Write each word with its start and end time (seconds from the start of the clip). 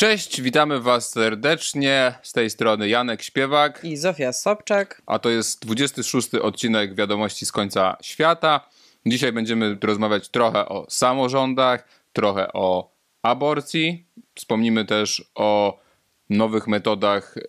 Cześć, 0.00 0.40
witamy 0.40 0.80
Was 0.80 1.10
serdecznie. 1.10 2.14
Z 2.22 2.32
tej 2.32 2.50
strony 2.50 2.88
Janek 2.88 3.22
Śpiewak. 3.22 3.84
I 3.84 3.96
Zofia 3.96 4.32
Sobczak. 4.32 5.02
A 5.06 5.18
to 5.18 5.30
jest 5.30 5.66
26 5.66 6.34
odcinek 6.34 6.94
Wiadomości 6.94 7.46
z 7.46 7.52
końca 7.52 7.96
świata. 8.02 8.68
Dzisiaj 9.06 9.32
będziemy 9.32 9.78
rozmawiać 9.82 10.28
trochę 10.28 10.68
o 10.68 10.86
samorządach, 10.88 11.88
trochę 12.12 12.52
o 12.52 12.90
aborcji. 13.22 14.06
Wspomnimy 14.34 14.84
też 14.84 15.30
o 15.34 15.80
nowych 16.30 16.66
metodach 16.66 17.36
y, 17.36 17.42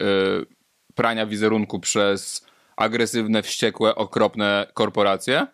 prania 0.95 1.25
wizerunku 1.25 1.79
przez 1.79 2.45
agresywne, 2.77 3.43
wściekłe, 3.43 3.95
okropne 3.95 4.67
korporacje. 4.73 5.47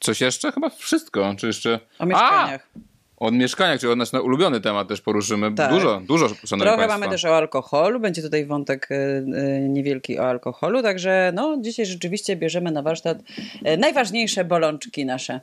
Coś 0.00 0.20
jeszcze? 0.20 0.52
Chyba 0.52 0.70
wszystko. 0.70 1.34
Czy 1.38 1.46
jeszcze. 1.46 1.80
O 1.98 2.06
mieszkaniach. 2.06 2.68
A! 2.76 2.91
O 3.22 3.30
mieszkaniach, 3.30 3.80
czyli 3.80 3.92
o 3.92 3.96
nasz 3.96 4.12
ulubiony 4.12 4.60
temat 4.60 4.88
też 4.88 5.00
poruszymy. 5.00 5.54
Tak. 5.54 5.70
Dużo, 5.70 6.00
dużo, 6.06 6.28
szanowni 6.28 6.60
Trochę 6.60 6.76
państwo. 6.76 6.98
mamy 6.98 7.12
też 7.12 7.24
o 7.24 7.36
alkoholu, 7.36 8.00
będzie 8.00 8.22
tutaj 8.22 8.46
wątek 8.46 8.88
y, 8.90 8.94
y, 8.94 9.68
niewielki 9.68 10.18
o 10.18 10.28
alkoholu, 10.28 10.82
także 10.82 11.32
no, 11.34 11.56
dzisiaj 11.60 11.86
rzeczywiście 11.86 12.36
bierzemy 12.36 12.70
na 12.70 12.82
warsztat 12.82 13.18
y, 13.66 13.76
najważniejsze 13.76 14.44
bolączki 14.44 15.06
nasze 15.06 15.40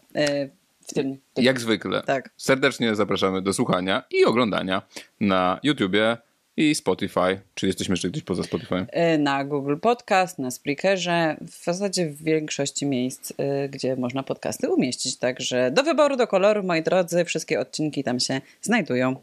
w 0.82 0.94
tym. 0.94 1.18
tym. 1.34 1.46
Jak 1.46 1.60
zwykle. 1.60 2.02
Tak. 2.04 2.30
Serdecznie 2.38 2.96
zapraszamy 2.96 3.42
do 3.42 3.54
słuchania 3.54 4.04
i 4.12 4.26
oglądania 4.26 4.82
na 5.20 5.60
YouTubie 5.64 6.18
i 6.60 6.76
Spotify. 6.76 7.42
Czy 7.54 7.68
jesteśmy 7.68 7.94
jeszcze 7.94 8.10
gdzieś 8.10 8.24
poza 8.24 8.44
Spotify? 8.44 8.76
Y, 9.16 9.18
Na 9.18 9.46
Google 9.46 9.78
Podcast, 9.78 10.40
na 10.40 10.52
Spreakerze, 10.52 11.38
w 11.42 11.64
zasadzie 11.64 12.10
w 12.10 12.24
większości 12.24 12.86
miejsc, 12.86 13.32
y, 13.32 13.36
gdzie 13.70 13.96
można 13.96 14.24
podcasty 14.24 14.70
umieścić. 14.70 15.18
Także 15.18 15.72
do 15.72 15.84
wyboru, 15.84 16.16
do 16.16 16.28
koloru, 16.28 16.64
moi 16.64 16.84
drodzy, 16.84 17.26
wszystkie 17.26 17.60
odcinki 17.60 18.04
tam 18.04 18.20
się 18.20 18.42
znajdują. 18.62 19.16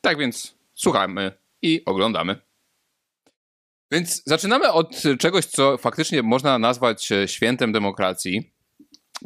Tak 0.00 0.18
więc 0.18 0.54
słuchamy 0.74 1.32
i 1.62 1.84
oglądamy. 1.84 2.36
Więc 3.92 4.22
zaczynamy 4.26 4.72
od 4.72 5.02
czegoś, 5.18 5.44
co 5.44 5.78
faktycznie 5.78 6.22
można 6.22 6.58
nazwać 6.58 7.12
e, 7.12 7.28
świętem 7.28 7.72
demokracji. 7.72 8.52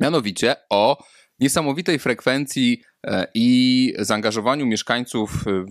Mianowicie 0.00 0.56
o 0.70 1.05
niesamowitej 1.38 1.98
frekwencji 1.98 2.83
e, 3.06 3.27
i 3.34 3.94
zaangażowaniu 3.98 4.66
mieszkańców 4.66 5.44
e, 5.47 5.64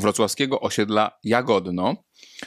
wrocławskiego 0.00 0.60
osiedla 0.60 1.18
Jagodno, 1.24 1.96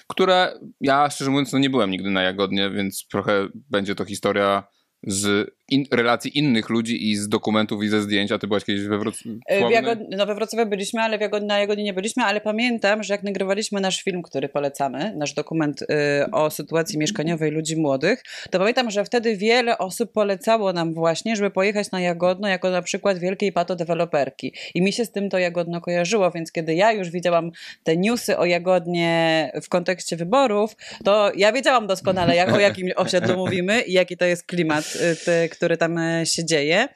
które 0.08 0.60
ja 0.82 1.10
szczerze 1.10 1.32
mówiąc 1.32 1.54
no 1.54 1.60
nie 1.60 1.70
byłem 1.70 1.92
nigdy 1.92 2.10
na 2.10 2.22
Jagodnie, 2.22 2.70
więc 2.70 3.08
trochę 3.12 3.48
będzie 3.54 3.96
to 3.96 4.06
historia 4.06 4.64
z 5.04 5.52
in, 5.74 5.86
relacji 5.92 6.38
innych 6.38 6.70
ludzi 6.70 7.12
i 7.12 7.16
z 7.16 7.30
dokumentów 7.30 7.84
i 7.84 7.88
ze 7.90 8.02
zdjęć, 8.02 8.32
a 8.32 8.40
ty 8.40 8.48
byłaś 8.48 8.66
kiedyś 8.66 8.84
we 8.84 8.98
Wrocławiu? 8.98 9.40
Jagod... 9.70 10.00
No 10.10 10.26
we 10.26 10.36
Wrocławiu 10.36 10.70
byliśmy, 10.70 11.02
ale 11.02 11.18
w 11.18 11.22
Jagod... 11.22 11.44
na 11.44 11.60
Jagodzie 11.60 11.84
nie 11.84 11.94
byliśmy, 11.94 12.24
ale 12.24 12.42
pamiętam, 12.42 13.04
że 13.04 13.14
jak 13.14 13.24
nagrywaliśmy 13.24 13.82
nasz 13.82 14.04
film, 14.04 14.22
który 14.22 14.50
polecamy, 14.50 15.14
nasz 15.16 15.34
dokument 15.34 15.82
y, 15.82 15.86
o 16.32 16.50
sytuacji 16.50 17.00
mieszkaniowej 17.00 17.52
ludzi 17.52 17.78
młodych, 17.78 18.24
to 18.52 18.60
pamiętam, 18.60 18.92
że 18.92 19.06
wtedy 19.06 19.38
wiele 19.38 19.78
osób 19.78 20.12
polecało 20.12 20.74
nam 20.74 20.94
właśnie, 20.94 21.36
żeby 21.36 21.52
pojechać 21.52 21.92
na 21.92 22.02
Jagodno 22.02 22.48
jako 22.48 22.70
na 22.70 22.82
przykład 22.82 23.20
wielkiej 23.20 23.52
patodeweloperki. 23.52 24.54
I 24.76 24.82
mi 24.82 24.94
się 24.94 25.06
z 25.06 25.12
tym 25.12 25.30
to 25.30 25.38
Jagodno 25.38 25.82
kojarzyło, 25.82 26.32
więc 26.32 26.52
kiedy 26.52 26.76
ja 26.76 26.92
już 26.92 27.10
widziałam 27.10 27.52
te 27.84 27.98
newsy 27.98 28.38
o 28.38 28.46
Jagodnie 28.46 29.52
w 29.64 29.70
kontekście 29.70 30.16
wyborów, 30.16 30.76
to 31.04 31.32
ja 31.36 31.52
wiedziałam 31.52 31.88
doskonale, 31.88 32.36
jak, 32.36 32.54
o 32.54 32.60
jakim 32.60 32.88
osiedlu 32.96 33.38
mówimy 33.38 33.82
i 33.82 33.94
jaki 33.94 34.18
to 34.18 34.26
jest 34.26 34.44
klimat, 34.44 34.86
y, 34.96 35.16
ty, 35.26 35.50
który 35.64 35.78
tam 35.78 35.98
y, 35.98 36.26
się 36.26 36.46
dzieje. 36.46 36.88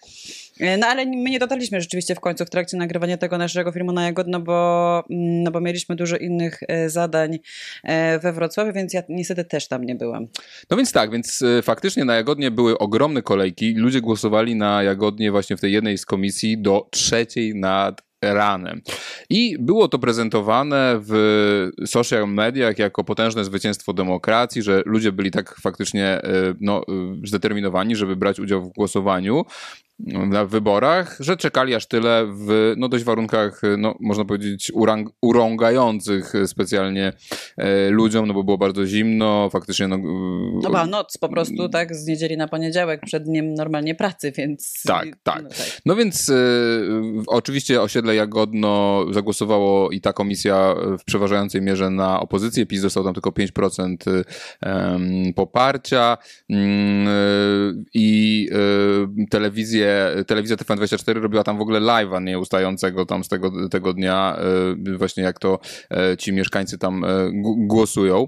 Y, 0.62 0.78
No 0.78 0.88
ale 0.88 1.06
my 1.06 1.30
nie 1.30 1.40
dotarliśmy 1.40 1.82
rzeczywiście 1.82 2.16
w 2.16 2.20
końcu 2.20 2.46
w 2.46 2.50
trakcie 2.50 2.78
nagrywania 2.78 3.18
tego 3.18 3.38
naszego 3.38 3.72
filmu 3.72 3.92
na 3.92 4.06
Jagodno, 4.06 4.40
bo, 4.40 5.04
mm, 5.10 5.44
no 5.44 5.52
bo 5.52 5.62
mieliśmy 5.62 5.96
dużo 5.96 6.18
innych 6.18 6.60
e, 6.68 6.90
zadań 6.90 7.40
e, 7.84 8.20
we 8.20 8.34
Wrocławiu, 8.34 8.74
więc 8.74 8.94
ja 8.94 9.04
niestety 9.10 9.46
też 9.46 9.68
tam 9.68 9.84
nie 9.84 9.96
byłam. 9.96 10.28
No 10.70 10.78
więc 10.78 10.92
tak, 10.92 11.12
więc 11.12 11.44
faktycznie 11.64 12.06
na 12.06 12.16
Jagodnie 12.16 12.52
były 12.52 12.78
ogromne 12.78 13.22
kolejki. 13.22 13.74
Ludzie 13.74 14.02
głosowali 14.02 14.56
na 14.56 14.84
Jagodnie 14.84 15.32
właśnie 15.32 15.58
w 15.58 15.62
tej 15.62 15.74
jednej 15.74 15.98
z 15.98 16.06
komisji 16.06 16.58
do 16.58 16.88
trzeciej 16.92 17.56
nad 17.56 18.07
ranem. 18.22 18.82
I 19.30 19.58
było 19.60 19.88
to 19.88 20.00
prezentowane 20.00 21.00
w 21.02 21.14
social 21.86 22.30
mediach 22.30 22.80
jako 22.80 23.04
potężne 23.04 23.46
zwycięstwo 23.46 23.94
demokracji, 23.94 24.62
że 24.62 24.84
ludzie 24.86 25.12
byli 25.12 25.32
tak 25.32 25.56
faktycznie 25.62 26.22
y, 26.26 26.56
no, 26.62 26.82
y, 27.24 27.28
zdeterminowani, 27.28 27.96
żeby 27.96 28.16
brać 28.16 28.40
udział 28.40 28.62
w 28.62 28.74
głosowaniu 28.74 29.46
na 30.00 30.46
wyborach, 30.46 31.18
że 31.20 31.38
czekali 31.38 31.76
aż 31.76 31.86
tyle 31.88 32.26
w 32.26 32.74
no, 32.78 32.90
dość 32.90 33.04
warunkach, 33.04 33.62
no, 33.78 33.96
można 34.00 34.26
powiedzieć, 34.26 34.72
urang- 34.76 35.10
urągających 35.22 36.34
specjalnie 36.46 37.14
e, 37.58 37.90
ludziom, 37.90 38.28
no 38.28 38.34
bo 38.34 38.44
było 38.44 38.58
bardzo 38.58 38.86
zimno, 38.86 39.50
faktycznie 39.50 39.88
no, 39.88 39.98
No 40.54 40.70
była 40.70 40.86
noc 40.86 41.18
po 41.18 41.30
prostu, 41.30 41.70
tak, 41.70 41.96
z 41.96 42.08
niedzieli 42.08 42.38
na 42.38 42.48
poniedziałek, 42.48 43.02
przed 43.06 43.24
dniem 43.24 43.54
normalnie 43.54 43.96
pracy, 43.96 44.32
więc... 44.32 44.84
Tak, 44.86 45.08
tak. 45.24 45.44
No, 45.44 45.50
tak. 45.50 45.82
No 45.86 45.96
więc 45.96 46.30
y, 46.30 46.34
oczywiście 47.28 47.82
osiedle 47.82 48.16
Jagodno 48.16 49.06
zagłosowało 49.12 49.92
i 49.92 50.02
ta 50.02 50.14
komisja 50.14 50.76
w 51.00 51.04
przeważającej 51.04 51.62
mierze 51.62 51.90
na 51.90 52.20
opozycję. 52.20 52.66
PiS 52.66 52.82
dostał 52.82 53.04
tam 53.04 53.14
tylko 53.14 53.30
5% 53.30 53.96
y, 54.08 54.24
em, 54.62 55.34
poparcia 55.34 56.18
Mm, 56.50 57.08
y, 57.08 57.84
i 57.94 58.50
y, 58.52 59.26
telewizja 60.28 60.56
TVN24 60.56 61.22
robiła 61.22 61.44
tam 61.44 61.58
w 61.58 61.62
ogóle 61.62 61.80
live'a 61.80 62.24
nieustającego 62.24 63.06
tam 63.06 63.24
z 63.24 63.28
tego, 63.28 63.70
tego 63.70 63.94
dnia, 63.94 64.38
y, 64.88 64.98
właśnie 64.98 65.24
jak 65.24 65.40
to 65.40 65.60
y, 66.14 66.18
ci 66.18 66.34
mieszkańcy 66.34 66.78
tam 66.78 67.04
y, 67.04 67.08
głosują. 67.68 68.28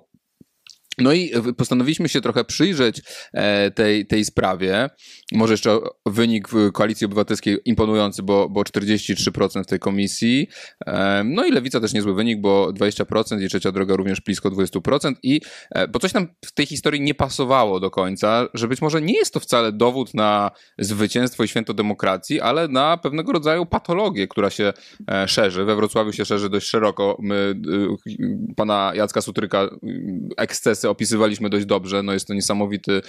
No 0.99 1.13
i 1.13 1.31
postanowiliśmy 1.57 2.09
się 2.09 2.21
trochę 2.21 2.45
przyjrzeć 2.45 3.01
e, 3.33 3.71
tej, 3.71 4.05
tej 4.05 4.25
sprawie. 4.25 4.89
Może 5.31 5.53
jeszcze 5.53 5.79
wynik 6.05 6.47
Koalicji 6.73 7.05
Obywatelskiej 7.05 7.57
imponujący, 7.65 8.23
bo, 8.23 8.49
bo 8.49 8.61
43% 8.61 9.63
w 9.63 9.67
tej 9.67 9.79
komisji. 9.79 10.47
E, 10.85 11.23
No 11.25 11.45
i 11.45 11.51
Lewica 11.51 11.79
też 11.79 11.93
niezły 11.93 12.13
wynik, 12.13 12.41
bo 12.41 12.71
20% 12.73 13.43
i 13.43 13.47
Trzecia 13.47 13.71
Droga 13.71 13.95
również 13.95 14.21
blisko 14.21 14.49
20%. 14.49 15.13
I, 15.23 15.41
e, 15.71 15.87
bo 15.87 15.99
coś 15.99 16.13
nam 16.13 16.27
w 16.45 16.51
tej 16.51 16.65
historii 16.65 17.01
nie 17.01 17.13
pasowało 17.13 17.79
do 17.79 17.91
końca, 17.91 18.47
że 18.53 18.67
być 18.67 18.81
może 18.81 19.01
nie 19.01 19.13
jest 19.13 19.33
to 19.33 19.39
wcale 19.39 19.71
dowód 19.71 20.13
na 20.13 20.51
zwycięstwo 20.79 21.43
i 21.43 21.47
święto 21.47 21.73
demokracji, 21.73 22.41
ale 22.41 22.67
na 22.67 22.97
pewnego 22.97 23.31
rodzaju 23.31 23.65
patologię, 23.65 24.27
która 24.27 24.49
się 24.49 24.73
szerzy. 25.27 25.65
We 25.65 25.75
Wrocławiu 25.75 26.13
się 26.13 26.25
szerzy 26.25 26.49
dość 26.49 26.67
szeroko. 26.67 27.17
My 27.19 27.55
y, 28.07 28.55
pana 28.55 28.91
Jacka 28.95 29.21
Sutryka 29.21 29.63
y, 29.63 30.88
opisywaliśmy 30.89 31.49
dość 31.49 31.65
dobrze. 31.65 32.03
No 32.03 32.13
jest 32.13 32.27
to 32.27 32.33
niesamowity 32.33 33.01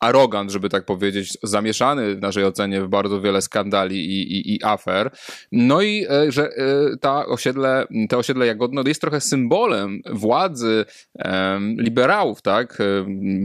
arogant, 0.00 0.50
żeby 0.50 0.68
tak 0.68 0.84
powiedzieć, 0.84 1.38
zamieszany 1.42 2.14
w 2.14 2.20
naszej 2.20 2.44
ocenie 2.44 2.80
w 2.80 2.88
bardzo 2.88 3.20
wiele 3.20 3.42
skandali 3.42 3.96
i, 3.96 4.32
i, 4.32 4.54
i 4.54 4.64
afer. 4.64 5.10
No 5.52 5.82
i 5.82 6.06
e, 6.10 6.32
że 6.32 6.48
e, 6.48 6.96
ta 7.00 7.26
osiedle, 7.26 7.86
te 8.08 8.18
osiedle 8.18 8.46
Jagodno 8.46 8.82
jest 8.86 9.00
trochę 9.00 9.20
symbolem 9.20 10.00
władzy 10.10 10.84
liberałów, 11.78 12.42
tak? 12.42 12.78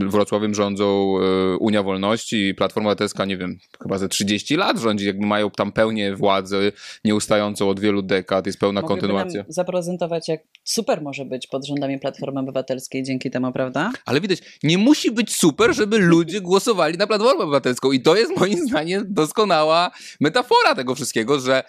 Wrocławiem 0.06 0.54
rządzą 0.54 1.14
e, 1.18 1.56
Unia 1.56 1.82
Wolności, 1.82 2.54
Platforma 2.54 2.88
Obywatelska, 2.88 3.24
nie 3.24 3.36
wiem, 3.36 3.58
chyba 3.82 3.98
ze 3.98 4.08
30 4.08 4.56
lat 4.56 4.78
rządzi, 4.78 5.06
jakby 5.06 5.26
mają 5.26 5.50
tam 5.50 5.72
pełnię 5.72 6.16
władzy 6.16 6.72
nieustającą 7.04 7.68
od 7.68 7.80
wielu 7.80 8.02
dekad, 8.02 8.46
jest 8.46 8.58
pełna 8.58 8.80
Mogliby 8.80 9.00
kontynuacja. 9.00 9.42
nam 9.42 9.52
zaprezentować, 9.52 10.28
jak 10.28 10.40
super 10.64 11.02
może 11.02 11.24
być 11.24 11.46
pod 11.46 11.66
rządami 11.66 11.98
Platformy 11.98 12.40
Obywatelskiej 12.40 13.02
dzięki 13.02 13.30
temu, 13.30 13.46
prawda? 13.54 13.92
Ale 14.04 14.20
widać, 14.20 14.38
nie 14.62 14.78
musi 14.78 15.10
być 15.10 15.36
super, 15.36 15.74
żeby 15.74 15.98
ludzie 15.98 16.40
głosowali 16.40 16.98
na 16.98 17.06
Platformę 17.06 17.44
Obywatelską. 17.44 17.92
I 17.92 18.00
to 18.00 18.16
jest 18.16 18.36
moim 18.36 18.68
zdaniem 18.68 19.04
doskonała 19.08 19.90
metafora 20.20 20.74
tego 20.74 20.94
wszystkiego, 20.94 21.40
że, 21.40 21.62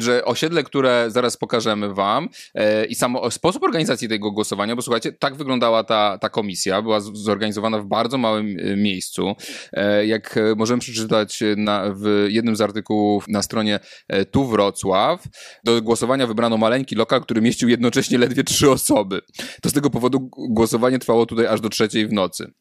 że 0.00 0.24
osiedle, 0.24 0.62
które 0.62 1.04
zaraz 1.08 1.36
pokażemy 1.36 1.94
wam 1.94 2.28
e, 2.54 2.84
i 2.84 2.94
samo 2.94 3.30
sposób 3.30 3.62
organizacji 3.62 4.08
tego 4.08 4.32
głosowania, 4.32 4.76
bo 4.76 4.82
słuchajcie, 4.82 5.12
tak 5.12 5.34
wyglądała 5.34 5.84
ta, 5.84 6.18
ta 6.18 6.28
komisja, 6.28 6.82
była 6.82 7.00
zorganizowana 7.00 7.78
w 7.78 7.86
bardzo 7.86 8.18
małym 8.18 8.56
e, 8.58 8.76
miejscu. 8.76 9.34
E, 9.72 10.06
jak 10.06 10.36
e, 10.36 10.54
możemy 10.56 10.80
przeczytać 10.80 11.42
na, 11.56 11.94
w 11.94 12.26
jednym 12.28 12.56
z 12.56 12.60
artykułów 12.60 13.28
na 13.28 13.42
stronie 13.42 13.80
e, 14.08 14.24
Tu 14.24 14.46
Wrocław, 14.46 15.24
do 15.64 15.82
głosowania 15.82 16.26
wybrano 16.26 16.56
maleńki 16.56 16.94
lokal, 16.94 17.20
który 17.20 17.40
mieścił 17.40 17.68
jednocześnie 17.68 18.18
ledwie 18.18 18.44
trzy 18.44 18.70
osoby. 18.70 19.20
To 19.62 19.68
z 19.68 19.72
tego 19.72 19.90
powodu 19.90 20.28
głosowanie 20.48 20.98
trwało 20.98 21.26
tutaj 21.26 21.46
aż 21.46 21.60
do 21.60 21.68
trzeciej 21.68 22.06
w 22.06 22.12
nocy. 22.12 22.52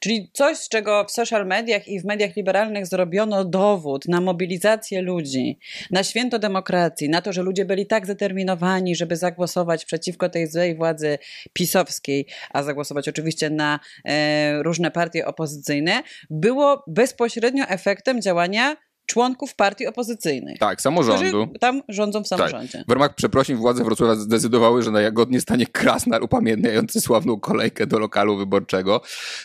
Czyli 0.00 0.30
coś, 0.32 0.56
z 0.56 0.68
czego 0.68 1.04
w 1.04 1.10
social 1.10 1.46
mediach 1.46 1.88
i 1.88 2.00
w 2.00 2.04
mediach 2.04 2.36
liberalnych 2.36 2.86
zrobiono 2.86 3.44
dowód 3.44 4.08
na 4.08 4.20
mobilizację 4.20 5.02
ludzi, 5.02 5.58
na 5.90 6.04
święto 6.04 6.38
demokracji, 6.38 7.08
na 7.08 7.22
to, 7.22 7.32
że 7.32 7.42
ludzie 7.42 7.64
byli 7.64 7.86
tak 7.86 8.04
zdeterminowani, 8.04 8.96
żeby 8.96 9.16
zagłosować 9.16 9.84
przeciwko 9.84 10.28
tej 10.28 10.46
złej 10.46 10.76
władzy 10.76 11.18
pisowskiej, 11.52 12.26
a 12.50 12.62
zagłosować 12.62 13.08
oczywiście 13.08 13.50
na 13.50 13.80
e, 14.04 14.62
różne 14.62 14.90
partie 14.90 15.26
opozycyjne, 15.26 16.02
było 16.30 16.84
bezpośrednio 16.86 17.64
efektem 17.64 18.22
działania 18.22 18.76
członków 19.06 19.54
partii 19.54 19.86
opozycyjnych. 19.86 20.58
Tak, 20.58 20.80
samorządu. 20.80 21.48
Tam 21.60 21.82
rządzą 21.88 22.24
w 22.24 22.28
samorządzie. 22.28 22.78
Tak. 22.78 22.86
W 22.88 22.90
ramach 22.90 23.14
przeprosin 23.14 23.56
władze 23.56 23.84
Wrocławia 23.84 24.14
zdecydowały, 24.14 24.82
że 24.82 24.90
na 24.90 25.00
Jagodnie 25.00 25.40
stanie 25.40 25.66
krasnar 25.66 26.22
upamiętniający 26.22 27.00
sławną 27.00 27.40
kolejkę 27.40 27.86
do 27.86 27.98
lokalu 27.98 28.36
wyborczego. 28.36 29.00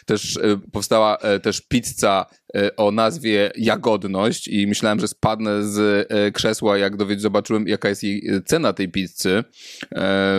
Też 0.06 0.36
y, 0.36 0.60
powstała 0.72 1.18
y, 1.36 1.40
też 1.40 1.62
pizza 1.62 2.26
y, 2.58 2.76
o 2.76 2.92
nazwie 2.92 3.52
Jagodność 3.56 4.48
i 4.48 4.68
myślałem, 4.68 5.00
że 5.00 5.08
spadnę 5.08 5.64
z 5.64 6.08
krzesła, 6.34 6.78
jak 6.78 6.98
dowiedzieć, 6.98 7.22
zobaczyłem 7.22 7.68
jaka 7.68 7.90
jest 7.90 8.04
jej 8.04 8.24
cena 8.46 8.74
tej 8.74 8.90
pizzy, 8.90 9.44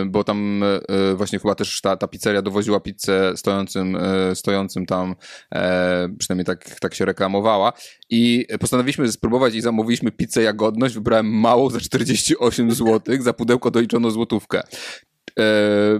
bo 0.05 0.23
tam 0.23 0.63
właśnie 1.15 1.39
chyba 1.39 1.55
też 1.55 1.81
ta, 1.81 1.97
ta 1.97 2.07
pizzeria 2.07 2.41
dowoziła 2.41 2.79
pizzę 2.79 3.33
stojącym, 3.35 3.97
stojącym 4.33 4.85
tam, 4.85 5.15
przynajmniej 6.19 6.45
tak, 6.45 6.79
tak 6.79 6.93
się 6.93 7.05
reklamowała 7.05 7.73
i 8.09 8.47
postanowiliśmy 8.59 9.10
spróbować 9.11 9.55
i 9.55 9.61
zamówiliśmy 9.61 10.11
pizzę 10.11 10.43
Jagodność, 10.43 10.95
wybrałem 10.95 11.25
małą 11.25 11.69
za 11.69 11.79
48 11.79 12.71
zł, 12.71 13.01
za 13.19 13.33
pudełko 13.33 13.71
doliczono 13.71 14.11
złotówkę. 14.11 14.61
E, 15.39 15.43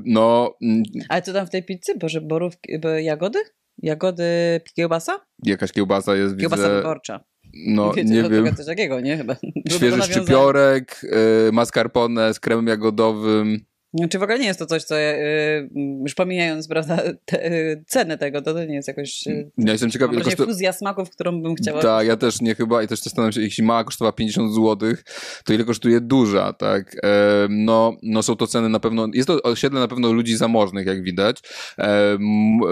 no. 0.05 0.55
Mm, 0.61 0.83
Ale 1.09 1.21
co 1.21 1.33
tam 1.33 1.47
w 1.47 1.49
tej 1.49 1.63
pizzy? 1.63 1.97
Boże, 1.99 2.21
borówki, 2.21 2.71
jagody? 2.97 3.39
Jagody, 3.77 4.61
kiełbasa? 4.75 5.19
Jakaś 5.43 5.71
kiełbasa 5.71 6.15
jest, 6.15 6.37
Kiełbasa 6.37 6.63
widzę... 6.63 6.75
wyborcza. 6.75 7.23
No, 7.67 7.93
Wiecie, 7.93 8.09
nie 8.09 8.29
wiem. 8.29 8.55
Coś 8.55 8.65
takiego, 8.65 8.99
nie? 8.99 9.17
Chyba. 9.17 9.35
Świeży 9.75 10.01
szczypiorek, 10.01 11.01
y, 11.47 11.51
mascarpone 11.51 12.33
z 12.33 12.39
kremem 12.39 12.67
jagodowym. 12.67 13.65
Czy 14.09 14.19
w 14.19 14.23
ogóle 14.23 14.39
nie 14.39 14.45
jest 14.45 14.59
to 14.59 14.65
coś, 14.65 14.83
co 14.83 14.95
yy, 14.97 15.69
już 16.03 16.15
pomijając, 16.15 16.67
prawda, 16.67 16.97
te, 17.25 17.49
yy, 17.49 17.83
cenę 17.87 18.17
tego, 18.17 18.41
to, 18.41 18.53
to 18.53 18.65
nie 18.65 18.75
jest 18.75 18.87
jakoś. 18.87 19.25
Yy, 19.25 19.51
ja 19.57 19.71
jestem 19.71 19.91
ciekaw, 19.91 20.13
ile 20.13 20.21
kosztuje... 20.21 20.47
fuzja 20.47 20.73
smaków, 20.73 21.09
którą 21.09 21.41
bym 21.41 21.55
chciała. 21.55 21.81
Tak, 21.81 22.07
ja 22.07 22.17
też 22.17 22.41
nie 22.41 22.55
chyba 22.55 22.83
i 22.83 22.87
też 22.87 23.01
zastanawiam 23.01 23.31
się, 23.31 23.41
jeśli 23.41 23.63
mała 23.63 23.83
kosztowała 23.83 24.11
50 24.11 24.53
zł, 24.55 24.93
to 25.45 25.53
ile 25.53 25.63
kosztuje 25.63 26.01
duża, 26.01 26.53
tak? 26.53 26.95
E, 27.03 27.47
no, 27.49 27.97
no 28.03 28.23
są 28.23 28.35
to 28.35 28.47
ceny 28.47 28.69
na 28.69 28.79
pewno, 28.79 29.07
jest 29.13 29.27
to 29.27 29.41
osiedle 29.41 29.79
na 29.79 29.87
pewno 29.87 30.11
ludzi 30.11 30.37
zamożnych, 30.37 30.87
jak 30.87 31.03
widać, 31.03 31.39
e, 31.77 32.17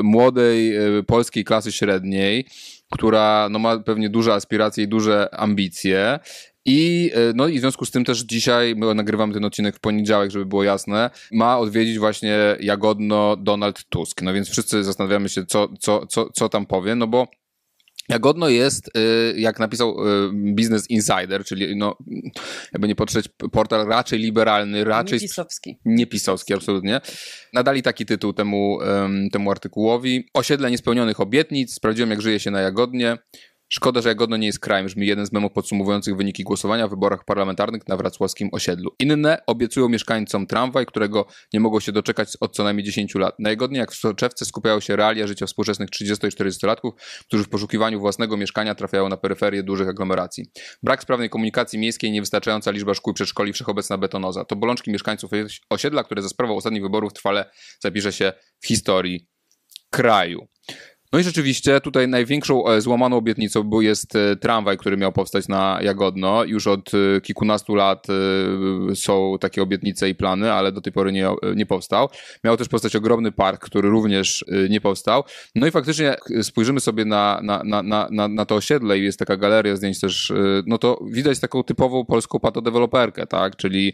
młodej 0.03 0.75
e, 0.75 1.03
polskiej 1.03 1.43
klasy 1.43 1.71
średniej 1.71 2.45
która 2.91 3.47
no, 3.51 3.59
ma 3.59 3.79
pewnie 3.79 4.09
duże 4.09 4.33
aspiracje 4.33 4.83
i 4.83 4.87
duże 4.87 5.35
ambicje. 5.35 6.19
I, 6.65 7.11
e, 7.13 7.33
no, 7.35 7.47
I 7.47 7.57
w 7.57 7.61
związku 7.61 7.85
z 7.85 7.91
tym 7.91 8.05
też 8.05 8.19
dzisiaj, 8.19 8.75
my 8.75 8.95
nagrywamy 8.95 9.33
ten 9.33 9.45
odcinek 9.45 9.75
w 9.75 9.79
poniedziałek, 9.79 10.31
żeby 10.31 10.45
było 10.45 10.63
jasne, 10.63 11.09
ma 11.31 11.57
odwiedzić 11.59 11.99
właśnie 11.99 12.37
jagodno 12.59 13.37
Donald 13.37 13.85
Tusk. 13.89 14.21
No 14.21 14.33
więc 14.33 14.49
wszyscy 14.49 14.83
zastanawiamy 14.83 15.29
się, 15.29 15.45
co, 15.45 15.67
co, 15.79 16.05
co, 16.05 16.29
co 16.33 16.49
tam 16.49 16.65
powie, 16.65 16.95
no 16.95 17.07
bo 17.07 17.27
Jagodno 18.09 18.49
jest, 18.49 18.97
y, 18.97 19.39
jak 19.39 19.59
napisał 19.59 20.07
y, 20.07 20.29
Business 20.33 20.89
Insider, 20.89 21.45
czyli 21.45 21.75
no, 21.75 21.97
jakby 22.73 22.87
nie 22.87 22.95
patrzeć, 22.95 23.29
portal 23.51 23.87
raczej 23.87 24.19
liberalny, 24.19 24.83
raczej... 24.83 25.19
Niepisowski. 25.19 25.79
Niepisowski, 25.85 26.53
absolutnie. 26.53 27.01
Nadali 27.53 27.81
taki 27.81 28.05
tytuł 28.05 28.33
temu, 28.33 28.79
temu 29.31 29.51
artykułowi. 29.51 30.29
Osiedle 30.33 30.71
niespełnionych 30.71 31.19
obietnic. 31.19 31.73
Sprawdziłem, 31.73 32.09
jak 32.09 32.21
żyje 32.21 32.39
się 32.39 32.51
na 32.51 32.61
Jagodnie. 32.61 33.17
Szkoda, 33.71 34.01
że 34.01 34.09
Jagodno 34.09 34.37
nie 34.37 34.47
jest 34.47 34.59
krajem, 34.59 34.85
brzmi 34.85 35.07
jeden 35.07 35.25
z 35.25 35.31
memów 35.31 35.51
podsumowujących 35.51 36.15
wyniki 36.15 36.43
głosowania 36.43 36.87
w 36.87 36.89
wyborach 36.89 37.25
parlamentarnych 37.25 37.87
na 37.87 37.97
wrocławskim 37.97 38.49
osiedlu. 38.51 38.91
Inne 38.99 39.37
obiecują 39.47 39.89
mieszkańcom 39.89 40.47
tramwaj, 40.47 40.85
którego 40.85 41.25
nie 41.53 41.59
mogą 41.59 41.79
się 41.79 41.91
doczekać 41.91 42.29
od 42.39 42.55
co 42.55 42.63
najmniej 42.63 42.85
10 42.85 43.15
lat. 43.15 43.39
Na 43.39 43.49
Jagodnie 43.49 43.79
jak 43.79 43.91
w 43.91 43.95
soczewce 43.95 44.45
skupiają 44.45 44.79
się 44.79 44.95
realia 44.95 45.27
życia 45.27 45.45
współczesnych 45.45 45.89
30 45.89 46.27
i 46.27 46.29
40-latków, 46.29 46.91
którzy 47.27 47.43
w 47.43 47.49
poszukiwaniu 47.49 47.99
własnego 47.99 48.37
mieszkania 48.37 48.75
trafiają 48.75 49.09
na 49.09 49.17
peryferię 49.17 49.63
dużych 49.63 49.89
aglomeracji. 49.89 50.45
Brak 50.83 51.01
sprawnej 51.01 51.29
komunikacji 51.29 51.79
miejskiej, 51.79 52.11
niewystarczająca 52.11 52.71
liczba 52.71 52.93
szkół 52.93 53.13
przedszkoli, 53.13 53.53
wszechobecna 53.53 53.97
betonoza. 53.97 54.45
To 54.45 54.55
bolączki 54.55 54.91
mieszkańców 54.91 55.31
osiedla, 55.69 56.03
które 56.03 56.21
za 56.21 56.29
sprawą 56.29 56.55
ostatnich 56.55 56.83
wyborów 56.83 57.13
trwale 57.13 57.51
zapisze 57.79 58.11
się 58.13 58.33
w 58.59 58.67
historii 58.67 59.27
kraju. 59.89 60.47
No 61.13 61.19
i 61.19 61.23
rzeczywiście 61.23 61.81
tutaj 61.81 62.07
największą 62.07 62.67
e, 62.67 62.81
złamaną 62.81 63.17
obietnicą 63.17 63.63
był 63.63 63.81
jest 63.81 64.15
e, 64.15 64.35
tramwaj, 64.35 64.77
który 64.77 64.97
miał 64.97 65.11
powstać 65.11 65.47
na 65.47 65.79
Jagodno. 65.81 66.43
Już 66.43 66.67
od 66.67 66.91
e, 66.93 67.21
kilkunastu 67.21 67.75
lat 67.75 68.07
są 68.95 69.35
takie 69.39 69.61
obietnice 69.63 70.09
i 70.09 70.15
plany, 70.15 70.53
ale 70.53 70.71
do 70.71 70.81
tej 70.81 70.93
pory 70.93 71.11
nie, 71.11 71.29
nie 71.55 71.65
powstał. 71.65 72.09
Miał 72.43 72.57
też 72.57 72.67
powstać 72.67 72.95
ogromny 72.95 73.31
park, 73.31 73.61
który 73.61 73.89
również 73.89 74.45
nie 74.69 74.81
powstał. 74.81 75.23
No 75.55 75.67
i 75.67 75.71
faktycznie 75.71 76.15
spojrzymy 76.41 76.79
sobie 76.79 77.05
na, 77.05 77.39
na, 77.43 77.63
na, 77.63 78.07
na, 78.11 78.27
na 78.27 78.45
to 78.45 78.55
osiedle 78.55 78.99
i 78.99 79.03
jest 79.03 79.19
taka 79.19 79.37
galeria 79.37 79.75
zdjęć 79.75 79.99
też, 79.99 80.33
no 80.67 80.77
to 80.77 80.99
widać 81.11 81.39
taką 81.39 81.63
typową 81.63 82.05
polską 82.05 82.39
patodeweloperkę, 82.39 83.27
tak? 83.27 83.55
Czyli 83.55 83.93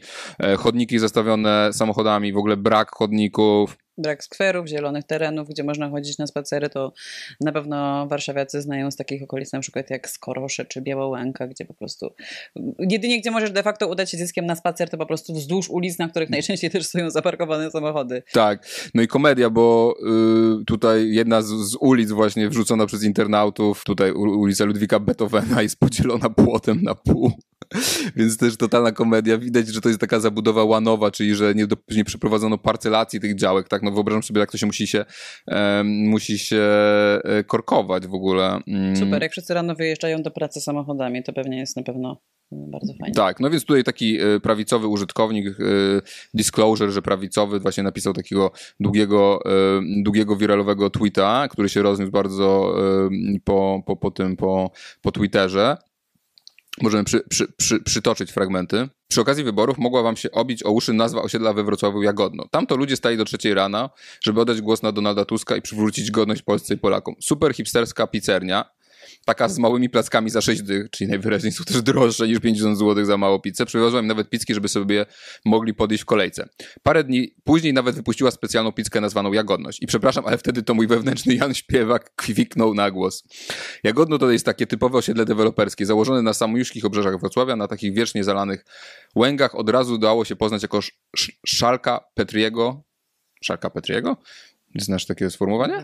chodniki 0.58 1.00
zastawione 1.00 1.74
samochodami, 1.74 2.34
w 2.34 2.38
ogóle 2.38 2.58
brak 2.58 2.92
chodników, 2.96 3.78
brak 3.98 4.24
skwerów, 4.24 4.68
zielonych 4.68 5.04
terenów, 5.04 5.50
gdzie 5.50 5.64
można 5.64 5.90
chodzić 5.90 6.18
na 6.18 6.28
spacery, 6.28 6.70
to 6.70 6.94
na 7.42 7.52
pewno 7.52 8.08
warszawiacy 8.08 8.62
znają 8.62 8.92
z 8.92 8.96
takich 8.96 9.24
okolic 9.24 9.52
na 9.54 9.60
przykład 9.60 9.90
jak 9.90 10.10
Skorosze 10.10 10.66
czy 10.66 10.82
Białołęka, 10.82 11.48
gdzie 11.48 11.66
po 11.66 11.74
prostu 11.74 12.14
jedynie 12.80 13.20
gdzie 13.22 13.32
możesz 13.32 13.52
de 13.52 13.64
facto 13.64 13.88
udać 13.88 14.12
się 14.12 14.18
zyskiem 14.18 14.46
na 14.46 14.56
spacer, 14.56 14.90
to 14.90 14.98
po 14.98 15.06
prostu 15.06 15.34
wzdłuż 15.34 15.70
ulic, 15.70 16.00
na 16.00 16.08
których 16.10 16.30
najczęściej 16.30 16.70
też 16.70 16.86
stoją 16.86 17.10
zaparkowane 17.10 17.72
samochody. 17.72 18.24
Tak, 18.32 18.68
no 18.94 19.02
i 19.02 19.08
komedia, 19.08 19.50
bo 19.50 19.96
y, 20.62 20.66
tutaj 20.66 21.10
jedna 21.12 21.42
z, 21.42 21.48
z, 21.48 21.76
ulic 21.80 22.12
właśnie 22.12 22.50
wrzucona 22.50 22.86
przez 22.86 23.04
internautów, 23.04 23.84
tutaj 23.84 24.12
ulica 24.12 24.66
Ludwika 24.66 25.00
Beethovena 25.00 25.62
jest 25.62 25.80
podzielona 25.80 26.30
płotem 26.30 26.82
na 26.84 26.96
pół. 26.96 27.32
Więc 28.16 28.38
też 28.38 28.58
totalna 28.58 28.92
komedia. 28.92 29.38
Widać, 29.38 29.68
że 29.68 29.82
to 29.82 29.90
jest 29.90 30.02
taka 30.02 30.20
zabudowa 30.20 30.64
łanowa, 30.64 31.12
czyli 31.12 31.36
że 31.36 31.56
nie, 31.56 31.68
do, 31.68 31.76
nie 31.92 32.06
przeprowadzono 32.06 32.58
parcelacji 32.58 33.20
tych 33.20 33.36
działek, 33.36 33.68
tak? 33.68 33.84
No 33.84 33.92
wyobrażam 33.92 34.24
sobie, 34.24 34.40
jak 34.40 34.52
to 34.52 34.58
się 34.58 34.66
musi 34.66 34.88
się, 34.88 35.06
um, 35.48 35.88
musi 35.88 36.40
się 36.40 36.62
e, 37.24 37.44
korkować 37.48 38.08
w 38.08 38.14
ogóle. 38.14 38.60
Mm. 38.68 38.96
Super, 38.96 39.22
jak 39.22 39.32
wszyscy 39.32 39.54
rano 39.54 39.76
wyjeżdżają 39.76 40.24
do 40.24 40.32
pracy 40.32 40.62
samochodami, 40.62 41.24
to 41.24 41.34
pewnie 41.34 41.60
jest 41.60 41.78
na 41.78 41.84
pewno 41.84 42.22
bardzo 42.52 42.94
fajnie. 43.00 43.16
Tak, 43.16 43.40
no 43.40 43.50
więc 43.50 43.66
tutaj 43.66 43.84
taki 43.84 44.22
e, 44.22 44.40
prawicowy 44.40 44.88
użytkownik, 44.88 45.48
e, 45.48 45.54
disclosure, 46.34 46.92
że 46.92 47.02
prawicowy, 47.02 47.60
właśnie 47.60 47.84
napisał 47.84 48.14
takiego 48.14 48.52
długiego, 48.80 49.40
długiego 50.04 50.36
wiralowego 50.36 50.90
tweeta, 50.90 51.48
który 51.48 51.70
się 51.70 51.82
rozniósł 51.82 52.12
bardzo 52.12 52.76
po, 53.44 53.84
po, 53.86 53.96
po 53.96 54.12
tym, 54.12 54.38
po, 54.38 54.72
po 55.02 55.12
Twitterze. 55.12 55.78
Możemy 56.82 57.04
przy, 57.04 57.22
przy, 57.30 57.48
przy, 57.58 57.80
przytoczyć 57.80 58.32
fragmenty. 58.32 58.90
Przy 59.08 59.22
okazji 59.22 59.44
wyborów 59.44 59.78
mogła 59.78 60.04
wam 60.04 60.18
się 60.18 60.32
obić 60.32 60.64
o 60.64 60.72
uszy 60.72 60.94
nazwa 60.94 61.22
osiedla 61.22 61.54
we 61.54 61.64
Wrocławiu 61.64 62.02
Jagodno. 62.02 62.48
Tam 62.52 62.68
to 62.68 62.76
ludzie 62.76 62.96
stali 62.96 63.18
do 63.18 63.26
trzeciej 63.26 63.54
rana, 63.54 63.90
żeby 64.24 64.42
oddać 64.42 64.62
głos 64.62 64.82
na 64.82 64.92
Donalda 64.92 65.26
Tuska 65.26 65.56
i 65.56 65.62
przywrócić 65.62 66.12
godność 66.12 66.42
Polsce 66.42 66.74
i 66.74 66.78
Polakom. 66.78 67.16
Super 67.22 67.54
hipsterska 67.54 68.08
pizzernia, 68.08 68.66
taka 69.26 69.50
z 69.50 69.60
małymi 69.60 69.90
plackami 69.90 70.30
za 70.30 70.42
6 70.42 70.62
dych, 70.62 70.90
czyli 70.90 71.10
najwyraźniej 71.10 71.52
są 71.52 71.64
też 71.64 71.82
droższe 71.82 72.28
niż 72.28 72.40
50 72.40 72.80
zł 72.80 73.06
za 73.06 73.18
małą 73.18 73.40
pizzę. 73.40 73.66
Przywiozła 73.66 74.00
im 74.00 74.08
nawet 74.08 74.30
pizzki, 74.30 74.54
żeby 74.54 74.68
sobie 74.68 75.06
mogli 75.46 75.74
podejść 75.74 76.04
w 76.04 76.06
kolejce. 76.06 76.50
Parę 76.84 77.04
dni 77.04 77.36
później 77.44 77.74
nawet 77.74 77.96
wypuściła 77.96 78.32
specjalną 78.32 78.72
pizzkę 78.72 79.02
nazwaną 79.02 79.34
Jagodność. 79.34 79.82
I 79.82 79.88
przepraszam, 79.88 80.26
ale 80.26 80.38
wtedy 80.38 80.64
to 80.64 80.74
mój 80.74 80.88
wewnętrzny 80.88 81.36
Jan 81.36 81.54
Śpiewak 81.54 82.16
kwiknął 82.16 82.74
na 82.74 82.92
głos. 82.92 83.24
Jagodno 83.84 84.18
to 84.18 84.32
jest 84.32 84.46
takie 84.46 84.68
typowe 84.68 84.98
osiedle 84.98 85.26
deweloperskie, 85.26 85.86
założone 85.86 86.22
na 86.22 86.34
samojuszkich 86.34 86.86
obrzeżach 86.86 87.20
Wrocławia, 87.20 87.56
na 87.56 87.68
takich 87.68 87.94
wiecznie 87.94 88.24
zalanych 88.24 88.66
łęgach. 89.16 89.56
Od 89.56 89.70
razu 89.70 89.98
dało 89.98 90.26
się 90.26 90.36
poznać 90.36 90.62
jako 90.62 90.80
szalka 91.46 92.00
Petriego, 92.14 92.84
Szalka 93.46 93.70
Petriego? 93.70 94.18
Znasz 94.76 95.06
takie 95.06 95.30
sformułowanie? 95.30 95.84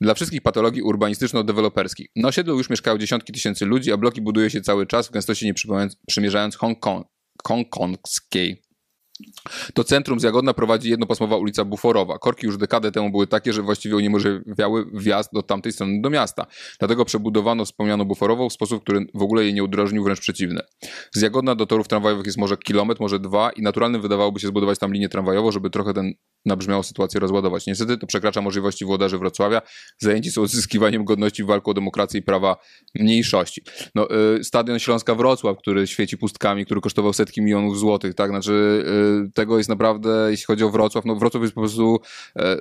Dla 0.00 0.14
wszystkich 0.14 0.42
patologii 0.42 0.82
urbanistyczno-deweloperskich. 0.82 2.06
Na 2.16 2.28
osiedlu 2.28 2.58
już 2.58 2.70
mieszkają 2.70 2.98
dziesiątki 2.98 3.32
tysięcy 3.32 3.66
ludzi, 3.66 3.92
a 3.92 3.96
bloki 3.96 4.22
buduje 4.22 4.50
się 4.50 4.60
cały 4.60 4.86
czas 4.86 5.08
w 5.08 5.10
gęstości 5.10 5.46
nie 5.46 5.54
przymierzając 6.06 6.56
Hongkong, 6.56 7.06
hongkongskiej. 7.44 8.62
To 9.74 9.84
centrum 9.84 10.20
z 10.20 10.22
Jagodna 10.22 10.54
prowadzi 10.54 10.90
jednopasmowa 10.90 11.36
ulica 11.36 11.64
Buforowa. 11.64 12.18
Korki 12.18 12.46
już 12.46 12.56
dekadę 12.56 12.92
temu 12.92 13.10
były 13.10 13.26
takie, 13.26 13.52
że 13.52 13.62
właściwie 13.62 13.96
uniemożliwiały 13.96 14.86
wjazd 14.94 15.32
do 15.32 15.42
tamtej 15.42 15.72
strony 15.72 16.00
do 16.00 16.10
miasta. 16.10 16.46
Dlatego 16.78 17.04
przebudowano 17.04 17.64
wspomnianą 17.64 18.04
Buforową 18.04 18.48
w 18.48 18.52
sposób, 18.52 18.82
który 18.82 19.06
w 19.14 19.22
ogóle 19.22 19.44
jej 19.44 19.54
nie 19.54 19.64
udrożnił, 19.64 20.04
wręcz 20.04 20.20
przeciwny. 20.20 20.60
Z 21.12 21.20
Jagodna 21.20 21.54
do 21.54 21.66
torów 21.66 21.88
tramwajowych 21.88 22.26
jest 22.26 22.38
może 22.38 22.56
kilometr, 22.56 23.00
może 23.00 23.20
dwa 23.20 23.50
i 23.50 23.62
naturalnym 23.62 24.02
wydawałoby 24.02 24.40
się 24.40 24.46
zbudować 24.46 24.78
tam 24.78 24.92
linię 24.92 25.08
tramwajową, 25.08 25.52
żeby 25.52 25.70
trochę 25.70 25.94
ten 25.94 26.12
nabrzmiałą 26.48 26.82
sytuację 26.82 27.20
rozładować. 27.20 27.66
Niestety 27.66 27.98
to 27.98 28.06
przekracza 28.06 28.40
możliwości 28.40 28.84
włodarzy 28.84 29.18
Wrocławia. 29.18 29.62
Zajęci 29.98 30.30
są 30.30 30.42
odzyskiwaniem 30.42 31.04
godności 31.04 31.44
w 31.44 31.46
walku 31.46 31.70
o 31.70 31.74
demokrację 31.74 32.20
i 32.20 32.22
prawa 32.22 32.56
mniejszości. 32.94 33.62
No, 33.94 34.08
y, 34.36 34.44
stadion 34.44 34.78
Śląska 34.78 35.14
Wrocław, 35.14 35.58
który 35.58 35.86
świeci 35.86 36.18
pustkami, 36.18 36.64
który 36.64 36.80
kosztował 36.80 37.12
setki 37.12 37.42
milionów 37.42 37.78
złotych, 37.78 38.14
tak? 38.14 38.30
Znaczy 38.30 38.84
y, 39.28 39.32
tego 39.32 39.58
jest 39.58 39.68
naprawdę, 39.68 40.26
jeśli 40.30 40.44
chodzi 40.44 40.64
o 40.64 40.70
Wrocław, 40.70 41.04
no 41.04 41.16
Wrocław 41.16 41.42
jest 41.42 41.54
po 41.54 41.60
prostu 41.60 42.00
y, 42.38 42.42
y, 42.42 42.56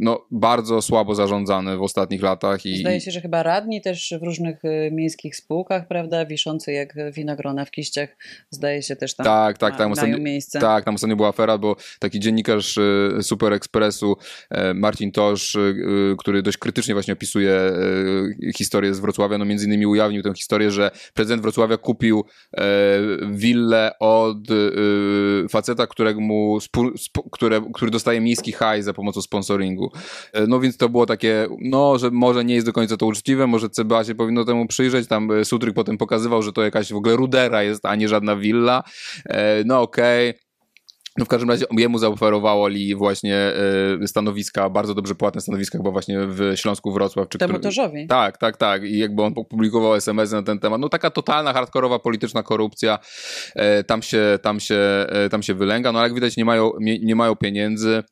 no, 0.00 0.26
bardzo 0.30 0.82
słabo 0.82 1.14
zarządzany 1.14 1.76
w 1.76 1.82
ostatnich 1.82 2.22
latach. 2.22 2.66
I, 2.66 2.78
Zdaje 2.78 3.00
się, 3.00 3.10
że 3.10 3.20
chyba 3.20 3.42
radni 3.42 3.80
też 3.80 4.14
w 4.20 4.24
różnych 4.24 4.62
miejskich 4.92 5.36
spółkach, 5.36 5.88
prawda, 5.88 6.26
wiszący 6.26 6.72
jak 6.72 6.94
winogrona 7.12 7.64
w 7.64 7.70
kiściach, 7.70 8.16
zdaje 8.50 8.82
się 8.82 8.96
też 8.96 9.14
tam 9.14 9.24
Tak, 9.26 9.58
tak, 9.58 9.78
tam 9.78 9.92
ostatnio, 9.92 10.18
miejsce. 10.18 10.60
tak, 10.60 10.84
tam 10.84 10.94
ostatnio 10.94 11.16
była 11.16 11.28
afera, 11.28 11.58
bo 11.58 11.76
taki 11.98 12.20
dziennikarz 12.20 12.78
Super 13.28 13.52
Expressu, 13.52 14.16
e, 14.50 14.74
Marcin 14.74 15.12
Tosz, 15.12 15.54
y, 15.54 16.14
który 16.18 16.42
dość 16.42 16.58
krytycznie 16.58 16.94
właśnie 16.94 17.14
opisuje 17.14 17.52
y, 18.48 18.52
historię 18.56 18.94
z 18.94 19.00
Wrocławia, 19.00 19.38
no 19.38 19.44
między 19.44 19.66
innymi 19.66 19.86
ujawnił 19.86 20.22
tę 20.22 20.32
historię, 20.34 20.70
że 20.70 20.90
prezydent 21.14 21.42
Wrocławia 21.42 21.76
kupił 21.76 22.24
e, 22.56 22.62
willę 23.32 23.92
od 24.00 24.38
faceta, 25.50 25.86
którego 25.86 26.20
mu 26.20 26.60
spu, 26.60 26.98
spu, 26.98 27.30
które, 27.30 27.60
który 27.74 27.90
dostaje 27.90 28.20
miejski 28.20 28.52
haj 28.52 28.82
za 28.82 28.92
pomocą 28.92 29.22
sponsoringu. 29.22 29.92
E, 30.32 30.46
No 30.46 30.60
więc 30.60 30.76
to 30.76 30.88
było 30.88 31.06
takie, 31.06 31.46
no, 31.60 31.98
że 31.98 32.10
może 32.10 32.44
nie 32.44 32.54
jest 32.54 32.66
do 32.66 32.72
końca 32.72 32.96
to 32.96 33.06
uczciwe, 33.06 33.46
może 33.46 33.68
CBA 33.70 34.04
się 34.04 34.14
powinno 34.14 34.44
temu 34.44 34.66
przyjrzeć. 34.66 35.08
Tam 35.08 35.30
e, 35.30 35.44
Sutryk 35.44 35.74
potem 35.74 35.98
pokazywał, 35.98 36.42
że 36.42 36.52
to 36.52 36.62
jakaś 36.62 36.92
w 36.92 36.96
ogóle 36.96 37.16
rudera 37.16 37.62
jest, 37.62 37.86
a 37.86 37.94
nie 37.94 38.08
żadna 38.08 38.36
willa. 38.36 38.82
E, 39.26 39.64
No 39.64 39.80
okej. 39.80 40.47
No 41.18 41.24
w 41.24 41.28
każdym 41.28 41.50
razie 41.50 41.64
jemu 41.78 41.98
zaoferowali 41.98 42.94
właśnie 42.94 43.36
e, 44.02 44.06
stanowiska, 44.06 44.70
bardzo 44.70 44.94
dobrze 44.94 45.14
płatne 45.14 45.40
stanowiska, 45.40 45.78
chyba 45.78 45.90
właśnie 45.90 46.18
w 46.26 46.52
Śląsku 46.56 46.92
Wrocław. 46.92 47.28
Czy 47.28 47.38
Temu 47.38 47.52
który- 47.52 47.62
torzowi. 47.62 48.06
tak, 48.06 48.38
tak, 48.38 48.56
tak. 48.56 48.84
I 48.84 48.98
jakby 48.98 49.22
on 49.22 49.34
publikował 49.34 49.94
SMS 49.94 50.32
na 50.32 50.42
ten 50.42 50.58
temat. 50.58 50.80
No 50.80 50.88
taka 50.88 51.10
totalna, 51.10 51.52
hardkorowa 51.52 51.98
polityczna 51.98 52.42
korupcja. 52.42 52.98
E, 53.54 53.84
tam, 53.84 54.02
się, 54.02 54.38
tam, 54.42 54.60
się, 54.60 54.78
e, 55.08 55.28
tam 55.28 55.42
się 55.42 55.54
wylęga. 55.54 55.92
No 55.92 55.98
ale 55.98 56.08
jak 56.08 56.14
widać 56.14 56.36
nie 56.36 56.44
mają, 56.44 56.72
nie, 56.80 56.98
nie 56.98 57.14
mają 57.16 57.36
pieniędzy. 57.36 58.02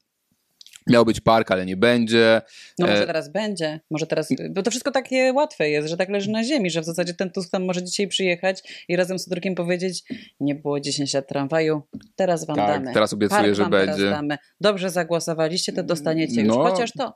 Miał 0.86 1.04
być 1.04 1.20
park, 1.20 1.50
ale 1.50 1.66
nie 1.66 1.76
będzie. 1.76 2.42
No 2.78 2.86
może 2.86 3.02
E, 3.02 3.06
teraz 3.06 3.32
będzie, 3.32 3.80
może 3.90 4.06
teraz, 4.06 4.28
bo 4.50 4.62
to 4.62 4.70
wszystko 4.70 4.90
takie 4.90 5.32
łatwe 5.32 5.70
jest, 5.70 5.88
że 5.88 5.96
tak 5.96 6.08
leży 6.08 6.30
na 6.30 6.44
ziemi, 6.44 6.70
że 6.70 6.80
w 6.80 6.84
zasadzie 6.84 7.14
ten 7.14 7.30
Tusk 7.30 7.50
tam 7.50 7.64
może 7.64 7.82
dzisiaj 7.82 8.08
przyjechać 8.08 8.84
i 8.88 8.96
razem 8.96 9.18
z 9.18 9.24
Sudrykiem 9.24 9.54
powiedzieć, 9.54 10.04
nie 10.40 10.54
było 10.54 10.80
10 10.80 11.14
lat 11.14 11.28
tramwaju, 11.28 11.82
teraz 12.16 12.46
wam 12.46 12.56
Tak, 12.56 12.68
damy. 12.68 12.94
teraz 12.94 13.12
obiecuję, 13.12 13.40
Park 13.42 13.54
że 13.54 13.66
będzie. 13.66 13.92
Teraz 13.96 14.10
damy. 14.10 14.36
Dobrze 14.60 14.90
zagłosowaliście, 14.90 15.72
to 15.72 15.82
dostaniecie 15.82 16.40
już, 16.40 16.56
No. 16.56 16.62
chociaż 16.70 16.92
to. 16.92 17.14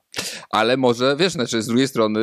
Ale 0.50 0.76
może, 0.76 1.16
wiesz, 1.18 1.32
znaczy 1.32 1.62
z 1.62 1.66
drugiej 1.66 1.88
strony, 1.88 2.20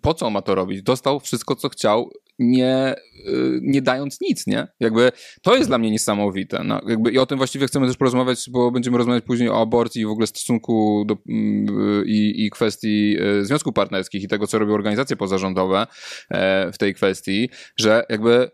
po 0.00 0.14
co 0.14 0.26
on 0.26 0.32
ma 0.32 0.42
to 0.42 0.54
robić? 0.54 0.82
Dostał 0.82 1.20
wszystko, 1.20 1.56
co 1.56 1.68
chciał, 1.68 2.10
nie, 2.38 2.94
y, 3.28 3.58
nie 3.62 3.82
dając 3.82 4.20
nic, 4.20 4.46
nie? 4.46 4.66
Jakby 4.80 5.12
to 5.42 5.56
jest 5.56 5.70
dla 5.70 5.78
mnie 5.78 5.90
niesamowite. 5.90 6.64
No, 6.64 6.80
jakby, 6.88 7.10
I 7.10 7.18
o 7.18 7.26
tym 7.26 7.38
właściwie 7.38 7.66
chcemy 7.66 7.86
też 7.86 7.96
porozmawiać, 7.96 8.50
bo 8.50 8.70
będziemy 8.70 8.98
rozmawiać 8.98 9.24
później 9.24 9.48
o 9.48 9.60
aborcji 9.60 10.02
i 10.02 10.06
w 10.06 10.10
ogóle 10.10 10.26
stosunku 10.26 11.04
do, 11.06 11.16
mm, 11.28 11.66
i, 12.06 12.44
i 12.46 12.50
kwestii 12.50 13.16
y, 13.40 13.44
związków 13.44 13.74
partnerskich 13.74 14.22
i 14.22 14.28
tego, 14.28 14.46
co 14.46 14.58
robią 14.58 14.74
organizacje 14.74 15.16
pozarządowe 15.16 15.86
e, 16.30 16.72
w 16.72 16.78
tej 16.78 16.94
kwestii, 16.94 17.48
że 17.76 18.04
jakby 18.08 18.50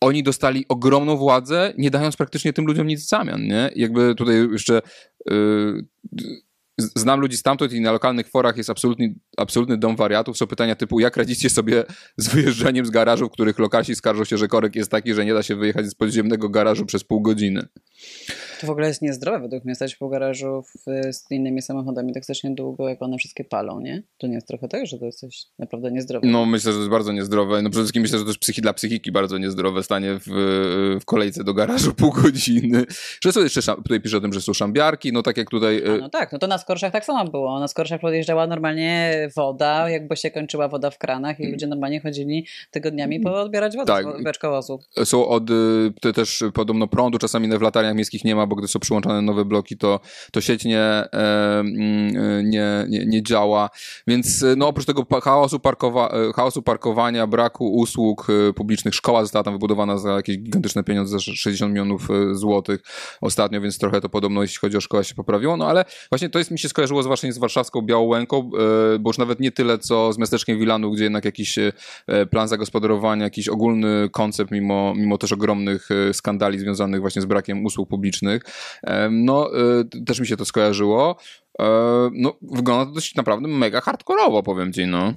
oni 0.00 0.22
dostali 0.22 0.64
ogromną 0.68 1.16
władzę, 1.16 1.72
nie 1.78 1.90
dając 1.90 2.16
praktycznie 2.16 2.52
tym 2.52 2.66
ludziom 2.66 2.86
nic 2.86 3.04
w 3.04 3.08
zamian, 3.08 3.42
nie? 3.46 3.70
Jakby 3.76 4.14
tutaj 4.14 4.48
jeszcze 4.52 4.78
y, 4.78 5.32
z- 6.20 6.51
znam 6.78 7.20
ludzi 7.20 7.36
stamtąd 7.36 7.72
i 7.72 7.80
na 7.80 7.92
lokalnych 7.92 8.28
forach 8.28 8.56
jest 8.56 8.70
absolutny, 8.70 9.14
absolutny 9.36 9.78
dom 9.78 9.96
wariatów. 9.96 10.36
Są 10.36 10.46
pytania 10.46 10.74
typu, 10.76 11.00
jak 11.00 11.16
radzicie 11.16 11.50
sobie 11.50 11.84
z 12.16 12.28
wyjeżdżaniem 12.28 12.86
z 12.86 12.90
garażu, 12.90 13.28
w 13.28 13.30
których 13.30 13.58
lokalsi 13.58 13.94
skarżą 13.94 14.24
się, 14.24 14.38
że 14.38 14.48
korek 14.48 14.76
jest 14.76 14.90
taki, 14.90 15.14
że 15.14 15.24
nie 15.24 15.34
da 15.34 15.42
się 15.42 15.56
wyjechać 15.56 15.86
z 15.86 15.94
podziemnego 15.94 16.48
garażu 16.48 16.86
przez 16.86 17.04
pół 17.04 17.20
godziny. 17.20 17.66
To 18.60 18.66
w 18.66 18.70
ogóle 18.70 18.88
jest 18.88 19.02
niezdrowe 19.02 19.40
według 19.40 19.64
mnie 19.64 19.74
stać 19.74 19.96
w 19.96 20.10
garażu 20.10 20.62
w, 20.62 21.12
z 21.14 21.30
innymi 21.30 21.62
samochodami 21.62 22.14
tak 22.14 22.22
strasznie 22.24 22.54
długo, 22.54 22.88
jak 22.88 23.02
one 23.02 23.18
wszystkie 23.18 23.44
palą, 23.44 23.80
nie? 23.80 24.02
To 24.18 24.26
nie 24.26 24.34
jest 24.34 24.48
trochę 24.48 24.68
tak, 24.68 24.86
że 24.86 24.98
to 24.98 25.04
jest 25.04 25.18
coś 25.18 25.46
naprawdę 25.58 25.92
niezdrowe. 25.92 26.28
No 26.28 26.46
myślę, 26.46 26.72
że 26.72 26.76
to 26.76 26.80
jest 26.80 26.90
bardzo 26.90 27.12
niezdrowe. 27.12 27.62
No 27.62 27.70
przede 27.70 27.82
wszystkim 27.82 28.02
myślę, 28.02 28.18
że 28.18 28.24
to 28.24 28.30
jest 28.30 28.40
psychi, 28.40 28.62
dla 28.62 28.72
psychiki 28.72 29.12
bardzo 29.12 29.38
niezdrowe 29.38 29.82
stanie 29.82 30.18
w, 30.26 30.98
w 31.00 31.04
kolejce 31.04 31.44
do 31.44 31.54
garażu 31.54 31.94
pół 32.02 32.12
godziny. 32.12 32.84
Że 33.24 33.32
są 33.32 33.40
jeszcze, 33.40 33.62
tutaj 33.62 34.00
pisze 34.00 34.16
o 34.16 34.20
tym, 34.20 34.32
że 34.32 34.40
są 34.40 34.52
szambiarki, 34.52 35.12
no 35.12 35.22
tak 35.22 35.36
jak 35.36 35.50
tutaj... 35.50 35.82
A, 35.86 35.94
y, 35.94 36.00
no 36.00 36.08
tak, 36.08 36.32
no 36.32 36.38
to 36.38 36.46
na 36.46 36.58
skorszach 36.62 36.92
tak 36.92 37.04
samo 37.04 37.24
było. 37.30 37.60
Na 37.60 37.68
skorszach 37.68 38.00
podjeżdżała 38.00 38.46
normalnie 38.46 39.12
woda, 39.36 39.90
jakby 39.90 40.16
się 40.16 40.30
kończyła 40.30 40.68
woda 40.68 40.90
w 40.90 40.98
kranach 40.98 41.40
i 41.40 41.52
ludzie 41.52 41.66
normalnie 41.66 42.00
chodzili 42.00 42.46
tygodniami 42.70 43.20
po 43.20 43.40
odbierać 43.40 43.76
wodę 43.76 43.92
Tak. 43.92 44.20
z 44.20 44.24
beczkowozu. 44.24 44.80
są 45.04 45.28
od 45.28 45.50
y, 45.50 45.54
te 46.00 46.12
też 46.12 46.44
podobno 46.54 46.86
prądu, 46.86 47.18
czasami 47.18 47.48
w 47.58 47.62
latarniach 47.62 47.94
miejskich 47.94 48.24
nie 48.24 48.36
ma, 48.36 48.46
bo 48.46 48.56
gdy 48.56 48.68
są 48.68 48.80
przyłączane 48.80 49.22
nowe 49.22 49.44
bloki, 49.44 49.76
to, 49.76 50.00
to 50.32 50.40
sieć 50.40 50.64
nie, 50.64 50.80
e, 50.80 51.08
mm, 51.60 52.16
e, 52.16 52.42
nie, 52.42 52.86
nie, 52.88 53.06
nie 53.06 53.22
działa. 53.22 53.70
Więc 54.06 54.42
e, 54.42 54.56
no, 54.56 54.68
oprócz 54.68 54.86
tego 54.86 55.06
chaosu, 55.20 55.60
parkowa, 55.60 56.12
chaosu 56.36 56.62
parkowania, 56.62 57.26
braku 57.26 57.72
usług 57.72 58.26
publicznych, 58.56 58.94
szkoła 58.94 59.22
została 59.22 59.42
tam 59.42 59.54
wybudowana 59.54 59.98
za 59.98 60.10
jakieś 60.10 60.38
gigantyczne 60.38 60.84
pieniądze, 60.84 61.12
za 61.12 61.20
60 61.20 61.72
milionów 61.72 62.08
złotych 62.32 62.80
ostatnio, 63.20 63.60
więc 63.60 63.78
trochę 63.78 64.00
to 64.00 64.08
podobno, 64.08 64.42
jeśli 64.42 64.58
chodzi 64.58 64.76
o 64.76 64.80
szkołę, 64.80 65.04
się 65.04 65.14
poprawiło. 65.14 65.56
No 65.56 65.68
ale 65.68 65.84
właśnie 66.10 66.28
to 66.28 66.38
jest 66.38 66.50
mi 66.52 66.58
się 66.58 66.68
skojarzyło 66.68 67.02
właśnie 67.02 67.32
z 67.32 67.38
warszawską 67.38 67.82
Białołęką, 67.82 68.50
e, 68.94 68.98
bo 68.98 69.10
już 69.10 69.18
nawet 69.18 69.40
nie 69.40 69.52
tyle 69.52 69.78
co 69.78 70.12
z 70.12 70.18
miasteczkiem 70.18 70.58
Wilanu, 70.58 70.90
gdzie 70.90 71.04
jednak 71.04 71.24
jakiś 71.24 71.58
e, 71.58 71.72
plan 72.30 72.48
zagospodarowania, 72.48 73.24
jakiś 73.24 73.48
ogólny 73.48 74.08
koncept, 74.12 74.50
mimo, 74.50 74.94
mimo 74.96 75.18
też 75.18 75.32
ogromnych 75.32 75.88
e, 75.90 76.14
skandali 76.14 76.58
związanych 76.58 77.00
właśnie 77.00 77.22
z 77.22 77.24
brakiem 77.24 77.64
usług 77.64 77.88
publicznych. 77.88 78.42
No, 79.10 79.50
też 80.06 80.20
mi 80.20 80.26
się 80.26 80.36
to 80.36 80.44
skojarzyło. 80.44 81.16
No, 82.12 82.36
wygląda 82.42 82.86
to 82.86 82.92
dość 82.92 83.14
naprawdę 83.14 83.48
mega 83.48 83.80
hardkorowo, 83.80 84.42
powiem 84.42 84.72
ci, 84.72 84.86
no. 84.86 85.14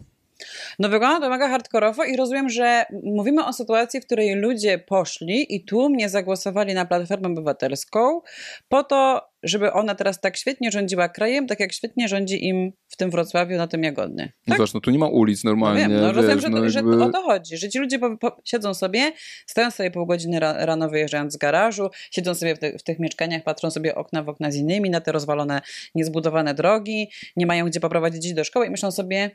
No 0.80 0.89
wygląda 0.89 1.20
to 1.20 1.30
mega 1.30 1.50
hardkorowo 1.50 2.04
i 2.04 2.18
rozumiem, 2.18 2.50
że 2.50 2.86
mówimy 3.04 3.46
o 3.46 3.54
sytuacji, 3.54 4.01
w 4.01 4.06
której 4.06 4.36
ludzie 4.36 4.80
poszli 4.80 5.56
i 5.56 5.65
tłumnie 5.65 6.10
zagłosowali 6.10 6.74
na 6.74 6.86
Platformę 6.86 7.27
Obywatelską 7.27 8.22
po 8.70 8.84
to, 8.84 9.22
żeby 9.45 9.73
ona 9.73 9.95
teraz 9.95 10.21
tak 10.21 10.37
świetnie 10.37 10.71
rządziła 10.71 11.09
krajem, 11.09 11.47
tak 11.47 11.59
jak 11.59 11.73
świetnie 11.73 12.07
rządzi 12.07 12.47
im 12.47 12.71
w 12.87 12.97
tym 12.97 13.11
Wrocławiu 13.11 13.57
na 13.57 13.67
tym 13.67 13.83
Jagodnie. 13.83 14.33
No 14.47 14.51
Tak? 14.51 14.57
zobacz, 14.57 14.73
no 14.73 14.79
tu 14.79 14.91
nie 14.91 14.99
ma 14.99 15.07
ulic 15.07 15.43
No 15.43 15.51
normalnie, 15.51 15.81
wiem, 15.81 16.01
no 16.01 16.07
wiesz, 16.07 16.15
rozumiem, 16.15 16.39
że, 16.39 16.49
no 16.49 16.57
to, 16.57 16.69
że 16.69 16.79
jakby- 16.79 17.03
o 17.03 17.09
to 17.09 17.21
chodzi, 17.21 17.57
że 17.57 17.69
ci 17.69 17.79
ludzie 17.79 17.99
po, 17.99 18.17
po, 18.17 18.41
siedzą 18.45 18.73
sobie, 18.73 19.11
stoją 19.47 19.71
sobie 19.71 19.91
pół 19.91 20.05
godziny 20.05 20.39
ra, 20.39 20.65
rano 20.65 20.89
wyjeżdżając 20.89 21.33
z 21.33 21.37
garażu, 21.37 21.89
siedzą 22.11 22.35
sobie 22.35 22.55
w, 22.55 22.59
te, 22.59 22.77
w 22.77 22.83
tych 22.83 22.99
mieszkaniach, 22.99 23.43
patrzą 23.43 23.71
sobie 23.71 23.95
okna 23.95 24.23
w 24.23 24.29
okna 24.29 24.51
z 24.51 24.55
innymi 24.55 24.89
na 24.89 25.01
te 25.01 25.11
rozwalone, 25.11 25.61
niezbudowane 25.95 26.53
drogi, 26.53 27.11
nie 27.35 27.45
mają 27.45 27.65
gdzie 27.65 27.79
poprowadzić 27.79 28.23
dzieci 28.23 28.35
do 28.35 28.43
szkoły 28.43 28.67
i 28.67 28.69
myślą 28.69 28.91
sobie 28.91 29.31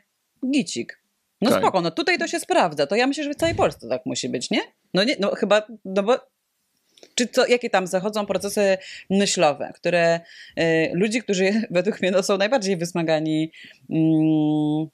gicik. 0.53 1.01
No 1.41 1.49
Tak. 1.49 1.59
spoko, 1.59 1.81
no 1.81 1.91
tutaj 1.91 2.17
to 2.17 2.27
się 2.27 2.39
sprawdza, 2.39 2.87
to 2.87 2.95
ja 2.95 3.07
myślę, 3.07 3.23
że 3.23 3.31
w 3.31 3.35
całej 3.35 3.55
Polsce 3.55 3.89
tak 3.89 4.05
musi 4.05 4.29
być, 4.29 4.51
nie? 4.51 4.59
No 4.93 5.03
nie, 5.03 5.15
no 5.19 5.35
chyba, 5.35 5.67
no 5.85 6.03
bo 6.03 6.17
czy 7.27 7.41
jakie 7.49 7.69
tam 7.69 7.87
zachodzą 7.87 8.25
procesy 8.25 8.77
myślowe, 9.09 9.71
które 9.75 10.19
y, 10.59 10.91
ludzi, 10.93 11.21
którzy 11.21 11.51
według 11.69 12.01
mnie 12.01 12.11
no, 12.11 12.23
są 12.23 12.37
najbardziej 12.37 12.77
wysmagani 12.77 13.51
mm, 13.89 14.87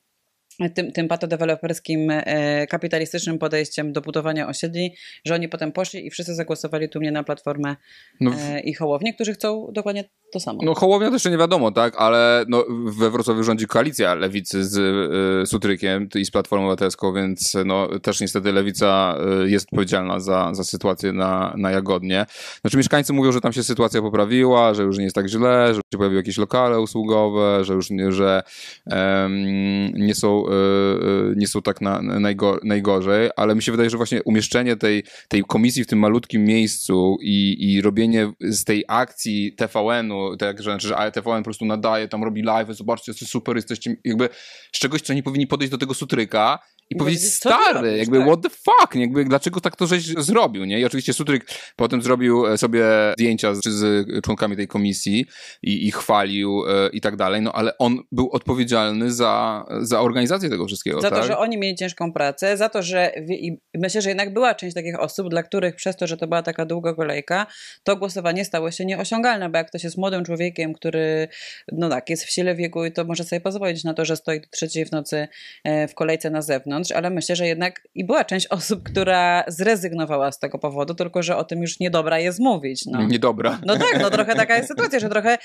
tym, 0.75 0.91
tym 0.91 1.07
patodeweloperskim, 1.07 2.09
e, 2.11 2.67
kapitalistycznym 2.67 3.39
podejściem 3.39 3.93
do 3.93 4.01
budowania 4.01 4.47
osiedli, 4.47 4.95
że 5.25 5.35
oni 5.35 5.49
potem 5.49 5.71
poszli 5.71 6.07
i 6.07 6.09
wszyscy 6.09 6.35
zagłosowali 6.35 6.89
tu 6.89 6.99
mnie 6.99 7.11
na 7.11 7.23
Platformę 7.23 7.75
No, 8.21 8.31
e, 8.33 8.59
i 8.59 8.73
Hołownię, 8.73 9.13
którzy 9.13 9.33
chcą 9.33 9.67
dokładnie 9.71 10.03
to 10.33 10.39
samo. 10.39 10.59
No 10.63 10.75
Hołownia 10.75 11.09
jeszcze 11.09 11.31
nie 11.31 11.37
wiadomo, 11.37 11.71
tak, 11.71 11.93
ale 11.97 12.45
no, 12.47 12.65
we 12.85 13.09
Wrocławiu 13.09 13.43
rządzi 13.43 13.67
koalicja 13.67 14.15
lewicy 14.15 14.65
z 14.65 14.77
y, 15.43 15.45
Sutrykiem 15.45 16.09
i 16.15 16.25
z 16.25 16.31
Platformą 16.31 16.65
Obywatelską, 16.65 17.13
więc 17.13 17.57
no, 17.65 17.99
też 17.99 18.21
niestety 18.21 18.51
lewica 18.51 19.17
y, 19.45 19.49
jest 19.49 19.67
odpowiedzialna 19.67 20.19
za, 20.19 20.53
za 20.53 20.63
sytuację 20.63 21.13
na, 21.13 21.53
na 21.57 21.71
Jagodnie. 21.71 22.25
Znaczy 22.61 22.77
mieszkańcy 22.77 23.13
mówią, 23.13 23.31
że 23.31 23.41
tam 23.41 23.53
się 23.53 23.63
sytuacja 23.63 24.01
poprawiła, 24.01 24.73
że 24.73 24.83
już 24.83 24.97
nie 24.97 25.03
jest 25.03 25.15
tak 25.15 25.27
źle, 25.27 25.73
że 25.73 25.81
się 25.93 25.97
pojawiły 25.97 26.21
jakieś 26.21 26.37
lokale 26.37 26.79
usługowe, 26.79 27.65
że 27.65 27.73
już 27.73 27.89
nie, 27.89 28.11
że 28.11 28.43
nie, 29.93 30.15
są, 30.15 30.43
nie 31.35 31.47
są 31.47 31.61
tak 31.61 31.81
na, 31.81 32.01
najgo, 32.01 32.59
najgorzej, 32.63 33.29
ale 33.35 33.55
mi 33.55 33.63
się 33.63 33.71
wydaje, 33.71 33.89
że 33.89 33.97
właśnie 33.97 34.23
umieszczenie 34.23 34.75
tej, 34.75 35.03
tej 35.27 35.43
komisji 35.43 35.83
w 35.83 35.87
tym 35.87 35.99
malutkim 35.99 36.43
miejscu 36.43 37.17
i, 37.21 37.55
i 37.59 37.81
robienie 37.81 38.31
z 38.39 38.63
tej 38.63 38.83
akcji 38.87 39.53
TVN-u, 39.53 40.37
tak, 40.37 40.57
że, 40.57 40.71
znaczy, 40.71 40.87
że 40.87 40.97
ale 40.97 41.11
TVN 41.11 41.37
po 41.37 41.43
prostu 41.43 41.65
nadaje, 41.65 42.07
tam 42.07 42.23
robi 42.23 42.41
live, 42.41 42.69
zobaczcie, 42.69 43.13
co 43.13 43.25
super 43.25 43.55
jesteście, 43.55 43.95
jakby 44.05 44.29
z 44.71 44.79
czegoś, 44.79 45.01
co 45.01 45.13
oni 45.13 45.23
powinni 45.23 45.47
podejść 45.47 45.71
do 45.71 45.77
tego 45.77 45.93
sutryka 45.93 46.59
i 46.89 46.95
powiedzieć, 46.95 47.33
stary, 47.33 47.97
jakby 47.97 48.17
tak. 48.17 48.27
what 48.27 48.41
the 48.41 48.49
fuck, 48.49 48.95
nie? 48.95 49.01
jakby 49.01 49.25
dlaczego 49.25 49.61
tak 49.61 49.75
to 49.75 49.87
żeś 49.87 50.03
zrobił, 50.03 50.65
nie? 50.65 50.79
I 50.79 50.85
oczywiście 50.85 51.13
Sutryk 51.13 51.45
potem 51.75 52.01
zrobił 52.01 52.47
e, 52.47 52.57
sobie 52.57 52.83
zdjęcia 53.13 53.55
z, 53.55 53.63
z 53.63 54.07
członkami 54.23 54.55
tej 54.55 54.67
komisji 54.67 55.25
i, 55.63 55.87
i 55.87 55.91
chwalił 55.91 56.63
e, 56.67 56.89
i 56.89 57.01
tak 57.01 57.15
dalej, 57.15 57.41
no 57.41 57.51
ale 57.51 57.77
on 57.77 57.97
był 58.11 58.29
odpowiedzialny 58.31 59.11
za, 59.11 59.65
za 59.81 60.01
organizację 60.01 60.49
tego 60.49 60.65
wszystkiego, 60.65 61.01
Za 61.01 61.09
tak? 61.09 61.19
to, 61.19 61.25
że 61.25 61.37
oni 61.37 61.57
mieli 61.57 61.75
ciężką 61.75 62.13
pracę, 62.13 62.57
za 62.57 62.69
to, 62.69 62.83
że 62.83 63.11
i 63.29 63.57
myślę, 63.75 64.01
że 64.01 64.09
jednak 64.09 64.33
była 64.33 64.55
część 64.55 64.75
takich 64.75 64.99
osób, 64.99 65.29
dla 65.29 65.43
których 65.43 65.75
przez 65.75 65.95
to, 65.95 66.07
że 66.07 66.17
to 66.17 66.27
była 66.27 66.43
taka 66.43 66.65
długa 66.65 66.93
kolejka, 66.93 67.47
to 67.83 67.95
głosowanie 67.95 68.45
stało 68.45 68.71
się 68.71 68.85
nieosiągalne, 68.85 69.49
bo 69.49 69.57
jak 69.57 69.67
ktoś 69.67 69.83
jest 69.83 69.97
młodym 69.97 70.25
człowiekiem, 70.25 70.73
który, 70.73 71.27
no 71.71 71.89
tak, 71.89 72.09
jest 72.09 72.23
w 72.23 72.31
sile 72.31 72.55
wieku 72.55 72.85
i 72.85 72.91
to 72.91 73.03
może 73.05 73.23
sobie 73.23 73.41
pozwolić 73.41 73.83
na 73.83 73.93
to, 73.93 74.05
że 74.05 74.15
stoi 74.15 74.41
do 74.41 74.47
trzeciej 74.47 74.85
w 74.85 74.91
nocy 74.91 75.27
e, 75.63 75.87
w 75.87 75.95
kolejce 75.95 76.29
na 76.29 76.41
zewnątrz, 76.41 76.76
ale 76.91 77.09
myślę, 77.09 77.35
że 77.35 77.47
jednak 77.47 77.87
i 77.95 78.05
była 78.05 78.25
część 78.25 78.47
osób, 78.57 78.83
która 78.83 79.43
zrezygnowała 79.47 80.31
z 80.31 80.39
tego 80.39 80.59
powodu, 80.59 80.95
tylko 80.95 81.23
że 81.23 81.37
o 81.37 81.43
tym 81.43 81.61
już 81.61 81.79
niedobra 81.79 82.19
jest 82.19 82.39
mówić. 82.39 82.85
No. 82.85 83.03
Niedobra. 83.03 83.59
No 83.65 83.77
tak, 83.77 83.99
no 84.01 84.09
trochę 84.09 84.35
taka 84.35 84.55
jest 84.55 84.67
sytuacja, 84.67 84.99
że 84.99 85.09
trochę 85.09 85.37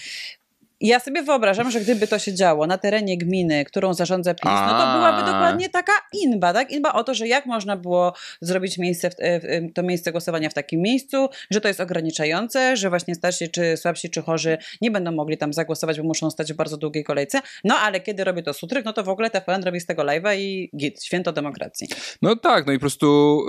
ja 0.83 1.01
sobie 1.01 1.23
wyobrażam, 1.23 1.71
że 1.71 1.81
gdyby 1.81 2.07
to 2.07 2.19
się 2.19 2.35
działo 2.35 2.67
na 2.67 2.79
terenie 2.79 3.19
gminy, 3.19 3.65
którą 3.65 3.95
zarządza 3.95 4.35
PiS, 4.35 4.45
no 4.45 4.69
to 4.69 4.93
byłaby 4.93 5.19
dokładnie 5.19 5.69
taka 5.69 5.93
inba, 6.13 6.53
tak? 6.53 6.71
Inba 6.71 6.93
o 6.93 7.05
to, 7.05 7.15
że 7.15 7.29
jak 7.29 7.47
można 7.47 7.77
było 7.77 8.13
zrobić 8.41 8.79
miejsce 8.79 9.11
w, 9.11 9.15
w, 9.15 9.73
to 9.75 9.83
miejsce 9.83 10.13
głosowania 10.13 10.51
w 10.51 10.55
takim 10.55 10.81
miejscu, 10.81 11.29
że 11.51 11.61
to 11.61 11.69
jest 11.69 11.81
ograniczające, 11.81 12.77
że 12.77 12.91
właśnie 12.91 13.15
starsi, 13.15 13.51
czy 13.51 13.77
słabsi, 13.77 14.11
czy 14.11 14.23
chorzy 14.23 14.59
nie 14.81 14.91
będą 14.91 15.13
mogli 15.13 15.39
tam 15.39 15.53
zagłosować, 15.53 16.01
bo 16.01 16.05
muszą 16.07 16.31
stać 16.31 16.53
w 16.53 16.57
bardzo 16.57 16.77
długiej 16.77 17.05
kolejce. 17.05 17.41
No 17.65 17.75
ale 17.75 18.01
kiedy 18.01 18.25
robi 18.25 18.43
to 18.43 18.53
Sutryk, 18.53 18.85
no 18.85 18.93
to 18.93 19.05
w 19.05 19.09
ogóle 19.09 19.31
TVN 19.31 19.63
robi 19.65 19.81
z 19.81 19.87
tego 19.87 20.03
live'a 20.03 20.37
i 20.39 20.71
git, 20.77 21.05
święto 21.05 21.33
demokracji. 21.33 21.89
No 22.23 22.37
tak, 22.37 22.67
no 22.67 22.73
i 22.73 22.77
po 22.77 22.81
prostu 22.81 23.41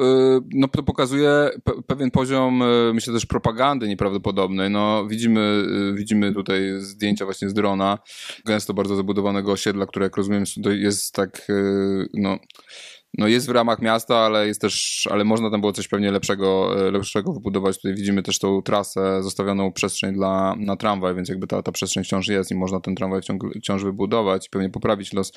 y, 0.41 0.41
no, 0.53 0.67
to 0.67 0.83
pokazuje 0.83 1.49
pewien 1.87 2.11
poziom, 2.11 2.63
myślę 2.93 3.13
też 3.13 3.25
propagandy 3.25 3.87
nieprawdopodobnej. 3.87 4.69
No 4.69 5.07
widzimy, 5.07 5.63
widzimy 5.93 6.33
tutaj 6.33 6.61
zdjęcia 6.77 7.22
zdjęcia 7.23 7.25
właśnie 7.25 7.49
z 7.49 7.53
drona, 7.53 7.99
gęsto 8.45 8.73
bardzo 8.73 8.95
zabudowanego 8.95 9.51
osiedla, 9.51 9.85
które 9.85 10.05
jak 10.05 10.17
rozumiem 10.17 10.43
jest 10.65 11.13
tak, 11.13 11.47
e, 11.49 11.53
no, 12.13 12.37
no 13.17 13.27
jest 13.27 13.47
w 13.47 13.49
ramach 13.49 13.81
miasta, 13.81 14.15
ale 14.15 14.47
jest 14.47 14.61
też, 14.61 15.07
ale 15.11 15.23
można 15.23 15.51
tam 15.51 15.61
było 15.61 15.73
coś 15.73 15.87
pewnie 15.87 16.11
lepszego, 16.11 16.75
e, 16.87 16.91
lepszego 16.91 17.33
wybudować. 17.33 17.75
Tutaj 17.75 17.95
widzimy 17.95 18.23
też 18.23 18.39
tą 18.39 18.61
trasę, 18.61 19.23
zostawioną 19.23 19.71
przestrzeń 19.71 20.13
dla, 20.13 20.55
na 20.57 20.75
tramwaj, 20.75 21.15
więc 21.15 21.29
jakby 21.29 21.47
ta, 21.47 21.63
ta 21.63 21.71
przestrzeń 21.71 22.03
wciąż 22.03 22.27
jest 22.27 22.51
i 22.51 22.55
można 22.55 22.79
ten 22.79 22.95
tramwaj 22.95 23.21
wciąż, 23.21 23.37
wciąż 23.61 23.83
wybudować 23.83 24.47
i 24.47 24.49
pewnie 24.49 24.69
poprawić 24.69 25.13
los 25.13 25.31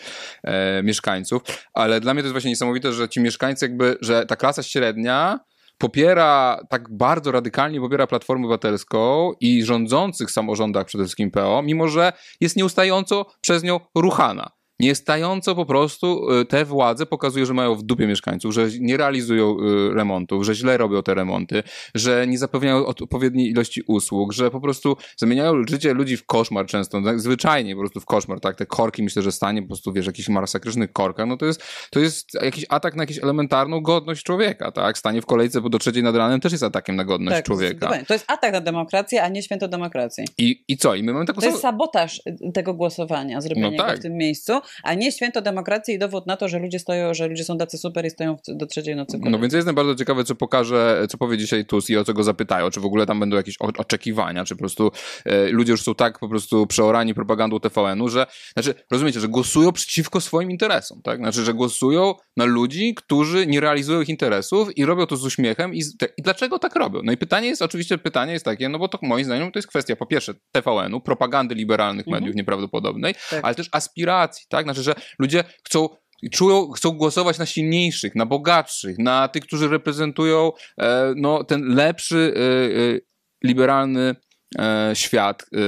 e, 0.44 0.82
mieszkańców. 0.82 1.42
Ale 1.74 2.00
dla 2.00 2.14
mnie 2.14 2.22
to 2.22 2.26
jest 2.26 2.32
właśnie 2.32 2.50
niesamowite, 2.50 2.92
że 2.92 3.08
ci 3.08 3.20
mieszkańcy 3.20 3.64
jakby, 3.64 3.96
że 4.00 4.26
ta 4.26 4.36
klasa 4.36 4.62
średnia 4.62 5.40
popiera, 5.78 6.60
tak 6.70 6.96
bardzo 6.96 7.32
radykalnie 7.32 7.80
popiera 7.80 8.06
Platformę 8.06 8.44
Obywatelską 8.44 9.32
i 9.40 9.64
rządzących 9.64 10.30
samorządach, 10.30 10.86
przede 10.86 11.04
wszystkim 11.04 11.30
PO, 11.30 11.62
mimo 11.62 11.88
że 11.88 12.12
jest 12.40 12.56
nieustająco 12.56 13.26
przez 13.40 13.62
nią 13.62 13.80
ruchana. 13.94 14.55
Niestająco 14.80 15.54
po 15.54 15.66
prostu 15.66 16.32
y, 16.32 16.44
te 16.44 16.64
władze 16.64 17.06
pokazują, 17.06 17.46
że 17.46 17.54
mają 17.54 17.74
w 17.74 17.82
dupie 17.82 18.06
mieszkańców, 18.06 18.54
że 18.54 18.68
nie 18.80 18.96
realizują 18.96 19.56
y, 19.60 19.94
remontów, 19.94 20.44
że 20.44 20.54
źle 20.54 20.76
robią 20.76 21.02
te 21.02 21.14
remonty, 21.14 21.62
że 21.94 22.26
nie 22.26 22.38
zapewniają 22.38 22.86
odpowiedniej 22.86 23.50
ilości 23.50 23.82
usług, 23.86 24.32
że 24.32 24.50
po 24.50 24.60
prostu 24.60 24.96
zamieniają 25.16 25.62
życie 25.68 25.94
ludzi 25.94 26.16
w 26.16 26.26
koszmar 26.26 26.66
często, 26.66 27.02
tak, 27.02 27.20
zwyczajnie 27.20 27.74
po 27.74 27.80
prostu 27.80 28.00
w 28.00 28.04
koszmar, 28.04 28.40
tak, 28.40 28.56
te 28.56 28.66
korki 28.66 29.02
myślę, 29.02 29.22
że 29.22 29.32
stanie 29.32 29.62
po 29.62 29.68
prostu, 29.68 29.92
wiesz, 29.92 30.06
jakichś 30.06 30.28
masakrycznych 30.28 30.92
korkach, 30.92 31.26
no 31.26 31.36
to 31.36 31.46
jest, 31.46 31.62
to 31.90 32.00
jest 32.00 32.34
jakiś 32.34 32.66
atak 32.68 32.96
na 32.96 33.02
jakąś 33.02 33.18
elementarną 33.18 33.80
godność 33.80 34.22
człowieka, 34.22 34.72
tak, 34.72 34.98
stanie 34.98 35.22
w 35.22 35.26
kolejce 35.26 35.60
do 35.60 35.78
trzeciej 35.78 36.02
nad 36.02 36.16
ranem 36.16 36.40
też 36.40 36.52
jest 36.52 36.64
atakiem 36.64 36.96
na 36.96 37.04
godność 37.04 37.36
tak, 37.36 37.44
człowieka. 37.44 38.04
To 38.06 38.14
jest 38.14 38.24
atak 38.28 38.52
na 38.52 38.60
demokrację, 38.60 39.22
a 39.22 39.28
nie 39.28 39.42
święto 39.42 39.68
demokracji. 39.68 40.24
I, 40.38 40.64
i 40.68 40.76
co? 40.76 40.94
I 40.94 41.02
my 41.02 41.12
mamy 41.12 41.26
taką 41.26 41.40
To 41.40 41.46
jest 41.46 41.60
sabotaż 41.60 42.22
tego 42.54 42.74
głosowania, 42.74 43.40
zrobienia 43.40 43.70
no 43.70 43.84
tak. 43.84 43.98
w 43.98 44.02
tym 44.02 44.12
miejscu, 44.12 44.52
a 44.82 44.94
nie 44.94 45.12
święto 45.12 45.42
demokracji 45.42 45.94
i 45.94 45.98
dowód 45.98 46.26
na 46.26 46.36
to, 46.36 46.48
że 46.48 46.58
ludzie 46.58 46.78
stoją, 46.78 47.14
że 47.14 47.28
ludzie 47.28 47.44
są 47.44 47.58
tacy 47.58 47.78
super 47.78 48.06
i 48.06 48.10
stoją 48.10 48.36
do 48.48 48.66
trzeciej 48.66 48.96
nocy. 48.96 49.18
No 49.22 49.38
więc 49.38 49.54
jestem 49.54 49.74
bardzo 49.74 49.94
ciekawy, 49.94 50.24
co 50.24 50.34
pokaże, 50.34 51.06
co 51.10 51.18
powie 51.18 51.38
dzisiaj 51.38 51.66
TUS 51.66 51.90
i 51.90 51.96
o 51.96 52.04
co 52.04 52.14
go 52.14 52.24
zapytają, 52.24 52.70
czy 52.70 52.80
w 52.80 52.84
ogóle 52.84 53.06
tam 53.06 53.20
będą 53.20 53.36
jakieś 53.36 53.56
oczekiwania, 53.58 54.44
czy 54.44 54.54
po 54.54 54.58
prostu 54.58 54.90
e, 55.24 55.48
ludzie 55.48 55.72
już 55.72 55.82
są 55.82 55.94
tak 55.94 56.18
po 56.18 56.28
prostu 56.28 56.66
przeorani 56.66 57.14
propagandą 57.14 57.60
TVN-u, 57.60 58.08
że, 58.08 58.26
znaczy, 58.52 58.74
rozumiecie, 58.90 59.20
że 59.20 59.28
głosują 59.28 59.72
przeciwko 59.72 60.20
swoim 60.20 60.50
interesom, 60.50 61.02
tak? 61.02 61.18
Znaczy, 61.18 61.44
że 61.44 61.54
głosują 61.54 62.14
na 62.36 62.44
ludzi, 62.44 62.94
którzy 62.94 63.46
nie 63.46 63.60
realizują 63.60 64.00
ich 64.00 64.08
interesów 64.08 64.76
i 64.78 64.84
robią 64.84 65.06
to 65.06 65.16
z 65.16 65.24
uśmiechem 65.24 65.74
i, 65.74 65.82
z, 65.82 65.96
te, 65.96 66.08
i 66.16 66.22
dlaczego 66.22 66.58
tak 66.58 66.76
robią? 66.76 67.00
No 67.04 67.12
i 67.12 67.16
pytanie 67.16 67.48
jest, 67.48 67.62
oczywiście 67.62 67.98
pytanie 67.98 68.32
jest 68.32 68.44
takie, 68.44 68.68
no 68.68 68.78
bo 68.78 68.88
to 68.88 68.98
moim 69.02 69.24
zdaniem 69.24 69.52
to 69.52 69.58
jest 69.58 69.68
kwestia 69.68 69.96
po 69.96 70.06
pierwsze 70.06 70.34
TVN-u, 70.52 71.00
propagandy 71.00 71.54
liberalnych 71.54 72.06
mediów 72.06 72.28
mhm. 72.28 72.36
nieprawdopodobnej, 72.36 73.14
tak. 73.30 73.44
ale 73.44 73.54
też 73.54 73.68
aspiracji, 73.72 74.46
tak? 74.48 74.55
Znaczy, 74.64 74.82
że 74.82 74.94
ludzie 75.18 75.44
chcą 75.64 75.88
czują, 76.32 76.70
chcą 76.70 76.90
głosować 76.90 77.38
na 77.38 77.46
silniejszych, 77.46 78.14
na 78.14 78.26
bogatszych, 78.26 78.98
na 78.98 79.28
tych, 79.28 79.42
którzy 79.42 79.68
reprezentują 79.68 80.52
e, 80.80 81.12
no, 81.16 81.44
ten 81.44 81.74
lepszy, 81.74 82.34
e, 82.36 82.40
e, 82.40 83.00
liberalny 83.44 84.16
e, 84.58 84.90
świat 84.94 85.42
e, 85.42 85.58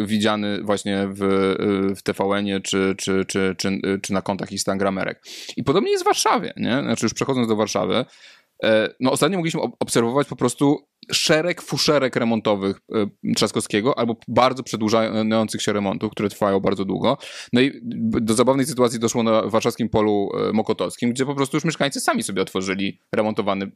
e, 0.00 0.06
widziany 0.06 0.62
właśnie 0.62 1.08
w, 1.10 1.18
w 1.96 2.02
TVN-ie 2.02 2.60
czy, 2.60 2.94
czy, 2.98 3.24
czy, 3.28 3.54
czy, 3.58 3.80
czy 4.02 4.12
na 4.12 4.22
kontach 4.22 4.52
instagramerek. 4.52 5.22
I 5.56 5.64
podobnie 5.64 5.90
jest 5.90 6.04
w 6.04 6.06
Warszawie, 6.06 6.52
nie? 6.56 6.80
Znaczy 6.82 7.06
już 7.06 7.14
przechodząc 7.14 7.48
do 7.48 7.56
Warszawy, 7.56 8.04
no 9.00 9.12
ostatnio 9.12 9.38
mogliśmy 9.38 9.60
obserwować 9.80 10.28
po 10.28 10.36
prostu 10.36 10.88
szereg 11.12 11.62
fuszerek 11.62 12.16
remontowych 12.16 12.80
e, 12.94 13.34
Trzaskowskiego 13.34 13.98
albo 13.98 14.16
bardzo 14.28 14.62
przedłużających 14.62 15.62
się 15.62 15.72
remontów, 15.72 16.12
które 16.12 16.28
trwają 16.28 16.60
bardzo 16.60 16.84
długo. 16.84 17.18
No 17.52 17.60
i 17.60 17.80
do 18.20 18.34
zabawnej 18.34 18.66
sytuacji 18.66 19.00
doszło 19.00 19.22
na 19.22 19.42
warszawskim 19.42 19.88
polu 19.88 20.30
e, 20.48 20.52
mokotowskim, 20.52 21.10
gdzie 21.10 21.26
po 21.26 21.34
prostu 21.34 21.56
już 21.56 21.64
mieszkańcy 21.64 22.00
sami 22.00 22.22
sobie 22.22 22.42
otworzyli 22.42 23.00
remontowane 23.14 23.66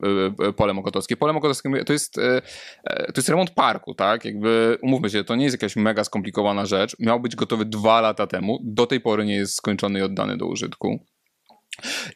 e, 0.48 0.52
pole 0.52 0.74
mokotowskie. 0.74 1.16
Pole 1.16 1.32
mokotowskie 1.32 1.84
to 1.84 1.92
jest, 1.92 2.14
to 2.84 3.16
jest 3.16 3.28
remont 3.28 3.50
parku, 3.50 3.94
tak? 3.94 4.24
Jakby, 4.24 4.78
umówmy 4.82 5.10
się, 5.10 5.24
to 5.24 5.36
nie 5.36 5.44
jest 5.44 5.54
jakaś 5.54 5.76
mega 5.76 6.04
skomplikowana 6.04 6.66
rzecz. 6.66 6.96
Miał 6.98 7.20
być 7.20 7.36
gotowy 7.36 7.64
dwa 7.64 8.00
lata 8.00 8.26
temu. 8.26 8.58
Do 8.64 8.86
tej 8.86 9.00
pory 9.00 9.24
nie 9.24 9.34
jest 9.34 9.54
skończony 9.54 9.98
i 9.98 10.02
oddany 10.02 10.36
do 10.36 10.46
użytku. 10.46 11.11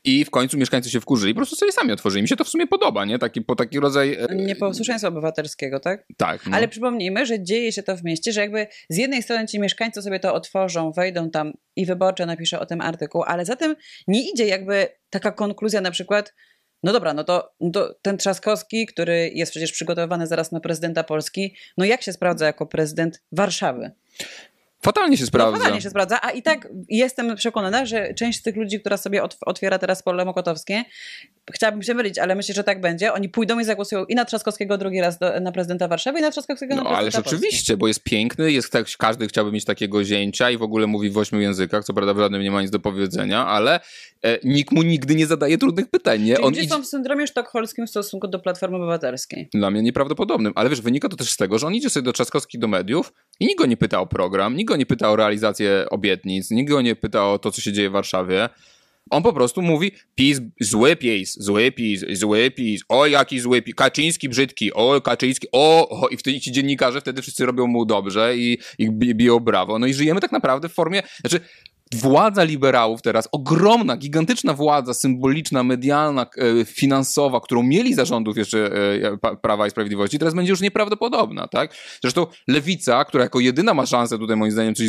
I 0.05 0.25
w 0.25 0.31
końcu 0.31 0.59
mieszkańcy 0.59 0.91
się 0.91 1.01
wkurzyli, 1.01 1.35
po 1.35 1.39
prostu 1.39 1.57
sobie 1.57 1.73
sami 1.73 1.93
otworzyli. 1.93 2.23
Mi 2.23 2.29
się 2.29 2.37
to 2.37 2.45
w 2.45 2.49
sumie 2.49 2.67
podoba, 2.67 3.05
nie? 3.05 3.19
Taki, 3.19 3.43
po 3.43 3.57
taki 3.57 3.81
rodzaj... 3.81 4.15
E, 4.31 4.35
Nieposłuszeństwa 4.35 5.09
obywatelskiego, 5.09 5.81
tak? 5.81 6.07
Tak. 6.17 6.47
No. 6.47 6.57
Ale 6.57 6.69
przypomnijmy, 6.69 7.27
że 7.27 7.43
dzieje 7.43 7.73
się 7.73 7.83
to 7.83 7.97
w 7.97 8.05
mieście, 8.05 8.33
że 8.33 8.41
jakby 8.41 8.67
z 8.89 8.97
jednej 8.97 9.23
strony 9.23 9.47
ci 9.47 9.61
mieszkańcy 9.61 10.03
sobie 10.03 10.21
to 10.21 10.35
otworzą, 10.35 10.93
wejdą 10.93 11.31
tam 11.31 11.53
i 11.77 11.87
wyborcze 11.87 12.27
napisze 12.27 12.61
o 12.61 12.67
tym 12.67 12.81
artykuł, 12.81 13.23
ale 13.23 13.45
za 13.45 13.57
tym 13.57 13.77
nie 14.09 14.31
idzie 14.31 14.47
jakby 14.47 14.89
taka 15.11 15.33
konkluzja 15.33 15.81
na 15.81 15.91
przykład, 15.91 16.35
no 16.83 16.93
dobra, 16.93 17.15
no 17.15 17.25
to, 17.25 17.53
no 17.61 17.71
to 17.71 17.95
ten 18.03 18.19
Trzaskowski, 18.19 18.87
który 18.87 19.31
jest 19.35 19.53
przecież 19.53 19.73
przygotowany 19.73 20.27
zaraz 20.27 20.53
na 20.53 20.61
prezydenta 20.61 21.05
Polski, 21.05 21.57
no 21.79 21.85
jak 21.85 22.03
się 22.03 22.13
sprawdza 22.13 22.47
jako 22.47 22.67
prezydent 22.67 23.23
Warszawy? 23.33 23.91
Fatalnie 24.87 25.17
się 25.17 25.27
sprawdza. 25.27 25.53
No, 25.53 25.59
fatalnie 25.59 25.81
się 25.83 25.91
sprawdza, 25.91 26.19
a 26.23 26.31
i 26.31 26.43
tak 26.43 26.69
jestem 26.89 27.37
przekonana, 27.37 27.87
że 27.87 28.15
część 28.15 28.39
z 28.39 28.43
tych 28.43 28.57
ludzi, 28.57 28.81
która 28.81 28.97
sobie 28.97 29.23
otwiera 29.47 29.79
teraz 29.79 30.03
pole 30.03 30.25
mokotowskie, 30.25 30.85
chciałabym 31.53 31.83
się 31.83 31.95
mylić, 31.95 32.19
ale 32.19 32.35
myślę, 32.35 32.55
że 32.55 32.65
tak 32.65 32.81
będzie. 32.81 33.13
Oni 33.13 33.29
pójdą 33.29 33.59
i 33.59 33.65
zagłosują 33.65 34.05
i 34.05 34.15
na 34.15 34.25
Trzaskowskiego 34.25 34.79
drugi 34.79 35.01
raz 35.01 35.19
do, 35.19 35.41
na 35.41 35.53
prezydenta 35.53 35.89
Warszawy 35.89 36.19
i 36.19 36.23
na 36.23 36.31
Trzaskowskiego 36.31 36.75
no, 36.75 36.83
na 36.83 36.91
prezydenta 36.91 37.19
ale 37.19 37.25
rzeczywiście, 37.25 37.77
bo 37.77 37.89
jest 37.89 38.03
piękny, 38.03 38.53
jest 38.53 38.73
tak, 38.73 38.87
każdy 38.99 39.29
chciałby 39.29 39.53
mieć 39.53 39.65
takiego 39.65 40.05
zięcia 40.05 40.51
i 40.51 40.57
w 40.57 40.63
ogóle 40.63 40.87
mówi 40.87 41.11
w 41.11 41.19
ośmiu 41.19 41.41
językach, 41.41 41.85
co 41.85 41.95
prawda 41.95 42.15
w 42.15 42.19
żadnym 42.19 42.43
nie 42.43 42.51
ma 42.51 42.63
nic 42.63 42.71
do 42.71 42.81
powiedzenia, 42.81 43.47
ale 43.47 43.81
nikt 44.45 44.73
mu 44.73 44.83
nigdy 44.83 45.15
nie 45.15 45.27
zadaje 45.27 45.59
trudnych 45.59 45.91
pytań. 45.91 46.23
Nie? 46.23 46.35
Czyli 46.35 46.47
On 46.47 46.55
idzie... 46.55 46.69
są 46.69 46.83
w 46.83 46.87
syndromie 46.87 47.27
sztokholmskim 47.27 47.87
w 47.87 47.91
stosunku 47.91 48.29
do 48.29 48.39
Platformy 48.39 48.77
Obywatelskiej. 48.77 49.49
Dla 49.55 49.71
mnie 49.71 49.83
nieprawdopodobnym, 49.83 50.53
ale 50.55 50.71
wiesz, 50.71 50.81
wynika 50.81 51.09
to 51.09 51.17
też 51.17 51.31
z 51.31 51.37
tego, 51.37 51.59
że 51.59 51.67
on 51.67 51.75
idzie 51.75 51.91
sobie 51.91 52.05
do 52.05 52.13
Trzaskowski 52.13 52.59
do 52.59 52.69
mediów 52.69 53.13
i 53.41 53.47
nikt 53.47 53.59
go 53.59 53.67
nie 53.67 53.77
pyta 53.77 54.01
o 54.01 54.07
program, 54.07 54.57
nikt 54.57 54.69
go 54.69 54.77
nie 54.77 54.87
pyta 54.87 55.11
o 55.11 55.17
realizację 55.17 55.87
obietnic, 55.91 56.51
nikt 56.51 56.71
go 56.71 56.83
nie 56.83 56.97
pyta 56.97 57.33
o 57.33 57.39
to, 57.39 57.53
co 57.53 57.61
się 57.61 57.73
dzieje 57.73 57.91
w 57.91 57.93
Warszawie. 57.93 58.49
On 59.11 59.23
po 59.23 59.33
prostu 59.33 59.63
mówi 59.63 59.93
PiS, 60.15 60.41
zły 60.61 60.97
PiS, 60.97 61.37
zły 61.41 61.73
PiS, 61.73 62.05
zły 62.13 62.51
PiS, 62.51 62.83
o 62.89 63.07
jaki 63.07 63.41
zły 63.41 63.63
PiS, 63.63 63.75
Kaczyński 63.75 64.29
brzydki, 64.29 64.73
o 64.73 65.01
Kaczyński, 65.01 65.47
o, 65.53 65.89
o 65.89 66.09
i 66.09 66.17
wtedy 66.17 66.41
ci 66.41 66.53
dziennikarze 66.53 67.01
wtedy 67.01 67.23
wszyscy 67.23 67.47
robią 67.47 67.67
mu 67.67 67.85
dobrze 67.85 68.37
i, 68.37 68.59
i 68.79 68.91
biją 68.91 69.41
brawo. 69.41 69.79
No 69.79 69.87
i 69.87 69.95
żyjemy 69.95 70.21
tak 70.21 70.33
naprawdę 70.33 70.69
w 70.69 70.73
formie, 70.73 71.03
znaczy 71.21 71.41
władza 71.95 72.45
liberałów 72.45 73.03
teraz, 73.03 73.29
ogromna, 73.33 73.97
gigantyczna 73.97 74.55
władza 74.55 74.95
symboliczna, 74.95 75.63
medialna, 75.63 76.27
e, 76.37 76.65
finansowa, 76.65 77.41
którą 77.41 77.63
mieli 77.63 77.95
zarządów 77.95 78.37
jeszcze 78.37 78.71
e, 79.23 79.37
Prawa 79.37 79.67
i 79.67 79.71
Sprawiedliwości, 79.71 80.19
teraz 80.19 80.35
będzie 80.35 80.51
już 80.51 80.61
nieprawdopodobna, 80.61 81.49
tak? 81.49 81.75
Zresztą 82.03 82.27
lewica, 82.49 83.05
która 83.05 83.25
jako 83.25 83.41
jedyna 83.41 83.75
ma 83.75 83.87
szansę 83.87 84.19
tutaj 84.19 84.37
moim 84.37 84.53
zdaniem 84.53 84.75
coś 84.75 84.87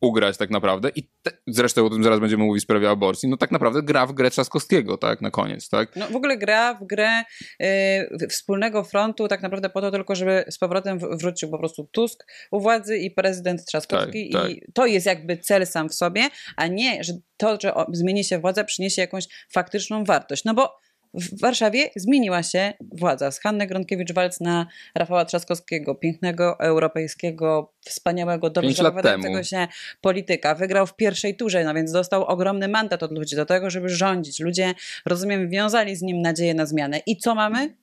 ugrać 0.00 0.36
tak 0.36 0.50
naprawdę 0.50 0.90
i 0.96 1.08
te, 1.22 1.30
zresztą 1.46 1.86
o 1.86 1.90
tym 1.90 2.04
zaraz 2.04 2.20
będziemy 2.20 2.44
mówić 2.44 2.62
w 2.62 2.64
sprawie 2.64 2.90
aborcji, 2.90 3.28
no 3.28 3.36
tak 3.36 3.50
naprawdę 3.50 3.82
gra 3.82 4.06
w 4.06 4.12
grę 4.12 4.30
Trzaskowskiego, 4.30 4.96
tak? 4.96 5.20
Na 5.20 5.30
koniec, 5.30 5.68
tak? 5.68 5.96
No 5.96 6.06
w 6.06 6.16
ogóle 6.16 6.38
gra 6.38 6.74
w 6.74 6.86
grę 6.86 7.22
y, 7.62 8.28
wspólnego 8.28 8.84
frontu 8.84 9.28
tak 9.28 9.42
naprawdę 9.42 9.70
po 9.70 9.80
to 9.80 9.90
tylko, 9.90 10.14
żeby 10.14 10.44
z 10.50 10.58
powrotem 10.58 10.98
wrócił 10.98 11.50
po 11.50 11.58
prostu 11.58 11.88
Tusk 11.92 12.24
u 12.50 12.60
władzy 12.60 12.98
i 12.98 13.10
prezydent 13.10 13.64
Trzaskowski 13.64 14.30
tak, 14.32 14.50
i 14.50 14.60
tak. 14.60 14.72
to 14.74 14.86
jest 14.86 15.06
jakby 15.06 15.36
cel 15.36 15.66
sam 15.66 15.88
w 15.88 15.94
sobie, 15.94 16.28
a 16.56 16.66
nie, 16.66 17.04
że 17.04 17.12
to, 17.36 17.58
że 17.62 17.72
zmieni 17.92 18.24
się 18.24 18.38
władza, 18.38 18.64
przyniesie 18.64 19.02
jakąś 19.02 19.24
faktyczną 19.52 20.04
wartość. 20.04 20.44
No 20.44 20.54
bo 20.54 20.86
w 21.14 21.40
Warszawie 21.40 21.90
zmieniła 21.96 22.42
się 22.42 22.72
władza 22.92 23.30
z 23.30 23.40
Hanny 23.40 23.66
Gronkiewicz-Walc 23.66 24.40
na 24.40 24.66
Rafała 24.94 25.24
Trzaskowskiego, 25.24 25.94
pięknego, 25.94 26.60
europejskiego, 26.60 27.72
wspaniałego, 27.84 28.50
dobrze 28.50 28.72
zapowiadającego 28.72 29.42
się 29.42 29.68
polityka. 30.00 30.54
Wygrał 30.54 30.86
w 30.86 30.96
pierwszej 30.96 31.36
turze, 31.36 31.64
no 31.64 31.74
więc 31.74 31.92
dostał 31.92 32.24
ogromny 32.24 32.68
mandat 32.68 33.02
od 33.02 33.12
ludzi 33.12 33.36
do 33.36 33.46
tego, 33.46 33.70
żeby 33.70 33.88
rządzić. 33.88 34.40
Ludzie, 34.40 34.74
rozumiem, 35.06 35.50
wiązali 35.50 35.96
z 35.96 36.02
nim 36.02 36.22
nadzieję 36.22 36.54
na 36.54 36.66
zmianę. 36.66 37.00
I 37.06 37.16
co 37.16 37.34
mamy? 37.34 37.74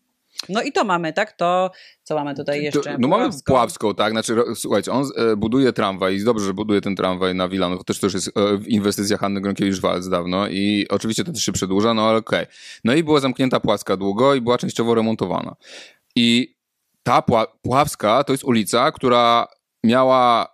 No 0.50 0.62
i 0.62 0.72
to 0.72 0.84
mamy, 0.84 1.13
tak? 1.13 1.32
To, 1.32 1.72
co 2.04 2.15
mamy 2.15 2.36
tutaj 2.36 2.63
jeszcze? 2.63 2.82
To, 2.82 2.89
no 3.00 3.08
mamy 3.08 3.30
Puławską, 3.46 3.96
tak? 3.96 4.12
Znaczy, 4.12 4.36
słuchajcie, 4.56 4.91
on 4.91 5.06
e, 5.15 5.36
buduje 5.36 5.74
tramwaj 5.74 6.15
i 6.15 6.24
dobrze, 6.24 6.46
że 6.46 6.54
buduje 6.54 6.82
ten 6.82 6.96
tramwaj 6.96 7.36
na 7.36 7.50
Wilanów, 7.50 7.78
to 7.78 7.84
też, 7.84 8.00
też 8.00 8.13
jest 8.13 8.28
e, 8.28 8.32
inwestycja 8.67 9.17
Hanny 9.17 9.41
Gronkiewicz-Walc 9.41 10.10
dawno 10.10 10.48
i 10.48 10.86
oczywiście 10.89 11.24
to 11.24 11.32
też 11.32 11.43
się 11.43 11.52
przedłuża, 11.52 11.93
no 11.93 12.10
ale 12.10 12.17
okej. 12.17 12.43
Okay. 12.43 12.54
No 12.84 12.93
i 12.93 13.04
była 13.04 13.19
zamknięta 13.19 13.60
Płaska 13.60 13.98
długo 13.98 14.36
i 14.36 14.41
była 14.41 14.58
częściowo 14.58 14.96
remontowana. 14.96 15.56
I 16.15 16.56
ta 17.04 17.24
Puławska 17.62 18.24
to 18.24 18.34
jest 18.34 18.43
ulica, 18.43 18.91
która 18.91 19.48
miała 19.84 20.53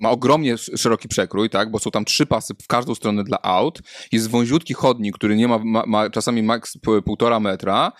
ma 0.00 0.10
ogromnie 0.10 0.58
szeroki 0.58 1.08
przekrój, 1.08 1.50
tak, 1.50 1.70
bo 1.70 1.78
są 1.78 1.90
tam 1.90 2.04
trzy 2.04 2.26
pasy 2.26 2.54
w 2.62 2.66
każdą 2.66 2.94
stronę 2.94 3.24
dla 3.24 3.42
aut, 3.42 3.80
jest 4.12 4.30
wąziutki 4.30 4.74
chodnik, 4.74 5.14
który 5.14 5.36
nie 5.36 5.48
ma, 5.48 5.58
ma, 5.64 5.82
ma 5.86 6.10
czasami 6.10 6.42
maks 6.42 6.78
półtora 7.04 7.40
metra 7.40 7.92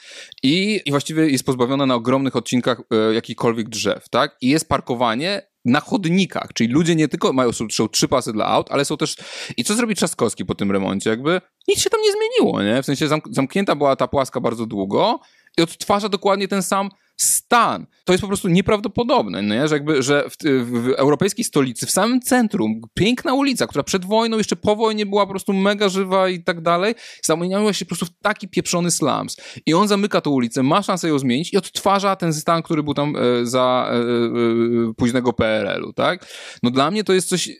i, 0.42 0.80
i 0.86 0.90
właściwie 0.90 1.30
jest 1.30 1.44
pozbawiona 1.44 1.86
na 1.86 1.94
ogromnych 1.94 2.36
odcinkach 2.36 2.80
e, 2.90 3.14
jakichkolwiek 3.14 3.68
drzew, 3.68 4.08
tak, 4.08 4.36
i 4.40 4.48
jest 4.48 4.68
parkowanie 4.68 5.50
na 5.64 5.80
chodnikach, 5.80 6.52
czyli 6.54 6.72
ludzie 6.72 6.96
nie 6.96 7.08
tylko 7.08 7.32
mają 7.32 7.52
są, 7.52 7.66
są 7.72 7.88
trzy 7.88 8.08
pasy 8.08 8.32
dla 8.32 8.46
aut, 8.46 8.66
ale 8.70 8.84
są 8.84 8.96
też... 8.96 9.16
I 9.56 9.64
co 9.64 9.74
zrobi 9.74 9.94
Trzaskowski 9.94 10.44
po 10.44 10.54
tym 10.54 10.70
remoncie? 10.70 11.10
Jakby 11.10 11.40
nic 11.68 11.80
się 11.80 11.90
tam 11.90 12.00
nie 12.00 12.12
zmieniło, 12.12 12.62
nie? 12.62 12.82
W 12.82 12.86
sensie 12.86 13.08
zamknięta 13.30 13.76
była 13.76 13.96
ta 13.96 14.08
płaska 14.08 14.40
bardzo 14.40 14.66
długo 14.66 15.20
i 15.58 15.62
odtwarza 15.62 16.08
dokładnie 16.08 16.48
ten 16.48 16.62
sam 16.62 16.90
stan. 17.22 17.86
To 18.04 18.12
jest 18.12 18.20
po 18.20 18.28
prostu 18.28 18.48
nieprawdopodobne, 18.48 19.42
nie? 19.42 19.68
że, 19.68 19.74
jakby, 19.74 20.02
że 20.02 20.24
w, 20.30 20.36
w, 20.64 20.88
europejskiej 20.96 21.44
stolicy, 21.44 21.86
w 21.86 21.90
samym 21.90 22.20
centrum, 22.20 22.80
piękna 22.94 23.34
ulica, 23.34 23.66
która 23.66 23.84
przed 23.84 24.04
wojną, 24.04 24.38
jeszcze 24.38 24.56
po 24.56 24.76
wojnie 24.76 25.06
była 25.06 25.26
po 25.26 25.30
prostu 25.30 25.52
mega 25.52 25.88
żywa 25.88 26.28
i 26.28 26.44
tak 26.44 26.60
dalej, 26.60 26.94
zamieniła 27.22 27.72
się 27.72 27.84
po 27.84 27.88
prostu 27.88 28.06
w 28.06 28.18
taki 28.22 28.48
pieprzony 28.48 28.90
slums. 28.90 29.36
I 29.66 29.74
on 29.74 29.88
zamyka 29.88 30.20
tę 30.20 30.30
ulicę, 30.30 30.62
ma 30.62 30.82
szansę 30.82 31.08
ją 31.08 31.18
zmienić 31.18 31.52
i 31.52 31.56
odtwarza 31.56 32.16
ten 32.16 32.32
stan, 32.32 32.62
który 32.62 32.82
był 32.82 32.94
tam 32.94 33.16
e, 33.16 33.46
za 33.46 33.90
e, 33.92 33.96
e, 33.96 34.94
późnego 34.96 35.32
PRL-u, 35.32 35.92
tak? 35.92 36.26
No 36.62 36.70
dla 36.70 36.90
mnie 36.90 37.04
to 37.04 37.12
jest 37.12 37.28
coś... 37.28 37.48
E, 37.48 37.52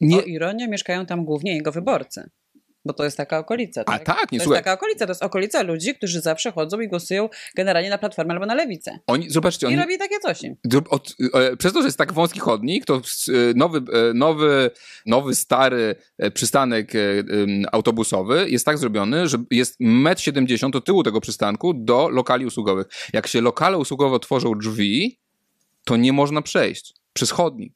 nie... 0.00 0.18
O 0.18 0.22
ironię, 0.22 0.68
mieszkają 0.68 1.06
tam 1.06 1.24
głównie 1.24 1.54
jego 1.54 1.72
wyborcy. 1.72 2.30
Bo 2.84 2.92
to 2.92 3.04
jest 3.04 3.16
taka 3.16 3.38
okolica. 3.38 3.84
Tak? 3.84 4.02
A 4.02 4.04
tak, 4.04 4.32
nie 4.32 4.38
To 4.38 4.44
słuchaj. 4.44 4.58
jest 4.58 4.64
taka 4.64 4.72
okolica, 4.72 5.06
to 5.06 5.10
jest 5.10 5.22
okolica 5.22 5.62
ludzi, 5.62 5.94
którzy 5.94 6.20
zawsze 6.20 6.52
chodzą 6.52 6.80
i 6.80 6.88
głosują 6.88 7.28
generalnie 7.56 7.90
na 7.90 7.98
Platformę 7.98 8.34
albo 8.34 8.46
na 8.46 8.54
Lewicę. 8.54 8.98
Oni, 9.06 9.30
zobaczcie, 9.30 9.66
I 9.66 9.68
oni, 9.68 9.76
robi 9.76 9.98
takie 9.98 10.18
coś 10.18 10.42
im. 10.42 10.56
Od, 10.90 11.14
e, 11.34 11.56
przez 11.56 11.72
to, 11.72 11.80
że 11.80 11.88
jest 11.88 11.98
tak 11.98 12.12
wąski 12.12 12.40
chodnik, 12.40 12.84
to 12.84 12.94
e, 12.96 13.00
nowy, 13.54 13.78
e, 13.78 14.14
nowy, 14.14 14.70
nowy 15.06 15.34
stary 15.34 15.94
przystanek 16.34 16.92
autobusowy 17.72 18.46
jest 18.48 18.64
tak 18.64 18.78
zrobiony, 18.78 19.28
że 19.28 19.38
jest 19.50 19.80
1,70 19.80 20.64
m 20.64 20.70
od 20.74 20.84
tyłu 20.84 21.02
tego 21.02 21.20
przystanku 21.20 21.74
do 21.74 22.08
lokali 22.08 22.46
usługowych. 22.46 22.86
Jak 23.12 23.26
się 23.26 23.40
lokale 23.40 23.78
usługowe 23.78 24.20
tworzą 24.20 24.54
drzwi, 24.58 25.18
to 25.84 25.96
nie 25.96 26.12
można 26.12 26.42
przejść 26.42 26.94
przez 27.12 27.30
chodnik. 27.30 27.72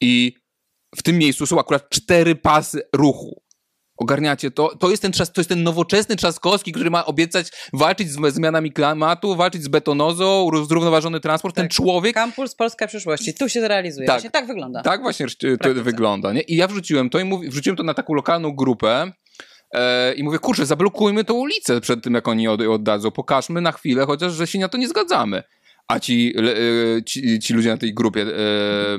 I 0.00 0.34
w 0.96 1.02
tym 1.02 1.18
miejscu 1.18 1.46
są 1.46 1.60
akurat 1.60 1.88
cztery 1.90 2.34
pasy 2.34 2.82
ruchu. 2.92 3.42
Ogarniacie 3.96 4.50
to? 4.50 4.76
To 4.76 4.90
jest 4.90 5.02
ten, 5.02 5.12
czas, 5.12 5.32
to 5.32 5.40
jest 5.40 5.48
ten 5.48 5.62
nowoczesny 5.62 6.16
Trzaskowski, 6.16 6.72
który 6.72 6.90
ma 6.90 7.06
obiecać 7.06 7.46
walczyć 7.72 8.10
z 8.10 8.34
zmianami 8.34 8.72
klimatu, 8.72 9.36
walczyć 9.36 9.62
z 9.62 9.68
betonozą, 9.68 10.50
zrównoważony 10.68 11.20
transport. 11.20 11.56
Tak. 11.56 11.62
Ten 11.62 11.68
człowiek... 11.68 12.14
Kampus 12.14 12.54
Polska 12.54 12.86
przyszłości. 12.86 13.34
Tu 13.34 13.48
się 13.48 13.60
zrealizuje. 13.60 14.06
Tak, 14.06 14.14
właśnie 14.14 14.30
tak 14.30 14.46
wygląda. 14.46 14.82
Tak 14.82 15.02
właśnie 15.02 15.26
to 15.62 15.74
wygląda. 15.74 16.32
Nie? 16.32 16.40
I 16.40 16.56
ja 16.56 16.68
wrzuciłem 16.68 17.10
to 17.10 17.18
i 17.18 17.24
mów, 17.24 17.40
wrzuciłem 17.44 17.76
to 17.76 17.82
na 17.82 17.94
taką 17.94 18.14
lokalną 18.14 18.52
grupę 18.52 19.12
e, 19.72 20.14
i 20.14 20.22
mówię, 20.22 20.38
kurczę, 20.38 20.66
zablokujmy 20.66 21.24
tę 21.24 21.32
ulicę 21.32 21.80
przed 21.80 22.04
tym, 22.04 22.14
jak 22.14 22.28
oni 22.28 22.48
oddadzą. 22.48 23.10
Pokażmy 23.10 23.60
na 23.60 23.72
chwilę 23.72 24.06
chociaż, 24.06 24.32
że 24.32 24.46
się 24.46 24.58
na 24.58 24.68
to 24.68 24.78
nie 24.78 24.88
zgadzamy 24.88 25.42
a 25.88 26.00
ci, 26.00 26.34
e, 26.38 27.02
ci, 27.04 27.40
ci, 27.40 27.54
ludzie 27.54 27.68
na 27.68 27.76
tej 27.76 27.94
grupie 27.94 28.22
e, 28.22 28.26
e, 28.26 28.98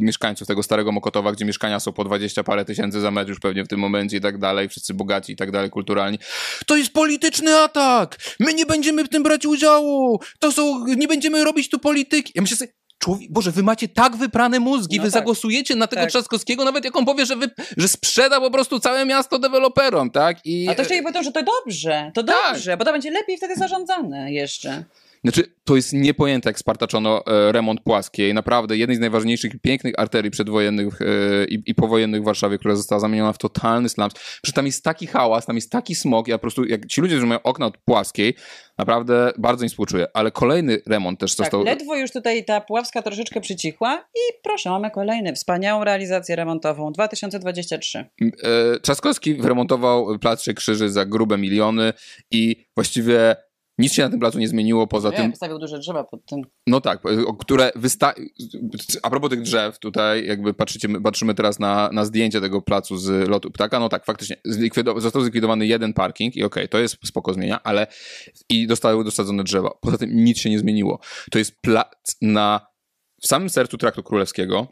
mieszkańców 0.00 0.48
tego 0.48 0.62
starego 0.62 0.92
Mokotowa, 0.92 1.32
gdzie 1.32 1.44
mieszkania 1.44 1.80
są 1.80 1.92
po 1.92 2.04
20 2.04 2.44
parę 2.44 2.64
tysięcy 2.64 3.00
za 3.00 3.10
metr 3.10 3.28
już 3.28 3.40
pewnie 3.40 3.64
w 3.64 3.68
tym 3.68 3.80
momencie 3.80 4.16
i 4.16 4.20
tak 4.20 4.38
dalej, 4.38 4.68
wszyscy 4.68 4.94
bogaci 4.94 5.32
i 5.32 5.36
tak 5.36 5.50
dalej, 5.50 5.70
kulturalni. 5.70 6.18
To 6.66 6.76
jest 6.76 6.92
polityczny 6.92 7.56
atak! 7.56 8.16
My 8.40 8.54
nie 8.54 8.66
będziemy 8.66 9.04
w 9.04 9.08
tym 9.08 9.22
brać 9.22 9.46
udziału! 9.46 10.20
To 10.38 10.52
są, 10.52 10.86
nie 10.86 11.08
będziemy 11.08 11.44
robić 11.44 11.68
tu 11.68 11.78
polityki. 11.78 12.32
Ja 12.34 12.42
myślę 12.42 12.56
sobie, 12.56 12.72
Człowiek, 12.98 13.32
Boże, 13.32 13.50
wy 13.50 13.62
macie 13.62 13.88
tak 13.88 14.16
wyprane 14.16 14.60
mózgi, 14.60 14.96
no 14.96 15.02
wy 15.02 15.10
tak. 15.10 15.20
zagłosujecie 15.20 15.76
na 15.76 15.86
tego 15.86 16.02
tak. 16.02 16.10
Trzaskowskiego, 16.10 16.64
nawet 16.64 16.84
jak 16.84 16.96
on 16.96 17.04
powie, 17.04 17.26
że, 17.26 17.36
wy, 17.36 17.50
że 17.76 17.88
sprzeda 17.88 18.40
po 18.40 18.50
prostu 18.50 18.80
całe 18.80 19.06
miasto 19.06 19.38
deweloperom, 19.38 20.10
tak? 20.10 20.36
I... 20.44 20.68
A 20.68 20.74
to 20.74 20.82
jeszcze 20.82 21.02
powiedzą, 21.02 21.22
że 21.22 21.32
to 21.32 21.42
dobrze, 21.42 22.10
to 22.14 22.22
tak. 22.22 22.36
dobrze, 22.52 22.76
bo 22.76 22.84
to 22.84 22.92
będzie 22.92 23.10
lepiej 23.10 23.36
wtedy 23.36 23.54
zarządzane 23.54 24.32
jeszcze. 24.32 24.84
Znaczy, 25.24 25.54
to 25.64 25.76
jest 25.76 25.92
niepojęte, 25.92 26.48
jak 26.48 26.58
spartaczono 26.58 27.26
e, 27.26 27.52
remont 27.52 27.80
płaskiej. 27.80 28.34
Naprawdę, 28.34 28.76
jednej 28.76 28.96
z 28.96 29.00
najważniejszych 29.00 29.54
i 29.54 29.58
pięknych 29.58 29.94
arterii 29.98 30.30
przedwojennych 30.30 31.02
e, 31.02 31.04
i, 31.44 31.62
i 31.66 31.74
powojennych 31.74 32.22
w 32.22 32.24
Warszawie, 32.24 32.58
która 32.58 32.76
została 32.76 33.00
zamieniona 33.00 33.32
w 33.32 33.38
totalny 33.38 33.88
slums. 33.88 34.14
Przecież 34.14 34.54
tam 34.54 34.66
jest 34.66 34.84
taki 34.84 35.06
hałas, 35.06 35.46
tam 35.46 35.56
jest 35.56 35.70
taki 35.70 35.94
smog. 35.94 36.28
Ja 36.28 36.38
po 36.38 36.40
prostu, 36.42 36.64
jak 36.64 36.86
ci 36.86 37.00
ludzie, 37.00 37.14
którzy 37.14 37.26
mają 37.26 37.42
okna 37.42 37.66
od 37.66 37.78
płaskiej, 37.78 38.34
naprawdę 38.78 39.32
bardzo 39.38 39.64
im 39.64 39.68
współczuję. 39.68 40.06
Ale 40.14 40.30
kolejny 40.30 40.78
remont 40.86 41.20
też 41.20 41.36
tak, 41.36 41.44
został... 41.44 41.64
ledwo 41.64 41.96
już 41.96 42.10
tutaj 42.10 42.44
ta 42.44 42.60
Puławska 42.60 43.02
troszeczkę 43.02 43.40
przycichła 43.40 44.04
i 44.14 44.42
proszę, 44.42 44.70
mamy 44.70 44.90
kolejny, 44.90 45.34
wspaniałą 45.34 45.84
realizację 45.84 46.36
remontową, 46.36 46.92
2023. 46.92 47.98
E, 47.98 48.80
Trzaskowski 48.80 49.34
wyremontował 49.34 50.18
Plac 50.18 50.44
Krzyży 50.56 50.90
za 50.90 51.06
grube 51.06 51.38
miliony 51.38 51.92
i 52.30 52.66
właściwie 52.76 53.36
nic 53.78 53.92
się 53.92 54.02
na 54.02 54.10
tym 54.10 54.20
placu 54.20 54.38
nie 54.38 54.48
zmieniło 54.48 54.86
poza 54.86 55.10
nie, 55.10 55.16
tym. 55.16 55.36
Stawiał 55.36 55.58
duże 55.58 55.78
drzewa 55.78 56.04
pod 56.04 56.26
tym. 56.26 56.40
No 56.66 56.80
tak, 56.80 57.02
które 57.40 57.72
wysta... 57.76 58.14
A 59.02 59.10
propos 59.10 59.30
tych 59.30 59.42
drzew, 59.42 59.78
tutaj 59.78 60.26
jakby 60.26 60.54
patrzycie, 60.54 60.88
patrzymy 60.88 61.34
teraz 61.34 61.58
na, 61.58 61.90
na 61.92 62.04
zdjęcie 62.04 62.40
tego 62.40 62.62
placu 62.62 62.96
z 62.96 63.28
lotu 63.28 63.50
ptaka. 63.50 63.80
No 63.80 63.88
tak, 63.88 64.04
faktycznie 64.04 64.36
zlikwido... 64.44 65.00
został 65.00 65.22
zlikwidowany 65.22 65.66
jeden 65.66 65.92
parking 65.92 66.36
i 66.36 66.44
okej, 66.44 66.62
okay, 66.62 66.68
to 66.68 66.78
jest 66.78 66.96
spoko 67.04 67.34
zmienia, 67.34 67.62
ale 67.62 67.86
i 68.48 68.66
zostały 68.68 69.04
dosadzone 69.04 69.44
drzewa. 69.44 69.70
Poza 69.80 69.98
tym 69.98 70.24
nic 70.24 70.38
się 70.38 70.50
nie 70.50 70.58
zmieniło. 70.58 71.00
To 71.30 71.38
jest 71.38 71.60
plac 71.60 72.16
na 72.22 72.66
w 73.22 73.26
samym 73.26 73.50
sercu 73.50 73.78
traktu 73.78 74.02
królewskiego. 74.02 74.68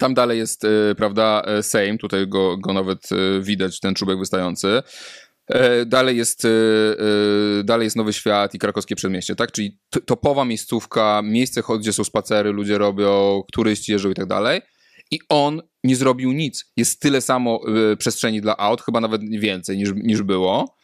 Tam 0.00 0.14
dalej 0.14 0.38
jest, 0.38 0.62
yy, 0.62 0.94
prawda, 0.94 1.42
e, 1.46 1.62
Sejm, 1.62 1.98
tutaj 1.98 2.28
go, 2.28 2.56
go 2.56 2.72
nawet 2.72 3.08
widać, 3.40 3.80
ten 3.80 3.94
czubek 3.94 4.18
wystający. 4.18 4.82
E, 5.48 5.86
dalej 5.86 6.16
jest, 6.16 6.44
e, 6.44 6.48
e, 6.48 7.64
dalej 7.64 7.84
jest 7.84 7.96
Nowy 7.96 8.12
Świat 8.12 8.54
i 8.54 8.58
krakowskie 8.58 8.96
przedmieście, 8.96 9.36
tak? 9.36 9.52
Czyli 9.52 9.78
topowa 10.06 10.44
miejscówka, 10.44 11.22
miejsce, 11.24 11.62
gdzie 11.80 11.92
są 11.92 12.04
spacery, 12.04 12.52
ludzie 12.52 12.78
robią, 12.78 13.42
turyści 13.52 13.92
jeżdżą 13.92 14.10
i 14.10 14.14
tak 14.14 14.26
dalej. 14.26 14.60
I 15.10 15.18
on 15.28 15.62
nie 15.84 15.96
zrobił 15.96 16.32
nic. 16.32 16.72
Jest 16.76 17.00
tyle 17.00 17.20
samo 17.20 17.60
przestrzeni 17.98 18.40
dla 18.40 18.56
aut, 18.56 18.82
chyba 18.82 19.00
nawet 19.00 19.22
więcej 19.30 19.76
niż, 19.76 19.92
niż 19.94 20.22
było. 20.22 20.76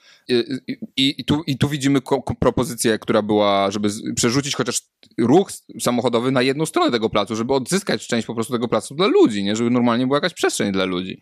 I, 0.97 1.15
i, 1.21 1.25
tu, 1.25 1.43
I 1.47 1.59
tu 1.59 1.69
widzimy 1.69 2.01
propozycję, 2.41 2.99
która 2.99 3.23
była, 3.23 3.71
żeby 3.71 3.89
przerzucić 4.17 4.55
chociaż 4.55 4.83
ruch 5.19 5.53
samochodowy 5.81 6.31
na 6.31 6.43
jedną 6.43 6.67
stronę 6.67 6.91
tego 6.91 7.11
placu, 7.11 7.37
żeby 7.37 7.55
odzyskać 7.55 8.07
część 8.07 8.27
po 8.27 8.35
prostu 8.35 8.53
tego 8.53 8.69
placu 8.69 8.95
dla 8.95 9.07
ludzi, 9.07 9.45
nie? 9.45 9.57
Żeby 9.57 9.71
normalnie 9.71 10.07
była 10.07 10.17
jakaś 10.17 10.35
przestrzeń 10.35 10.73
dla 10.73 10.85
ludzi. 10.85 11.21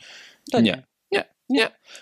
To 0.53 0.61
nie. 0.61 0.73
Nie. 0.73 0.98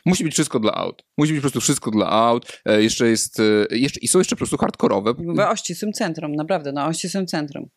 Musi 0.06 0.24
być 0.24 0.32
wszystko 0.32 0.60
dla 0.60 0.74
aut. 0.74 1.02
Musi 1.18 1.32
być 1.32 1.40
po 1.40 1.42
prostu 1.42 1.60
wszystko 1.60 1.90
dla 1.90 2.10
aut. 2.10 2.60
E, 2.64 2.82
jeszcze 2.82 3.08
jest, 3.08 3.40
e, 3.40 3.76
jeszcze, 3.76 4.00
i 4.00 4.08
są 4.08 4.18
jeszcze 4.18 4.36
po 4.36 4.38
prostu 4.38 4.56
hardkorowe. 4.56 5.14
W 5.14 5.38
ościsłym 5.40 5.92
centrum, 5.92 6.32
naprawdę, 6.32 6.72
na 6.72 6.86
ościsłym 6.86 7.26
centrum. 7.26 7.68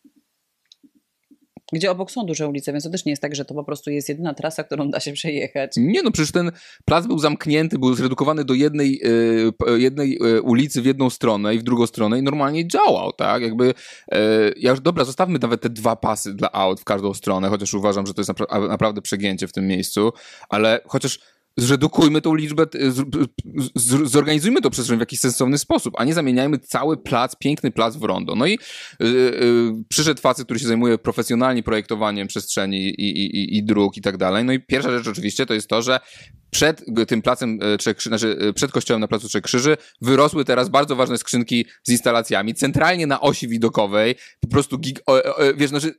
gdzie 1.72 1.90
obok 1.90 2.10
są 2.10 2.26
duże 2.26 2.48
ulice, 2.48 2.72
więc 2.72 2.84
to 2.84 2.90
też 2.90 3.04
nie 3.04 3.12
jest 3.12 3.22
tak, 3.22 3.34
że 3.34 3.44
to 3.44 3.54
po 3.54 3.64
prostu 3.64 3.90
jest 3.90 4.08
jedyna 4.08 4.34
trasa, 4.34 4.64
którą 4.64 4.90
da 4.90 5.00
się 5.00 5.12
przejechać. 5.12 5.72
Nie 5.76 6.02
no, 6.02 6.10
przecież 6.10 6.32
ten 6.32 6.50
plac 6.84 7.06
był 7.06 7.18
zamknięty, 7.18 7.78
był 7.78 7.94
zredukowany 7.94 8.44
do 8.44 8.54
jednej, 8.54 9.00
y, 9.04 9.80
jednej 9.80 10.18
y, 10.36 10.42
ulicy 10.42 10.82
w 10.82 10.86
jedną 10.86 11.10
stronę 11.10 11.54
i 11.54 11.58
w 11.58 11.62
drugą 11.62 11.86
stronę 11.86 12.18
i 12.18 12.22
normalnie 12.22 12.68
działał, 12.68 13.12
tak? 13.12 13.42
Jakby, 13.42 13.74
ja 14.56 14.70
już, 14.70 14.80
dobra, 14.80 15.04
zostawmy 15.04 15.38
nawet 15.38 15.60
te 15.60 15.70
dwa 15.70 15.96
pasy 15.96 16.34
dla 16.34 16.52
aut 16.52 16.80
w 16.80 16.84
każdą 16.84 17.14
stronę, 17.14 17.48
chociaż 17.48 17.74
uważam, 17.74 18.06
że 18.06 18.14
to 18.14 18.20
jest 18.20 18.28
napra 18.28 18.68
naprawdę 18.68 19.02
przegięcie 19.02 19.48
w 19.48 19.52
tym 19.52 19.66
miejscu, 19.66 20.12
ale 20.48 20.80
chociaż 20.86 21.20
zredukujmy 21.60 22.20
tą 22.20 22.34
liczbę, 22.34 22.66
zorganizujmy 24.04 24.60
to 24.60 24.70
przestrzeń 24.70 24.96
w 24.96 25.00
jakiś 25.00 25.20
sensowny 25.20 25.58
sposób, 25.58 25.94
a 25.98 26.04
nie 26.04 26.14
zamieniajmy 26.14 26.58
cały 26.58 26.96
plac, 26.96 27.36
piękny 27.36 27.70
plac 27.70 27.96
w 27.96 28.02
rondo. 28.02 28.34
No 28.34 28.46
i 28.46 28.50
yy, 28.50 29.08
yy, 29.08 29.72
przyszedł 29.88 30.20
facet, 30.20 30.44
który 30.44 30.60
się 30.60 30.66
zajmuje 30.66 30.98
profesjonalnie 30.98 31.62
projektowaniem 31.62 32.28
przestrzeni 32.28 32.78
i, 32.78 33.00
i, 33.00 33.36
i, 33.36 33.56
i 33.56 33.64
dróg 33.64 33.96
i 33.96 34.00
tak 34.00 34.16
dalej. 34.16 34.44
No 34.44 34.52
i 34.52 34.60
pierwsza 34.60 34.90
rzecz 34.90 35.08
oczywiście 35.08 35.46
to 35.46 35.54
jest 35.54 35.68
to, 35.68 35.82
że 35.82 36.00
przed 36.50 36.84
tym 37.08 37.22
placem 37.22 37.58
e, 37.62 37.78
Trzech, 37.78 38.02
znaczy 38.02 38.38
e, 38.40 38.52
przed 38.52 38.72
kościołem 38.72 39.00
na 39.00 39.08
placu 39.08 39.28
Trzech 39.28 39.42
Krzyży 39.42 39.76
wyrosły 40.00 40.44
teraz 40.44 40.68
bardzo 40.68 40.96
ważne 40.96 41.18
skrzynki 41.18 41.66
z 41.82 41.90
instalacjami. 41.90 42.54
Centralnie 42.54 43.06
na 43.06 43.20
osi 43.20 43.48
widokowej, 43.48 44.14
po 44.40 44.48
prostu 44.48 44.78
gig, 44.78 45.00
o, 45.06 45.22
o, 45.22 45.54
wiesz, 45.56 45.70
znaczy 45.70 45.94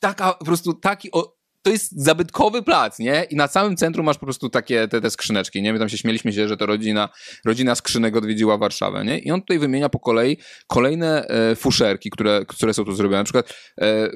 taka, 0.00 0.32
po 0.32 0.44
prostu 0.44 0.74
taki 0.74 1.10
o, 1.12 1.36
to 1.64 1.70
jest 1.70 2.02
zabytkowy 2.02 2.62
plac, 2.62 2.98
nie? 2.98 3.26
I 3.30 3.36
na 3.36 3.48
całym 3.48 3.76
centrum 3.76 4.06
masz 4.06 4.18
po 4.18 4.26
prostu 4.26 4.48
takie 4.48 4.88
te, 4.88 5.00
te 5.00 5.10
skrzyneczki, 5.10 5.62
nie? 5.62 5.72
My 5.72 5.78
tam 5.78 5.88
się 5.88 5.98
śmieliśmy 5.98 6.32
się, 6.32 6.48
że 6.48 6.56
to 6.56 6.66
rodzina, 6.66 7.08
rodzina 7.44 7.74
skrzynek 7.74 8.16
odwiedziła 8.16 8.58
Warszawę, 8.58 9.04
nie? 9.04 9.18
I 9.18 9.30
on 9.30 9.40
tutaj 9.40 9.58
wymienia 9.58 9.88
po 9.88 9.98
kolei 9.98 10.38
kolejne 10.66 11.26
e, 11.26 11.56
fuszerki, 11.56 12.10
które, 12.10 12.44
które 12.48 12.74
są 12.74 12.84
tu 12.84 12.92
zrobione. 12.92 13.18
Na 13.18 13.24
przykład 13.24 13.54
e, 13.80 14.10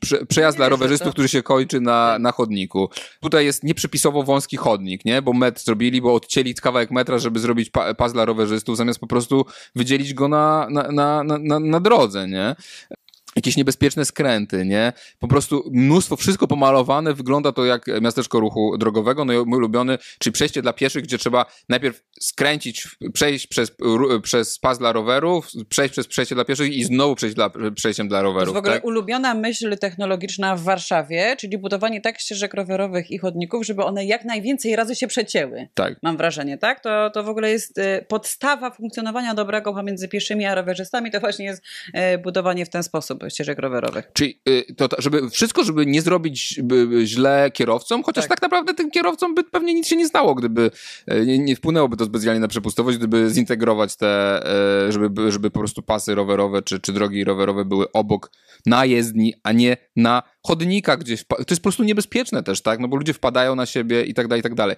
prze, 0.00 0.26
przejazd 0.26 0.56
nie 0.56 0.58
dla 0.58 0.68
rowerzystów, 0.68 1.08
to... 1.08 1.12
który 1.12 1.28
się 1.28 1.42
kończy 1.42 1.80
na, 1.80 2.18
na 2.18 2.32
chodniku. 2.32 2.90
Tutaj 3.20 3.44
jest 3.44 3.64
nieprzypisowo 3.64 4.22
wąski 4.22 4.56
chodnik, 4.56 5.04
nie? 5.04 5.22
Bo 5.22 5.32
metr 5.32 5.60
zrobili, 5.60 6.02
bo 6.02 6.14
odcięli 6.14 6.54
kawałek 6.54 6.90
metra, 6.90 7.18
żeby 7.18 7.38
zrobić 7.38 7.70
pa, 7.70 7.94
pas 7.94 8.12
dla 8.12 8.24
rowerzystów, 8.24 8.76
zamiast 8.76 9.00
po 9.00 9.06
prostu 9.06 9.46
wydzielić 9.76 10.14
go 10.14 10.28
na, 10.28 10.66
na, 10.70 10.92
na, 10.92 11.38
na, 11.38 11.60
na 11.60 11.80
drodze, 11.80 12.28
nie? 12.28 12.56
Jakieś 13.38 13.56
niebezpieczne 13.56 14.04
skręty, 14.04 14.66
nie? 14.66 14.92
Po 15.18 15.28
prostu 15.28 15.70
mnóstwo, 15.72 16.16
wszystko 16.16 16.46
pomalowane, 16.46 17.14
wygląda 17.14 17.52
to 17.52 17.64
jak 17.64 17.86
miasteczko 18.00 18.40
ruchu 18.40 18.78
drogowego, 18.78 19.24
no 19.24 19.32
i 19.32 19.36
mój 19.36 19.58
ulubiony, 19.58 19.98
czyli 20.18 20.32
przejście 20.32 20.62
dla 20.62 20.72
pieszych, 20.72 21.02
gdzie 21.02 21.18
trzeba 21.18 21.46
najpierw 21.68 22.02
skręcić, 22.20 22.88
przejść 23.12 23.46
przez, 23.46 23.72
przez 24.22 24.58
pas 24.58 24.78
dla 24.78 24.92
rowerów, 24.92 25.48
przejść 25.68 25.92
przez 25.92 26.06
przejście 26.06 26.34
dla 26.34 26.44
pieszych 26.44 26.72
i 26.72 26.84
znowu 26.84 27.14
przejść 27.14 27.34
dla, 27.34 27.50
przejściem 27.74 28.08
dla 28.08 28.22
rowerów. 28.22 28.44
To 28.44 28.50
jest 28.50 28.54
w 28.54 28.58
ogóle 28.58 28.74
tak? 28.74 28.84
ulubiona 28.84 29.34
myśl 29.34 29.78
technologiczna 29.78 30.56
w 30.56 30.62
Warszawie, 30.62 31.36
czyli 31.38 31.58
budowanie 31.58 32.00
tak 32.00 32.20
ścieżek 32.20 32.54
rowerowych 32.54 33.10
i 33.10 33.18
chodników, 33.18 33.66
żeby 33.66 33.84
one 33.84 34.04
jak 34.04 34.24
najwięcej 34.24 34.76
razy 34.76 34.94
się 34.94 35.06
przecięły. 35.06 35.68
Tak. 35.74 35.94
Mam 36.02 36.16
wrażenie, 36.16 36.58
tak? 36.58 36.80
To, 36.80 37.10
to 37.10 37.24
w 37.24 37.28
ogóle 37.28 37.50
jest 37.50 37.78
y, 37.78 38.04
podstawa 38.08 38.70
funkcjonowania 38.70 39.34
dobrego 39.34 39.74
pomiędzy 39.74 40.08
pieszymi 40.08 40.46
a 40.46 40.54
rowerzystami, 40.54 41.10
to 41.10 41.20
właśnie 41.20 41.44
jest 41.44 41.62
y, 42.14 42.18
budowanie 42.18 42.66
w 42.66 42.68
ten 42.68 42.82
sposób 42.82 43.22
ścieżek 43.30 43.58
rowerowych. 43.58 44.10
Czyli 44.12 44.40
y, 44.48 44.74
to, 44.76 44.88
żeby 44.98 45.30
wszystko, 45.30 45.64
żeby 45.64 45.86
nie 45.86 46.02
zrobić 46.02 46.60
źle 47.04 47.50
kierowcom, 47.54 48.02
chociaż 48.02 48.24
tak. 48.24 48.30
tak 48.30 48.42
naprawdę 48.42 48.74
tym 48.74 48.90
kierowcom 48.90 49.34
by 49.34 49.44
pewnie 49.44 49.74
nic 49.74 49.86
się 49.86 49.96
nie 49.96 50.08
stało, 50.08 50.34
gdyby 50.34 50.70
y, 51.12 51.26
nie, 51.26 51.38
nie 51.38 51.56
wpłynęłoby 51.56 51.96
to 51.96 52.04
specjalnie 52.04 52.40
na 52.40 52.48
przepustowość, 52.48 52.98
gdyby 52.98 53.30
zintegrować 53.30 53.96
te, 53.96 54.42
y, 54.88 54.92
żeby, 54.92 55.32
żeby 55.32 55.50
po 55.50 55.58
prostu 55.58 55.82
pasy 55.82 56.14
rowerowe 56.14 56.62
czy, 56.62 56.80
czy 56.80 56.92
drogi 56.92 57.24
rowerowe 57.24 57.64
były 57.64 57.92
obok 57.92 58.30
na 58.66 58.84
jezdni, 58.84 59.34
a 59.42 59.52
nie 59.52 59.76
na 59.96 60.22
chodnikach 60.46 60.98
gdzieś. 60.98 61.24
To 61.26 61.36
jest 61.50 61.60
po 61.60 61.62
prostu 61.62 61.84
niebezpieczne 61.84 62.42
też, 62.42 62.62
tak? 62.62 62.80
No 62.80 62.88
bo 62.88 62.96
ludzie 62.96 63.14
wpadają 63.14 63.54
na 63.54 63.66
siebie 63.66 64.02
i 64.02 64.14
tak 64.14 64.28
dalej, 64.28 64.40
i 64.40 64.42
tak 64.42 64.54
dalej. 64.54 64.76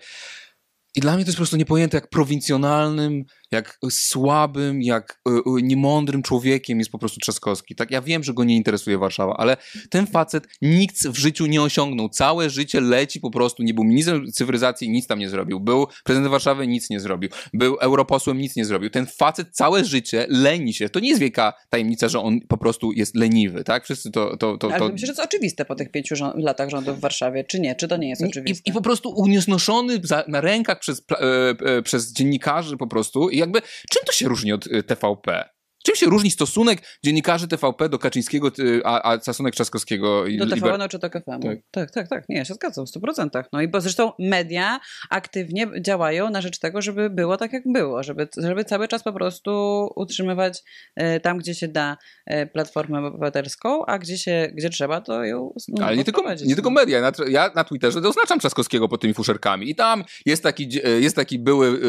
I 0.96 1.00
dla 1.00 1.14
mnie 1.14 1.24
to 1.24 1.28
jest 1.28 1.36
po 1.36 1.40
prostu 1.40 1.56
niepojęte, 1.56 1.96
jak 1.96 2.08
prowincjonalnym 2.08 3.24
jak 3.50 3.78
słabym, 3.90 4.82
jak 4.82 5.20
y, 5.28 5.32
y, 5.32 5.62
niemądrym 5.62 6.22
człowiekiem 6.22 6.78
jest 6.78 6.90
po 6.90 6.98
prostu 6.98 7.20
Trzaskowski. 7.20 7.74
Tak, 7.74 7.90
ja 7.90 8.02
wiem, 8.02 8.24
że 8.24 8.34
go 8.34 8.44
nie 8.44 8.56
interesuje 8.56 8.98
Warszawa, 8.98 9.36
ale 9.36 9.56
ten 9.90 10.06
facet 10.06 10.48
nic 10.62 11.06
w 11.06 11.16
życiu 11.16 11.46
nie 11.46 11.62
osiągnął. 11.62 12.08
Całe 12.08 12.50
życie 12.50 12.80
leci 12.80 13.20
po 13.20 13.30
prostu, 13.30 13.62
nie 13.62 13.74
był 13.74 13.84
ministrem 13.84 14.32
cyfryzacji, 14.32 14.90
nic 14.90 15.06
tam 15.06 15.18
nie 15.18 15.28
zrobił. 15.28 15.60
Był 15.60 15.86
prezydentem 16.04 16.30
Warszawy, 16.30 16.66
nic 16.66 16.90
nie 16.90 17.00
zrobił. 17.00 17.30
Był 17.54 17.76
europosłem, 17.80 18.38
nic 18.38 18.56
nie 18.56 18.64
zrobił. 18.64 18.90
Ten 18.90 19.06
facet 19.06 19.48
całe 19.52 19.84
życie 19.84 20.26
leni 20.28 20.74
się. 20.74 20.88
To 20.88 21.00
nie 21.00 21.08
jest 21.08 21.20
wielka 21.20 21.52
tajemnica, 21.70 22.08
że 22.08 22.20
on 22.20 22.40
po 22.40 22.58
prostu 22.58 22.92
jest 22.92 23.16
leniwy, 23.16 23.64
tak? 23.64 23.84
Wszyscy 23.84 24.10
to... 24.10 24.36
to, 24.36 24.58
to, 24.58 24.68
to... 24.68 24.74
Ale 24.74 24.92
myślę, 24.92 25.06
że 25.06 25.14
to 25.14 25.22
jest 25.22 25.34
oczywiste 25.34 25.64
po 25.64 25.74
tych 25.74 25.90
pięciu 25.90 26.14
latach 26.34 26.70
rządów 26.70 26.98
w 26.98 27.00
Warszawie, 27.00 27.44
czy 27.44 27.60
nie? 27.60 27.74
Czy 27.74 27.88
to 27.88 27.96
nie 27.96 28.08
jest 28.08 28.22
oczywiste? 28.22 28.62
I, 28.66 28.70
i 28.70 28.72
po 28.72 28.80
prostu 28.80 29.10
uniosnoszony 29.10 30.00
za, 30.02 30.24
na 30.28 30.40
rękach 30.40 30.78
przez, 30.78 31.02
e, 31.10 31.54
e, 31.76 31.82
przez 31.82 32.12
dziennikarzy 32.12 32.76
po 32.76 32.86
prostu 32.86 33.30
jakby 33.40 33.62
czym 33.90 34.02
to 34.06 34.12
się 34.12 34.28
różni 34.28 34.52
od 34.52 34.66
y, 34.66 34.82
TVP? 34.82 35.48
Czym 35.82 35.96
się 35.96 36.06
różni 36.06 36.30
stosunek 36.30 36.82
dziennikarzy 37.04 37.48
TVP 37.48 37.88
do 37.88 37.98
Kaczyńskiego, 37.98 38.50
a, 38.84 39.12
a 39.12 39.20
stosunek 39.20 39.54
Trzaskowskiego? 39.54 40.26
I 40.26 40.38
do 40.38 40.46
TVN 40.46 40.88
czy 40.88 40.98
do 40.98 41.10
KFM? 41.10 41.40
Tak. 41.42 41.58
tak, 41.70 41.90
tak, 41.90 42.08
tak. 42.08 42.28
Nie, 42.28 42.36
ja 42.36 42.44
się 42.44 42.54
zgadzam 42.54 42.86
w 42.86 42.90
100%. 42.90 43.44
No 43.52 43.62
i 43.62 43.68
bo 43.68 43.80
zresztą 43.80 44.12
media 44.18 44.80
aktywnie 45.10 45.66
działają 45.80 46.30
na 46.30 46.40
rzecz 46.40 46.58
tego, 46.58 46.82
żeby 46.82 47.10
było 47.10 47.36
tak, 47.36 47.52
jak 47.52 47.62
było. 47.66 48.02
Żeby, 48.02 48.28
żeby 48.36 48.64
cały 48.64 48.88
czas 48.88 49.02
po 49.02 49.12
prostu 49.12 49.50
utrzymywać 49.96 50.62
e, 50.96 51.20
tam, 51.20 51.38
gdzie 51.38 51.54
się 51.54 51.68
da 51.68 51.96
e, 52.26 52.46
Platformę 52.46 53.06
Obywatelską, 53.06 53.86
a 53.86 53.98
gdzie 53.98 54.18
się, 54.18 54.48
gdzie 54.54 54.70
trzeba, 54.70 55.00
to 55.00 55.24
ją 55.24 55.54
no, 55.68 55.86
Ale 55.86 55.96
nie 55.96 56.04
tylko, 56.04 56.34
nie 56.46 56.54
tylko 56.54 56.70
media. 56.70 57.00
Na, 57.00 57.12
ja 57.28 57.50
na 57.54 57.64
Twitterze 57.64 57.98
oznaczam 57.98 58.38
Trzaskowskiego 58.38 58.88
pod 58.88 59.00
tymi 59.00 59.14
fuszerkami 59.14 59.70
i 59.70 59.74
tam 59.74 60.04
jest 60.26 60.42
taki, 60.42 60.68
jest 61.00 61.16
taki 61.16 61.38
były, 61.38 61.80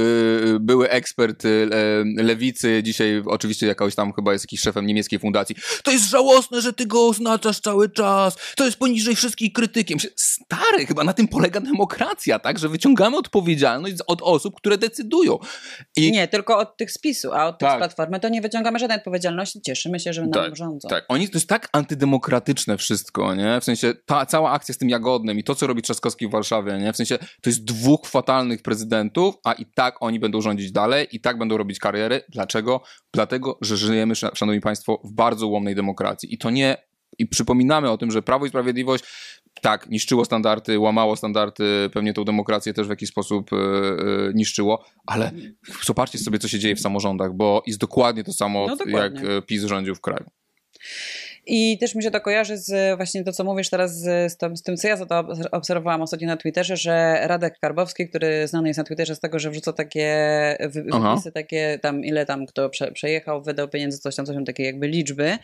były 0.59 0.89
ekspert 0.89 1.43
lewicy, 2.17 2.83
dzisiaj 2.83 3.23
oczywiście 3.25 3.67
jak 3.67 3.80
jakoś 3.81 3.95
tam 3.95 4.13
chyba 4.13 4.33
jest 4.33 4.45
jakiś 4.45 4.61
szefem 4.61 4.85
niemieckiej 4.85 5.19
fundacji. 5.19 5.55
To 5.83 5.91
jest 5.91 6.09
żałosne, 6.09 6.61
że 6.61 6.73
ty 6.73 6.85
go 6.85 7.07
oznaczasz 7.07 7.59
cały 7.59 7.89
czas. 7.89 8.37
To 8.55 8.65
jest 8.65 8.77
poniżej 8.77 9.15
wszystkich 9.15 9.53
krytykiem. 9.53 9.97
Stary, 10.15 10.85
chyba 10.85 11.03
na 11.03 11.13
tym 11.13 11.27
polega 11.27 11.61
demokracja, 11.61 12.39
tak? 12.39 12.59
Że 12.59 12.69
wyciągamy 12.69 13.17
odpowiedzialność 13.17 13.95
od 14.07 14.21
osób, 14.21 14.55
które 14.55 14.77
decydują. 14.77 15.39
I... 15.97 16.11
Nie, 16.11 16.27
tylko 16.27 16.57
od 16.57 16.77
tych 16.77 16.91
spisu, 16.91 17.33
a 17.33 17.47
od 17.47 17.59
tak. 17.59 17.69
tych 17.69 17.77
platformy 17.77 18.19
to 18.19 18.29
nie 18.29 18.41
wyciągamy 18.41 18.79
żadnej 18.79 18.97
odpowiedzialności. 18.97 19.61
Cieszymy 19.61 19.99
się, 19.99 20.13
że 20.13 20.21
nam 20.21 20.31
tak, 20.31 20.55
rządzą. 20.55 20.89
Tak, 20.89 21.05
Oni, 21.07 21.29
to 21.29 21.37
jest 21.37 21.49
tak 21.49 21.69
antydemokratyczne 21.73 22.77
wszystko, 22.77 23.35
nie? 23.35 23.61
W 23.61 23.63
sensie 23.63 23.93
ta 24.05 24.25
cała 24.25 24.51
akcja 24.51 24.73
z 24.73 24.77
tym 24.77 24.89
Jagodnym 24.89 25.39
i 25.39 25.43
to, 25.43 25.55
co 25.55 25.67
robi 25.67 25.81
Trzaskowski 25.81 26.27
w 26.27 26.31
Warszawie, 26.31 26.77
nie? 26.77 26.93
W 26.93 26.97
sensie 26.97 27.17
to 27.17 27.49
jest 27.49 27.63
dwóch 27.63 28.07
fatalnych 28.07 28.61
prezydentów, 28.61 29.35
a 29.43 29.53
i 29.53 29.65
tak 29.65 29.95
oni 29.99 30.19
będą 30.19 30.41
rządzić 30.41 30.71
dalej, 30.71 31.07
i 31.11 31.21
tak 31.21 31.37
będą 31.37 31.57
robić 31.57 31.79
kariery. 31.79 32.21
Dlaczego? 32.29 32.81
Dlatego, 33.13 33.57
że 33.61 33.70
żyjemy, 33.77 34.15
szanowni 34.15 34.61
państwo, 34.61 35.01
w 35.03 35.11
bardzo 35.11 35.47
łomnej 35.47 35.75
demokracji. 35.75 36.33
I 36.33 36.37
to 36.37 36.49
nie. 36.49 36.77
I 37.17 37.27
przypominamy 37.27 37.89
o 37.89 37.97
tym, 37.97 38.11
że 38.11 38.21
Prawo 38.21 38.45
i 38.45 38.49
Sprawiedliwość 38.49 39.03
tak, 39.61 39.89
niszczyło 39.89 40.25
standardy, 40.25 40.79
łamało 40.79 41.15
standardy, 41.15 41.89
pewnie 41.93 42.13
tą 42.13 42.23
demokrację 42.23 42.73
też 42.73 42.87
w 42.87 42.89
jakiś 42.89 43.09
sposób 43.09 43.51
yy, 43.51 44.31
niszczyło, 44.35 44.85
ale 45.05 45.31
zobaczcie 45.83 46.19
sobie, 46.19 46.39
co 46.39 46.47
się 46.47 46.59
dzieje 46.59 46.75
w 46.75 46.79
samorządach, 46.79 47.33
bo 47.33 47.63
jest 47.67 47.79
dokładnie 47.79 48.23
to 48.23 48.33
samo, 48.33 48.67
no 48.67 48.75
dokładnie. 48.75 49.29
jak 49.29 49.45
PiS 49.45 49.63
rządził 49.63 49.95
w 49.95 50.01
kraju. 50.01 50.25
I 51.45 51.77
też 51.77 51.95
mi 51.95 52.03
się 52.03 52.11
to 52.11 52.21
kojarzy 52.21 52.57
z 52.57 52.97
właśnie 52.97 53.23
to, 53.23 53.31
co 53.31 53.43
mówisz 53.43 53.69
teraz 53.69 53.99
z, 53.99 54.31
z, 54.31 54.37
tym, 54.37 54.57
z 54.57 54.63
tym, 54.63 54.77
co 54.77 54.87
ja 54.87 54.97
za 54.97 55.05
to 55.05 55.27
obserwowałam 55.51 56.01
ostatnio 56.01 56.27
na 56.27 56.37
Twitterze, 56.37 56.77
że 56.77 57.19
Radek 57.27 57.59
Karbowski, 57.59 58.09
który 58.09 58.47
znany 58.47 58.67
jest 58.67 58.77
na 58.77 58.83
Twitterze 58.83 59.15
z 59.15 59.19
tego, 59.19 59.39
że 59.39 59.49
wrzuca 59.51 59.73
takie 59.73 60.11
wypisy, 60.59 60.97
Aha. 60.97 61.21
takie 61.33 61.79
tam, 61.81 62.05
ile 62.05 62.25
tam 62.25 62.45
kto 62.45 62.69
prze, 62.69 62.91
przejechał, 62.91 63.43
wydał 63.43 63.67
pieniędzy, 63.67 63.99
coś 63.99 64.15
tam, 64.15 64.25
coś 64.25 64.35
tam, 64.35 64.45
takie 64.45 64.63
jakby 64.63 64.87
liczby. 64.87 65.37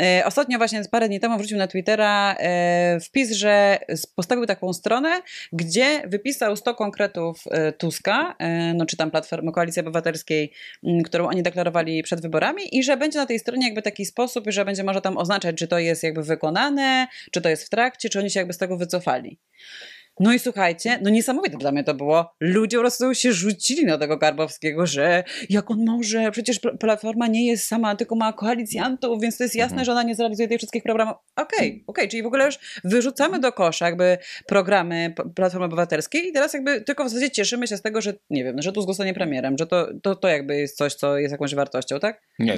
E, 0.00 0.22
ostatnio 0.26 0.58
właśnie 0.58 0.82
parę 0.90 1.08
dni 1.08 1.20
temu 1.20 1.38
wrzucił 1.38 1.58
na 1.58 1.66
Twittera 1.66 2.34
e, 2.38 3.00
wpis, 3.00 3.32
że 3.32 3.78
postawił 4.16 4.46
taką 4.46 4.72
stronę, 4.72 5.22
gdzie 5.52 6.02
wypisał 6.06 6.56
100 6.56 6.74
konkretów 6.74 7.44
e, 7.50 7.72
Tuska, 7.72 8.34
e, 8.38 8.74
no 8.74 8.86
czy 8.86 8.96
tam 8.96 9.10
Platformy 9.10 9.52
Koalicji 9.52 9.80
Obywatelskiej, 9.80 10.52
m, 10.84 11.02
którą 11.02 11.28
oni 11.28 11.42
deklarowali 11.42 12.02
przed 12.02 12.22
wyborami 12.22 12.78
i 12.78 12.82
że 12.82 12.96
będzie 12.96 13.18
na 13.18 13.26
tej 13.26 13.38
stronie 13.38 13.66
jakby 13.66 13.82
taki 13.82 14.04
sposób, 14.04 14.44
że 14.48 14.64
będzie 14.64 14.84
może 14.84 15.00
tam 15.00 15.18
oznaczać, 15.22 15.56
czy 15.56 15.68
to 15.68 15.78
jest 15.78 16.02
jakby 16.02 16.22
wykonane, 16.22 17.06
czy 17.30 17.40
to 17.40 17.48
jest 17.48 17.64
w 17.64 17.68
trakcie, 17.68 18.08
czy 18.08 18.18
oni 18.18 18.30
się 18.30 18.40
jakby 18.40 18.52
z 18.52 18.58
tego 18.58 18.76
wycofali. 18.76 19.38
No 20.20 20.32
i 20.32 20.38
słuchajcie, 20.38 20.98
no 21.02 21.10
niesamowite 21.10 21.56
dla 21.56 21.72
mnie 21.72 21.84
to 21.84 21.94
było. 21.94 22.34
Ludzie 22.40 22.76
po 22.76 22.80
prostu 22.80 23.14
się 23.14 23.32
rzucili 23.32 23.84
na 23.84 23.98
tego 23.98 24.16
Garbowskiego, 24.16 24.86
że 24.86 25.24
jak 25.50 25.70
on 25.70 25.84
może, 25.84 26.30
przecież 26.30 26.60
Platforma 26.80 27.26
nie 27.26 27.46
jest 27.46 27.66
sama, 27.66 27.96
tylko 27.96 28.14
ma 28.14 28.32
koalicjantów, 28.32 29.20
więc 29.20 29.38
to 29.38 29.44
jest 29.44 29.56
jasne, 29.56 29.72
mhm. 29.72 29.84
że 29.84 29.92
ona 29.92 30.02
nie 30.02 30.14
zrealizuje 30.14 30.48
tych 30.48 30.58
wszystkich 30.58 30.82
programów. 30.82 31.16
Okej, 31.36 31.58
okay, 31.58 31.66
okej, 31.66 31.84
okay, 31.86 32.08
czyli 32.08 32.22
w 32.22 32.26
ogóle 32.26 32.46
już 32.46 32.58
wyrzucamy 32.84 33.38
do 33.38 33.52
kosza 33.52 33.86
jakby 33.86 34.18
programy 34.46 35.14
Platformy 35.34 35.66
Obywatelskiej 35.66 36.28
i 36.28 36.32
teraz 36.32 36.54
jakby 36.54 36.80
tylko 36.80 37.04
w 37.04 37.08
zasadzie 37.08 37.30
cieszymy 37.30 37.66
się 37.66 37.76
z 37.76 37.82
tego, 37.82 38.00
że 38.00 38.14
nie 38.30 38.44
wiem, 38.44 38.62
że 38.62 38.72
tu 38.72 38.82
zostanie 38.82 39.14
premierem, 39.14 39.58
że 39.58 39.66
to, 39.66 39.88
to, 40.02 40.16
to 40.16 40.28
jakby 40.28 40.56
jest 40.56 40.76
coś, 40.76 40.94
co 40.94 41.18
jest 41.18 41.32
jakąś 41.32 41.54
wartością, 41.54 42.00
tak? 42.00 42.22
Nie, 42.38 42.56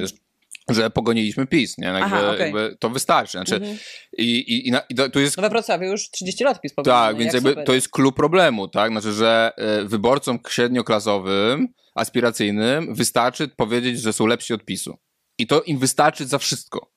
że 0.71 0.91
pogoniliśmy 0.91 1.47
PiS, 1.47 1.79
nie? 1.79 1.87
Jakby, 1.87 2.03
Aha, 2.05 2.29
okej. 2.31 2.41
jakby 2.41 2.77
to 2.81 2.91
wystarczy. 2.91 3.33
Znaczy, 3.39 3.55
Mhm. 3.55 3.79
i, 4.19 4.25
i, 4.25 4.69
i, 4.69 4.71
na, 4.71 4.81
i 4.89 4.95
to- 4.95 5.09
tu 5.11 5.21
jest 5.21 5.37
No 5.37 5.43
we 5.43 5.49
Wrocławiu 5.51 5.85
już 5.91 6.11
30 6.11 6.45
lat 6.45 6.61
PiS 6.61 6.73
tak, 6.85 7.17
więc 7.17 7.35
jak 7.35 7.45
jakby 7.45 7.65
to 7.65 7.75
jest 7.75 7.89
klucz 7.89 8.15
problemu, 8.17 8.69
tak? 8.69 8.91
Znaczy, 8.91 9.13
że 9.13 9.53
e, 9.57 9.85
wyborcom 9.85 10.39
średnioklasowym, 10.49 11.69
aspiracyjnym 11.95 12.95
wystarczy 12.95 13.49
powiedzieć, 13.49 14.01
że 14.01 14.13
są 14.13 14.27
lepsi 14.27 14.55
od 14.55 14.65
PiSu. 14.65 14.99
I 15.39 15.47
to 15.47 15.63
im 15.63 15.79
wystarczy 15.79 16.27
za 16.27 16.39
wszystko. 16.39 16.91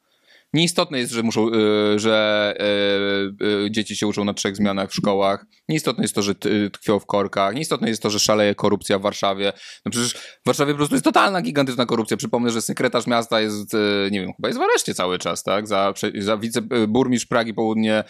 Nieistotne 0.54 1.00
jest, 1.00 1.14
że 1.14 1.24
muszą, 1.24 1.48
e, 1.48 2.00
że 2.00 2.54
e, 2.60 3.66
e, 3.66 3.72
dzieci 3.72 3.96
się 3.96 4.08
uczą 4.08 4.24
na 4.24 4.34
trzech 4.34 4.56
zmianach 4.56 4.90
w 4.90 4.96
szkołach. 4.96 5.46
Nieistotne 5.70 6.04
jest 6.04 6.16
to, 6.16 6.22
że 6.22 6.36
tkwią 6.74 7.00
w 7.00 7.06
korkach. 7.06 7.56
Nieistotne 7.56 7.90
jest 7.90 8.02
to, 8.02 8.10
że 8.10 8.20
szaleje 8.20 8.56
korupcja 8.56 9.00
w 9.00 9.02
Warszawie. 9.02 9.54
No 9.86 9.92
przecież 9.92 10.14
w 10.14 10.46
Warszawie 10.46 10.74
po 10.74 10.78
prostu 10.78 10.96
jest 10.96 11.06
totalna, 11.06 11.42
gigantyczna 11.42 11.86
korupcja. 11.86 12.18
Przypomnę, 12.18 12.50
że 12.50 12.62
sekretarz 12.62 13.08
miasta 13.08 13.42
jest, 13.42 13.74
nie 14.12 14.22
wiem, 14.22 14.34
chyba 14.34 14.48
jest 14.48 14.60
w 14.60 14.64
areszcie 14.64 14.94
cały 14.94 15.20
czas, 15.20 15.44
tak? 15.44 15.68
Za, 15.68 15.94
za 16.20 16.38
wiceburmistrz 16.38 17.28
Pragi 17.28 17.54
Południe 17.54 18.04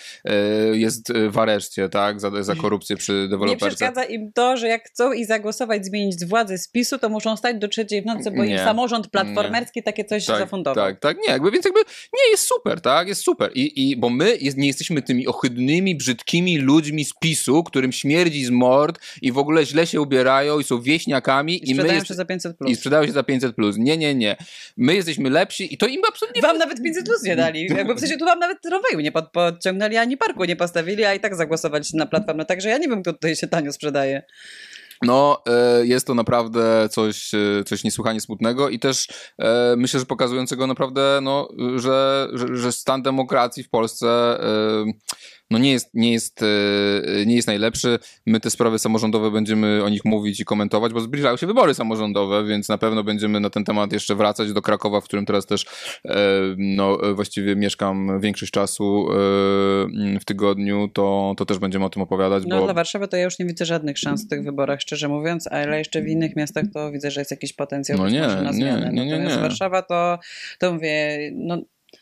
jest 0.71 1.13
w 1.29 1.37
areszcie, 1.37 1.89
tak? 1.89 2.21
Za, 2.21 2.43
za 2.43 2.55
korupcję 2.55 2.97
przy 2.97 3.13
Nie 3.13 3.27
deweloperce. 3.29 3.67
przeszkadza 3.67 4.03
im 4.03 4.31
to, 4.33 4.57
że 4.57 4.67
jak 4.67 4.83
chcą 4.83 5.11
i 5.13 5.25
zagłosować, 5.25 5.85
zmienić 5.85 6.25
władzę 6.25 6.57
z 6.57 6.67
PiSu, 6.67 6.97
to 6.97 7.09
muszą 7.09 7.37
stać 7.37 7.57
do 7.57 7.67
trzeciej 7.67 8.01
w 8.01 8.05
nocy, 8.05 8.31
bo 8.31 8.43
im 8.43 8.49
Nie. 8.49 8.59
samorząd 8.59 9.07
platformerski 9.07 9.83
takie 9.83 10.05
coś 10.05 10.25
zafundował. 10.25 10.85
Tak, 10.85 10.99
tak, 10.99 11.17
nie, 11.17 11.33
jakby, 11.33 11.51
więc 11.51 11.65
jakby 11.65 11.79
nie, 12.13 12.26
jest 12.31 12.43
super, 12.43 12.81
tak, 12.81 13.07
jest 13.07 13.21
super. 13.21 13.51
I, 13.55 13.89
i 13.89 13.97
bo 13.97 14.09
my 14.09 14.37
jest, 14.41 14.57
nie 14.57 14.67
jesteśmy 14.67 15.01
tymi 15.01 15.27
ohydnymi, 15.27 15.95
brzydkimi 15.95 16.57
ludźmi 16.57 17.05
z 17.05 17.13
PiSu, 17.13 17.63
którym 17.63 17.91
śmierdzi 17.91 18.45
z 18.45 18.49
mord 18.49 18.99
i 19.21 19.31
w 19.31 19.37
ogóle 19.37 19.65
źle 19.65 19.87
się 19.87 20.01
ubierają 20.01 20.59
i 20.59 20.63
są 20.63 20.81
wieśniakami 20.81 21.53
I 21.53 21.71
i, 21.71 21.75
my 21.75 21.81
sprzedają 21.81 21.95
jest, 21.95 22.07
się 22.07 22.13
za 22.13 22.25
500 22.25 22.53
i 22.53 22.55
plus. 22.57 22.77
sprzedają 22.77 23.05
się 23.05 23.11
za 23.11 23.23
500 23.23 23.55
plus. 23.55 23.77
Nie, 23.77 23.97
nie, 23.97 24.15
nie. 24.15 24.35
My 24.77 24.95
jesteśmy 24.95 25.29
lepsi 25.29 25.73
i 25.73 25.77
to 25.77 25.87
im 25.87 26.01
absolutnie 26.07 26.41
Wam 26.41 26.57
nawet 26.57 26.83
500 26.83 27.05
plus 27.05 27.23
nie 27.23 27.35
dali. 27.35 27.67
Jakby 27.77 27.95
w 27.95 27.99
sensie 27.99 28.17
tu 28.17 28.25
wam 28.25 28.39
nawet 28.39 28.57
roweju 28.65 28.99
nie 28.99 29.11
pod, 29.11 29.31
podciągnęli, 29.31 29.97
ani 29.97 30.17
parku 30.17 30.45
nie 30.45 30.55
postawili, 30.55 31.05
a 31.05 31.13
i 31.13 31.19
tak 31.19 31.35
zagłosowaliście 31.35 31.97
na 31.97 32.05
platformę. 32.05 32.45
Także 32.45 32.69
ja 32.69 32.77
nie 32.77 32.87
wiem, 32.87 33.01
kto 33.01 33.13
tutaj 33.13 33.35
się 33.35 33.47
tanio 33.47 33.73
sprzedaje. 33.73 34.23
No, 35.01 35.43
e, 35.45 35.85
jest 35.85 36.07
to 36.07 36.13
naprawdę 36.13 36.89
coś, 36.89 37.33
e, 37.33 37.63
coś 37.63 37.83
niesłychanie 37.83 38.21
smutnego 38.21 38.69
i 38.69 38.79
też 38.79 39.07
e, 39.39 39.75
myślę, 39.77 39.99
że 39.99 40.05
pokazującego 40.05 40.67
naprawdę, 40.67 41.19
no, 41.21 41.49
że, 41.75 42.27
że, 42.33 42.57
że 42.57 42.71
stan 42.71 43.01
demokracji 43.01 43.63
w 43.63 43.69
Polsce 43.69 44.39
no 45.51 45.57
nie 45.57 45.71
jest, 45.71 45.89
nie, 45.93 46.13
jest, 46.13 46.41
e, 46.41 47.25
nie 47.25 47.35
jest 47.35 47.47
najlepszy. 47.47 47.99
My 48.25 48.39
te 48.39 48.49
sprawy 48.49 48.79
samorządowe 48.79 49.31
będziemy 49.31 49.83
o 49.83 49.89
nich 49.89 50.05
mówić 50.05 50.39
i 50.39 50.45
komentować, 50.45 50.93
bo 50.93 50.99
zbliżają 50.99 51.37
się 51.37 51.47
wybory 51.47 51.73
samorządowe, 51.73 52.45
więc 52.45 52.69
na 52.69 52.77
pewno 52.77 53.03
będziemy 53.03 53.39
na 53.39 53.49
ten 53.49 53.63
temat 53.63 53.93
jeszcze 53.93 54.15
wracać 54.15 54.53
do 54.53 54.61
Krakowa, 54.61 55.01
w 55.01 55.03
którym 55.03 55.25
teraz 55.25 55.45
też 55.45 55.65
e, 56.05 56.15
no, 56.57 57.09
e, 57.09 57.13
właściwie 57.13 57.55
mieszkam 57.55 58.19
większość 58.19 58.51
czasu 58.51 59.07
e, 59.11 59.15
w 60.19 60.25
tygodniu, 60.25 60.87
to, 60.93 61.33
to 61.37 61.45
też 61.45 61.59
będziemy 61.59 61.85
o 61.85 61.89
tym 61.89 62.01
opowiadać, 62.01 62.43
No 62.47 62.59
bo 62.59 62.65
dla 62.65 62.73
Warszawy 62.73 63.07
to 63.07 63.17
ja 63.17 63.23
już 63.23 63.39
nie 63.39 63.45
widzę 63.45 63.65
żadnych 63.65 63.97
szans 63.97 64.25
w 64.25 64.29
tych 64.29 64.43
wyborach, 64.43 64.81
szczerze 64.81 65.07
mówiąc, 65.07 65.47
ale 65.47 65.77
jeszcze 65.77 66.01
w 66.01 66.07
innych 66.07 66.35
miastach 66.35 66.65
to 66.73 66.91
widzę, 66.91 67.11
że 67.11 67.21
jest 67.21 67.31
jakiś 67.31 67.53
potencjał 67.53 67.97
No 67.97 68.09
nie, 68.09 68.19
nie, 68.19 68.51
nie, 68.51 68.91
nie, 68.91 69.05
Natomiast 69.05 69.35
nie. 69.35 69.41
Warszawa 69.41 69.81
to, 69.81 70.19
to 70.59 70.73
mówię, 70.73 71.19
no, 71.35 71.57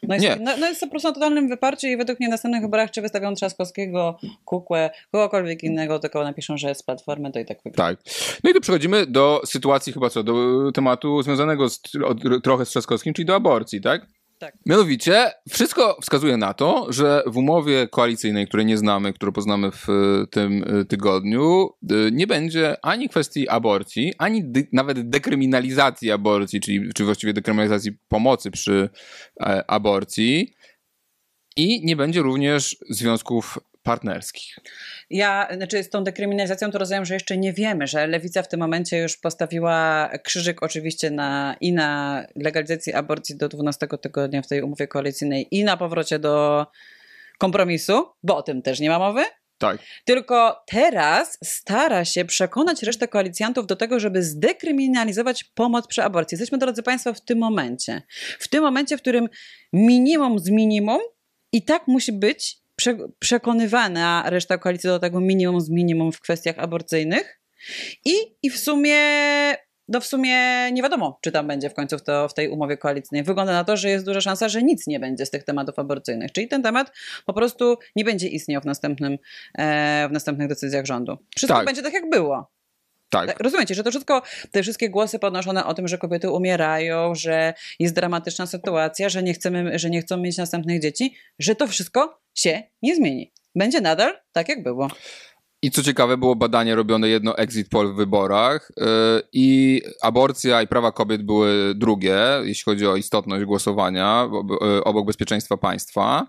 no, 0.07 0.15
jest, 0.15 0.25
Nie. 0.25 0.35
no, 0.39 0.51
no 0.59 0.67
jest 0.67 0.81
po 0.81 0.87
prostu 0.87 1.07
na 1.07 1.13
totalnym 1.13 1.49
wyparciu 1.49 1.87
i 1.87 1.97
według 1.97 2.19
mnie 2.19 2.27
w 2.27 2.31
następnych 2.31 2.61
wyborach 2.61 2.91
czy 2.91 3.01
wystawią 3.01 3.33
Trzaskowskiego, 3.35 4.19
Kukłę, 4.45 4.89
kogokolwiek 5.11 5.63
innego, 5.63 5.99
tylko 5.99 6.23
napiszą, 6.23 6.57
że 6.57 6.69
jest 6.69 6.85
Platformy, 6.85 7.31
to 7.31 7.39
i 7.39 7.45
tak 7.45 7.57
wygra. 7.63 7.85
Tak. 7.85 7.99
No 8.43 8.49
i 8.49 8.53
tu 8.53 8.61
przechodzimy 8.61 9.05
do 9.05 9.41
sytuacji 9.45 9.93
chyba 9.93 10.09
co, 10.09 10.23
do 10.23 10.33
tematu 10.71 11.21
związanego 11.21 11.69
z, 11.69 11.81
trochę 12.43 12.65
z 12.65 12.69
Trzaskowskim, 12.69 13.13
czyli 13.13 13.25
do 13.25 13.35
aborcji, 13.35 13.81
tak? 13.81 14.07
Tak. 14.45 14.55
Mianowicie, 14.65 15.31
wszystko 15.49 15.97
wskazuje 16.01 16.37
na 16.37 16.53
to, 16.53 16.87
że 16.89 17.23
w 17.25 17.37
umowie 17.37 17.87
koalicyjnej, 17.87 18.47
której 18.47 18.65
nie 18.65 18.77
znamy, 18.77 19.13
którą 19.13 19.31
poznamy 19.31 19.71
w 19.71 19.89
e, 19.89 20.27
tym 20.27 20.63
e, 20.63 20.85
tygodniu, 20.85 21.69
e, 21.89 21.95
nie 22.11 22.27
będzie 22.27 22.85
ani 22.85 23.09
kwestii 23.09 23.49
aborcji, 23.49 24.13
ani 24.17 24.43
nawet 24.73 25.09
dekryminalizacji 25.09 26.11
aborcji, 26.11 26.61
czyli 26.61 26.93
czy 26.93 27.05
właściwie 27.05 27.33
dekryminalizacji 27.33 27.91
pomocy 28.07 28.51
przy 28.51 28.89
e, 29.41 29.71
aborcji 29.71 30.53
i 31.57 31.85
nie 31.85 31.95
będzie 31.95 32.21
również 32.21 32.77
związków 32.89 33.57
partnerskich. 33.85 34.55
Ja, 35.09 35.47
znaczy 35.55 35.83
z 35.83 35.89
tą 35.89 36.03
dekryminalizacją 36.03 36.71
to 36.71 36.77
rozumiem, 36.77 37.05
że 37.05 37.13
jeszcze 37.13 37.37
nie 37.37 37.53
wiemy, 37.53 37.87
że 37.87 38.07
Lewica 38.07 38.43
w 38.43 38.47
tym 38.47 38.59
momencie 38.59 38.97
już 38.97 39.17
postawiła 39.17 40.09
krzyżyk 40.23 40.63
oczywiście 40.63 41.11
na, 41.11 41.55
i 41.61 41.73
na 41.73 42.21
legalizacji 42.35 42.93
aborcji 42.93 43.37
do 43.37 43.49
12 43.49 43.87
tygodnia 44.01 44.41
w 44.41 44.47
tej 44.47 44.61
umowie 44.61 44.87
koalicyjnej 44.87 45.47
i 45.51 45.63
na 45.63 45.77
powrocie 45.77 46.19
do 46.19 46.65
kompromisu, 47.37 48.05
bo 48.23 48.37
o 48.37 48.43
tym 48.43 48.61
też 48.61 48.79
nie 48.79 48.89
ma 48.89 48.99
mowy. 48.99 49.23
Tak. 49.57 49.77
Tylko 50.05 50.63
teraz 50.67 51.37
stara 51.43 52.05
się 52.05 52.25
przekonać 52.25 52.83
resztę 52.83 53.07
koalicjantów 53.07 53.67
do 53.67 53.75
tego, 53.75 53.99
żeby 53.99 54.23
zdekryminalizować 54.23 55.43
pomoc 55.43 55.87
przy 55.87 56.03
aborcji. 56.03 56.35
Jesteśmy, 56.35 56.57
drodzy 56.57 56.83
Państwo, 56.83 57.13
w 57.13 57.21
tym 57.21 57.39
momencie. 57.39 58.01
W 58.39 58.47
tym 58.47 58.63
momencie, 58.63 58.97
w 58.97 59.01
którym 59.01 59.29
minimum 59.73 60.39
z 60.39 60.49
minimum 60.49 60.99
i 61.51 61.61
tak 61.61 61.87
musi 61.87 62.11
być 62.11 62.64
przekonywana 63.19 64.23
reszta 64.25 64.57
koalicji 64.57 64.87
do 64.87 64.99
tego 64.99 65.19
minimum 65.19 65.61
z 65.61 65.69
minimum 65.69 66.11
w 66.11 66.21
kwestiach 66.21 66.59
aborcyjnych. 66.59 67.39
I, 68.05 68.13
i 68.43 68.49
w 68.49 68.57
sumie. 68.59 68.97
No 69.87 69.99
w 69.99 70.05
sumie 70.05 70.71
nie 70.71 70.83
wiadomo, 70.83 71.19
czy 71.21 71.31
tam 71.31 71.47
będzie 71.47 71.69
w 71.69 71.73
końcu 71.73 71.97
w, 71.97 72.03
to, 72.03 72.27
w 72.27 72.33
tej 72.33 72.49
umowie 72.49 72.77
koalicyjnej. 72.77 73.23
Wygląda 73.23 73.53
na 73.53 73.63
to, 73.63 73.77
że 73.77 73.89
jest 73.89 74.05
duża 74.05 74.21
szansa, 74.21 74.49
że 74.49 74.63
nic 74.63 74.87
nie 74.87 74.99
będzie 74.99 75.25
z 75.25 75.29
tych 75.29 75.43
tematów 75.43 75.79
aborcyjnych. 75.79 76.31
Czyli 76.31 76.47
ten 76.47 76.63
temat 76.63 76.91
po 77.25 77.33
prostu 77.33 77.77
nie 77.95 78.03
będzie 78.03 78.27
istniał 78.27 78.61
w, 78.61 78.65
następnym, 78.65 79.17
e, 79.57 80.07
w 80.09 80.11
następnych 80.11 80.47
decyzjach 80.47 80.85
rządu. 80.85 81.17
Wszystko 81.35 81.57
Tak. 81.57 81.65
będzie 81.65 81.81
tak, 81.81 81.93
jak 81.93 82.09
było. 82.09 82.54
Tak. 83.19 83.27
Tak, 83.27 83.39
Rozumiecie, 83.39 83.75
że 83.75 83.83
to 83.83 83.89
wszystko, 83.89 84.21
te 84.51 84.63
wszystkie 84.63 84.89
głosy 84.89 85.19
podnoszone 85.19 85.65
o 85.65 85.73
tym, 85.73 85.87
że 85.87 85.97
kobiety 85.97 86.29
umierają, 86.29 87.15
że 87.15 87.53
jest 87.79 87.95
dramatyczna 87.95 88.45
sytuacja, 88.45 89.09
że 89.09 89.23
nie, 89.23 89.33
chcemy, 89.33 89.79
że 89.79 89.89
nie 89.89 90.01
chcą 90.01 90.17
mieć 90.17 90.37
następnych 90.37 90.81
dzieci, 90.81 91.15
że 91.39 91.55
to 91.55 91.67
wszystko 91.67 92.21
się 92.33 92.63
nie 92.81 92.95
zmieni. 92.95 93.31
Będzie 93.55 93.81
nadal 93.81 94.13
tak, 94.31 94.49
jak 94.49 94.63
było. 94.63 94.87
I 95.65 95.71
co 95.71 95.83
ciekawe, 95.83 96.17
było 96.17 96.35
badanie 96.35 96.75
robione 96.75 97.09
jedno 97.09 97.37
exit 97.37 97.69
poll 97.69 97.93
w 97.93 97.95
wyborach 97.95 98.71
yy, 98.77 98.85
i 99.33 99.81
aborcja 100.01 100.61
i 100.61 100.67
prawa 100.67 100.91
kobiet 100.91 101.23
były 101.23 101.73
drugie, 101.75 102.17
jeśli 102.43 102.63
chodzi 102.63 102.87
o 102.87 102.95
istotność 102.95 103.45
głosowania 103.45 104.29
yy, 104.61 104.83
obok 104.83 105.05
bezpieczeństwa 105.05 105.57
państwa. 105.57 106.27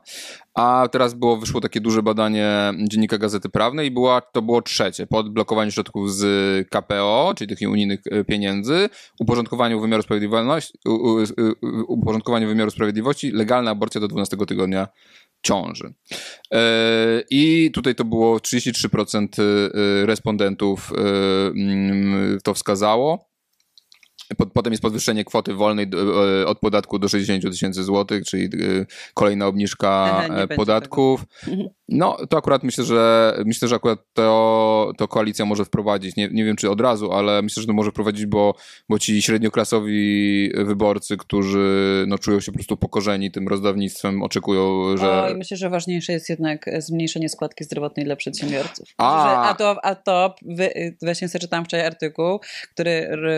A 0.54 0.88
teraz 0.92 1.14
było, 1.14 1.36
wyszło 1.36 1.60
takie 1.60 1.80
duże 1.80 2.02
badanie 2.02 2.72
Dziennika 2.88 3.18
Gazety 3.18 3.48
Prawnej 3.48 3.88
i 3.88 3.90
była, 3.90 4.20
to 4.20 4.42
było 4.42 4.62
trzecie, 4.62 5.06
po 5.06 5.18
odblokowaniu 5.18 5.70
środków 5.70 6.12
z 6.12 6.68
KPO, 6.68 7.34
czyli 7.36 7.56
tych 7.56 7.70
unijnych 7.70 8.00
yy, 8.06 8.24
pieniędzy, 8.24 8.88
uporządkowaniu 9.20 9.80
wymiaru 9.80 10.02
sprawiedliwości, 10.02 10.78
uporządkowaniu 11.88 12.48
wymiaru 12.48 12.70
sprawiedliwości, 12.70 13.30
legalna 13.30 13.70
aborcja 13.70 14.00
do 14.00 14.08
12 14.08 14.36
tygodnia 14.36 14.88
ciąży. 15.46 15.94
E, 16.52 17.22
I 17.30 17.70
tutaj 17.74 17.94
to 17.94 18.04
było 18.04 18.38
33% 18.38 19.26
e, 19.42 20.06
respondentów 20.06 20.92
e, 20.92 21.00
mm, 21.46 22.38
to 22.44 22.54
wskazało. 22.54 23.25
Po- 24.36 24.46
Potem 24.46 24.72
jest 24.72 24.82
podwyższenie 24.82 25.24
kwoty 25.24 25.54
wolnej 25.54 25.86
e, 26.42 26.46
od 26.46 26.58
podatku 26.58 26.98
do 26.98 27.08
60 27.08 27.42
tysięcy 27.42 27.84
złotych, 27.84 28.24
czyli 28.24 28.44
e, 28.44 28.86
kolejna 29.14 29.46
obniżka 29.46 29.88
Aha, 29.88 30.34
e, 30.34 30.48
podatków. 30.48 31.24
No, 31.88 32.16
to 32.30 32.38
akurat 32.38 32.62
myślę, 32.62 32.84
że 32.84 33.32
myślę, 33.44 33.68
że 33.68 33.76
akurat 33.76 33.98
to, 34.12 34.92
to 34.96 35.08
koalicja 35.08 35.44
może 35.44 35.64
wprowadzić. 35.64 36.16
Nie, 36.16 36.28
nie 36.28 36.44
wiem, 36.44 36.56
czy 36.56 36.70
od 36.70 36.80
razu, 36.80 37.12
ale 37.12 37.42
myślę, 37.42 37.60
że 37.60 37.66
to 37.66 37.72
może 37.72 37.90
wprowadzić, 37.90 38.26
bo, 38.26 38.54
bo 38.88 38.98
ci 38.98 39.22
średnioklasowi 39.22 40.50
wyborcy, 40.54 41.16
którzy 41.16 42.04
no, 42.08 42.18
czują 42.18 42.40
się 42.40 42.52
po 42.52 42.58
prostu 42.58 42.76
pokorzeni 42.76 43.30
tym 43.30 43.48
rozdawnictwem, 43.48 44.22
oczekują, 44.22 44.96
że. 44.96 45.22
Oj, 45.22 45.34
myślę, 45.34 45.56
że 45.56 45.70
ważniejsze 45.70 46.12
jest 46.12 46.28
jednak 46.28 46.70
zmniejszenie 46.78 47.28
składki 47.28 47.64
zdrowotnej 47.64 48.06
dla 48.06 48.16
przedsiębiorców. 48.16 48.88
A. 48.98 49.48
A 49.50 49.54
to, 49.54 49.84
a 49.84 49.94
to 49.94 50.34
wy, 50.42 50.96
właśnie 51.02 51.28
sobie 51.28 51.40
czytałam 51.40 51.64
wczoraj 51.64 51.86
artykuł, 51.86 52.40
który 52.74 52.90
r, 52.90 53.28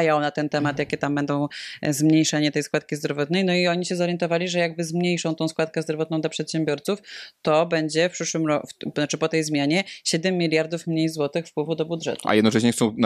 bajał 0.00 0.20
na 0.20 0.30
ten 0.30 0.48
temat, 0.48 0.78
jakie 0.78 0.96
tam 0.96 1.14
będą 1.14 1.48
zmniejszenie 1.88 2.52
tej 2.52 2.62
składki 2.62 2.96
zdrowotnej. 2.96 3.44
No 3.44 3.54
i 3.54 3.68
oni 3.68 3.86
się 3.86 3.96
zorientowali, 3.96 4.48
że 4.48 4.58
jakby 4.58 4.84
zmniejszą 4.84 5.34
tą 5.34 5.48
składkę 5.48 5.82
zdrowotną 5.82 6.20
dla 6.20 6.30
przedsiębiorców, 6.30 6.98
to 7.42 7.66
będzie 7.66 8.08
w 8.08 8.12
przyszłym 8.12 8.46
roku, 8.46 8.68
znaczy 8.94 9.18
po 9.18 9.28
tej 9.28 9.44
zmianie 9.44 9.84
7 10.04 10.38
miliardów 10.38 10.86
mniej 10.86 11.08
złotych 11.08 11.46
wpływu 11.46 11.74
do 11.74 11.84
budżetu. 11.84 12.28
A 12.28 12.34
jednocześnie 12.34 12.72
chcą 12.72 12.96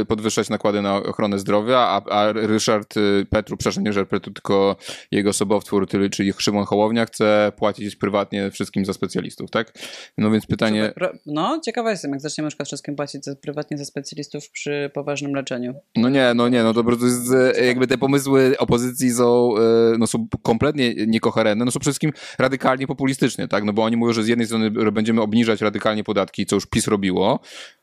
e, 0.00 0.04
podwyższać 0.04 0.48
nakłady 0.48 0.82
na 0.82 0.96
ochronę 0.96 1.38
zdrowia, 1.38 1.78
a, 1.78 2.02
a 2.10 2.32
Ryszard 2.32 2.96
y, 2.96 3.26
Petru, 3.30 3.56
przepraszam, 3.56 3.84
nie 3.84 3.90
Ryszard 3.90 4.08
Petru, 4.10 4.32
tylko 4.32 4.76
jego 5.10 5.32
sobowtór, 5.32 5.88
czyli- 6.10 6.32
Szymon 6.38 6.64
Hołownia, 6.64 7.06
chce 7.06 7.52
płacić 7.56 7.96
prywatnie 7.96 8.50
wszystkim 8.50 8.84
za 8.84 8.92
specjalistów, 8.92 9.50
tak? 9.50 9.72
No 10.18 10.30
więc 10.30 10.46
pytanie. 10.46 10.92
No, 11.26 11.60
ciekawa 11.64 11.90
jestem, 11.90 12.10
jak 12.10 12.20
zaczniemy 12.20 12.46
na 12.46 12.50
przykład 12.50 12.68
wszystkim 12.68 12.96
płacić 12.96 13.24
za, 13.24 13.36
prywatnie 13.36 13.78
za 13.78 13.84
specjalistów 13.84 14.50
przy 14.50 14.90
poważnym 14.94 15.34
leczeniu. 15.34 15.74
No 15.96 16.08
nie, 16.08 16.34
no 16.34 16.41
nie, 16.48 16.62
no 16.62 16.74
to 16.74 16.80
po 16.80 16.86
prostu 16.86 17.06
jest, 17.06 17.32
e, 17.32 17.64
jakby 17.64 17.86
te 17.86 17.98
pomysły 17.98 18.54
opozycji 18.58 19.10
są, 19.10 19.56
e, 19.56 19.98
no 19.98 20.06
są 20.06 20.26
kompletnie 20.42 20.94
niekoherentne, 21.06 21.64
no 21.64 21.70
są 21.70 21.80
przede 21.80 21.92
wszystkim 21.92 22.12
radykalnie 22.38 22.86
populistyczne, 22.86 23.48
tak, 23.48 23.64
no 23.64 23.72
bo 23.72 23.84
oni 23.84 23.96
mówią, 23.96 24.12
że 24.12 24.22
z 24.22 24.28
jednej 24.28 24.46
strony 24.46 24.70
będziemy 24.70 25.20
obniżać 25.20 25.60
radykalnie 25.60 26.04
podatki, 26.04 26.46
co 26.46 26.56
już 26.56 26.66
PiS 26.66 26.86
robiło, 26.86 27.40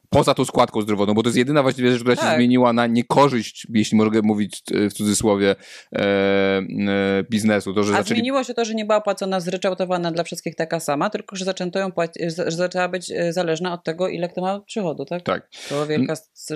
poza 0.09 0.33
tą 0.33 0.45
składką 0.45 0.81
zdrowotną, 0.81 1.13
bo 1.13 1.23
to 1.23 1.29
jest 1.29 1.37
jedyna 1.37 1.61
właściwie 1.61 1.91
rzecz, 1.91 1.99
która 1.99 2.15
tak. 2.15 2.29
się 2.29 2.35
zmieniła 2.35 2.73
na 2.73 2.87
niekorzyść, 2.87 3.67
jeśli 3.73 3.97
mogę 3.97 4.21
mówić 4.21 4.63
w 4.89 4.93
cudzysłowie, 4.93 5.55
e, 5.95 5.99
e, 5.99 6.63
biznesu. 7.29 7.73
To, 7.73 7.83
że 7.83 7.93
A 7.93 7.97
zaczęli... 7.97 8.17
zmieniło 8.17 8.43
się 8.43 8.53
to, 8.53 8.65
że 8.65 8.73
nie 8.73 8.85
była 8.85 9.01
płacona 9.01 9.39
zryczałtowana 9.39 10.11
dla 10.11 10.23
wszystkich 10.23 10.55
taka 10.55 10.79
sama, 10.79 11.09
tylko 11.09 11.35
że 11.35 11.45
zaczęto 11.45 11.79
ją 11.79 11.91
płacić, 11.91 12.23
że 12.37 12.51
zaczęła 12.51 12.87
być 12.87 13.11
e, 13.11 13.33
zależna 13.33 13.73
od 13.73 13.83
tego, 13.83 14.07
ile 14.07 14.29
kto 14.29 14.41
ma 14.41 14.59
przychodu, 14.59 15.05
tak? 15.05 15.23
Tak. 15.23 15.49
To 15.69 15.87
wielka, 15.87 16.13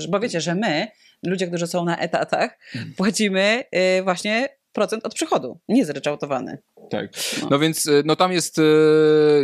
bo 0.10 0.20
wiecie, 0.20 0.42
że 0.42 0.56
my, 0.56 0.88
ludzie, 1.24 1.48
którzy 1.48 1.68
są 1.68 1.86
na 1.86 1.98
etatach, 1.98 2.60
płacimy 2.98 3.64
e, 3.72 4.04
właśnie 4.04 4.50
procent 4.72 5.06
od 5.06 5.14
przychodu, 5.14 5.60
nie 5.68 5.86
zryczałtowany. 5.86 6.58
Tak. 6.90 7.10
No. 7.42 7.48
no. 7.52 7.60
więc 7.60 7.86
y, 7.86 8.04
no 8.06 8.16
tam 8.16 8.32
jest, 8.32 8.60
y, 8.60 8.64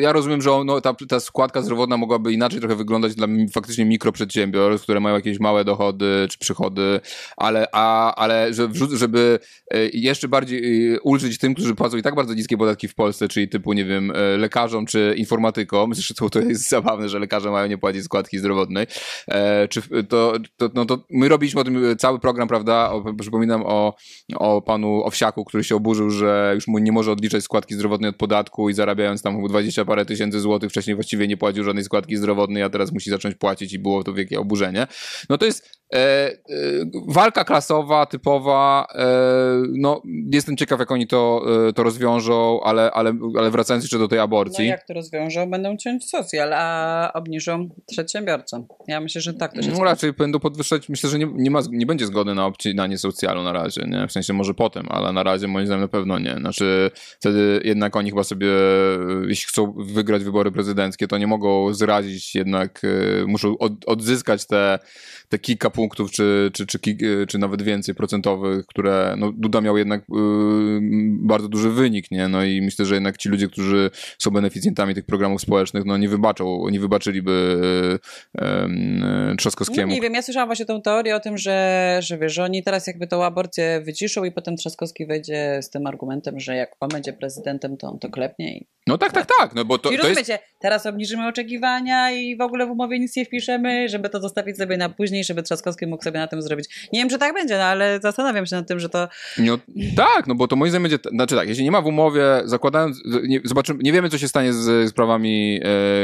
ja 0.01 0.13
rozumiem, 0.13 0.41
że 0.41 0.49
no, 0.65 0.81
ta, 0.81 0.93
ta 1.09 1.19
składka 1.19 1.61
zdrowotna 1.61 1.97
mogłaby 1.97 2.33
inaczej 2.33 2.59
trochę 2.59 2.75
wyglądać 2.75 3.15
dla 3.15 3.27
faktycznie 3.53 3.85
mikroprzedsiębiorstw, 3.85 4.83
które 4.83 4.99
mają 4.99 5.15
jakieś 5.15 5.39
małe 5.39 5.65
dochody 5.65 6.27
czy 6.29 6.39
przychody, 6.39 6.99
ale, 7.37 7.67
a, 7.71 8.15
ale 8.15 8.53
żeby 8.93 9.39
y, 9.73 9.89
jeszcze 9.93 10.27
bardziej 10.27 10.97
ulżyć 10.99 11.37
tym, 11.37 11.53
którzy 11.53 11.75
płacą 11.75 11.97
i 11.97 12.01
tak 12.01 12.15
bardzo 12.15 12.33
niskie 12.33 12.57
podatki 12.57 12.87
w 12.87 12.95
Polsce, 12.95 13.27
czyli 13.27 13.49
typu, 13.49 13.73
nie 13.73 13.85
wiem, 13.85 14.13
lekarzom 14.37 14.85
czy 14.85 15.13
informatykom, 15.17 15.93
zresztą 15.95 16.29
to 16.29 16.39
jest 16.39 16.69
zabawne, 16.69 17.09
że 17.09 17.19
lekarze 17.19 17.51
mają 17.51 17.67
nie 17.67 17.77
płacić 17.77 18.03
składki 18.03 18.39
zdrowotnej, 18.39 18.87
e, 19.27 19.67
czy 19.67 19.81
to, 20.09 20.33
to, 20.57 20.69
no 20.73 20.85
to 20.85 21.03
my 21.09 21.29
robiliśmy 21.29 21.61
o 21.61 21.63
tym 21.63 21.97
cały 21.97 22.19
program, 22.19 22.47
prawda, 22.47 22.91
o, 22.91 23.13
przypominam 23.19 23.63
o, 23.65 23.95
o 24.35 24.61
panu 24.61 25.03
Owsiaku, 25.03 25.45
który 25.45 25.63
się 25.63 25.75
oburzył, 25.75 26.09
że 26.09 26.51
już 26.55 26.67
mu 26.67 26.77
nie 26.79 26.91
może 26.91 27.11
odliczyć 27.11 27.28
odliczać 27.29 27.43
składki 27.43 27.75
zdrowotnej 27.75 28.09
od 28.09 28.15
podatku 28.15 28.69
i 28.69 28.73
zarabiając 28.73 29.21
tam 29.21 29.47
20 29.47 29.85
parę 29.85 30.05
tysięcy 30.05 30.39
złotych, 30.39 30.69
wcześniej 30.69 30.95
właściwie 30.95 31.27
nie 31.27 31.37
płacił 31.37 31.63
żadnej 31.63 31.83
składki 31.83 32.17
zdrowotnej, 32.17 32.63
a 32.63 32.69
teraz 32.69 32.91
musi 32.91 33.09
zacząć 33.09 33.35
płacić 33.35 33.73
i 33.73 33.79
było 33.79 34.03
to 34.03 34.13
wielkie 34.13 34.39
oburzenie. 34.39 34.87
No 35.29 35.37
to 35.37 35.45
jest 35.45 35.79
E, 35.93 35.97
e, 35.97 36.35
walka 37.07 37.43
klasowa, 37.43 38.05
typowa, 38.05 38.87
e, 38.95 39.05
no 39.73 40.01
jestem 40.31 40.57
ciekaw 40.57 40.79
jak 40.79 40.91
oni 40.91 41.07
to, 41.07 41.45
e, 41.69 41.73
to 41.73 41.83
rozwiążą, 41.83 42.59
ale, 42.63 42.91
ale, 42.91 43.13
ale 43.37 43.51
wracając 43.51 43.83
jeszcze 43.83 43.99
do 43.99 44.07
tej 44.07 44.19
aborcji. 44.19 44.65
No 44.65 44.71
jak 44.71 44.85
to 44.87 44.93
rozwiążą? 44.93 45.51
Będą 45.51 45.77
ciąć 45.77 46.09
socjal, 46.09 46.53
a 46.53 47.11
obniżą 47.13 47.69
przedsiębiorcom. 47.91 48.67
Ja 48.87 49.01
myślę, 49.01 49.21
że 49.21 49.33
tak 49.33 49.53
to 49.53 49.61
się 49.61 49.71
No 49.71 49.83
raczej 49.83 50.13
będą 50.13 50.39
podwyższać, 50.39 50.89
myślę, 50.89 51.09
że 51.09 51.19
nie, 51.19 51.27
nie, 51.35 51.51
ma, 51.51 51.59
nie 51.71 51.85
będzie 51.85 52.05
zgody 52.05 52.33
na 52.33 52.45
obcinanie 52.45 52.97
socjalu 52.97 53.43
na 53.43 53.53
razie, 53.53 53.81
nie? 53.87 54.07
W 54.07 54.11
sensie 54.11 54.33
może 54.33 54.53
potem, 54.53 54.85
ale 54.89 55.13
na 55.13 55.23
razie 55.23 55.47
moim 55.47 55.65
zdaniem 55.65 55.81
na 55.81 55.87
pewno 55.87 56.19
nie. 56.19 56.35
Znaczy 56.35 56.91
wtedy 57.19 57.61
jednak 57.63 57.95
oni 57.95 58.09
chyba 58.09 58.23
sobie, 58.23 58.47
jeśli 59.27 59.47
chcą 59.47 59.73
wygrać 59.77 60.23
wybory 60.23 60.51
prezydenckie, 60.51 61.07
to 61.07 61.17
nie 61.17 61.27
mogą 61.27 61.73
zrazić 61.73 62.35
jednak, 62.35 62.81
e, 62.83 63.25
muszą 63.25 63.57
od, 63.57 63.85
odzyskać 63.85 64.47
te, 64.47 64.79
te 65.29 65.39
kilka 65.39 65.69
punktów, 65.69 66.11
czy, 66.11 66.51
czy, 66.53 66.65
czy, 66.65 66.79
czy 67.27 67.37
nawet 67.37 67.61
więcej 67.61 67.95
procentowych, 67.95 68.65
które 68.65 69.15
no, 69.17 69.31
Duda 69.31 69.61
miał 69.61 69.77
jednak 69.77 70.01
yy, 70.09 70.79
bardzo 71.21 71.47
duży 71.47 71.69
wynik, 71.69 72.11
nie? 72.11 72.27
No 72.27 72.43
i 72.43 72.61
myślę, 72.61 72.85
że 72.85 72.95
jednak 72.95 73.17
ci 73.17 73.29
ludzie, 73.29 73.47
którzy 73.47 73.91
są 74.17 74.31
beneficjentami 74.31 74.95
tych 74.95 75.05
programów 75.05 75.41
społecznych, 75.41 75.85
no 75.85 75.97
nie 75.97 76.09
wybaczą, 76.09 76.69
nie 76.69 76.79
wybaczyliby 76.79 77.59
yy, 78.35 78.41
yy, 79.29 79.35
Trzaskowskiemu. 79.37 79.87
No 79.87 79.93
nie 79.93 80.01
wiem, 80.01 80.13
ja 80.13 80.21
słyszałam 80.21 80.49
właśnie 80.49 80.65
tą 80.65 80.81
teorię 80.81 81.15
o 81.15 81.19
tym, 81.19 81.37
że, 81.37 81.97
że 82.01 82.17
wiesz, 82.17 82.33
że 82.33 82.43
oni 82.43 82.63
teraz 82.63 82.87
jakby 82.87 83.07
tą 83.07 83.23
aborcję 83.23 83.81
wyciszą 83.85 84.23
i 84.23 84.31
potem 84.31 84.55
Trzaskowski 84.55 85.05
wejdzie 85.05 85.59
z 85.61 85.69
tym 85.69 85.87
argumentem, 85.87 86.39
że 86.39 86.55
jak 86.55 86.71
on 86.79 86.89
będzie 86.89 87.13
prezydentem, 87.13 87.77
to 87.77 87.87
on 87.87 87.99
to 87.99 88.09
klepnie 88.09 88.57
i 88.57 88.67
no 88.87 88.97
tak, 88.97 89.11
tak, 89.11 89.27
tak. 89.39 89.55
No 89.55 89.65
bo 89.65 89.77
to, 89.77 89.91
I 89.91 89.97
to 89.97 90.03
rozumiecie, 90.03 90.33
jest... 90.33 90.43
teraz 90.61 90.85
obniżymy 90.85 91.27
oczekiwania 91.27 92.11
i 92.11 92.37
w 92.37 92.41
ogóle 92.41 92.67
w 92.67 92.71
umowie 92.71 92.99
nic 92.99 93.15
nie 93.15 93.25
wpiszemy, 93.25 93.89
żeby 93.89 94.09
to 94.09 94.21
zostawić 94.21 94.57
sobie 94.57 94.77
na 94.77 94.89
później, 94.89 95.18
żeby 95.23 95.43
Trzaskowski 95.43 95.87
mógł 95.87 96.03
sobie 96.03 96.19
na 96.19 96.27
tym 96.27 96.41
zrobić. 96.41 96.89
Nie 96.93 96.99
wiem, 96.99 97.09
czy 97.09 97.17
tak 97.17 97.33
będzie, 97.33 97.57
no 97.57 97.63
ale 97.63 97.99
zastanawiam 98.01 98.45
się 98.45 98.55
nad 98.55 98.67
tym, 98.67 98.79
że 98.79 98.89
to... 98.89 99.07
No, 99.37 99.59
tak, 99.95 100.27
no 100.27 100.35
bo 100.35 100.47
to 100.47 100.55
moim 100.55 100.71
zdaniem 100.71 100.83
będzie... 100.89 101.09
Znaczy 101.11 101.35
tak, 101.35 101.49
jeśli 101.49 101.63
nie 101.63 101.71
ma 101.71 101.81
w 101.81 101.85
umowie, 101.85 102.23
zakładając... 102.45 102.97
Nie, 103.23 103.41
zobaczymy, 103.43 103.79
nie 103.83 103.91
wiemy, 103.91 104.09
co 104.09 104.17
się 104.17 104.27
stanie 104.27 104.53
z 104.53 104.89
sprawami 104.89 105.59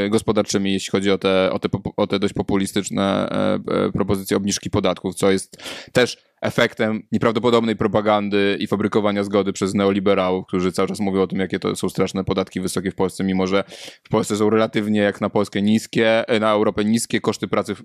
e, 0.06 0.10
gospodarczymi, 0.10 0.74
jeśli 0.74 0.92
chodzi 0.92 1.12
o 1.12 1.18
te, 1.18 1.52
o 1.52 1.60
te, 1.60 1.70
o 1.98 2.08
te 2.08 2.20
dość 2.20 2.34
populistyczne 2.34 3.30
e, 3.30 3.54
e, 3.86 3.92
propozycje 3.92 4.38
obniżki 4.38 4.70
podatków, 4.70 5.16
co 5.16 5.32
jest 5.32 5.58
też 5.92 6.18
efektem 6.42 7.02
nieprawdopodobnej 7.12 7.76
propagandy 7.76 8.58
i 8.60 8.68
fabrykowania 8.68 9.24
zgody 9.24 9.54
przez 9.54 9.74
neoliberałów, 9.74 10.46
którzy 10.48 10.72
cały 10.72 10.88
czas 10.88 11.00
mówią 11.00 11.22
o 11.22 11.28
tym, 11.28 11.40
jakie 11.40 11.60
to 11.60 11.76
są 11.76 11.90
straszne 11.90 12.24
podatki 12.24 12.62
wysokie 12.62 12.92
w 12.92 12.96
Polsce, 12.96 13.24
mimo 13.24 13.48
że 13.48 13.64
w 14.04 14.10
Polsce 14.10 14.36
są 14.36 14.50
relatywnie 14.50 15.00
jak 15.00 15.22
na 15.22 15.30
Polskę 15.30 15.62
niskie, 15.62 16.28
e, 16.28 16.40
na 16.40 16.52
Europę 16.52 16.86
niskie, 16.86 17.22
koszty 17.22 17.48
pracy 17.48 17.76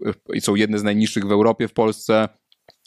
są 0.40 0.54
jedne 0.54 0.78
z 0.78 0.82
najniższych 0.82 1.26
w 1.26 1.32
Europie 1.32 1.68
w 1.68 1.72
Polsce. 1.72 2.28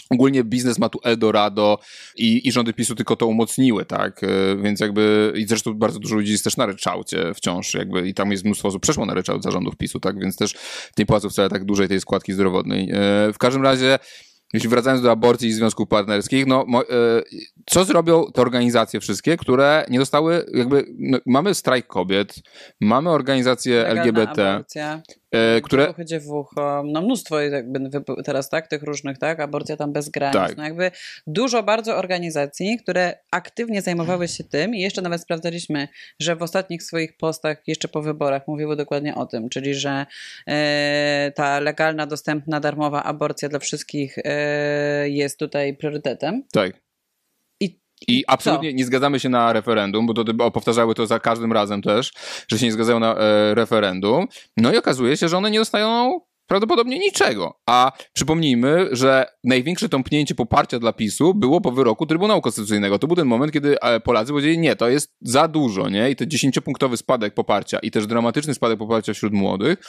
Ogólnie 0.10 0.44
biznes 0.44 0.80
ma 0.80 0.90
tu 0.90 1.00
Eldorado 1.04 1.80
i, 2.16 2.48
i 2.48 2.52
rządy 2.52 2.74
PiSu 2.74 2.96
tylko 2.96 3.16
to 3.16 3.28
umocniły, 3.28 3.86
tak? 3.86 4.24
E, 4.24 4.28
więc 4.64 4.80
jakby, 4.80 5.34
i 5.36 5.48
zresztą 5.48 5.74
bardzo 5.74 6.00
dużo 6.00 6.16
ludzi 6.16 6.32
jest 6.32 6.44
też 6.44 6.58
na 6.58 6.66
ryczałcie 6.66 7.34
wciąż, 7.34 7.74
jakby, 7.74 8.08
i 8.08 8.14
tam 8.14 8.32
jest 8.32 8.46
mnóstwo 8.46 8.68
osób 8.68 8.82
przeszło 8.82 9.06
na 9.06 9.14
ryczałt 9.14 9.44
zarządów 9.44 9.76
PiSu, 9.78 10.00
tak? 10.00 10.20
Więc 10.20 10.38
też 10.38 10.56
tej 10.96 11.06
płacą 11.06 11.30
wcale 11.30 11.50
tak 11.50 11.66
dużej 11.66 11.88
tej 11.88 12.02
składki 12.02 12.34
zdrowotnej. 12.34 12.90
E, 12.92 13.34
w 13.34 13.38
każdym 13.38 13.64
razie, 13.64 14.00
jeśli 14.54 14.70
wracając 14.70 15.02
do 15.02 15.12
aborcji 15.12 15.50
i 15.50 15.54
związków 15.54 15.88
partnerskich, 15.88 16.46
no 16.46 16.66
mo, 16.68 16.82
e, 16.82 17.24
co 17.66 17.86
zrobią 17.86 18.32
te 18.34 18.42
organizacje 18.42 19.00
wszystkie, 19.00 19.38
które 19.38 19.86
nie 19.90 20.00
dostały, 20.00 20.46
jakby, 20.54 20.86
no, 21.00 21.18
mamy 21.26 21.54
strajk 21.54 21.88
kobiet, 21.88 22.36
mamy 22.82 23.10
organizacje 23.10 23.76
Legalna 23.76 24.02
LGBT, 24.02 24.52
aborcja. 24.52 25.02
E, 25.34 25.62
które... 25.62 25.86
Ruchy 25.86 26.06
dziewucho, 26.06 26.84
no 26.86 27.02
mnóstwo 27.02 27.42
jakby 27.42 27.80
teraz, 28.26 28.50
tak, 28.50 28.68
tych 28.68 28.84
różnych, 28.84 29.18
tak, 29.18 29.40
aborcja 29.40 29.78
tam 29.78 29.94
bez 29.94 30.10
granic, 30.10 30.34
tak. 30.34 30.58
no 30.58 30.64
jakby 30.64 30.92
dużo 31.28 31.64
bardzo 31.64 31.98
organizacji, 31.98 32.78
które 32.78 33.14
aktywnie 33.32 33.82
zajmowały 33.82 34.28
się 34.28 34.44
tym 34.44 34.76
i 34.76 34.80
jeszcze 34.80 35.02
nawet 35.02 35.22
sprawdzaliśmy, 35.22 35.88
że 36.20 36.36
w 36.36 36.42
ostatnich 36.42 36.84
swoich 36.84 37.18
postach, 37.18 37.68
jeszcze 37.68 37.88
po 37.88 38.02
wyborach, 38.02 38.48
mówiły 38.48 38.76
dokładnie 38.76 39.16
o 39.16 39.26
tym, 39.26 39.50
czyli, 39.50 39.74
że 39.74 40.06
e, 40.48 41.32
ta 41.36 41.60
legalna, 41.60 42.08
dostępna, 42.08 42.60
darmowa 42.60 43.04
aborcja 43.04 43.50
dla 43.50 43.60
wszystkich 43.60 44.18
e, 44.24 45.10
jest 45.10 45.40
tutaj 45.40 45.78
priorytetem. 45.78 46.44
Tak. 46.52 46.84
I 48.08 48.24
absolutnie 48.28 48.72
Co? 48.72 48.78
nie 48.78 48.86
zgadzamy 48.86 49.20
się 49.20 49.30
na 49.30 49.54
referendum, 49.54 50.08
bo, 50.08 50.14
to, 50.14 50.52
powtarzały 50.52 50.96
to 50.96 51.08
za 51.08 51.20
każdym 51.20 51.54
razem 51.54 51.82
też, 51.82 52.12
że 52.48 52.60
się 52.60 52.66
nie 52.66 52.72
zgadzają 52.72 53.00
na 53.00 53.16
e, 53.16 53.56
referendum. 53.56 54.28
No 54.58 54.74
i 54.74 54.78
okazuje 54.78 55.18
się, 55.18 55.30
że 55.30 55.38
one 55.38 55.52
nie 55.52 55.60
dostają 55.60 56.20
prawdopodobnie 56.48 57.00
niczego. 57.00 57.60
A 57.66 57.92
przypomnijmy, 58.14 58.90
że 58.92 59.26
największe 59.44 59.90
tąpnięcie 59.90 60.36
poparcia 60.36 60.80
dla 60.80 60.94
PiSu 60.94 61.34
było 61.34 61.62
po 61.62 61.72
wyroku 61.72 62.06
Trybunału 62.06 62.42
Konstytucyjnego. 62.42 63.00
To 63.00 63.08
był 63.08 63.16
ten 63.16 63.28
moment, 63.28 63.52
kiedy 63.52 63.80
e, 63.80 64.00
Polacy 64.00 64.32
powiedzieli, 64.32 64.58
nie, 64.58 64.76
to 64.76 64.90
jest 64.90 65.16
za 65.22 65.48
dużo, 65.48 65.90
nie? 65.90 66.10
I 66.10 66.16
ten 66.16 66.30
dziesięciopunktowy 66.30 66.98
spadek 66.98 67.34
poparcia 67.34 67.80
i 67.80 67.92
też 67.92 68.08
dramatyczny 68.08 68.54
spadek 68.54 68.80
poparcia 68.80 69.14
wśród 69.14 69.34
młodych, 69.34 69.80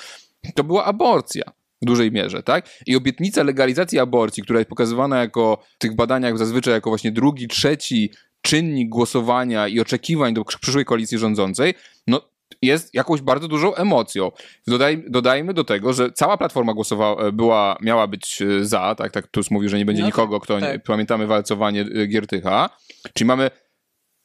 to 0.55 0.65
była 0.65 0.85
aborcja 0.85 1.45
dużej 1.85 2.13
mierze, 2.13 2.43
tak? 2.43 2.69
I 2.87 2.97
obietnica 2.97 3.43
legalizacji 3.43 3.99
aborcji, 3.99 4.43
która 4.43 4.59
jest 4.59 4.69
pokazywana 4.69 5.21
jako 5.21 5.63
w 5.75 5.79
tych 5.79 5.97
badaniach 5.97 6.39
zazwyczaj 6.39 6.75
jako 6.75 6.91
właśnie 6.91 7.13
drugi, 7.13 7.49
trzeci 7.49 8.11
czynnik 8.43 8.89
głosowania 8.89 9.69
i 9.69 9.81
oczekiwań 9.81 10.35
do 10.35 10.45
przyszłej 10.45 10.85
koalicji 10.85 11.19
rządzącej, 11.19 11.75
no 12.07 12.21
jest 12.63 12.95
jakąś 12.95 13.21
bardzo 13.21 13.49
dużą 13.49 13.75
emocją. 13.75 14.31
Dodaj, 14.67 15.05
dodajmy 15.09 15.55
do 15.55 15.65
tego, 15.65 15.93
że 15.93 16.13
cała 16.13 16.37
platforma 16.37 16.75
głosowała, 16.75 17.33
była, 17.33 17.77
miała 17.83 18.07
być 18.07 18.43
e, 18.43 18.65
za, 18.65 18.95
tak, 18.95 19.13
tak 19.13 19.27
Tusk 19.27 19.51
mówił, 19.51 19.69
że 19.69 19.79
nie 19.79 19.85
będzie 19.85 20.03
no, 20.03 20.09
nikogo, 20.09 20.41
kto, 20.41 20.61
tak. 20.61 20.73
nie, 20.73 20.79
pamiętamy 20.79 21.27
walcowanie 21.27 21.81
e, 21.81 22.07
Giertycha, 22.07 22.71
czyli 23.15 23.29
mamy 23.29 23.51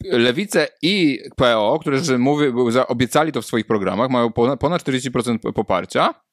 Lewicę 0.03 0.67
i 0.81 1.19
PO, 1.35 1.77
które 1.81 1.99
że 1.99 2.17
mówi, 2.17 2.45
obiecali 2.87 3.31
to 3.31 3.41
w 3.41 3.45
swoich 3.45 3.67
programach, 3.67 4.09
mają 4.09 4.31
ponad, 4.31 4.59
ponad 4.59 4.83
40% 4.83 5.53
poparcia, 5.53 6.13
E, 6.13 6.28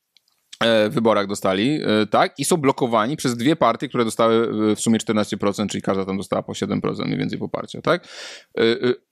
wyborach 0.90 1.26
dostali, 1.26 1.80
e, 1.82 2.06
tak, 2.06 2.38
i 2.38 2.44
są 2.44 2.56
blokowani 2.56 3.16
przez 3.16 3.36
dwie 3.36 3.56
partie, 3.56 3.88
które 3.88 4.04
dostały 4.04 4.48
e, 4.72 4.76
w 4.76 4.80
sumie 4.80 4.98
14%, 4.98 5.66
czyli 5.66 5.82
każda 5.82 6.04
tam 6.04 6.16
dostała 6.16 6.42
po 6.42 6.52
7% 6.52 7.06
mniej 7.06 7.18
więcej 7.18 7.38
poparcia, 7.38 7.80
tak? 7.82 8.08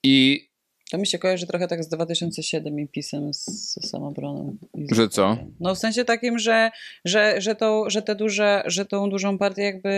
I 0.03 0.49
to 0.91 0.99
mi 0.99 1.07
się 1.07 1.19
kojarzy 1.19 1.47
trochę 1.47 1.69
tak 1.69 1.85
z 1.85 1.89
2007 1.89 2.81
i 2.81 2.89
pisem 2.89 3.35
z, 3.35 3.45
z 3.45 3.91
samobroną. 3.91 4.57
Że 4.93 5.09
co? 5.09 5.37
No 5.61 5.75
w 5.75 5.79
sensie 5.79 6.05
takim, 6.05 6.39
że, 6.39 6.71
że, 7.05 7.41
że, 7.41 7.55
to, 7.55 7.91
że 7.91 8.03
te 8.03 8.15
duże, 8.15 8.63
że 8.67 8.85
tą 8.85 9.11
dużą 9.11 9.39
partię 9.39 9.63
jakby 9.63 9.91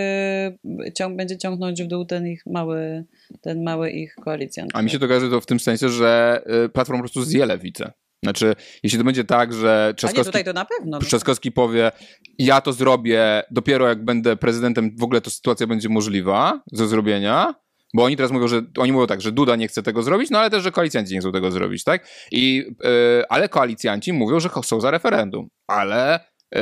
ciąg, 0.94 1.16
będzie 1.16 1.38
ciągnąć 1.38 1.82
w 1.82 1.86
dół 1.86 2.05
ten 2.05 2.26
ich 2.26 2.47
mały, 2.47 3.05
ten 3.40 3.64
mały 3.64 3.90
ich 3.90 4.14
koalicjant. 4.14 4.70
A 4.74 4.82
mi 4.82 4.90
się 4.90 4.99
to 4.99 5.09
kojarzy 5.09 5.30
to 5.30 5.40
w 5.40 5.47
tym 5.47 5.61
sensie, 5.61 5.88
że 5.88 6.42
Platforma 6.72 6.99
po 6.99 7.03
prostu 7.03 7.22
zje 7.22 7.47
lewicę. 7.47 7.92
Znaczy, 8.27 8.55
jeśli 8.83 8.99
to 8.99 9.05
będzie 9.05 9.24
tak, 9.24 9.53
że 9.53 9.95
Trzaskowski, 9.97 10.27
tutaj 10.27 10.45
to 10.45 10.53
na 10.53 10.64
pewno. 10.64 10.99
no. 10.99 11.07
Trzaskowski 11.07 11.53
powie, 11.53 11.93
ja 12.39 12.61
to 12.61 12.72
zrobię 12.72 13.43
dopiero 13.51 13.89
jak 13.89 14.05
będę 14.05 14.37
prezydentem, 14.37 14.97
w 14.99 15.03
ogóle 15.03 15.20
to 15.20 15.31
sytuacja 15.31 15.66
będzie 15.66 15.89
możliwa 15.89 16.62
do 16.72 16.87
zrobienia, 16.87 17.55
bo 17.95 18.05
oni 18.05 18.16
teraz 18.16 18.33
mówią, 18.33 18.49
że 18.49 18.62
oni 18.79 18.93
mówią 18.93 19.07
tak, 19.07 19.20
że 19.20 19.33
Duda 19.33 19.57
nie 19.57 19.68
chce 19.68 19.83
tego 19.83 20.03
zrobić, 20.03 20.31
no 20.31 20.39
ale 20.39 20.51
też, 20.51 20.62
że 20.62 20.72
koalicjanci 20.72 21.14
nie 21.14 21.20
chcą 21.20 21.33
tego 21.33 21.51
zrobić, 21.51 21.85
tak? 21.85 22.09
I, 22.33 22.57
yy, 22.57 23.24
ale 23.29 23.49
koalicjanci 23.49 24.12
mówią, 24.12 24.41
że 24.41 24.49
są 24.64 24.81
za 24.81 24.91
referendum, 24.91 25.49
ale 25.66 26.20
yy, 26.55 26.61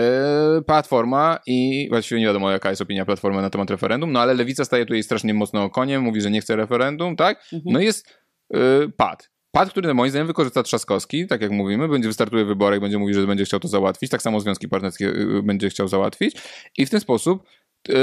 Platforma 0.67 1.39
i 1.47 1.87
właściwie 1.91 2.21
nie 2.21 2.27
wiadomo 2.27 2.51
jaka 2.51 2.71
jest 2.71 2.83
opinia 2.83 3.05
Platformy 3.05 3.43
na 3.43 3.51
temat 3.51 3.71
referendum, 3.71 4.13
no 4.13 4.21
ale 4.21 4.35
Lewica 4.35 4.65
staje 4.65 4.87
tutaj 4.87 5.03
strasznie 5.03 5.35
mocno 5.35 5.71
koniem, 5.71 6.03
mówi, 6.03 6.21
że 6.21 6.31
nie 6.31 6.41
chce 6.41 6.57
referendum, 6.57 7.17
tak? 7.17 7.39
Mhm. 7.53 7.63
No 7.73 7.81
i 7.81 7.85
jest 7.85 8.19
yy, 8.51 8.93
pad. 8.97 9.34
Pad, 9.55 9.71
który 9.71 9.95
moim 9.95 10.11
zdaniem 10.11 10.27
wykorzysta 10.27 10.63
Trzaskowski, 10.63 11.27
tak 11.27 11.43
jak 11.43 11.51
mówimy, 11.51 11.89
będzie 11.89 12.09
wystartuje 12.09 12.45
w 12.45 12.49
wyborach, 12.49 12.81
będzie 12.81 12.99
mówił, 12.99 13.15
że 13.15 13.27
będzie 13.27 13.45
chciał 13.45 13.61
to 13.61 13.69
załatwić, 13.69 14.11
tak 14.11 14.23
samo 14.23 14.41
związki 14.41 14.69
partnerskie 14.69 15.05
yy, 15.05 15.43
będzie 15.43 15.71
chciał 15.71 15.89
załatwić 15.89 16.37
i 16.79 16.87
w 16.87 16.91
ten 16.91 17.01
sposób 17.01 17.43
yy, 17.89 17.95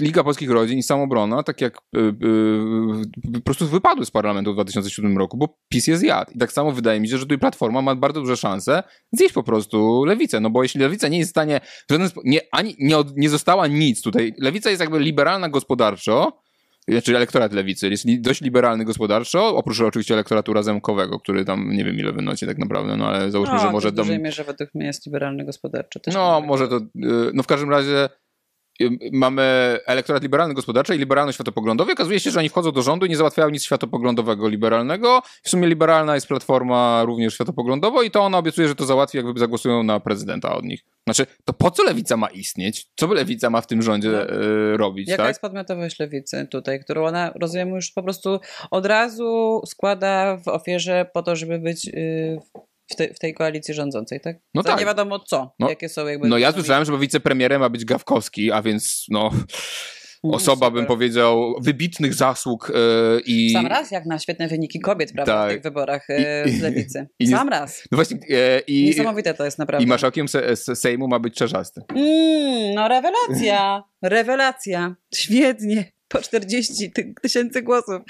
Liga 0.00 0.24
Polskich 0.24 0.50
Rodzin 0.50 0.78
i 0.78 0.82
Samobrona, 0.82 1.42
tak 1.42 1.60
jak 1.60 1.80
po 3.34 3.40
prostu 3.44 3.66
wypadły 3.66 4.06
z 4.06 4.10
parlamentu 4.10 4.52
w 4.52 4.54
2007 4.54 5.18
roku, 5.18 5.36
bo 5.36 5.58
PiS 5.68 5.86
je 5.86 5.96
zjadł. 5.96 6.32
I 6.34 6.38
tak 6.38 6.52
samo 6.52 6.72
wydaje 6.72 7.00
mi 7.00 7.08
się, 7.08 7.18
że 7.18 7.24
tutaj 7.24 7.38
Platforma 7.38 7.82
ma 7.82 7.94
bardzo 7.94 8.20
duże 8.20 8.36
szanse 8.36 8.82
zjeść 9.12 9.34
po 9.34 9.42
prostu 9.42 10.04
Lewicę, 10.04 10.40
no 10.40 10.50
bo 10.50 10.62
jeśli 10.62 10.80
Lewica 10.80 11.08
nie 11.08 11.18
jest 11.18 11.30
w 11.30 11.34
stanie, 11.34 11.60
w 11.88 11.92
żaden 11.92 12.08
spo- 12.08 12.22
nie, 12.24 12.40
ani, 12.52 12.76
nie, 12.78 12.96
nie 13.16 13.28
została 13.28 13.66
nic 13.66 14.02
tutaj, 14.02 14.34
Lewica 14.38 14.70
jest 14.70 14.80
jakby 14.80 15.00
liberalna 15.00 15.48
gospodarczo, 15.48 16.42
znaczy 16.88 17.16
elektorat 17.16 17.52
lewicy 17.52 17.88
jest 17.88 18.04
li, 18.04 18.20
dość 18.20 18.40
liberalny 18.40 18.84
gospodarczo, 18.84 19.56
oprócz 19.56 19.80
oczywiście 19.80 20.14
elektoratu 20.14 20.52
razemkowego, 20.52 21.18
który 21.18 21.44
tam 21.44 21.72
nie 21.72 21.84
wiem 21.84 21.96
ile 21.96 22.12
wynosi 22.12 22.46
tak 22.46 22.58
naprawdę, 22.58 22.96
no 22.96 23.08
ale 23.08 23.30
załóżmy, 23.30 23.54
no, 23.54 23.60
że 23.60 23.70
może 23.70 23.90
w 23.90 23.94
dom, 23.94 24.06
dużej 24.06 24.20
mierze 24.22 24.44
według 24.44 24.74
mnie 24.74 24.86
jest 24.86 25.06
liberalny 25.06 25.44
gospodarczy. 25.44 26.00
Też 26.00 26.14
no 26.14 26.40
może 26.40 26.68
to, 26.68 26.76
y, 26.76 26.80
no 27.34 27.42
w 27.42 27.46
każdym 27.46 27.70
razie 27.70 28.08
mamy 29.12 29.78
elektorat 29.86 30.22
liberalny 30.22 30.54
gospodarczy 30.54 30.94
i 30.94 30.98
liberalny 30.98 31.32
światopoglądowy. 31.32 31.92
Okazuje 31.92 32.20
się, 32.20 32.30
że 32.30 32.38
oni 32.38 32.48
wchodzą 32.48 32.72
do 32.72 32.82
rządu 32.82 33.06
i 33.06 33.08
nie 33.10 33.16
załatwiają 33.16 33.50
nic 33.50 33.64
światopoglądowego 33.64 34.48
liberalnego. 34.48 35.22
W 35.42 35.48
sumie 35.48 35.68
liberalna 35.68 36.14
jest 36.14 36.26
platforma 36.26 37.02
również 37.06 37.34
światopoglądowo 37.34 38.02
i 38.02 38.10
to 38.10 38.20
ona 38.22 38.38
obiecuje, 38.38 38.68
że 38.68 38.74
to 38.74 38.84
załatwi, 38.84 39.18
jakby 39.18 39.40
zagłosują 39.40 39.82
na 39.82 40.00
prezydenta 40.00 40.56
od 40.56 40.64
nich. 40.64 40.80
Znaczy, 41.06 41.26
to 41.44 41.52
po 41.52 41.70
co 41.70 41.84
lewica 41.84 42.16
ma 42.16 42.28
istnieć? 42.28 42.86
Co 42.96 43.08
by 43.08 43.14
lewica 43.14 43.50
ma 43.50 43.60
w 43.60 43.66
tym 43.66 43.82
rządzie 43.82 44.08
No. 44.10 44.22
y, 44.74 44.76
robić, 44.76 45.08
Jaka 45.08 45.22
tak? 45.22 45.30
jest 45.30 45.40
podmiotowość 45.40 45.98
lewicy 45.98 46.46
tutaj, 46.50 46.80
którą 46.80 47.06
ona, 47.06 47.32
rozumiem, 47.40 47.68
już 47.68 47.90
po 47.90 48.02
prostu 48.02 48.40
od 48.70 48.86
razu 48.86 49.60
składa 49.66 50.36
w 50.36 50.48
ofierze 50.48 51.06
po 51.14 51.22
to, 51.22 51.36
żeby 51.36 51.58
być 51.58 51.88
y, 51.88 52.38
w, 52.90 52.96
te, 52.96 53.14
w 53.14 53.18
tej 53.18 53.34
koalicji 53.34 53.74
rządzącej, 53.74 54.20
tak? 54.20 54.36
No 54.54 54.62
Za 54.62 54.68
tak. 54.68 54.80
nie 54.80 54.86
wiadomo 54.86 55.18
co, 55.18 55.54
No, 55.58 55.68
jakie 55.68 55.88
są 55.88 56.06
jakby... 56.06 56.28
No 56.28 56.38
ja 56.38 56.52
słyszałem, 56.52 56.84
że 56.84 56.98
wicepremierem 56.98 57.60
ma 57.60 57.68
być 57.68 57.84
Gawkowski, 57.84 58.52
a 58.52 58.62
więc 58.62 59.04
no 59.08 59.30
osoba, 60.22 60.66
super. 60.66 60.72
bym 60.72 60.86
powiedział, 60.86 61.54
wybitnych 61.60 62.14
zasług 62.14 62.70
y, 62.70 62.72
i... 63.26 63.50
Sam 63.52 63.66
raz 63.66 63.90
jak 63.90 64.06
na 64.06 64.18
świetne 64.18 64.48
wyniki 64.48 64.80
kobiet, 64.80 65.12
prawda, 65.12 65.32
Tak. 65.34 65.50
w 65.50 65.54
tych 65.54 65.62
wyborach 65.62 66.10
e, 66.10 66.48
I- 66.48 66.52
w 66.52 66.62
lewicy. 66.62 67.08
i 67.18 67.26
Sam 67.26 67.48
raz. 67.48 67.82
No 67.92 67.96
właśnie, 67.96 68.18
e, 68.30 68.60
i, 68.60 68.84
Niesamowite 68.84 69.34
to 69.34 69.44
jest 69.44 69.58
naprawdę. 69.58 69.84
i 69.84 69.88
marszałkiem 69.88 70.28
se, 70.28 70.56
se, 70.56 70.76
Sejmu 70.76 71.08
ma 71.08 71.18
być 71.18 71.34
Czerzasty. 71.34 71.80
Mm, 71.88 72.74
no 72.74 72.88
rewelacja, 72.88 73.82
rewelacja, 74.02 74.94
świetnie. 75.14 75.92
Po 76.12 76.18
40 76.22 76.90
ty- 76.92 77.14
tysięcy 77.22 77.62
głosów 77.62 78.02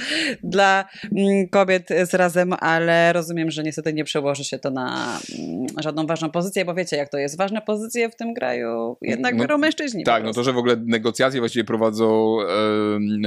dla 0.43 0.85
mm, 1.17 1.49
kobiet 1.49 1.89
z 2.05 2.15
razem, 2.15 2.53
ale 2.61 3.13
rozumiem, 3.13 3.51
że 3.51 3.63
niestety 3.63 3.93
nie 3.93 4.05
przełoży 4.05 4.45
się 4.45 4.59
to 4.59 4.71
na 4.71 5.19
mm, 5.39 5.67
żadną 5.81 6.07
ważną 6.07 6.31
pozycję, 6.31 6.65
bo 6.65 6.75
wiecie 6.75 6.97
jak 6.97 7.09
to 7.09 7.19
jest. 7.19 7.39
Ważne 7.39 7.63
pozycje 7.63 8.11
w 8.11 8.17
tym 8.17 8.35
kraju 8.35 8.97
jednak 9.03 9.35
No, 9.35 9.41
biorą 9.43 9.59
mężczyźni. 9.59 10.05
Tak, 10.05 10.25
no 10.25 10.33
to, 10.33 10.45
że 10.45 10.53
w 10.53 10.57
ogóle 10.59 10.77
negocjacje 10.87 11.41
właściwie 11.41 11.65
prowadzą 11.65 12.37
e, 12.41 12.47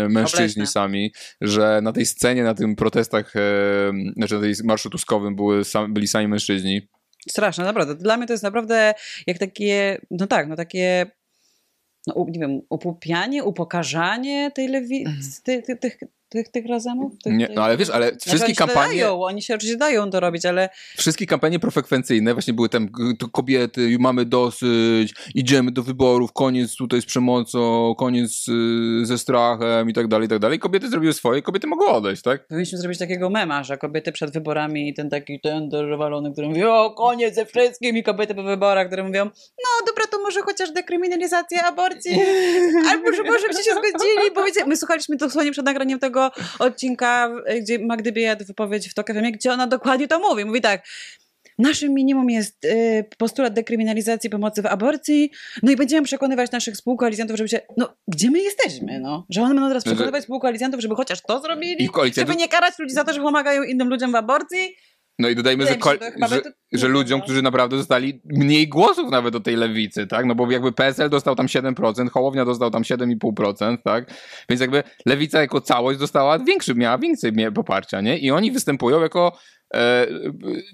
mężczyźni 0.10 0.46
Obleśne. 0.46 0.68
sami, 0.68 1.12
że 1.42 1.80
na 1.84 1.92
tej 1.92 2.06
scenie, 2.06 2.44
na 2.44 2.54
tym 2.54 2.76
protestach, 2.76 3.36
e, 3.36 3.42
znaczy 4.18 4.36
na 4.36 4.42
tej 4.42 4.54
marszu 4.64 4.90
tuskowym 4.90 5.36
były 5.36 5.64
sam, 5.64 5.94
byli 5.94 6.08
sami 6.08 6.28
mężczyźni. 6.28 6.88
Straszne, 7.30 7.64
naprawdę. 7.64 7.96
Dla 7.96 8.18
mnie 8.18 8.28
to 8.28 8.34
jest 8.34 8.44
naprawdę 8.44 8.94
jak 9.28 9.38
takie, 9.38 10.02
no 10.12 10.28
tak, 10.28 10.48
no 10.48 10.56
takie, 10.56 11.06
no 12.08 12.26
nie 12.30 12.40
wiem, 12.40 12.62
upupianie, 12.70 13.44
upokarzanie 13.44 14.52
tej 14.52 14.68
lewicy, 14.68 15.44
ty, 15.44 15.62
ty, 15.62 15.78
tych, 15.78 15.98
tych, 16.36 16.52
tych 16.52 16.66
razemów. 16.66 17.14
Tych, 17.24 17.34
Nie, 17.34 17.50
no 17.56 17.64
ale 17.64 17.78
wiesz, 17.78 17.90
ale 17.90 18.10
Znaczy, 18.10 18.30
wszystkie 18.30 18.56
kampanie, 18.56 19.02
Dają, 19.02 19.24
oni 19.24 19.42
się 19.42 19.56
oczywiście 19.56 19.78
dają 19.78 20.10
to 20.10 20.20
robić, 20.20 20.46
ale 20.46 20.70
wszystkie 20.98 21.26
kampanie 21.26 21.60
profrekwencyjne 21.60 22.34
właśnie 22.34 22.54
były 22.54 22.70
tam 22.70 22.90
kobiety, 23.32 23.98
mamy 24.00 24.26
dosyć, 24.26 25.14
idziemy 25.36 25.72
do 25.72 25.84
wyborów, 25.84 26.34
koniec 26.34 26.76
tutaj 26.76 27.02
z 27.02 27.06
przemocą, 27.06 27.94
koniec 27.98 28.48
y, 28.48 29.06
ze 29.06 29.18
strachem 29.18 29.90
i 29.90 29.94
tak 29.94 30.08
dalej, 30.08 30.26
i 30.26 30.30
tak 30.30 30.40
dalej. 30.40 30.60
Kobiety 30.60 30.90
zrobiły 30.90 31.14
swoje, 31.14 31.42
kobiety 31.42 31.68
mogą 31.68 31.86
odejść, 31.88 32.22
tak? 32.22 32.48
powinniśmy 32.48 32.78
zrobić 32.78 33.00
takiego 33.00 33.30
mema, 33.30 33.64
że 33.64 33.78
kobiety 33.78 34.12
przed 34.12 34.32
wyborami 34.32 34.90
i 34.90 34.94
ten 34.94 35.10
taki 35.10 35.40
ten 35.40 35.70
walony, 35.98 36.32
który 36.32 36.48
mówi 36.48 36.64
o 36.64 36.92
koniec 36.92 37.36
ze 37.36 37.46
wszystkim 37.46 37.98
i 37.98 38.04
kobiety 38.04 38.36
po 38.36 38.44
wyborach, 38.44 38.88
które 38.88 39.04
mówią 39.04 39.26
no 39.66 39.86
dobra, 39.88 40.04
to 40.12 40.20
może 40.20 40.42
chociaż 40.42 40.72
dekryminalizacja 40.72 41.64
aborcji 41.64 42.12
albo 42.90 43.14
że 43.14 43.24
może 43.24 43.48
byście 43.48 43.64
się 43.64 43.72
zgodzili, 43.72 44.32
bo 44.36 44.44
wiecie, 44.44 44.66
my 44.66 44.78
słuchaliśmy 44.78 45.16
dosłownie 45.16 45.52
przed 45.52 45.66
nagraniem 45.66 46.00
tego 46.00 46.25
odcinka, 46.60 47.32
gdzie 47.62 47.80
Magdy 47.80 48.12
Biejat 48.12 48.44
wypowiedź 48.44 48.90
w 48.90 48.94
TOK 48.94 49.08
FM, 49.08 49.32
gdzie 49.32 49.52
ona 49.54 49.68
dokładnie 49.68 50.08
to 50.08 50.20
mówi. 50.20 50.46
Mówi 50.46 50.62
tak, 50.62 50.84
Naszym 51.58 51.94
minimum 51.94 52.30
jest 52.30 52.66
y, 52.66 53.06
postulat 53.18 53.54
dekryminalizacji 53.54 54.30
pomocy 54.30 54.62
w 54.62 54.66
aborcji, 54.66 55.32
no 55.64 55.72
i 55.72 55.76
będziemy 55.76 56.06
przekonywać 56.06 56.52
naszych 56.52 56.76
współkoalicjantów, 56.76 57.38
żeby 57.38 57.50
się. 57.50 57.60
No, 57.78 57.98
gdzie 58.08 58.32
my 58.32 58.42
jesteśmy, 58.42 59.00
no? 59.00 59.26
Że 59.30 59.42
one 59.42 59.54
będą 59.54 59.68
teraz 59.68 59.84
że- 59.84 59.92
przekonywać 59.92 60.22
współkoalicjantów, 60.22 60.82
żeby 60.82 60.96
chociaż 60.96 61.22
to 61.22 61.42
zrobili? 61.42 61.86
Żeby 62.28 62.36
nie 62.36 62.48
karać 62.48 62.80
ludzi 62.80 62.94
za 62.94 63.04
to, 63.04 63.14
że 63.14 63.22
pomagają 63.22 63.64
innym 63.64 63.90
ludziom 63.90 64.12
w 64.12 64.16
aborcji? 64.16 64.76
No 65.20 65.30
i 65.30 65.36
dodajmy, 65.36 65.66
że, 65.66 65.78
że 66.30 66.42
że, 66.72 66.88
ludziom, 66.88 67.22
którzy 67.22 67.42
naprawdę 67.42 67.78
dostali 67.78 68.22
mniej 68.26 68.68
głosów 68.68 69.12
nawet 69.12 69.34
do 69.34 69.40
tej 69.40 69.56
lewicy, 69.56 70.08
tak? 70.08 70.26
No 70.26 70.36
bo 70.36 70.52
jakby 70.52 70.72
PSL 70.72 71.10
dostał 71.10 71.36
tam 71.36 71.46
7%, 71.46 72.10
Hołownia 72.10 72.46
dostał 72.46 72.72
tam 72.72 72.82
7,5%, 72.82 73.78
tak? 73.84 74.14
Więc 74.50 74.62
jakby 74.62 74.84
lewica 75.06 75.42
jako 75.42 75.62
całość 75.62 76.00
dostała 76.00 76.40
większy, 76.40 76.76
miała 76.76 76.98
więcej 76.98 77.32
poparcia, 77.56 78.02
nie? 78.02 78.18
I 78.18 78.32
oni 78.32 78.52
występują 78.52 79.02
jako, 79.02 79.38
e, 79.74 80.08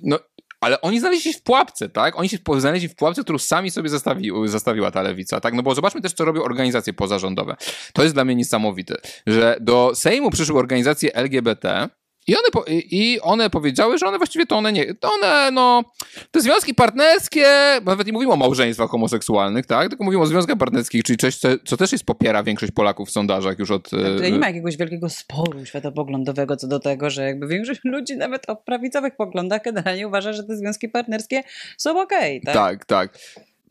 no, 0.03 0.19
ale 0.61 0.81
oni 0.81 0.99
znaleźli 0.99 1.33
się 1.33 1.39
w 1.39 1.43
pułapce, 1.43 1.89
tak? 1.89 2.19
Oni 2.19 2.29
się 2.29 2.37
znaleźli 2.57 2.89
w 2.89 2.95
pułapce, 2.95 3.23
którą 3.23 3.39
sami 3.39 3.71
sobie 3.71 3.89
zastawi, 3.89 4.31
zastawiła 4.45 4.91
ta 4.91 5.01
lewica, 5.01 5.39
tak? 5.39 5.53
No 5.53 5.63
bo 5.63 5.75
zobaczmy 5.75 6.01
też, 6.01 6.13
co 6.13 6.25
robią 6.25 6.43
organizacje 6.43 6.93
pozarządowe. 6.93 7.55
To 7.93 8.03
jest 8.03 8.15
dla 8.15 8.25
mnie 8.25 8.35
niesamowite, 8.35 8.95
że 9.27 9.57
do 9.61 9.91
Sejmu 9.95 10.31
przyszły 10.31 10.59
organizacje 10.59 11.15
LGBT, 11.15 11.89
i 12.27 12.35
one, 12.35 12.47
po, 12.51 12.65
i 12.67 13.19
one 13.21 13.49
powiedziały, 13.49 13.97
że 13.97 14.07
one 14.07 14.17
właściwie 14.17 14.45
to 14.45 14.57
one 14.57 14.73
nie, 14.73 14.95
to 14.95 15.09
one, 15.13 15.51
no, 15.51 15.83
te 16.31 16.41
związki 16.41 16.75
partnerskie, 16.75 17.47
nawet 17.85 18.07
nie 18.07 18.13
mówimy 18.13 18.33
o 18.33 18.35
małżeństwach 18.35 18.89
homoseksualnych, 18.89 19.65
tak, 19.65 19.89
tylko 19.89 20.03
mówimy 20.03 20.23
o 20.23 20.27
związkach 20.27 20.57
partnerskich, 20.57 21.03
czyli 21.03 21.17
coś, 21.17 21.37
co, 21.37 21.47
co 21.65 21.77
też 21.77 21.91
jest 21.91 22.03
popiera 22.03 22.43
większość 22.43 22.71
Polaków 22.71 23.09
w 23.09 23.11
sondażach 23.11 23.59
już 23.59 23.71
od... 23.71 23.93
e, 23.93 24.13
Tutaj 24.13 24.31
nie 24.31 24.39
ma 24.39 24.47
jakiegoś 24.47 24.77
wielkiego 24.77 25.09
sporu 25.09 25.65
światopoglądowego 25.65 26.55
co 26.55 26.67
do 26.67 26.79
tego, 26.79 27.09
że 27.09 27.23
jakby 27.23 27.47
większość 27.47 27.81
ludzi 27.93 28.17
nawet 28.17 28.49
o 28.49 28.55
prawicowych 28.55 29.15
poglądach 29.15 29.61
generalnie 29.63 30.07
uważa, 30.07 30.33
że 30.33 30.43
te 30.43 30.57
związki 30.57 30.89
partnerskie 30.89 31.43
są 31.77 32.01
okej, 32.01 32.41
tak? 32.41 32.53
Tak, 32.53 32.85
tak. 32.85 33.17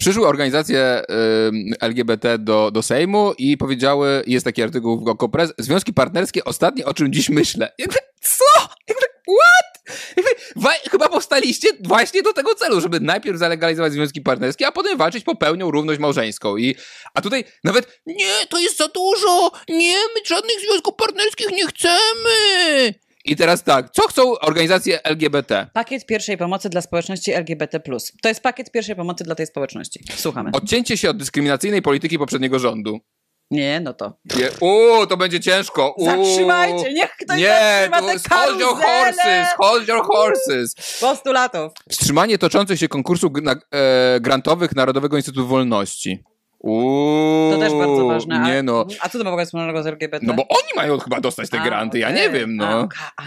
Przyszły 0.00 0.26
organizacje 0.26 1.02
LGBT 1.80 2.38
do, 2.38 2.70
do 2.70 2.82
Sejmu 2.82 3.32
i 3.38 3.56
powiedziały, 3.56 4.22
jest 4.26 4.44
taki 4.44 4.62
artykuł 4.62 5.00
w 5.00 5.04
GoKopres, 5.04 5.52
związki 5.58 5.92
partnerskie 5.92 6.44
ostatnie, 6.44 6.84
o 6.84 6.94
czym 6.94 7.12
dziś 7.12 7.28
myślę. 7.28 7.72
Jakby, 7.78 7.98
co? 8.20 8.44
Jakby, 8.88 9.04
what? 9.26 10.80
Chyba 10.90 11.08
powstaliście 11.08 11.68
właśnie 11.84 12.22
do 12.22 12.32
tego 12.32 12.54
celu, 12.54 12.80
żeby 12.80 13.00
najpierw 13.00 13.38
zalegalizować 13.38 13.92
związki 13.92 14.20
partnerskie, 14.20 14.66
a 14.66 14.72
potem 14.72 14.98
walczyć 14.98 15.24
po 15.24 15.36
pełnią 15.36 15.70
równość 15.70 16.00
małżeńską. 16.00 16.56
I, 16.56 16.76
a 17.14 17.20
tutaj 17.20 17.44
nawet, 17.64 18.00
nie, 18.06 18.46
to 18.48 18.58
jest 18.58 18.76
za 18.76 18.88
dużo, 18.88 19.50
nie, 19.68 19.96
my 19.96 20.20
żadnych 20.26 20.60
związków 20.60 20.94
partnerskich 20.94 21.50
nie 21.50 21.66
chcemy. 21.66 22.94
I 23.24 23.36
teraz 23.36 23.62
tak, 23.62 23.90
co 23.90 24.02
chcą 24.08 24.38
organizacje 24.38 25.02
LGBT? 25.02 25.66
Pakiet 25.72 26.06
pierwszej 26.06 26.38
pomocy 26.38 26.68
dla 26.68 26.80
społeczności 26.80 27.32
LGBT+. 27.32 27.80
To 28.22 28.28
jest 28.28 28.40
pakiet 28.42 28.70
pierwszej 28.70 28.96
pomocy 28.96 29.24
dla 29.24 29.34
tej 29.34 29.46
społeczności. 29.46 30.04
Słuchamy. 30.16 30.50
Odcięcie 30.52 30.96
się 30.96 31.10
od 31.10 31.16
dyskryminacyjnej 31.16 31.82
polityki 31.82 32.18
poprzedniego 32.18 32.58
rządu. 32.58 33.00
Nie, 33.50 33.80
no 33.80 33.94
to. 33.94 34.18
Nie, 34.36 34.48
uuu, 34.60 35.06
to 35.06 35.16
będzie 35.16 35.40
ciężko. 35.40 35.94
Uuu. 35.96 36.06
Zatrzymajcie, 36.06 36.92
niech 36.92 37.10
ktoś 37.10 37.38
Nie, 37.38 37.88
zatrzyma 37.90 38.12
te 38.12 38.34
hold 38.34 38.60
your 38.60 38.76
horses, 38.76 39.48
hold 39.58 39.88
your 39.88 40.02
horses. 40.04 40.74
postulatów. 41.00 41.72
Wstrzymanie 41.90 42.38
toczących 42.38 42.78
się 42.78 42.88
konkursów 42.88 43.32
e, 43.72 44.20
grantowych 44.20 44.76
Narodowego 44.76 45.16
Instytutu 45.16 45.46
Wolności. 45.46 46.24
Uuu, 46.60 47.52
To 47.52 47.58
też 47.58 47.72
bardzo 47.72 48.06
ważne. 48.06 48.34
A, 48.40 48.48
Nie 48.48 48.62
no. 48.62 48.86
A 49.00 49.08
co 49.08 49.18
to 49.24 49.36
ma 49.36 49.44
wspólnego 49.44 49.82
z 49.82 49.86
LGBT? 49.86 50.26
No 50.26 50.34
bo 50.34 50.42
oni 50.48 50.68
mają 50.76 50.98
chyba 50.98 51.20
dostać 51.20 51.50
te 51.50 51.60
A, 51.60 51.64
granty, 51.64 51.98
ja 51.98 52.08
okej. 52.08 52.20
nie 52.20 52.30
wiem, 52.30 52.56
no. 52.56 52.66
A, 52.66 52.82
oka- 52.84 53.10
a. 53.16 53.22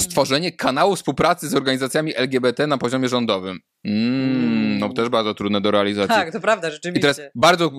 Stworzenie 0.00 0.52
kanału 0.52 0.96
współpracy 0.96 1.48
z 1.48 1.54
organizacjami 1.54 2.16
LGBT 2.16 2.66
na 2.66 2.78
poziomie 2.78 3.08
rządowym. 3.08 3.58
Mm, 3.86 4.78
no 4.78 4.88
też 4.92 5.08
bardzo 5.08 5.34
trudne 5.34 5.60
do 5.60 5.70
realizacji. 5.70 6.14
Tak, 6.14 6.32
to 6.32 6.40
prawda, 6.40 6.68
I 6.68 6.72
rzeczywiście. 6.72 7.14
teraz 7.14 7.30
bardzo, 7.34 7.70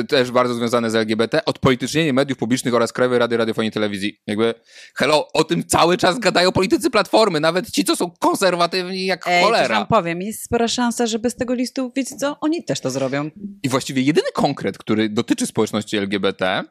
y, 0.00 0.04
też 0.04 0.30
bardzo 0.30 0.54
związane 0.54 0.90
z 0.90 0.94
LGBT, 0.94 1.44
odpolitycznienie 1.44 2.12
mediów 2.12 2.38
publicznych 2.38 2.74
oraz 2.74 2.92
Krajowej 2.92 3.18
Rady 3.18 3.36
Radiofonii 3.36 3.68
i 3.68 3.72
Telewizji. 3.72 4.20
Jakby, 4.26 4.54
hello, 4.94 5.28
o 5.34 5.44
tym 5.44 5.64
cały 5.64 5.96
czas 5.96 6.18
gadają 6.18 6.52
politycy 6.52 6.90
Platformy, 6.90 7.40
nawet 7.40 7.70
ci, 7.70 7.84
co 7.84 7.96
są 7.96 8.10
konserwatywni 8.10 9.06
jak 9.06 9.28
Ej, 9.28 9.44
cholera. 9.44 9.74
wam 9.74 9.86
powiem, 9.86 10.22
jest 10.22 10.44
spora 10.44 10.68
szansa, 10.68 11.06
żeby 11.06 11.30
z 11.30 11.36
tego 11.36 11.54
listu, 11.54 11.92
wiecie 11.96 12.16
co, 12.16 12.36
oni 12.40 12.64
też 12.64 12.80
to 12.80 12.90
zrobią. 12.90 13.30
I 13.62 13.68
właściwie 13.68 14.02
jedyny 14.02 14.28
konkret, 14.34 14.78
który 14.78 15.08
dotyczy 15.08 15.46
społeczności 15.46 15.96
LGBT, 15.96 16.64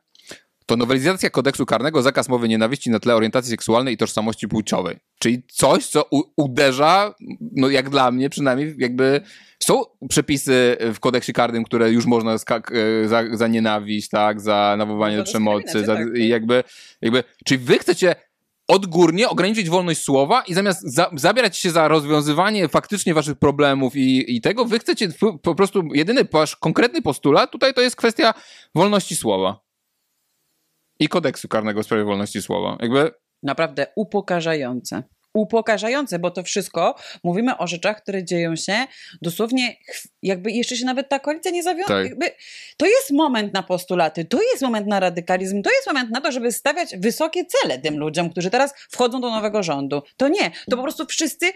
to 0.72 0.78
nowelizacja 0.78 1.30
kodeksu 1.30 1.66
karnego, 1.66 2.02
zakaz 2.02 2.30
mowy 2.30 2.48
nienawiści 2.48 2.90
na 2.90 3.00
tle 3.00 3.16
orientacji 3.16 3.52
seksualnej 3.52 3.94
i 3.94 3.98
tożsamości 3.98 4.48
płciowej. 4.48 4.98
Czyli 5.20 5.44
coś, 5.52 5.86
co 5.86 6.06
uderza, 6.38 7.16
no 7.56 7.70
jak 7.70 7.90
dla 7.90 8.12
mnie 8.12 8.30
przynajmniej, 8.30 8.76
jakby 8.78 9.22
są 9.60 9.82
przepisy 10.10 10.78
w 10.94 11.00
kodeksie 11.00 11.34
karnym, 11.34 11.64
które 11.64 11.92
już 11.92 12.06
można 12.06 12.36
skak- 12.36 12.76
e, 13.04 13.08
za, 13.08 13.24
za 13.32 13.48
nienawiść, 13.48 14.10
tak, 14.10 14.42
za 14.42 14.76
nawoływanie 14.78 15.18
do 15.18 15.24
przemocy, 15.24 15.86
za, 15.86 15.96
tak. 15.96 16.08
i 16.16 16.28
jakby, 16.28 16.64
jakby, 17.02 17.24
czyli 17.46 17.64
wy 17.64 17.80
chcecie 17.80 18.16
odgórnie 18.68 19.30
ograniczyć 19.30 19.70
wolność 19.70 20.02
słowa 20.02 20.44
i 20.48 20.54
zamiast 20.54 20.82
za, 20.82 21.10
zabierać 21.16 21.58
się 21.58 21.72
za 21.72 21.88
rozwiązywanie 21.88 22.68
faktycznie 22.68 23.14
waszych 23.14 23.36
problemów 23.36 23.96
i, 23.96 24.36
i 24.36 24.42
tego, 24.42 24.66
wy 24.66 24.80
chcecie 24.80 25.10
po 25.42 25.56
prostu, 25.56 25.84
jedyny 25.94 26.22
wasz 26.32 26.56
konkretny 26.56 27.02
postulat 27.02 27.52
tutaj 27.52 27.74
to 27.74 27.82
jest 27.82 27.96
kwestia 27.96 28.34
wolności 28.76 29.16
słowa. 29.16 29.71
I 31.02 31.08
kodeksu 31.08 31.48
karnego 31.48 31.84
w 31.84 31.86
sprawie 31.86 32.04
wolności 32.04 32.42
słowa. 32.42 32.78
Jakby, 32.82 33.12
Naprawdę 33.44 33.88
upokarzające. 33.96 35.04
Upokarzające, 35.34 36.20
bo 36.20 36.32
to 36.32 36.44
wszystko 36.44 36.96
mówimy 37.24 37.58
o 37.58 37.68
rzeczach, 37.68 38.02
które 38.02 38.24
dzieją 38.24 38.56
się 38.56 38.74
dosłownie, 39.22 39.76
jakby 40.24 40.52
jeszcze 40.52 40.76
się 40.76 40.86
nawet 40.86 41.10
ta 41.10 41.20
koalicja 41.20 41.52
nie 41.52 41.64
zawiązała. 41.64 42.04
Tak. 42.04 42.34
To 42.78 42.86
jest 42.86 43.12
moment 43.12 43.54
na 43.54 43.64
postulaty, 43.64 44.26
to 44.26 44.42
jest 44.42 44.62
moment 44.62 44.88
na 44.88 45.00
radykalizm, 45.00 45.62
to 45.62 45.70
jest 45.70 45.88
moment 45.88 46.10
na 46.10 46.22
to, 46.22 46.32
żeby 46.32 46.52
stawiać 46.52 46.98
wysokie 46.98 47.46
cele 47.46 47.80
tym 47.80 48.00
ludziom, 48.00 48.30
którzy 48.30 48.50
teraz 48.50 48.74
wchodzą 48.90 49.22
do 49.22 49.30
nowego 49.30 49.64
rządu. 49.64 50.02
To 50.18 50.28
nie, 50.28 50.52
to 50.70 50.78
po 50.78 50.84
prostu 50.84 51.06
wszyscy 51.06 51.52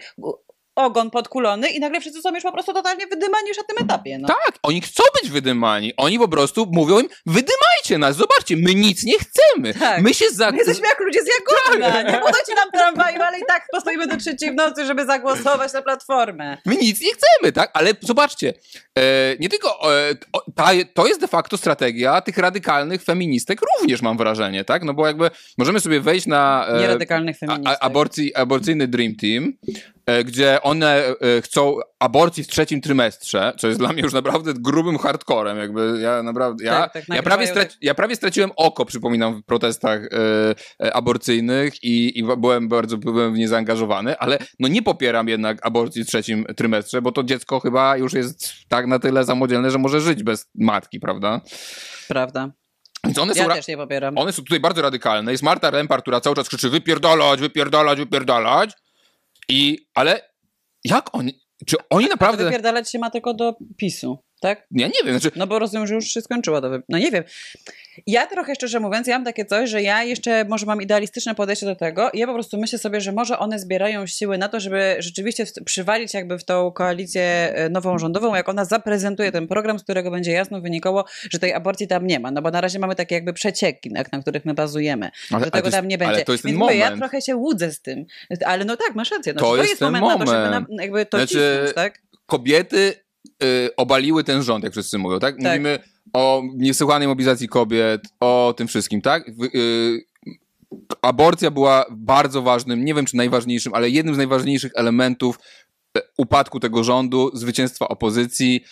ogon 0.76 1.10
podkulony 1.10 1.68
i 1.68 1.80
nagle 1.80 2.00
wszyscy 2.00 2.22
są 2.22 2.34
już 2.34 2.42
po 2.42 2.52
prostu 2.52 2.72
totalnie 2.72 3.06
wydymani 3.06 3.48
już 3.48 3.56
na 3.56 3.64
tym 3.64 3.84
etapie. 3.84 4.18
No. 4.18 4.28
tak, 4.28 4.58
oni 4.62 4.80
chcą 4.80 5.02
być 5.22 5.30
wydymani. 5.30 5.92
Oni 5.96 6.18
po 6.18 6.28
prostu 6.28 6.66
mówią 6.72 7.00
im, 7.00 7.08
wydymajcie 7.26 7.98
nas, 7.98 8.16
zobaczcie, 8.16 8.56
my 8.56 8.74
nic 8.74 9.04
nie 9.04 9.14
chcemy. 9.18 9.74
Tak. 9.74 10.02
My 10.02 10.14
się 10.14 10.24
za... 10.30 10.50
My 10.50 10.56
jesteśmy 10.56 10.88
jak 10.88 11.00
ludzie 11.00 11.20
z 11.22 11.26
Jagodna. 11.26 12.02
Nie 12.02 12.18
budujcie 12.18 12.54
nam 12.54 12.70
tramwaju, 12.72 13.22
ale 13.22 13.38
i 13.38 13.42
tak 13.48 13.66
postoimy 13.72 14.06
do 14.06 14.16
trzeciej 14.16 14.52
w 14.52 14.54
nocy, 14.54 14.86
żeby 14.86 15.06
zagłosować 15.06 15.72
na 15.72 15.82
Platformę. 15.82 16.58
My 16.66 16.76
nic 16.76 17.00
nie 17.00 17.10
chcemy, 17.12 17.52
tak? 17.52 17.70
Ale 17.74 17.90
zobaczcie, 18.00 18.54
e, 18.98 19.02
nie 19.40 19.48
tylko 19.48 19.94
e, 19.94 20.14
ta, 20.54 20.70
to 20.94 21.06
jest 21.06 21.20
de 21.20 21.28
facto 21.28 21.56
strategia 21.56 22.20
tych 22.20 22.38
radykalnych 22.38 23.02
feministek 23.02 23.60
również 23.60 24.02
mam 24.02 24.16
wrażenie, 24.16 24.64
tak? 24.64 24.82
No 24.82 24.94
bo 24.94 25.06
jakby 25.06 25.30
możemy 25.58 25.80
sobie 25.80 26.00
wejść 26.00 26.26
na 26.26 26.66
e, 26.68 26.80
Nieradykalnych 26.80 27.36
a, 27.36 27.46
feministek. 27.46 27.78
a, 27.80 27.84
aborcji, 27.84 28.34
aborcyjny 28.34 28.88
Dream 28.88 29.14
Team, 29.16 29.52
gdzie 30.24 30.62
one 30.62 31.04
e, 31.06 31.42
chcą 31.42 31.76
aborcji 31.98 32.44
w 32.44 32.48
trzecim 32.48 32.80
trymestrze, 32.80 33.52
co 33.58 33.66
jest 33.66 33.78
dla 33.80 33.92
mnie 33.92 34.02
już 34.02 34.12
naprawdę 34.12 34.54
grubym 34.54 34.98
hardcorem, 34.98 35.58
jakby 35.58 35.98
ja 36.00 36.22
naprawdę, 36.22 36.64
ja, 36.64 36.72
Tak, 36.72 36.92
tak, 36.92 37.08
ja, 37.08 37.22
prawie, 37.22 37.46
straci, 37.46 37.76
ja 37.80 37.94
prawie 37.94 38.16
straciłem 38.16 38.50
oko, 38.56 38.84
przypominam, 38.84 39.40
w 39.42 39.44
protestach 39.44 40.00
e, 40.04 40.08
e, 40.86 40.92
aborcyjnych 40.96 41.82
i, 41.82 42.18
i 42.18 42.24
byłem 42.24 42.68
bardzo 42.68 42.96
byłem 42.96 43.34
w 43.34 43.38
nie 43.38 43.48
zaangażowany, 43.48 44.18
ale 44.18 44.38
no 44.58 44.68
nie 44.68 44.82
popieram 44.82 45.28
jednak 45.28 45.66
aborcji 45.66 46.04
w 46.04 46.06
trzecim 46.06 46.44
trymestrze, 46.56 47.02
bo 47.02 47.12
to 47.12 47.22
dziecko 47.22 47.60
chyba 47.60 47.96
już 47.96 48.12
jest 48.12 48.52
tak 48.68 48.86
na 48.86 48.98
tyle 48.98 49.24
samodzielne, 49.24 49.70
że 49.70 49.78
może 49.78 50.00
żyć 50.00 50.22
bez 50.22 50.50
matki, 50.54 51.00
prawda? 51.00 51.40
Prawda. 52.08 52.50
Więc 53.04 53.18
one 53.18 53.34
są, 53.34 53.40
Ja 53.40 53.48
ra- 53.48 53.54
też 53.54 53.68
nie 53.68 53.76
popieram. 53.76 54.18
one 54.18 54.32
są 54.32 54.42
tutaj 54.42 54.60
bardzo 54.60 54.82
radykalne. 54.82 55.32
Jest 55.32 55.42
Marta 55.42 55.70
Rempar, 55.70 56.02
która 56.02 56.20
cały 56.20 56.36
czas 56.36 56.48
krzyczy 56.48 56.70
wypierdalać, 56.70 57.40
wypierdalać, 57.40 57.98
wypierdalać. 57.98 58.70
I, 59.48 59.78
ale 59.94 60.30
jak 60.84 61.14
oni, 61.14 61.40
czy 61.66 61.76
oni 61.90 62.06
naprawdę, 62.06 62.44
wypierdalać 62.44 62.90
się 62.90 62.98
ma 62.98 63.10
tylko 63.10 63.34
do 63.34 63.54
PiSu, 63.76 64.18
tak? 64.48 64.66
ja 64.70 64.86
nie 64.86 64.92
wiem, 65.04 65.18
znaczy, 65.20 65.36
No 65.38 65.46
bo 65.46 65.58
rozumiem, 65.58 65.86
że 65.86 65.94
już 65.94 66.04
się 66.04 66.20
skończyło 66.20 66.60
to. 66.60 66.70
No 66.88 66.98
nie 66.98 67.10
wiem. 67.10 67.24
Ja 68.06 68.26
trochę 68.26 68.54
szczerze 68.54 68.80
mówiąc, 68.80 69.06
ja 69.06 69.14
mam 69.18 69.24
takie 69.24 69.44
coś, 69.44 69.70
że 69.70 69.82
ja 69.82 70.02
jeszcze 70.04 70.44
może 70.44 70.66
mam 70.66 70.82
idealistyczne 70.82 71.34
podejście 71.34 71.66
do 71.66 71.76
tego 71.76 72.10
i 72.10 72.18
ja 72.18 72.26
po 72.26 72.34
prostu 72.34 72.58
myślę 72.58 72.78
sobie, 72.78 73.00
że 73.00 73.12
może 73.12 73.38
one 73.38 73.58
zbierają 73.58 74.06
siły 74.06 74.38
na 74.38 74.48
to, 74.48 74.60
żeby 74.60 74.96
rzeczywiście 74.98 75.44
przywalić 75.64 76.14
jakby 76.14 76.38
w 76.38 76.44
tą 76.44 76.70
koalicję 76.72 77.22
e, 77.54 77.68
nową 77.68 77.98
rządową, 77.98 78.34
jak 78.34 78.48
ona 78.48 78.64
zaprezentuje 78.64 79.32
ten 79.32 79.46
program, 79.48 79.78
z 79.78 79.82
którego 79.82 80.10
będzie 80.10 80.32
jasno 80.32 80.60
wynikało, 80.60 81.04
że 81.30 81.38
tej 81.38 81.52
aborcji 81.52 81.88
tam 81.88 82.06
nie 82.06 82.20
ma. 82.20 82.30
No 82.30 82.42
bo 82.42 82.50
na 82.50 82.60
razie 82.60 82.78
mamy 82.78 82.94
takie 82.94 83.14
jakby 83.14 83.32
przecieki, 83.32 83.90
na, 83.90 84.04
na 84.12 84.20
których 84.22 84.44
my 84.44 84.54
bazujemy. 84.54 85.10
ale, 85.30 85.44
że 85.44 85.50
tego 85.50 85.66
jest, 85.66 85.76
tam 85.76 85.88
nie 85.88 85.98
będzie. 85.98 86.14
ale 86.14 86.24
to 86.24 86.32
jest 86.32 86.42
ten 86.42 86.50
Więc 86.52 86.60
mówię, 86.60 86.74
moment. 86.74 86.90
ja 86.92 86.96
trochę 86.98 87.22
się 87.22 87.36
łudzę 87.36 87.72
z 87.72 87.80
tym. 87.82 88.04
Ale 88.44 88.64
no 88.64 88.76
tak, 88.76 88.94
masz 88.94 89.10
rację. 89.10 89.32
No, 89.32 89.40
To 89.40 89.46
to, 89.46 89.56
jest 89.56 89.68
jest 89.68 89.80
ten 89.80 89.92
moment, 89.92 90.20
na 90.20 90.26
to, 90.26 90.32
żeby 90.32 90.44
na, 90.44 90.60
moment. 90.60 90.80
jakby 90.80 91.06
to 91.06 91.16
Znaczy, 91.18 91.32
cisnąć, 91.34 91.74
tak? 91.74 91.98
kobiety 92.26 93.05
y, 93.42 93.76
obaliły 93.76 94.24
ten 94.24 94.42
rząd, 94.42 94.64
jak 94.64 94.72
wszyscy 94.72 94.98
mówią, 94.98 95.18
tak? 95.18 95.34
Tak. 95.34 95.44
Mówimy 95.44 95.78
o 96.12 96.42
niesłychanej 96.54 97.08
mobilizacji 97.08 97.48
kobiet, 97.48 98.00
o 98.20 98.54
tym 98.56 98.68
wszystkim, 98.68 99.02
tak? 99.02 99.28
Y, 99.54 100.04
aborcja 101.02 101.50
była 101.50 101.86
bardzo 101.90 102.42
ważnym, 102.42 102.84
nie 102.84 102.94
wiem 102.94 103.06
czy 103.06 103.16
najważniejszym, 103.16 103.74
ale 103.74 103.90
jednym 103.90 104.14
z 104.14 104.18
najważniejszych 104.18 104.72
elementów 104.74 105.38
e, 105.96 106.00
upadku 106.18 106.60
tego 106.60 106.84
rządu, 106.84 107.30
zwycięstwa 107.34 107.88
opozycji 107.88 108.64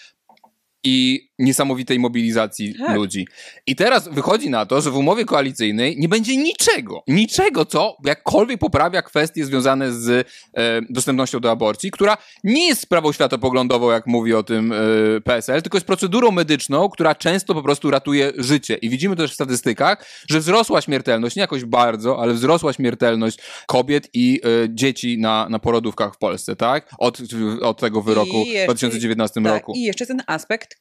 i 0.84 1.28
niesamowitej 1.38 1.98
mobilizacji 1.98 2.74
Tak. 2.78 2.96
ludzi. 2.96 3.26
I 3.66 3.76
teraz 3.76 4.08
wychodzi 4.08 4.50
na 4.50 4.66
to, 4.66 4.80
że 4.80 4.90
w 4.90 4.96
umowie 4.96 5.24
koalicyjnej 5.24 5.96
nie 5.98 6.08
będzie 6.08 6.36
niczego, 6.36 7.02
niczego, 7.08 7.64
co 7.64 7.96
jakkolwiek 8.04 8.58
poprawia 8.60 9.02
kwestie 9.02 9.44
związane 9.44 9.92
z 9.92 10.08
e, 10.56 10.80
dostępnością 10.90 11.40
do 11.40 11.50
aborcji, 11.50 11.90
która 11.90 12.16
nie 12.44 12.66
jest 12.68 12.80
sprawą 12.80 13.12
światopoglądową, 13.12 13.90
jak 13.90 14.06
mówi 14.06 14.34
o 14.34 14.42
tym 14.42 14.72
e, 14.72 14.76
PSL, 15.20 15.62
tylko 15.62 15.76
jest 15.76 15.86
procedurą 15.86 16.30
medyczną, 16.30 16.88
która 16.88 17.14
często 17.14 17.54
po 17.54 17.62
prostu 17.62 17.90
ratuje 17.90 18.32
życie. 18.38 18.74
I 18.74 18.88
widzimy 18.90 19.16
też 19.16 19.30
w 19.30 19.34
statystykach, 19.34 20.06
że 20.30 20.40
wzrosła 20.40 20.80
śmiertelność, 20.80 21.36
nie 21.36 21.40
jakoś 21.40 21.64
bardzo, 21.64 22.18
ale 22.22 22.34
wzrosła 22.34 22.72
śmiertelność 22.72 23.38
kobiet 23.66 24.08
i 24.14 24.40
e, 24.44 24.68
dzieci 24.74 25.18
na, 25.18 25.46
na 25.50 25.58
porodówkach 25.58 26.14
w 26.14 26.18
Polsce, 26.18 26.56
tak? 26.56 26.90
Od, 26.98 27.18
od 27.62 27.80
tego 27.80 28.02
wyroku 28.02 28.36
jeszcze- 28.46 28.62
w 28.62 28.64
2019 28.66 29.42
Tak, 29.42 29.52
roku. 29.52 29.72
I 29.76 29.80
jeszcze 29.82 30.06
ten 30.06 30.22
aspekt 30.26 30.76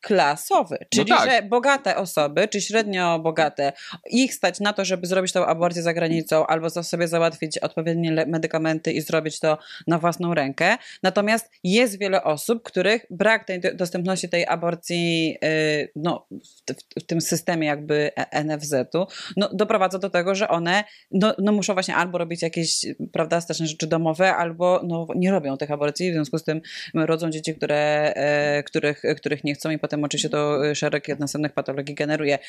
klasowy, 0.47 0.77
czyli 0.89 1.09
tak. 1.09 1.29
że 1.29 1.41
bogate 1.41 1.95
osoby, 1.95 2.47
czy 2.47 2.61
średnio 2.61 3.19
bogate, 3.19 3.73
ich 4.09 4.33
stać 4.33 4.59
na 4.59 4.73
to, 4.73 4.85
żeby 4.85 5.07
zrobić 5.07 5.31
tą 5.31 5.45
aborcję 5.45 5.81
za 5.81 5.93
granicą 5.93 6.47
albo 6.47 6.69
za 6.69 6.83
sobie 6.83 7.07
załatwić 7.07 7.57
odpowiednie 7.57 8.25
medykamenty 8.27 8.91
i 8.91 9.01
zrobić 9.01 9.39
to 9.39 9.57
na 9.87 9.99
własną 9.99 10.33
rękę. 10.33 10.77
Natomiast 11.03 11.51
jest 11.63 11.99
wiele 11.99 12.23
osób, 12.23 12.63
których 12.63 13.05
brak 13.09 13.45
tej 13.45 13.59
do- 13.59 13.73
dostępności 13.73 14.29
tej 14.29 14.47
aborcji 14.47 15.29
yy, 15.41 15.89
no, 15.95 16.27
w, 16.31 16.73
w, 16.73 17.03
w 17.03 17.05
tym 17.05 17.21
systemie 17.21 17.67
jakby 17.67 18.11
NFZ-u 18.45 19.05
no, 19.37 19.49
doprowadza 19.53 19.99
do 19.99 20.09
tego, 20.09 20.35
że 20.35 20.47
one 20.47 20.83
no, 21.11 21.35
no 21.39 21.51
muszą 21.51 21.73
właśnie 21.73 21.95
albo 21.95 22.17
robić 22.17 22.41
jakieś 22.41 22.85
prawda, 23.11 23.41
straszne 23.41 23.67
rzeczy 23.67 23.87
domowe, 23.87 24.35
albo 24.35 24.81
no, 24.87 25.07
nie 25.15 25.31
robią 25.31 25.57
tych 25.57 25.71
aborcji, 25.71 26.11
w 26.11 26.13
związku 26.13 26.37
z 26.37 26.43
tym 26.43 26.61
rodzą 26.95 27.29
dzieci, 27.29 27.55
które, 27.55 28.13
e, 28.15 28.63
których, 28.63 29.01
których 29.17 29.43
nie 29.43 29.53
chcą 29.53 29.69
i 29.69 29.79
potem 29.79 30.03
oczywiście 30.03 30.29
to 30.33 30.67
e, 30.67 30.75
szereg 30.75 31.19
następnych 31.19 31.53
patologii 31.53 31.95
generuje. 31.95 32.39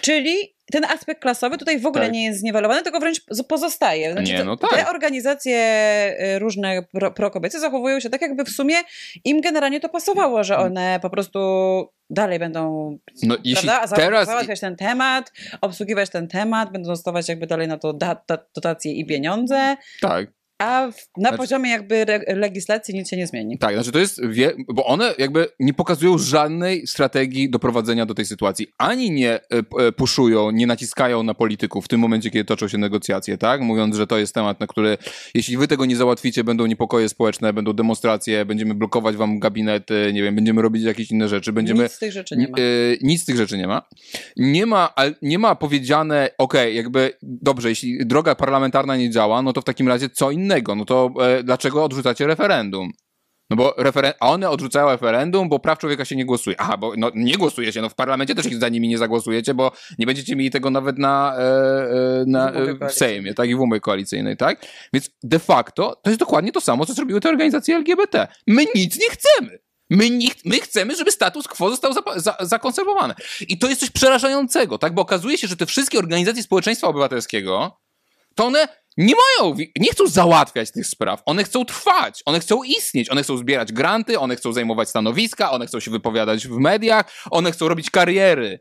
Czyli 0.00 0.54
ten 0.72 0.84
aspekt 0.84 1.22
klasowy 1.22 1.58
tutaj 1.58 1.80
w 1.80 1.86
ogóle 1.86 2.04
Tak. 2.04 2.12
nie 2.12 2.24
jest 2.24 2.40
zniwelowany, 2.40 2.82
tylko 2.82 3.00
wręcz 3.00 3.20
pozostaje. 3.48 4.12
Znaczy, 4.12 4.32
Nie, 4.32 4.44
no 4.44 4.56
tak. 4.56 4.70
Te 4.70 4.90
organizacje 4.90 5.56
e, 5.56 6.38
różne 6.38 6.82
pro, 6.92 7.10
prokobiece 7.10 7.60
zachowują 7.60 8.00
się 8.00 8.10
tak, 8.10 8.22
jakby 8.22 8.44
w 8.44 8.48
sumie 8.48 8.74
im 9.24 9.40
generalnie 9.40 9.80
to 9.80 9.88
pasowało, 9.88 10.44
że 10.44 10.58
one 10.58 10.98
po 11.02 11.10
prostu 11.10 11.38
dalej 12.10 12.38
będą 12.38 12.90
No, 13.22 13.36
jeśli 13.44 13.68
prawda? 13.68 13.96
Teraz... 13.96 14.26
Załatwiać 14.26 14.60
ten 14.60 14.76
temat, 14.76 15.32
obsługiwać 15.60 16.10
ten 16.10 16.28
temat, 16.28 16.72
będą 16.72 16.88
dostawać 16.88 17.28
jakby 17.28 17.46
dalej 17.46 17.68
na 17.68 17.78
to 17.78 17.98
dotacje 18.54 18.92
i 18.92 19.06
pieniądze. 19.06 19.76
Tak. 20.00 20.26
A 20.62 20.90
w, 20.92 20.94
na 20.94 21.02
znaczy, 21.16 21.36
poziomie 21.36 21.70
jakby 21.70 22.06
legislacji 22.26 22.94
nic 22.94 23.08
się 23.08 23.16
nie 23.16 23.26
zmieni. 23.26 23.58
Tak, 23.58 23.74
znaczy 23.74 23.92
to 23.92 23.98
jest, 23.98 24.26
wie, 24.26 24.52
bo 24.68 24.86
one 24.86 25.14
jakby 25.18 25.48
nie 25.60 25.74
pokazują 25.74 26.18
żadnej 26.18 26.86
strategii 26.86 27.50
doprowadzenia 27.50 28.06
do 28.06 28.14
tej 28.14 28.24
sytuacji. 28.24 28.66
Ani 28.78 29.10
nie 29.10 29.30
e, 29.30 29.40
e, 29.78 29.92
puszują, 29.92 30.50
nie 30.50 30.66
naciskają 30.66 31.22
na 31.22 31.34
polityków 31.34 31.84
w 31.84 31.88
tym 31.88 32.00
momencie, 32.00 32.30
kiedy 32.30 32.44
toczą 32.44 32.68
się 32.68 32.78
negocjacje, 32.78 33.38
tak? 33.38 33.60
Mówiąc, 33.60 33.96
że 33.96 34.06
to 34.06 34.18
jest 34.18 34.34
temat, 34.34 34.60
na 34.60 34.66
który 34.66 34.98
jeśli 35.34 35.56
wy 35.56 35.68
tego 35.68 35.84
nie 35.84 35.96
załatwicie, 35.96 36.44
będą 36.44 36.66
niepokoje 36.66 37.08
społeczne, 37.08 37.52
będą 37.52 37.72
demonstracje, 37.72 38.44
będziemy 38.44 38.74
blokować 38.74 39.16
wam 39.16 39.38
gabinety, 39.38 40.10
nie 40.14 40.22
wiem, 40.22 40.34
będziemy 40.34 40.62
robić 40.62 40.82
jakieś 40.82 41.10
inne 41.10 41.28
rzeczy. 41.28 41.52
Będziemy, 41.52 41.82
nic 41.82 41.92
z 41.92 41.98
tych 41.98 42.12
rzeczy 42.12 42.36
nie 42.36 42.48
ma. 42.48 42.58
nic 43.00 43.22
z 43.22 43.24
tych 43.24 43.36
rzeczy 43.36 43.58
nie 43.58 43.66
ma. 43.66 43.82
Nie 44.36 44.66
ma, 44.66 44.94
nie 45.22 45.38
ma 45.38 45.54
powiedziane, 45.54 46.30
okej, 46.38 46.60
okay, 46.60 46.72
jakby 46.72 47.10
dobrze, 47.22 47.68
jeśli 47.68 48.06
droga 48.06 48.34
parlamentarna 48.34 48.96
nie 48.96 49.10
działa, 49.10 49.42
no 49.42 49.52
to 49.52 49.60
w 49.60 49.64
takim 49.64 49.88
razie 49.88 50.08
co 50.08 50.30
innego? 50.30 50.51
No 50.76 50.84
to 50.84 51.10
e, 51.20 51.42
dlaczego 51.42 51.84
odrzucacie 51.84 52.26
referendum? 52.26 52.90
No 53.52 53.56
bo 53.56 53.74
referen- 53.78 54.12
a 54.20 54.30
one 54.30 54.50
odrzucają 54.50 54.90
referendum, 54.90 55.48
bo 55.48 55.58
praw 55.58 55.78
człowieka 55.78 56.04
się 56.04 56.16
nie 56.16 56.24
głosuje. 56.24 56.56
Aha, 56.58 56.76
bo 56.76 56.92
no, 56.96 57.10
nie 57.14 57.34
głosujecie, 57.34 57.82
no 57.82 57.88
w 57.88 57.94
parlamencie 57.94 58.34
też 58.34 58.46
za 58.46 58.68
nimi 58.68 58.88
nie 58.88 58.98
zagłosujecie, 58.98 59.54
bo 59.54 59.72
nie 59.98 60.06
będziecie 60.06 60.36
mieli 60.36 60.50
tego 60.50 60.70
nawet 60.70 60.98
na, 60.98 61.34
e, 61.38 61.40
e 61.40 62.24
na 62.26 62.52
e, 62.52 62.88
w 62.88 62.92
Sejmie, 62.92 63.34
tak, 63.34 63.48
i 63.48 63.54
w 63.54 63.60
umowie 63.60 63.80
koalicyjnej, 63.80 64.36
tak? 64.36 64.66
Więc 64.92 65.10
de 65.22 65.38
facto 65.38 66.00
to 66.02 66.10
jest 66.10 66.20
dokładnie 66.20 66.52
to 66.52 66.60
samo, 66.60 66.86
co 66.86 66.92
zrobiły 66.92 67.20
te 67.20 67.28
organizacje 67.28 67.76
LGBT. 67.76 68.28
My 68.46 68.64
nic 68.74 69.00
nie 69.00 69.10
chcemy. 69.10 69.58
My, 69.90 70.10
nie, 70.10 70.28
my 70.44 70.60
chcemy, 70.60 70.96
żeby 70.96 71.12
status 71.12 71.48
quo 71.48 71.70
został 71.70 71.92
za, 71.92 72.02
za, 72.16 72.36
zakonserwowany. 72.40 73.14
I 73.48 73.58
to 73.58 73.68
jest 73.68 73.80
coś 73.80 73.90
przerażającego, 73.90 74.78
tak? 74.78 74.94
Bo 74.94 75.02
okazuje 75.02 75.38
się, 75.38 75.48
że 75.48 75.56
te 75.56 75.66
wszystkie 75.66 75.98
organizacje 75.98 76.42
społeczeństwa 76.42 76.88
obywatelskiego, 76.88 77.78
to 78.34 78.44
one 78.44 78.68
nie 78.96 79.14
mają, 79.14 79.56
nie 79.76 79.90
chcą 79.90 80.06
załatwiać 80.06 80.72
tych 80.72 80.86
spraw. 80.86 81.22
One 81.26 81.44
chcą 81.44 81.64
trwać, 81.64 82.22
one 82.24 82.40
chcą 82.40 82.62
istnieć, 82.62 83.10
one 83.10 83.22
chcą 83.22 83.36
zbierać 83.36 83.72
granty, 83.72 84.18
one 84.18 84.36
chcą 84.36 84.52
zajmować 84.52 84.88
stanowiska, 84.88 85.50
one 85.50 85.66
chcą 85.66 85.80
się 85.80 85.90
wypowiadać 85.90 86.48
w 86.48 86.58
mediach, 86.58 87.12
one 87.30 87.52
chcą 87.52 87.68
robić 87.68 87.90
kariery 87.90 88.60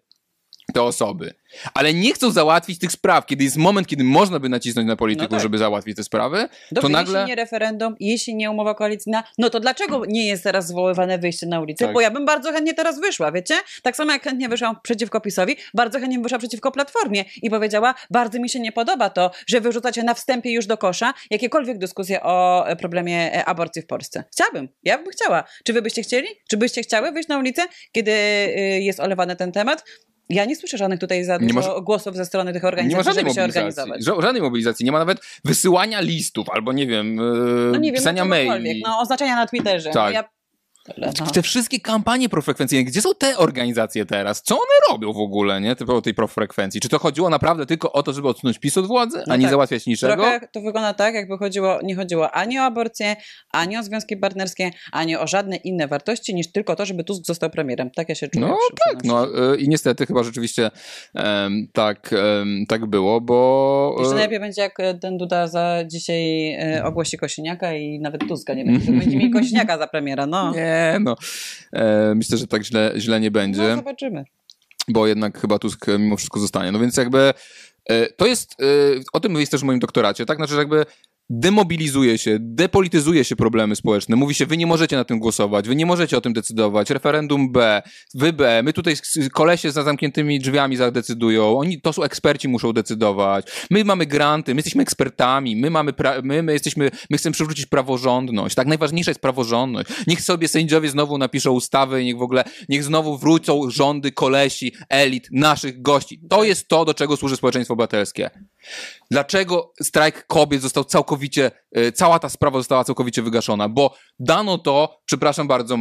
te 0.71 0.83
osoby. 0.83 1.33
Ale 1.73 1.93
nie 1.93 2.13
chcą 2.13 2.31
załatwić 2.31 2.79
tych 2.79 2.91
spraw, 2.91 3.25
kiedy 3.25 3.43
jest 3.43 3.57
moment, 3.57 3.87
kiedy 3.87 4.03
można 4.03 4.39
by 4.39 4.49
nacisnąć 4.49 4.87
na 4.87 4.95
polityków, 4.95 5.31
no 5.31 5.37
tak. 5.37 5.43
żeby 5.43 5.57
załatwić 5.57 5.97
te 5.97 6.03
sprawy, 6.03 6.49
Dobrze, 6.71 6.81
to 6.81 6.89
nagle... 6.89 7.19
jeśli 7.19 7.29
nie 7.29 7.35
referendum, 7.35 7.95
jeśli 7.99 8.35
nie 8.35 8.51
umowa 8.51 8.75
koalicyjna, 8.75 9.23
no 9.37 9.49
to 9.49 9.59
dlaczego 9.59 10.05
nie 10.05 10.25
jest 10.25 10.43
teraz 10.43 10.67
zwoływane 10.67 11.17
wyjście 11.17 11.47
na 11.47 11.59
ulicę? 11.59 11.85
Tak. 11.85 11.93
Bo 11.93 12.01
ja 12.01 12.11
bym 12.11 12.25
bardzo 12.25 12.51
chętnie 12.51 12.73
teraz 12.73 12.99
wyszła, 12.99 13.31
wiecie? 13.31 13.55
Tak 13.83 13.95
samo 13.95 14.11
jak 14.11 14.23
chętnie 14.23 14.49
wyszłam 14.49 14.75
przeciwko 14.83 15.21
PiSowi, 15.21 15.55
bardzo 15.73 15.99
chętnie 15.99 16.19
wyszła 16.19 16.37
przeciwko 16.37 16.71
Platformie 16.71 17.25
i 17.41 17.49
powiedziała, 17.49 17.95
bardzo 18.09 18.39
mi 18.39 18.49
się 18.49 18.59
nie 18.59 18.71
podoba 18.71 19.09
to, 19.09 19.31
że 19.47 19.61
wyrzucacie 19.61 20.03
na 20.03 20.13
wstępie 20.13 20.51
już 20.51 20.65
do 20.65 20.77
kosza 20.77 21.13
jakiekolwiek 21.29 21.77
dyskusje 21.77 22.23
o 22.23 22.65
problemie 22.79 23.35
e, 23.35 23.45
aborcji 23.45 23.81
w 23.81 23.87
Polsce. 23.87 24.23
Chciałabym, 24.31 24.69
ja 24.83 24.97
bym 24.97 25.11
chciała. 25.11 25.43
Czy 25.63 25.73
wy 25.73 25.81
byście 25.81 26.03
chcieli? 26.03 26.27
Czy 26.49 26.57
byście 26.57 26.81
chciały 26.81 27.11
wyjść 27.11 27.29
na 27.29 27.37
ulicę, 27.37 27.61
kiedy 27.91 28.11
y, 28.11 28.81
jest 28.81 28.99
olewany 28.99 29.35
ten 29.35 29.51
temat? 29.51 29.83
Ja 30.31 30.45
nie 30.45 30.55
słyszę 30.55 30.77
żadnych 30.77 30.99
tutaj 30.99 31.23
za 31.23 31.39
dużo 31.39 31.81
głosów 31.81 32.15
ze 32.15 32.25
strony 32.25 32.53
tych 32.53 32.65
organizacji, 32.65 32.89
nie 32.89 32.97
ma 32.97 33.03
żadnej 33.03 33.33
żeby 33.33 33.35
się 33.35 33.43
organizować. 33.43 34.03
Żadnej 34.23 34.41
mobilizacji. 34.41 34.85
Nie 34.85 34.91
ma 34.91 34.99
nawet 34.99 35.17
wysyłania 35.45 36.01
listów 36.01 36.49
albo 36.49 36.73
nie 36.73 36.87
wiem, 36.87 37.15
no 37.71 37.77
nie 37.77 37.93
pisania 37.93 38.23
wiem, 38.25 38.29
no 38.29 38.59
maili. 38.59 38.81
No 38.85 38.99
oznaczenia 38.99 39.35
na 39.35 39.47
Twitterze. 39.47 39.89
Tak. 39.89 40.13
No 40.13 40.21
ja 40.97 41.11
te 41.11 41.41
wszystkie 41.41 41.79
kampanie 41.79 42.29
profrekwencyjne, 42.29 42.83
gdzie 42.83 43.01
są 43.01 43.09
te 43.17 43.37
organizacje 43.37 44.05
teraz? 44.05 44.41
Co 44.41 44.55
one 44.55 44.91
robią 44.91 45.13
w 45.13 45.17
ogóle, 45.17 45.61
nie? 45.61 45.75
Typu 45.75 46.01
tej 46.01 46.13
profrekwencji. 46.13 46.81
Czy 46.81 46.89
to 46.89 46.99
chodziło 46.99 47.29
naprawdę 47.29 47.65
tylko 47.65 47.91
o 47.91 48.03
to, 48.03 48.13
żeby 48.13 48.27
odsunąć 48.27 48.59
PiS 48.59 48.77
od 48.77 48.87
władzy, 48.87 49.23
no 49.27 49.33
a 49.33 49.37
nie 49.37 49.43
tak. 49.43 49.51
załatwiać 49.51 49.85
niczego? 49.85 50.13
Trochę 50.13 50.47
to 50.47 50.61
wygląda 50.61 50.93
tak, 50.93 51.15
jakby 51.15 51.37
chodziło, 51.37 51.79
nie 51.83 51.95
chodziło 51.95 52.31
ani 52.31 52.59
o 52.59 52.63
aborcję, 52.63 53.15
ani 53.51 53.77
o 53.77 53.83
związki 53.83 54.17
partnerskie, 54.17 54.71
ani 54.91 55.17
o 55.17 55.27
żadne 55.27 55.55
inne 55.55 55.87
wartości, 55.87 56.35
niż 56.35 56.51
tylko 56.51 56.75
to, 56.75 56.85
żeby 56.85 57.03
Tusk 57.03 57.25
został 57.25 57.49
premierem. 57.49 57.91
Tak 57.91 58.09
ja 58.09 58.15
się 58.15 58.27
czuję. 58.27 58.45
No 58.45 58.57
tak, 58.85 59.03
no 59.03 59.27
y, 59.53 59.57
i 59.57 59.69
niestety 59.69 60.05
chyba 60.05 60.23
rzeczywiście 60.23 60.71
um, 61.15 61.67
tak, 61.73 62.15
um, 62.37 62.65
tak 62.67 62.85
było, 62.85 63.21
bo... 63.21 63.95
Jeszcze 63.99 64.13
najlepiej 64.13 64.39
będzie, 64.39 64.61
jak 64.61 64.77
ten 65.01 65.17
Duda 65.17 65.47
za 65.47 65.83
dzisiaj 65.85 66.53
e, 66.53 66.83
ogłosi 66.85 67.17
Kosiniaka 67.17 67.73
i 67.73 67.99
nawet 67.99 68.27
Tuska 68.27 68.53
nie 68.53 68.65
będzie. 68.65 68.91
Będzie 68.91 69.17
mieli 69.17 69.31
Kosiniaka 69.31 69.77
za 69.77 69.87
premiera, 69.87 70.25
no. 70.25 70.51
Nie, 70.51 70.70
no. 70.99 71.15
E, 71.73 72.15
myślę, 72.15 72.37
że 72.37 72.47
tak 72.47 72.63
źle, 72.63 72.93
źle 72.97 73.19
nie 73.19 73.31
będzie. 73.31 73.61
No, 73.61 73.75
zobaczymy. 73.75 74.23
Bo 74.87 75.07
jednak 75.07 75.41
chyba 75.41 75.59
Tusk 75.59 75.85
mimo 75.99 76.17
wszystko 76.17 76.39
zostanie. 76.39 76.71
No 76.71 76.79
więc 76.79 76.97
jakby 76.97 77.33
e, 77.89 78.07
to 78.07 78.27
jest, 78.27 78.61
e, 78.61 78.65
o 79.13 79.19
tym 79.19 79.35
jest 79.35 79.51
też 79.51 79.61
w 79.61 79.63
moim 79.63 79.79
doktoracie, 79.79 80.25
tak? 80.25 80.37
Znaczy, 80.37 80.55
jakby 80.55 80.85
demobilizuje 81.31 82.17
się, 82.17 82.37
depolityzuje 82.39 83.23
się 83.23 83.35
problemy 83.35 83.75
społeczne. 83.75 84.15
Mówi 84.15 84.35
się, 84.35 84.45
wy 84.45 84.57
nie 84.57 84.67
możecie 84.67 84.95
na 84.95 85.03
tym 85.03 85.19
głosować, 85.19 85.67
wy 85.67 85.75
nie 85.75 85.85
możecie 85.85 86.17
o 86.17 86.21
tym 86.21 86.33
decydować. 86.33 86.89
Referendum 86.89 87.51
B, 87.51 87.81
wy 88.15 88.33
B, 88.33 88.63
my 88.63 88.73
tutaj 88.73 88.95
kolesie 89.33 89.71
za 89.71 89.83
zamkniętymi 89.83 90.39
drzwiami 90.39 90.77
zadecydują. 90.77 91.59
Oni, 91.59 91.81
to 91.81 91.93
są 91.93 92.03
eksperci, 92.03 92.47
muszą 92.47 92.73
decydować. 92.73 93.47
My 93.69 93.85
mamy 93.85 94.05
granty, 94.05 94.55
my 94.55 94.59
jesteśmy 94.59 94.81
ekspertami, 94.83 95.55
my 95.55 95.69
mamy, 95.69 95.91
pra- 95.91 96.23
my, 96.23 96.43
my 96.43 96.53
jesteśmy, 96.53 96.91
my 97.09 97.17
chcemy 97.17 97.33
przywrócić 97.33 97.65
praworządność. 97.65 98.55
Tak, 98.55 98.67
najważniejsza 98.67 99.11
jest 99.11 99.21
praworządność. 99.21 99.89
Niech 100.07 100.21
sobie 100.21 100.47
sędziowie 100.47 100.89
znowu 100.89 101.17
napiszą 101.17 101.51
ustawy 101.51 102.01
i 102.01 102.05
niech 102.05 102.17
w 102.17 102.21
ogóle, 102.21 102.43
niech 102.69 102.83
znowu 102.83 103.17
wrócą 103.17 103.69
rządy 103.69 104.11
kolesi, 104.11 104.73
elit, 104.89 105.27
naszych 105.31 105.81
gości. 105.81 106.21
To 106.29 106.43
jest 106.43 106.67
to, 106.67 106.85
do 106.85 106.93
czego 106.93 107.17
służy 107.17 107.35
społeczeństwo 107.35 107.73
obywatelskie. 107.73 108.29
Dlaczego 109.11 109.73
strajk 109.81 110.27
kobiet 110.27 110.61
został 110.61 110.83
całkowicie, 110.83 111.51
cała 111.93 112.19
ta 112.19 112.29
sprawa 112.29 112.59
została 112.59 112.83
całkowicie 112.83 113.21
wygaszona? 113.21 113.69
Bo 113.69 113.95
dano 114.19 114.57
to, 114.57 114.99
przepraszam 115.05 115.47
bardzo, 115.47 115.77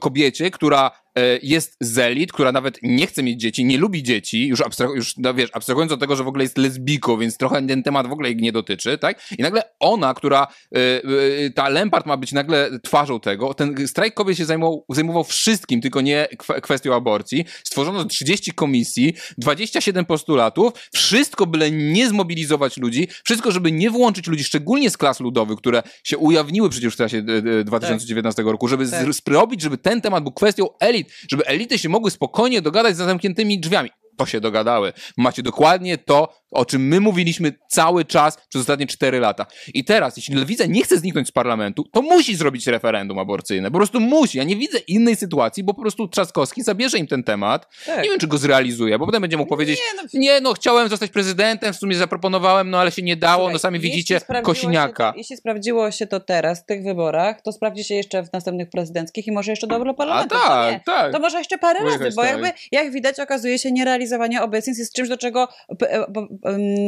kobiecie, 0.00 0.50
która 0.50 0.90
E, 1.18 1.38
jest 1.42 1.76
z 1.80 1.98
elit, 1.98 2.32
która 2.32 2.52
nawet 2.52 2.78
nie 2.82 3.06
chce 3.06 3.22
mieć 3.22 3.40
dzieci, 3.40 3.64
nie 3.64 3.78
lubi 3.78 4.02
dzieci, 4.02 4.46
już, 4.46 4.60
abstrah- 4.60 4.94
już 4.94 5.16
no 5.16 5.34
wiesz, 5.34 5.50
abstrahując 5.52 5.92
od 5.92 6.00
tego, 6.00 6.16
że 6.16 6.24
w 6.24 6.28
ogóle 6.28 6.44
jest 6.44 6.58
lesbijką, 6.58 7.16
więc 7.16 7.36
trochę 7.36 7.66
ten 7.66 7.82
temat 7.82 8.06
w 8.06 8.12
ogóle 8.12 8.28
jej 8.28 8.36
nie 8.36 8.52
dotyczy, 8.52 8.98
tak? 8.98 9.22
I 9.38 9.42
nagle 9.42 9.62
ona, 9.80 10.14
która, 10.14 10.46
yy, 10.72 11.52
ta 11.54 11.68
Lempart 11.68 12.06
ma 12.06 12.16
być 12.16 12.32
nagle 12.32 12.70
twarzą 12.82 13.20
tego, 13.20 13.54
ten 13.54 13.88
strajk 13.88 14.14
kobiet 14.14 14.38
się 14.38 14.44
zajmował, 14.44 14.84
zajmował 14.88 15.24
wszystkim, 15.24 15.80
tylko 15.80 16.00
nie 16.00 16.28
kwestią 16.62 16.94
aborcji. 16.94 17.44
Stworzono 17.64 18.04
30 18.04 18.52
komisji, 18.52 19.14
27 19.38 20.04
postulatów, 20.04 20.72
wszystko 20.92 21.46
byle 21.46 21.70
nie 21.70 22.08
zmobilizować 22.08 22.76
ludzi, 22.76 23.08
wszystko, 23.24 23.50
żeby 23.50 23.72
nie 23.72 23.90
włączyć 23.90 24.26
ludzi, 24.26 24.44
szczególnie 24.44 24.90
z 24.90 24.96
klas 24.96 25.20
ludowych, 25.30 25.58
które 25.58 25.82
się 26.04 26.18
ujawniły 26.18 26.70
przecież 26.70 26.94
w 26.94 26.96
czasie 26.96 27.22
2019 27.64 28.42
tak. 28.42 28.52
roku, 28.52 28.68
żeby 28.68 28.90
tak. 28.90 29.14
zrobić, 29.14 29.62
żeby 29.62 29.78
ten 29.78 30.00
temat 30.00 30.22
był 30.22 30.32
kwestią 30.32 30.66
elit, 30.80 31.08
żeby 31.30 31.46
elity 31.46 31.78
się 31.78 31.88
mogły 31.88 32.10
spokojnie 32.10 32.62
dogadać 32.62 32.96
za 32.96 33.04
zamkniętymi 33.04 33.60
drzwiami. 33.60 33.90
To 34.20 34.26
się 34.26 34.40
dogadały. 34.40 34.92
Macie 35.16 35.42
dokładnie 35.42 35.98
to, 35.98 36.34
o 36.50 36.64
czym 36.64 36.88
my 36.88 37.00
mówiliśmy 37.00 37.52
cały 37.68 38.04
czas 38.04 38.36
przez 38.48 38.60
ostatnie 38.60 38.86
cztery 38.86 39.20
lata. 39.20 39.46
I 39.74 39.84
teraz, 39.84 40.16
jeśli 40.16 40.34
lewica 40.34 40.66
nie 40.66 40.82
chce 40.82 40.98
zniknąć 40.98 41.28
z 41.28 41.32
parlamentu, 41.32 41.84
to 41.92 42.02
musi 42.02 42.36
zrobić 42.36 42.66
referendum 42.66 43.18
aborcyjne. 43.18 43.70
Po 43.70 43.76
prostu 43.76 44.00
musi. 44.00 44.38
Ja 44.38 44.44
nie 44.44 44.56
widzę 44.56 44.78
innej 44.78 45.16
sytuacji, 45.16 45.64
bo 45.64 45.74
po 45.74 45.80
prostu 45.82 46.08
Trzaskowski 46.08 46.62
zabierze 46.62 46.98
im 46.98 47.06
ten 47.06 47.24
temat. 47.24 47.66
Tak. 47.86 48.02
Nie 48.02 48.10
wiem, 48.10 48.18
czy 48.18 48.26
go 48.26 48.38
zrealizuje, 48.38 48.98
bo 48.98 49.06
potem 49.06 49.20
będzie 49.20 49.36
mógł 49.36 49.48
powiedzieć, 49.48 49.78
nie 49.78 50.02
no, 50.02 50.08
nie, 50.14 50.40
no 50.40 50.52
chciałem 50.52 50.88
zostać 50.88 51.10
prezydentem, 51.10 51.72
w 51.72 51.76
sumie 51.76 51.96
zaproponowałem, 51.96 52.70
no 52.70 52.78
ale 52.78 52.90
się 52.90 53.02
nie 53.02 53.16
dało, 53.16 53.36
Słuchaj, 53.36 53.52
no 53.52 53.58
sami 53.58 53.80
widzicie 53.80 54.20
Kosiniaka. 54.42 55.12
To, 55.12 55.18
jeśli 55.18 55.36
sprawdziło 55.36 55.90
się 55.90 56.06
to 56.06 56.20
teraz 56.20 56.62
w 56.62 56.66
tych 56.66 56.84
wyborach, 56.84 57.42
to 57.42 57.52
sprawdzi 57.52 57.84
się 57.84 57.94
jeszcze 57.94 58.22
w 58.22 58.32
następnych 58.32 58.70
prezydenckich 58.70 59.26
i 59.26 59.32
może 59.32 59.52
jeszcze 59.52 59.66
do 59.66 59.94
parlamentu. 59.94 60.36
A 60.36 60.48
tak, 60.48 60.84
to 60.84 60.92
tak. 60.92 61.12
To 61.12 61.18
może 61.18 61.38
jeszcze 61.38 61.58
parę 61.58 61.84
razy, 61.84 62.10
bo 62.16 62.24
jakby, 62.24 62.52
jak 62.72 62.92
widać, 62.92 63.20
okazuje 63.20 63.58
się, 63.58 63.72
nierealizowanie 64.10 64.42
obietnic 64.42 64.78
jest 64.78 64.94
czymś, 64.94 65.08
do 65.08 65.16
czego 65.16 65.48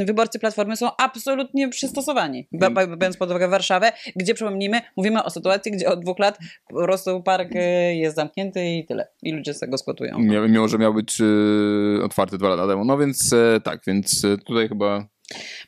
wyborcy 0.06 0.38
Platformy 0.38 0.76
są 0.76 0.88
absolutnie 0.98 1.68
przystosowani. 1.68 2.48
Biorąc 2.52 3.16
pod 3.16 3.30
uwagę 3.30 3.48
Warszawę, 3.48 3.92
gdzie 4.16 4.34
przypomnijmy, 4.34 4.80
mówimy 4.96 5.24
o 5.24 5.30
sytuacji, 5.30 5.72
gdzie 5.72 5.88
od 5.88 6.00
dwóch 6.00 6.18
lat 6.18 6.38
po 6.68 6.82
prostu 6.82 7.22
park 7.22 7.52
y, 7.56 7.94
jest 7.94 8.16
zamknięty 8.16 8.66
i 8.66 8.86
tyle. 8.86 9.08
I 9.22 9.32
ludzie 9.32 9.54
z 9.54 9.58
tego 9.58 9.78
skłotują. 9.78 10.18
Mimo, 10.18 10.68
że 10.68 10.78
miał 10.78 10.94
być 10.94 11.20
y, 11.20 12.04
otwarty 12.04 12.38
dwa 12.38 12.48
lata 12.48 12.68
temu. 12.68 12.84
No 12.84 12.98
więc 12.98 13.34
tak, 13.64 13.80
więc 13.86 14.22
tutaj 14.46 14.68
chyba. 14.68 15.06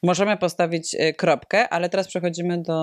Możemy 0.03 0.37
postawić 0.37 0.97
kropkę, 1.17 1.69
ale 1.69 1.89
teraz 1.89 2.09
przechodzimy 2.09 2.63
do 2.63 2.75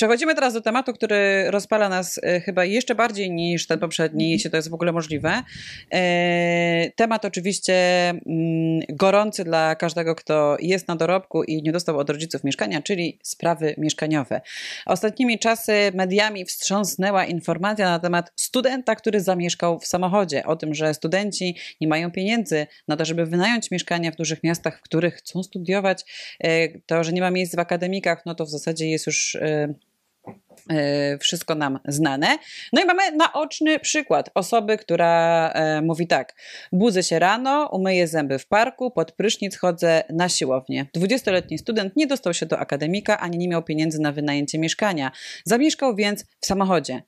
Przechodzimy 0.00 0.34
teraz 0.34 0.54
do 0.54 0.60
tematu, 0.60 0.92
który 0.92 1.50
rozpala 1.50 1.88
nas 1.88 2.20
e, 2.22 2.40
chyba 2.40 2.64
jeszcze 2.64 2.94
bardziej 2.94 3.30
niż 3.30 3.66
ten 3.66 3.78
poprzedni, 3.78 4.30
jeśli 4.30 4.50
to 4.50 4.56
jest 4.56 4.70
w 4.70 4.74
ogóle 4.74 4.92
możliwe. 4.92 5.42
E, 5.92 6.90
temat 6.96 7.24
oczywiście 7.24 7.74
mm, 8.08 8.20
gorący 8.88 9.44
dla 9.44 9.74
każdego, 9.74 10.14
kto 10.14 10.56
jest 10.60 10.88
na 10.88 10.96
dorobku 10.96 11.42
i 11.42 11.62
nie 11.62 11.72
dostał 11.72 11.98
od 11.98 12.10
rodziców 12.10 12.44
mieszkania, 12.44 12.82
czyli 12.82 13.18
sprawy 13.22 13.74
mieszkaniowe. 13.78 14.40
Ostatnimi 14.86 15.38
czasy 15.38 15.72
mediami 15.94 16.44
wstrząsnęła 16.44 17.24
informacja 17.24 17.90
na 17.90 17.98
temat 17.98 18.32
studenta, 18.36 18.94
który 18.94 19.20
zamieszkał 19.20 19.78
w 19.78 19.86
samochodzie. 19.86 20.46
O 20.46 20.56
tym, 20.56 20.74
że 20.74 20.94
studenci 20.94 21.56
nie 21.80 21.88
mają 21.88 22.10
pieniędzy 22.10 22.66
na 22.88 22.96
to, 22.96 23.04
żeby 23.04 23.26
wynająć 23.26 23.70
mieszkania 23.70 24.10
w 24.10 24.16
dużych 24.16 24.42
miastach, 24.44 24.78
w 24.78 24.82
których 24.82 25.14
chcą 25.14 25.42
studiować. 25.42 26.04
E, 26.44 26.68
to, 26.68 27.04
że 27.04 27.12
nie 27.12 27.20
ma 27.20 27.30
miejsc 27.30 27.56
w 27.56 27.58
akademikach, 27.58 28.22
no 28.26 28.34
to 28.34 28.44
w 28.44 28.50
zasadzie 28.50 28.90
jest 28.90 29.06
już 29.06 29.36
wszystko 31.20 31.54
nam 31.54 31.78
znane. 31.88 32.38
No 32.72 32.82
i 32.82 32.84
mamy 32.84 33.16
naoczny 33.16 33.78
przykład 33.78 34.30
osoby, 34.34 34.78
która 34.78 35.48
e, 35.54 35.82
mówi 35.82 36.06
tak: 36.06 36.34
budzę 36.72 37.02
się 37.02 37.18
rano, 37.18 37.68
umyję 37.72 38.08
zęby 38.08 38.38
w 38.38 38.46
parku, 38.46 38.90
pod 38.90 39.12
prysznic 39.12 39.56
chodzę 39.56 40.02
na 40.10 40.28
siłownię. 40.28 40.86
20-letni 40.96 41.58
student 41.58 41.96
nie 41.96 42.06
dostał 42.06 42.34
się 42.34 42.46
do 42.46 42.58
akademika 42.58 43.20
ani 43.20 43.38
nie 43.38 43.48
miał 43.48 43.62
pieniędzy 43.62 44.00
na 44.00 44.12
wynajęcie 44.12 44.58
mieszkania. 44.58 45.12
Zamieszkał 45.44 45.96
więc 45.96 46.24
w 46.40 46.46
samochodzie. 46.46 47.02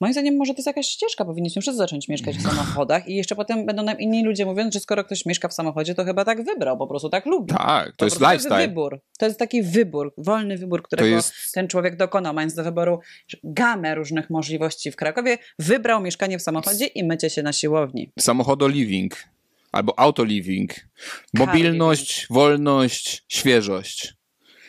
Moim 0.00 0.12
zdaniem 0.12 0.36
może 0.36 0.52
to 0.52 0.58
jest 0.58 0.66
jakaś 0.66 0.86
ścieżka, 0.86 1.24
powinniśmy 1.24 1.62
wszyscy 1.62 1.78
zacząć 1.78 2.08
mieszkać 2.08 2.36
w 2.36 2.42
samochodach 2.42 3.08
i 3.08 3.14
jeszcze 3.14 3.36
potem 3.36 3.66
będą 3.66 3.82
nam 3.82 4.00
inni 4.00 4.24
ludzie 4.24 4.46
mówiąc, 4.46 4.74
że 4.74 4.80
skoro 4.80 5.04
ktoś 5.04 5.26
mieszka 5.26 5.48
w 5.48 5.54
samochodzie, 5.54 5.94
to 5.94 6.04
chyba 6.04 6.24
tak 6.24 6.44
wybrał, 6.44 6.78
po 6.78 6.86
prostu 6.86 7.08
tak 7.08 7.26
lubi. 7.26 7.54
Tak, 7.54 7.86
to 7.88 7.94
Po 7.96 8.04
jest 8.04 8.20
lifestyle. 8.20 8.48
To 8.48 8.56
jest 8.58 8.68
wybór. 8.68 9.00
To 9.18 9.26
jest 9.26 9.38
taki 9.38 9.62
wybór, 9.62 10.14
wolny 10.18 10.58
wybór, 10.58 10.82
którego 10.82 11.08
jest- 11.08 11.32
ten 11.54 11.68
człowiek 11.68 11.96
dokonał, 11.96 12.34
mając 12.34 12.54
do 12.54 12.64
wyboru 12.64 13.00
gamę 13.44 13.94
różnych 13.94 14.30
możliwości 14.30 14.90
w 14.90 14.96
Krakowie. 14.96 15.38
Wybrał 15.58 16.00
mieszkanie 16.00 16.38
w 16.38 16.42
samochodzie 16.42 16.86
i 16.86 17.04
mycie 17.04 17.30
się 17.30 17.42
na 17.42 17.52
siłowni. 17.52 18.12
Samochodo 18.18 18.68
living 18.68 19.16
albo 19.72 19.98
auto 19.98 20.24
living. 20.24 20.74
Mobilność, 21.34 22.26
wolność, 22.30 23.24
świeżość. 23.28 24.14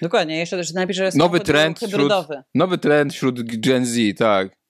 Dokładnie, 0.01 0.38
jeszcze 0.38 0.57
też 0.57 0.73
że 0.91 1.09
Nowy 1.15 1.39
trend 1.39 1.79
wśród, 1.79 2.11
nowy 2.55 2.77
trend 2.77 3.13
wśród 3.13 3.41
Gen 3.59 3.86
Z, 3.86 4.17
tak. 4.17 4.61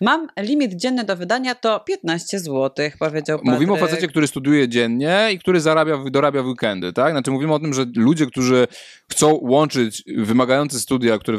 Mam 0.00 0.28
limit 0.40 0.74
dzienny 0.74 1.04
do 1.04 1.16
wydania 1.16 1.54
to 1.54 1.80
15 1.80 2.38
zł, 2.38 2.90
powiedział 2.98 3.38
Patryk. 3.38 3.54
Mówimy 3.54 3.72
o 3.72 3.76
facecie, 3.76 4.08
który 4.08 4.26
studiuje 4.26 4.68
dziennie 4.68 5.28
i 5.32 5.38
który 5.38 5.60
zarabia, 5.60 6.04
dorabia 6.10 6.42
w 6.42 6.46
weekendy, 6.46 6.92
tak? 6.92 7.12
Znaczy 7.12 7.30
mówimy 7.30 7.54
o 7.54 7.58
tym, 7.58 7.74
że 7.74 7.86
ludzie, 7.96 8.26
którzy 8.26 8.66
chcą 9.10 9.38
łączyć 9.42 10.02
wymagające 10.16 10.80
studia, 10.80 11.18
które 11.18 11.38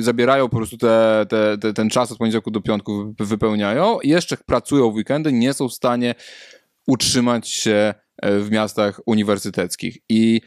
zabierają 0.00 0.48
po 0.48 0.56
prostu 0.56 0.76
te, 0.76 1.26
te, 1.28 1.58
te, 1.58 1.72
ten 1.72 1.90
czas 1.90 2.12
od 2.12 2.18
poniedziałku 2.18 2.50
do 2.50 2.60
piątku 2.60 3.14
wy- 3.18 3.26
wypełniają 3.26 3.98
jeszcze 4.02 4.36
pracują 4.36 4.90
w 4.90 4.94
weekendy, 4.94 5.32
nie 5.32 5.52
są 5.52 5.68
w 5.68 5.72
stanie 5.74 6.14
utrzymać 6.86 7.48
się 7.48 7.94
e, 8.22 8.38
w 8.38 8.50
miastach 8.50 9.00
uniwersyteckich. 9.06 9.98
I 10.08 10.40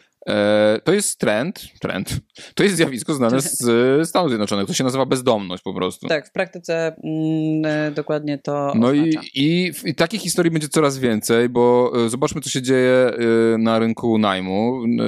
to 0.83 0.93
jest 0.93 1.19
trend, 1.19 1.67
trend, 1.79 2.19
to 2.55 2.63
jest 2.63 2.75
zjawisko 2.75 3.13
znane 3.13 3.41
z 3.41 3.67
e, 4.01 4.05
Stanów 4.05 4.29
Zjednoczonych, 4.29 4.67
to 4.67 4.73
się 4.73 4.83
nazywa 4.83 5.05
bezdomność 5.05 5.63
po 5.63 5.73
prostu. 5.73 6.07
Tak, 6.07 6.27
w 6.27 6.31
praktyce 6.31 6.95
mm, 7.03 7.65
e, 7.65 7.91
dokładnie 7.91 8.37
to 8.37 8.73
No 8.75 8.93
i, 8.93 9.17
i, 9.33 9.71
i 9.85 9.95
takich 9.95 10.21
historii 10.21 10.51
będzie 10.51 10.69
coraz 10.69 10.97
więcej, 10.97 11.49
bo 11.49 11.93
e, 12.05 12.09
zobaczmy, 12.09 12.41
co 12.41 12.49
się 12.49 12.61
dzieje 12.61 12.91
e, 12.93 13.57
na 13.57 13.79
rynku 13.79 14.17
najmu. 14.17 14.83
E, 14.83 15.05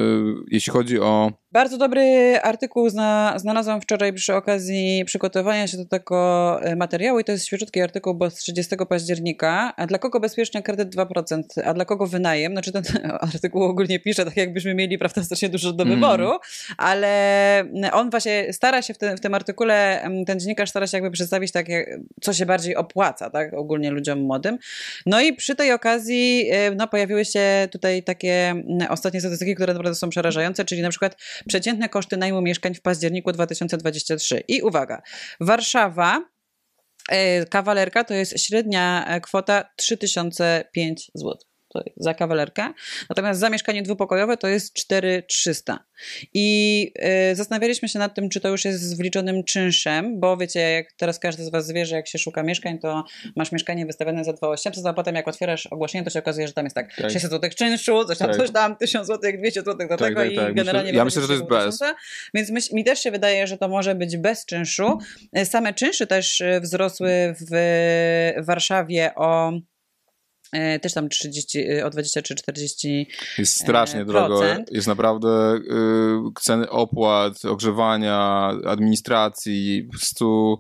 Jeśli 0.52 0.74
chodzi 0.74 1.00
o. 1.00 1.32
Bardzo 1.58 1.78
dobry 1.78 2.38
artykuł 2.44 2.90
zna, 2.90 3.34
znalazłam 3.38 3.82
wczoraj 3.82 4.14
przy 4.14 4.36
okazji 4.36 5.04
przygotowania 5.06 5.68
się 5.68 5.78
do 5.78 5.86
tego 5.86 6.60
e, 6.62 6.76
materiału 6.76 7.20
i 7.20 7.24
to 7.24 7.32
jest 7.32 7.46
świeżutki 7.46 7.82
artykuł, 7.82 8.14
bo 8.14 8.30
z 8.30 8.36
30 8.36 8.76
października. 8.90 9.74
A 9.78 9.88
dla 9.88 9.98
kogo 9.98 10.20
bezpieczny 10.20 10.64
kredyt 10.64 10.96
2%, 10.96 11.42
a 11.66 11.74
dla 11.74 11.86
kogo 11.86 12.08
wynajem? 12.08 12.52
Znaczy 12.52 12.72
ten 12.72 12.84
artykuł 13.34 13.64
ogólnie 13.64 14.00
pisze 14.00 14.26
tak, 14.26 14.38
jakbyśmy 14.38 14.74
mieli 14.74 14.98
prawda, 14.98 15.24
strasznie 15.24 15.50
dużo 15.50 15.74
do 15.74 15.84
Mm. 15.84 15.96
wyboru, 15.96 16.32
ale 16.78 17.64
on 17.92 18.10
właśnie 18.10 18.54
stara 18.54 18.82
się 18.82 18.94
w, 18.94 18.98
tym- 18.98 19.18
w 19.18 19.20
tym 19.20 19.34
artykule, 19.34 20.02
em, 20.02 20.26
ten 20.26 20.40
dziennikarz 20.40 20.70
stara 20.70 20.88
się 20.88 20.98
jakby 20.98 21.12
przedstawić 21.12 21.52
tak, 21.52 21.70
jak- 21.70 21.90
co 22.22 22.34
się 22.34 22.46
bardziej 22.46 22.76
opłaca, 22.76 23.30
tak, 23.30 23.54
ogólnie 23.54 23.92
ludziom 23.92 24.20
młodym. 24.20 24.58
No 25.06 25.22
i 25.22 25.34
przy 25.34 25.56
tej 25.56 25.72
okazji 25.72 26.50
e, 26.52 26.72
no, 26.76 26.88
pojawiły 26.88 27.26
się 27.26 27.68
tutaj 27.72 28.04
takie 28.04 28.50
mm, 28.50 28.66
ostatnie 28.90 29.20
statystyki, 29.20 29.56
które 29.56 29.74
naprawdę 29.74 29.96
są 29.96 30.10
przerażające, 30.10 30.66
czyli 30.66 30.82
na 30.82 30.90
przykład 30.90 31.16
przeciętne 31.48 31.90
koszty 31.90 32.18
najmu 32.18 32.42
mieszkań 32.42 32.76
w 32.76 32.82
październiku 32.82 33.32
2023. 33.32 34.44
I 34.48 34.62
uwaga, 34.62 35.02
Warszawa, 35.40 36.26
e, 37.10 37.46
kawalerka 37.46 38.04
to 38.04 38.14
jest 38.14 38.40
średnia 38.40 39.06
e, 39.08 39.22
kwota 39.22 39.70
3005 39.76 41.12
zł. 41.14 41.38
Za 41.98 42.14
kawalerkę. 42.14 42.74
Natomiast 43.10 43.40
za 43.40 43.50
mieszkanie 43.50 43.82
dwupokojowe 43.84 44.38
to 44.38 44.48
jest 44.48 44.74
4300. 44.74 45.80
I 46.34 46.92
y, 47.32 47.36
zastanawialiśmy 47.36 47.90
się 47.90 48.00
nad 48.00 48.16
tym, 48.16 48.30
czy 48.30 48.40
to 48.42 48.50
już 48.50 48.66
jest 48.66 48.82
z 48.82 48.98
wliczonym 48.98 49.44
czynszem, 49.44 50.20
bo 50.20 50.38
wiecie, 50.38 50.60
jak 50.60 50.94
teraz 50.98 51.20
każdy 51.20 51.44
z 51.44 51.50
Was 51.50 51.72
wie, 51.72 51.86
że 51.86 51.96
jak 51.96 52.08
się 52.08 52.20
szuka 52.20 52.44
mieszkań, 52.44 52.80
to 52.80 53.04
masz 53.36 53.52
mieszkanie 53.52 53.86
wystawione 53.86 54.24
za 54.24 54.34
2800, 54.34 54.86
a 54.86 54.94
potem 54.94 55.16
jak 55.16 55.28
otwierasz 55.28 55.66
ogłoszenie, 55.68 56.04
to 56.04 56.10
się 56.10 56.20
okazuje, 56.20 56.48
że 56.48 56.54
tam 56.54 56.66
jest 56.66 56.76
tak, 56.76 56.96
Tak. 56.96 57.12
600 57.12 57.32
zł 57.32 57.50
czynszu, 57.58 58.06
coś 58.06 58.18
tam, 58.18 58.28
Tak. 58.28 58.38
coś 58.38 58.52
tam, 58.52 58.76
1000 58.76 59.08
zł, 59.08 59.32
200 59.38 59.62
zł 59.62 59.88
do 59.88 59.98
Tak, 59.98 60.00
tego 60.00 60.22
tak, 60.22 60.32
i 60.32 60.36
tak. 60.36 60.54
generalnie... 60.54 60.88
Myślę- 60.92 60.98
ja 60.98 61.06
myślę, 61.06 61.22
że 61.22 61.28
to 61.28 61.34
jest 61.34 61.46
bez. 61.46 61.80
Więc 62.34 62.50
myśl, 62.50 62.76
mi 62.76 62.84
też 62.84 63.00
się 63.00 63.12
wydaje, 63.12 63.48
że 63.48 63.58
to 63.58 63.68
może 63.68 63.96
być 63.96 64.18
bez 64.18 64.46
czynszu. 64.46 64.98
E, 65.34 65.46
Same 65.46 65.74
czynsze 65.74 66.08
też 66.08 66.42
e, 66.42 66.62
wzrosły 66.62 67.36
w 67.52 67.56
Warszawie 68.46 69.12
o 69.16 69.50
e, 69.50 69.62
też 70.82 70.94
tam 70.94 71.10
30, 71.10 71.60
e, 71.60 71.86
o 71.86 71.90
23-40 71.90 73.06
Jest 73.38 73.62
strasznie 73.62 74.02
E, 74.02 74.06
drogo. 74.06 74.42
Jest 74.72 74.88
naprawdę 74.88 75.60
ceny 76.42 76.70
opłat, 76.70 77.46
ogrzewania, 77.46 78.52
administracji, 78.66 79.84
po 79.84 79.98
prostu 79.98 80.60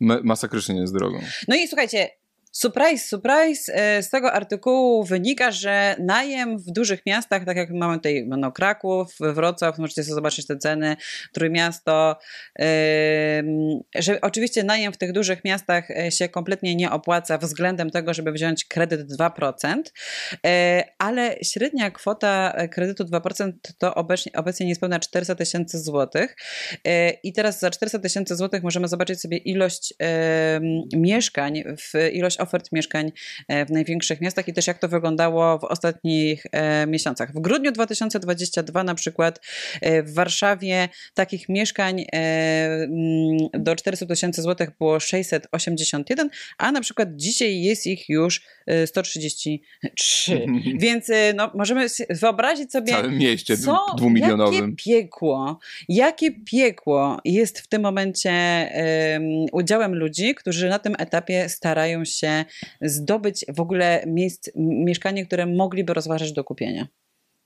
masakrycznie 0.00 0.80
jest 0.80 0.94
drogo. 0.94 1.18
No 1.48 1.56
i 1.56 1.68
słuchajcie, 1.68 2.08
surprise, 2.52 3.08
surprise, 3.08 3.74
e, 3.74 4.02
z 4.02 4.10
tego 4.10 4.32
artykułu 4.32 5.04
wynika, 5.04 5.50
że 5.50 5.96
najem 5.98 6.58
w 6.58 6.72
dużych 6.72 7.06
miastach, 7.06 7.44
tak 7.44 7.56
jak 7.56 7.70
mamy 7.70 7.94
tutaj 7.96 8.26
no, 8.26 8.52
Kraków, 8.52 9.14
Wrocław, 9.20 9.78
możecie 9.78 10.04
sobie 10.04 10.14
zobaczyć 10.14 10.46
te 10.46 10.56
ceny, 10.56 10.96
Trójmiasto, 11.32 12.16
że 13.94 14.20
oczywiście 14.20 14.64
najem 14.64 14.92
w 14.92 14.96
tych 14.96 15.12
dużych 15.12 15.44
miastach 15.44 15.90
e, 15.90 16.10
się 16.10 16.28
kompletnie 16.28 16.74
nie 16.74 16.90
opłaca 16.90 17.38
względem 17.38 17.90
tego, 17.90 18.14
żeby 18.14 18.32
wziąć 18.32 18.64
kredyt 18.64 19.00
2%, 19.12 19.74
e, 20.46 20.84
ale 20.98 21.36
średnia 21.42 21.90
kwota 21.90 22.56
kredytu 22.70 23.04
2% 23.04 23.52
to 23.78 23.94
obecnie, 23.94 24.32
obecnie 24.32 24.66
niespełna 24.66 25.00
400 25.00 25.34
tysięcy 25.34 25.78
złotych. 25.78 26.36
I 27.22 27.32
teraz 27.32 27.60
za 27.60 27.70
400 27.70 27.98
tysięcy 27.98 28.36
złotych 28.36 28.62
możemy 28.62 28.88
zobaczyć 28.88 29.20
sobie 29.20 29.36
ilość 29.36 29.94
mieszkań, 30.96 31.62
w, 31.78 32.12
ilość 32.12 32.37
ofert 32.38 32.72
mieszkań 32.72 33.12
e, 33.48 33.66
w 33.66 33.70
największych 33.70 34.20
miastach 34.20 34.48
i 34.48 34.52
też 34.52 34.66
jak 34.66 34.78
to 34.78 34.88
wyglądało 34.88 35.58
w 35.58 35.64
ostatnich 35.64 36.46
e, 36.52 36.86
miesiącach. 36.86 37.32
W 37.32 37.40
grudniu 37.40 37.72
2022 37.72 38.84
na 38.84 38.94
przykład 38.94 39.40
e, 39.80 40.02
w 40.02 40.14
Warszawie 40.14 40.88
takich 41.14 41.48
mieszkań 41.48 42.04
mm, 42.12 43.38
do 43.52 43.76
400 43.76 44.06
tysięcy 44.06 44.42
złotych 44.42 44.70
było 44.78 45.00
681, 45.00 46.30
a 46.58 46.72
na 46.72 46.80
przykład 46.80 47.08
dzisiaj 47.16 47.60
jest 47.60 47.86
ich 47.86 48.08
już 48.08 48.42
e, 48.66 48.86
133. 48.86 50.46
Więc 50.78 51.10
no, 51.34 51.50
możemy 51.54 51.86
wyobrazić 52.10 52.68
W 52.68 52.72
sobie 52.72 52.92
całym 52.92 53.18
mieście 53.18 53.56
co, 53.56 53.86
dwumilionowym. 53.96 54.54
Jakie 54.54 54.76
piekło, 54.76 55.58
jakie 55.88 56.30
piekło 56.30 57.20
jest 57.24 57.60
w 57.60 57.66
tym 57.66 57.82
momencie 57.82 58.30
em, 58.30 59.22
udziałem 59.52 59.94
ludzi, 59.94 60.34
którzy 60.34 60.68
na 60.68 60.78
tym 60.78 60.94
etapie 60.98 61.48
starają 61.48 62.04
się 62.04 62.27
zdobyć 62.80 63.44
w 63.48 63.60
ogóle 63.60 64.04
miejsc, 64.06 64.50
mieszkanie, 64.56 65.26
które 65.26 65.46
mogliby 65.46 65.94
rozważać 65.94 66.32
do 66.32 66.44
kupienia. 66.44 66.86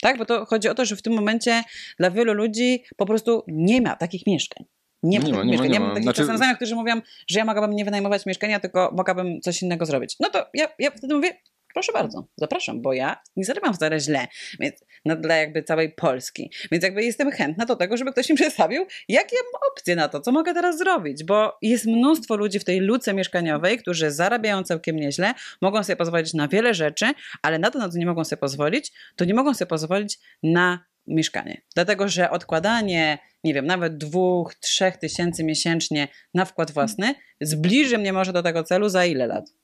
Tak, 0.02 0.18
bo 0.18 0.24
to 0.24 0.44
chodzi 0.46 0.68
o 0.68 0.74
to, 0.74 0.84
że 0.84 0.96
w 0.96 1.02
tym 1.02 1.12
momencie 1.12 1.62
dla 1.98 2.10
wielu 2.10 2.32
ludzi 2.34 2.84
po 2.96 3.06
prostu 3.06 3.42
nie 3.48 3.80
ma 3.82 3.96
takich 3.96 4.26
mieszkań. 4.26 4.64
Nie 5.02 5.20
ma 5.20 5.26
Nie 5.26 5.32
ma, 5.32 5.38
takich 5.38 5.52
nie 5.52 5.58
ma, 5.58 5.66
nie 5.66 5.80
ma. 5.80 5.86
mam 5.86 5.94
takich 5.94 6.04
Znaczy- 6.04 6.24
znajomych, 6.24 6.56
którzy 6.56 6.74
mówią, 6.74 7.00
że 7.30 7.38
ja 7.38 7.44
mogłabym 7.44 7.76
nie 7.76 7.84
wynajmować 7.84 8.26
mieszkania, 8.26 8.60
tylko 8.60 8.90
mogłabym 8.96 9.40
coś 9.40 9.62
innego 9.62 9.86
zrobić. 9.86 10.16
No 10.20 10.30
to 10.30 10.46
ja, 10.54 10.68
ja 10.78 10.90
wtedy 10.90 11.14
mówię, 11.14 11.28
proszę 11.74 11.92
bardzo, 11.92 12.28
zapraszam, 12.36 12.82
bo 12.82 12.92
ja 12.92 13.16
nie 13.36 13.44
zarabiam 13.44 13.74
wcale 13.74 14.00
źle 14.00 14.26
więc, 14.60 14.84
no, 15.04 15.16
dla 15.16 15.36
jakby 15.36 15.62
całej 15.62 15.92
Polski. 15.92 16.52
Więc 16.72 16.84
jakby 16.84 17.04
jestem 17.04 17.30
chętna 17.30 17.64
do 17.64 17.76
tego, 17.76 17.96
żeby 17.96 18.12
ktoś 18.12 18.30
mi 18.30 18.36
przedstawił, 18.42 18.86
jakie 19.08 19.36
mam 19.36 19.70
opcje 19.72 19.96
na 19.96 20.08
to, 20.08 20.20
co 20.20 20.32
mogę 20.32 20.54
teraz 20.54 20.78
zrobić, 20.78 21.24
bo 21.24 21.58
jest 21.62 21.86
mnóstwo 21.86 22.36
ludzi 22.36 22.58
w 22.58 22.64
tej 22.64 22.80
luce 22.80 23.14
mieszkaniowej, 23.14 23.78
którzy 23.78 24.10
zarabiają 24.10 24.62
całkiem 24.62 24.96
nieźle, 24.96 25.34
mogą 25.60 25.82
sobie 25.82 25.96
pozwolić 25.96 26.34
na 26.34 26.48
wiele 26.48 26.74
rzeczy, 26.74 27.06
ale 27.42 27.58
na 27.58 27.70
to, 27.70 27.78
na 27.78 27.88
co 27.88 27.98
nie 27.98 28.06
mogą 28.06 28.24
sobie 28.24 28.40
pozwolić, 28.40 28.92
to 29.16 29.24
nie 29.24 29.34
mogą 29.34 29.54
sobie 29.54 29.68
pozwolić 29.68 30.18
na 30.42 30.84
mieszkanie. 31.06 31.62
Dlatego, 31.74 32.08
że 32.08 32.30
odkładanie 32.30 33.18
nie 33.44 33.54
wiem, 33.54 33.66
nawet 33.66 33.96
dwóch, 33.96 34.54
trzech 34.54 34.96
tysięcy 34.96 35.44
miesięcznie 35.44 36.08
na 36.34 36.44
wkład 36.44 36.70
własny, 36.70 37.14
zbliży 37.40 37.98
mnie 37.98 38.12
może 38.12 38.32
do 38.32 38.42
tego 38.42 38.64
celu 38.64 38.88
za 38.88 39.06
ile 39.06 39.26
lat? 39.26 39.61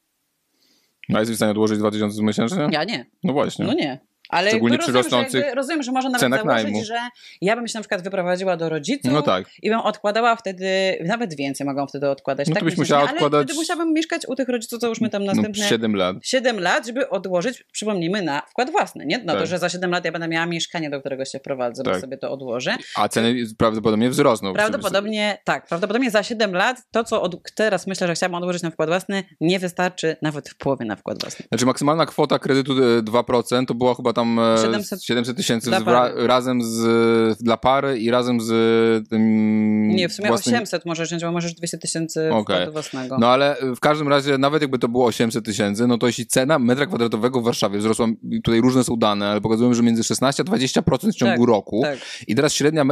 No, 1.09 1.19
jesteś 1.19 1.35
w 1.35 1.39
stanie 1.39 1.51
odłożyć 1.51 1.79
2000 1.79 2.23
miesięcznie? 2.23 2.69
Ja 2.73 2.85
nie. 2.85 3.07
No 3.25 3.33
właśnie. 3.33 3.67
No 3.67 3.73
nie. 3.73 4.08
Ale 4.29 4.51
Szczególnie 4.51 4.79
przy 4.79 4.93
rozumiem, 4.93 5.03
że 5.11 5.17
rosnących 5.17 5.41
jakby, 5.41 5.55
rozumiem, 5.55 5.83
że 5.83 5.93
można 5.93 6.11
nawet 6.11 6.23
założyć, 6.43 6.65
najmu. 6.65 6.85
że 6.85 6.99
ja 7.41 7.57
bym 7.57 7.69
się 7.69 7.79
na 7.79 7.83
przykład 7.83 8.03
wyprowadziła 8.03 8.57
do 8.57 8.69
rodziców 8.69 9.13
No 9.13 9.23
tak. 9.23 9.45
i 9.63 9.71
bym 9.71 9.79
odkładała 9.81 10.37
wtedy, 10.37 10.69
nawet 11.05 11.37
więcej 11.37 11.67
mogą 11.67 11.87
wtedy 11.87 12.11
odkładać. 12.11 12.49
No 12.49 12.55
tak 12.55 12.65
byś 12.65 12.77
musiała 12.77 13.01
ale 13.03 13.11
odkładać- 13.11 13.45
wtedy 13.45 13.55
musiałabym 13.59 13.93
mieszkać 13.95 14.23
u 14.29 14.35
tych 14.35 14.49
rodziców, 14.49 14.79
co 14.81 14.89
już 14.89 15.01
my 15.01 15.09
tam 15.11 15.25
No, 15.25 15.33
następne 15.35 15.65
7 15.69 15.97
lat. 15.97 16.17
7 16.23 16.61
lat, 16.61 16.87
żeby 16.87 17.09
odłożyć, 17.11 17.65
przypomnijmy, 17.73 18.23
na 18.23 18.43
wkład 18.51 18.71
własny. 18.71 19.07
Nie 19.07 19.19
no 19.19 19.33
Tak. 19.33 19.41
to, 19.43 19.47
że 19.47 19.59
za 19.59 19.69
7 19.69 19.91
lat 19.91 20.05
ja 20.05 20.13
będę 20.13 20.29
miała 20.29 20.47
mieszkanie, 20.47 20.91
do 20.91 21.01
którego 21.01 21.25
się 21.25 21.39
wprowadzę, 21.39 21.83
bo 21.83 21.91
Tak. 21.91 22.01
sobie 22.01 22.19
to 22.19 22.31
odłożę. 22.31 22.77
A 22.97 23.09
ceny 23.09 23.35
prawdopodobnie 23.59 24.11
wzrosną. 24.11 24.53
Prawdopodobnie 24.53 25.39
tak, 25.45 25.67
prawdopodobnie 25.67 26.11
za 26.11 26.23
7 26.23 26.53
lat 26.53 26.77
to, 26.91 27.05
co 27.05 27.23
od, 27.23 27.37
teraz 27.55 27.87
myślę, 27.87 28.07
że 28.07 28.15
chciałabym 28.15 28.35
odłożyć 28.39 28.63
na 28.63 28.71
wkład 28.71 28.89
własny, 28.89 29.25
nie 29.41 29.59
wystarczy 29.59 30.17
nawet 30.23 30.49
w 30.49 30.57
połowie 30.57 30.85
na 30.87 30.97
wkład 30.97 31.21
własny. 31.21 31.47
Znaczy 31.49 31.67
maksymalna 31.67 32.07
kwota 32.07 32.39
kredytu 32.39 32.73
e, 32.73 33.03
2% 33.03 33.67
to 33.67 33.75
była 33.75 33.95
chyba 33.95 34.13
tam 34.19 34.39
e, 34.39 34.59
700 34.63 35.05
700 35.05 35.37
tysięcy 35.37 35.71
razem 36.17 36.63
z, 36.63 37.39
dla 37.43 37.57
pary 37.57 37.99
i 37.99 38.11
razem 38.11 38.41
z 38.41 39.09
tym 39.09 39.89
Nie, 39.89 40.09
w 40.09 40.13
sumie 40.13 40.29
własnym... 40.29 40.55
800 40.55 40.87
możesz 40.87 41.09
wziąć, 41.09 41.23
bo 41.23 41.33
możesz 41.33 41.55
200 41.55 41.79
tysięcy 41.79 42.31
wkładu 42.43 42.73
własnego. 42.73 43.17
No 43.19 43.29
ale 43.29 43.57
w 43.77 43.81
każdym 43.81 44.09
razie, 44.09 44.39
nawet 44.39 44.63
jakby 44.63 44.79
to 44.79 44.89
było 44.89 45.07
800 45.07 45.45
tysięcy, 45.45 45.87
no 45.87 45.99
to 45.99 46.07
jeśli 46.07 46.27
cena 46.27 46.59
metra 46.59 46.87
kwadratowego 46.87 47.41
w 47.41 47.45
Warszawie 47.45 47.79
wzrosła, 47.79 48.07
tutaj 48.45 48.61
różne 48.61 48.85
są 48.85 48.97
dane, 48.97 49.29
ale 49.29 49.41
pokazują, 49.41 49.75
że 49.75 49.83
między 49.83 50.05
16 50.05 50.43
a 50.43 50.47
20% 50.47 51.13
w 51.13 51.15
ciągu 51.15 51.43
Tak, 51.43 51.49
roku. 51.49 51.81
tak. 51.83 51.99
I 52.27 52.35
teraz 52.35 52.55
średnia 52.55 52.83
y, 52.83 52.87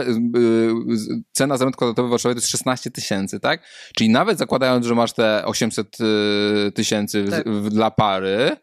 cena 1.32 1.56
za 1.56 1.64
metr 1.64 1.76
kwadratowy 1.76 2.08
w 2.08 2.10
Warszawie 2.10 2.34
to 2.34 2.38
jest 2.38 2.48
16 2.48 2.90
tysięcy, 2.90 3.40
tak? 3.40 3.62
Czyli 3.96 4.10
nawet 4.10 4.38
zakładając, 4.38 4.86
że 4.86 4.94
masz 4.94 5.12
te 5.12 5.44
800 5.44 5.96
y, 6.00 6.72
tysięcy 6.72 7.24
Tak. 7.30 7.44
dla 7.70 7.90
pary, 7.90 8.56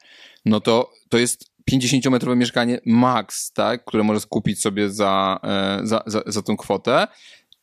no 0.45 0.59
to 0.59 0.91
to 1.09 1.17
jest 1.17 1.52
50-metrowe 1.71 2.37
mieszkanie 2.37 2.79
max, 2.85 3.51
tak? 3.51 3.85
Które 3.85 4.03
możesz 4.03 4.25
kupić 4.25 4.61
sobie 4.61 4.89
za, 4.89 5.39
e, 5.43 5.79
za, 5.83 6.03
za, 6.05 6.21
za 6.25 6.41
tą 6.41 6.57
kwotę. 6.57 7.07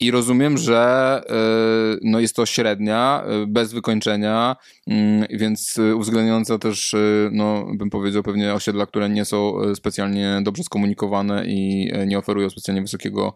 I 0.01 0.11
rozumiem, 0.11 0.59
że 0.59 1.23
e, 1.29 1.99
no 2.03 2.21
jest 2.21 2.37
to 2.37 2.47
średnia, 2.47 3.25
e, 3.27 3.47
bez 3.47 3.73
wykończenia, 3.73 4.57
mm, 4.87 5.27
więc 5.31 5.79
uwzględniająca 5.95 6.59
też, 6.59 6.95
no, 7.33 7.67
bym 7.75 7.91
powiedział, 7.91 8.23
pewnie 8.23 8.55
osiedla, 8.55 8.87
które 8.87 9.09
nie 9.09 9.25
są 9.25 9.55
specjalnie 9.75 10.41
dobrze 10.43 10.63
skomunikowane 10.63 11.47
i 11.47 11.93
nie 12.07 12.19
oferują 12.19 12.51
specjalnie 12.51 12.83
wysokiego 12.83 13.35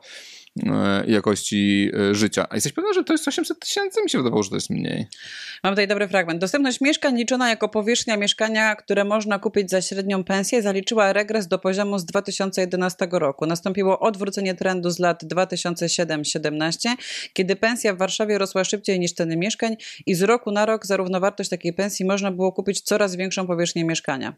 jakości 1.06 1.90
e, 2.10 2.14
życia. 2.14 2.46
A 2.50 2.54
jesteś 2.54 2.72
pewna, 2.72 2.92
że 2.92 3.04
to 3.04 3.12
jest 3.12 3.28
800 3.28 3.58
tysięcy? 3.58 4.02
Mi 4.02 4.10
się 4.10 4.18
wydawało, 4.18 4.42
że 4.42 4.50
to 4.50 4.56
jest 4.56 4.70
mniej. 4.70 5.06
Mam 5.62 5.72
tutaj 5.72 5.88
dobry 5.88 6.08
fragment. 6.08 6.40
Dostępność 6.40 6.80
mieszkań 6.80 7.16
liczona 7.16 7.48
jako 7.48 7.68
powierzchnia 7.68 8.16
mieszkania, 8.16 8.76
które 8.76 9.04
można 9.04 9.38
kupić 9.38 9.70
za 9.70 9.82
średnią 9.82 10.24
pensję, 10.24 10.62
zaliczyła 10.62 11.12
regres 11.12 11.48
do 11.48 11.58
poziomu 11.58 11.98
z 11.98 12.04
2011 12.04 13.08
roku. 13.12 13.46
Nastąpiło 13.46 14.00
odwrócenie 14.00 14.54
trendu 14.54 14.90
z 14.90 14.98
lat 14.98 15.24
2007-17, 15.24 16.88
kiedy 17.32 17.56
pensja 17.56 17.94
w 17.94 17.98
Warszawie 17.98 18.38
rosła 18.38 18.64
szybciej 18.64 19.00
niż 19.00 19.12
ceny 19.12 19.36
mieszkań 19.36 19.76
i 20.06 20.14
z 20.14 20.22
roku 20.22 20.50
na 20.50 20.66
rok 20.66 20.86
za 20.86 20.96
równowartość 20.96 21.50
takiej 21.50 21.72
pensji 21.72 22.06
można 22.06 22.30
było 22.30 22.52
kupić 22.52 22.80
coraz 22.80 23.16
większą 23.16 23.46
powierzchnię 23.46 23.84
mieszkania. 23.84 24.34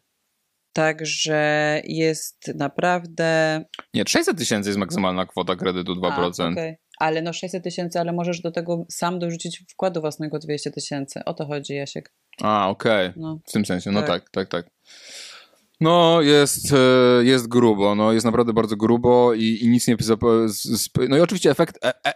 Także 0.77 1.83
jest 1.85 2.53
naprawdę. 2.55 3.65
Nie, 3.95 4.03
600 4.07 4.39
tysięcy 4.39 4.69
jest 4.69 4.79
maksymalna 4.79 5.27
kwota 5.27 5.57
kredytu 5.57 5.95
2%. 5.95 6.43
A, 6.43 6.49
okej. 6.49 6.77
Ale 6.99 7.23
no 7.23 7.33
600 7.33 7.65
tysięcy, 7.65 8.01
ale 8.01 8.13
możesz 8.13 8.41
do 8.41 8.51
tego 8.51 8.85
sam 8.91 9.19
dorzucić 9.19 9.65
wkładu 9.73 10.01
własnego 10.01 10.39
200 10.39 10.71
tysięcy. 10.71 11.21
O 11.25 11.35
to 11.35 11.47
chodzi, 11.47 11.75
Jasiek. 11.75 12.13
A, 12.43 12.69
okej. 12.69 13.13
No. 13.17 13.41
W 13.47 13.53
tym 13.53 13.65
sensie, 13.65 13.91
no 13.91 14.01
Tak. 14.03 14.09
tak, 14.09 14.31
tak, 14.31 14.49
tak. 14.49 14.71
No, 15.81 16.23
jest, 16.23 16.73
e, 16.73 17.25
jest 17.25 17.49
grubo, 17.49 17.95
no, 17.95 18.13
jest 18.13 18.27
naprawdę 18.27 18.53
bardzo 18.53 18.77
grubo 18.77 19.35
i, 19.35 19.59
i 19.63 19.69
nic 19.69 19.89
nie... 19.89 19.97
No 21.09 21.17
i 21.17 21.21
oczywiście 21.21 21.51
efekt... 21.51 21.85
E, 21.85 22.07
e, 22.07 22.13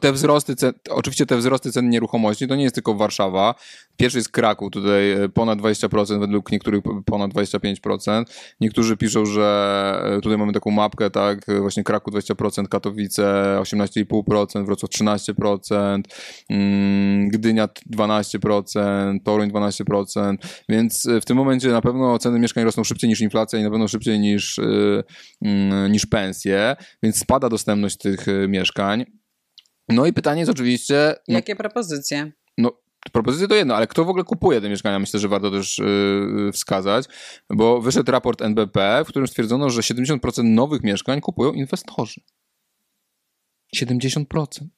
te 0.00 0.12
wzrosty 0.12 0.56
cen, 0.56 0.72
oczywiście 0.90 1.26
te 1.26 1.36
wzrosty 1.36 1.72
cen 1.72 1.88
nieruchomości 1.88 2.48
to 2.48 2.56
nie 2.56 2.62
jest 2.62 2.74
tylko 2.74 2.94
Warszawa. 2.94 3.54
Pierwszy 3.96 4.18
jest 4.18 4.28
Kraków, 4.28 4.70
tutaj 4.72 5.10
e, 5.10 5.28
ponad 5.28 5.58
20%, 5.58 6.20
według 6.20 6.52
niektórych 6.52 6.82
ponad 7.04 7.30
25%. 7.30 8.24
Niektórzy 8.60 8.96
piszą, 8.96 9.26
że 9.26 10.02
e, 10.04 10.20
tutaj 10.20 10.38
mamy 10.38 10.52
taką 10.52 10.70
mapkę, 10.70 11.10
tak, 11.10 11.48
e, 11.48 11.60
właśnie 11.60 11.84
Kraków 11.84 12.14
20%, 12.14 12.68
Katowice 12.68 13.56
18,5%, 13.60 14.66
Wrocław 14.66 14.90
13%, 14.90 16.02
mm, 16.50 17.28
Gdynia 17.28 17.68
12%, 17.86 19.20
Toruń 19.24 19.50
12%, 19.50 20.36
więc 20.68 21.08
w 21.22 21.24
tym 21.24 21.36
momencie 21.36 21.68
na 21.68 21.80
pewno 21.80 22.18
ceny 22.18 22.38
mieszkań 22.38 22.64
rosną 22.64 22.84
szybciej 22.84 23.10
niż 23.10 23.20
inflacja 23.20 23.58
i 23.58 23.62
na 23.62 23.70
pewno 23.70 23.88
szybciej 23.88 24.20
niż, 24.20 24.58
mm, 24.58 25.92
niż 25.92 26.06
pensje, 26.06 26.76
więc 27.02 27.18
spada 27.18 27.48
dostępność 27.48 27.96
tych 27.96 28.26
mieszkań. 28.48 29.19
No 29.90 30.06
i 30.06 30.12
pytanie 30.12 30.40
jest 30.40 30.50
oczywiście, 30.50 31.14
no, 31.28 31.34
Jakie 31.34 31.56
propozycje? 31.56 32.32
no, 32.58 32.72
propozycje 33.12 33.48
to 33.48 33.54
jedno, 33.54 33.76
ale 33.76 33.86
kto 33.86 34.04
w 34.04 34.08
ogóle 34.08 34.24
kupuje 34.24 34.60
te 34.60 34.68
mieszkania? 34.68 34.98
Myślę, 34.98 35.20
że 35.20 35.28
warto 35.28 35.50
też 35.50 35.78
yy, 35.78 36.52
wskazać, 36.52 37.04
bo 37.50 37.80
wyszedł 37.80 38.12
raport 38.12 38.42
NBP, 38.42 39.02
w 39.04 39.08
którym 39.08 39.28
stwierdzono, 39.28 39.70
że 39.70 39.80
70% 39.80 40.44
nowych 40.44 40.82
mieszkań 40.82 41.20
kupują 41.20 41.52
inwestorzy. 41.52 42.20
70%. 43.76 44.24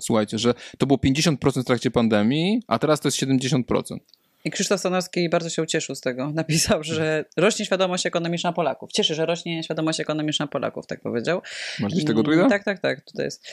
Słuchajcie, 0.03 0.39
że 0.39 0.55
to 0.79 0.87
było 0.87 0.99
50% 0.99 1.63
w 1.63 1.65
trakcie 1.65 1.91
pandemii, 1.91 2.63
a 2.67 2.79
teraz 2.79 3.01
to 3.01 3.09
jest 3.09 3.19
70%. 3.19 3.99
I 4.45 4.51
Krzysztof 4.51 4.81
Stanowski 4.81 5.29
bardzo 5.29 5.51
się 5.51 5.63
ucieszył 5.63 5.95
z 5.95 6.01
tego. 6.01 6.31
Napisał, 6.35 6.83
że 6.83 7.25
rośnie 7.37 7.65
świadomość 7.65 8.07
ekonomiczna 8.07 8.53
Polaków. 8.53 8.93
Cieszy, 8.93 9.15
że 9.15 9.27
rośnie 9.27 9.63
świadomość 9.63 10.01
ekonomiczna 10.01 10.47
Polaków, 10.47 10.87
tak 10.87 11.01
powiedział. 11.01 11.43
Masz 11.81 11.93
gdzieś 11.93 12.05
tego 12.05 12.23
tweeta? 12.23 12.49
Tak, 12.49 12.65
tak, 12.65 12.81
tak, 12.81 13.05
tutaj 13.05 13.25
jest. 13.25 13.47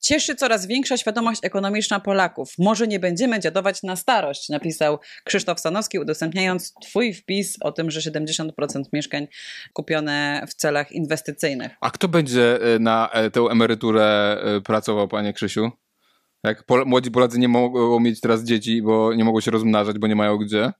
Cieszy 0.00 0.34
coraz 0.34 0.66
większa 0.66 0.96
świadomość 0.96 1.40
ekonomiczna 1.44 2.00
Polaków. 2.00 2.54
Może 2.58 2.86
nie 2.86 3.00
będziemy 3.00 3.40
dziadować 3.40 3.82
na 3.82 3.96
starość, 3.96 4.48
napisał 4.48 4.98
Krzysztof 5.24 5.60
Stanowski, 5.60 5.98
udostępniając 5.98 6.74
twój 6.82 7.14
wpis 7.14 7.56
o 7.60 7.72
tym, 7.72 7.90
że 7.90 8.00
70% 8.00 8.50
mieszkań 8.92 9.26
kupione 9.72 10.44
w 10.48 10.54
celach 10.54 10.92
inwestycyjnych. 10.92 11.72
A 11.80 11.90
kto 11.90 12.08
będzie 12.08 12.74
y, 12.74 12.80
na 12.80 13.10
e, 13.12 13.30
tę 13.30 13.40
emeryturę 13.40 14.38
y, 14.56 14.60
pracował, 14.60 15.08
panie 15.08 15.32
Krzysiu? 15.32 15.70
Jak 16.46 16.64
Pol- 16.64 16.86
młodzi 16.86 17.10
Polacy 17.10 17.38
nie 17.38 17.48
mogą 17.48 18.00
mieć 18.00 18.20
teraz 18.20 18.44
dzieci, 18.44 18.82
bo 18.82 19.14
nie 19.14 19.24
mogą 19.24 19.40
się 19.40 19.50
rozmnażać, 19.50 19.98
bo 19.98 20.06
nie 20.06 20.16
mają 20.16 20.36
gdzie? 20.36 20.72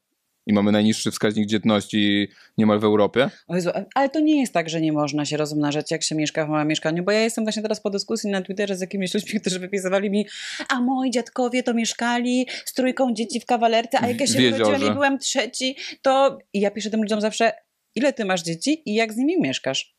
I 0.47 0.53
mamy 0.53 0.73
najniższy 0.73 1.11
wskaźnik 1.11 1.47
dzietności 1.47 2.29
niemal 2.59 2.81
w 2.81 2.85
Europie. 2.85 3.31
Jezu, 3.49 3.71
ale 3.95 4.09
to 4.09 4.21
nie 4.21 4.41
jest 4.41 4.53
tak, 4.53 4.69
że 4.69 4.81
nie 4.81 4.93
można 4.93 5.25
się 5.25 5.37
rozmnażać, 5.37 5.91
jak 5.91 6.03
się 6.03 6.15
mieszka 6.15 6.47
w 6.47 6.49
małym 6.49 6.69
mieszkaniu, 6.69 7.05
bo 7.05 7.13
ja 7.13 7.21
jestem 7.21 7.45
właśnie 7.45 7.63
teraz 7.63 7.81
po 7.81 7.91
dyskusji 7.91 8.31
na 8.31 8.43
Twitterze 8.43 8.77
z 8.77 8.81
jakimiś 8.81 9.15
ludźmi, 9.15 9.39
którzy 9.41 9.59
wypisywali 9.59 10.11
mi, 10.11 10.27
a 10.69 10.81
moi 10.81 11.11
dziadkowie 11.11 11.63
to 11.63 11.75
mieszkali 11.75 12.47
z 12.65 12.73
trójką 12.73 13.15
dzieci 13.15 13.41
w 13.41 13.47
kawalerce, 13.47 14.01
a 14.01 14.09
jak 14.09 14.21
ja 14.21 14.27
się 14.27 14.49
urodziłam 14.49 14.83
i 14.83 14.95
byłem 14.95 15.19
trzeci, 15.19 15.77
to... 16.03 16.39
I 16.53 16.61
ja 16.61 16.71
piszę 16.71 16.91
tym 16.91 17.01
ludziom 17.01 17.21
zawsze, 17.21 17.53
ile 17.95 18.13
ty 18.13 18.25
masz 18.25 18.43
dzieci 18.43 18.83
i 18.91 18.95
jak 18.95 19.13
z 19.13 19.17
nimi 19.17 19.41
mieszkasz? 19.41 19.96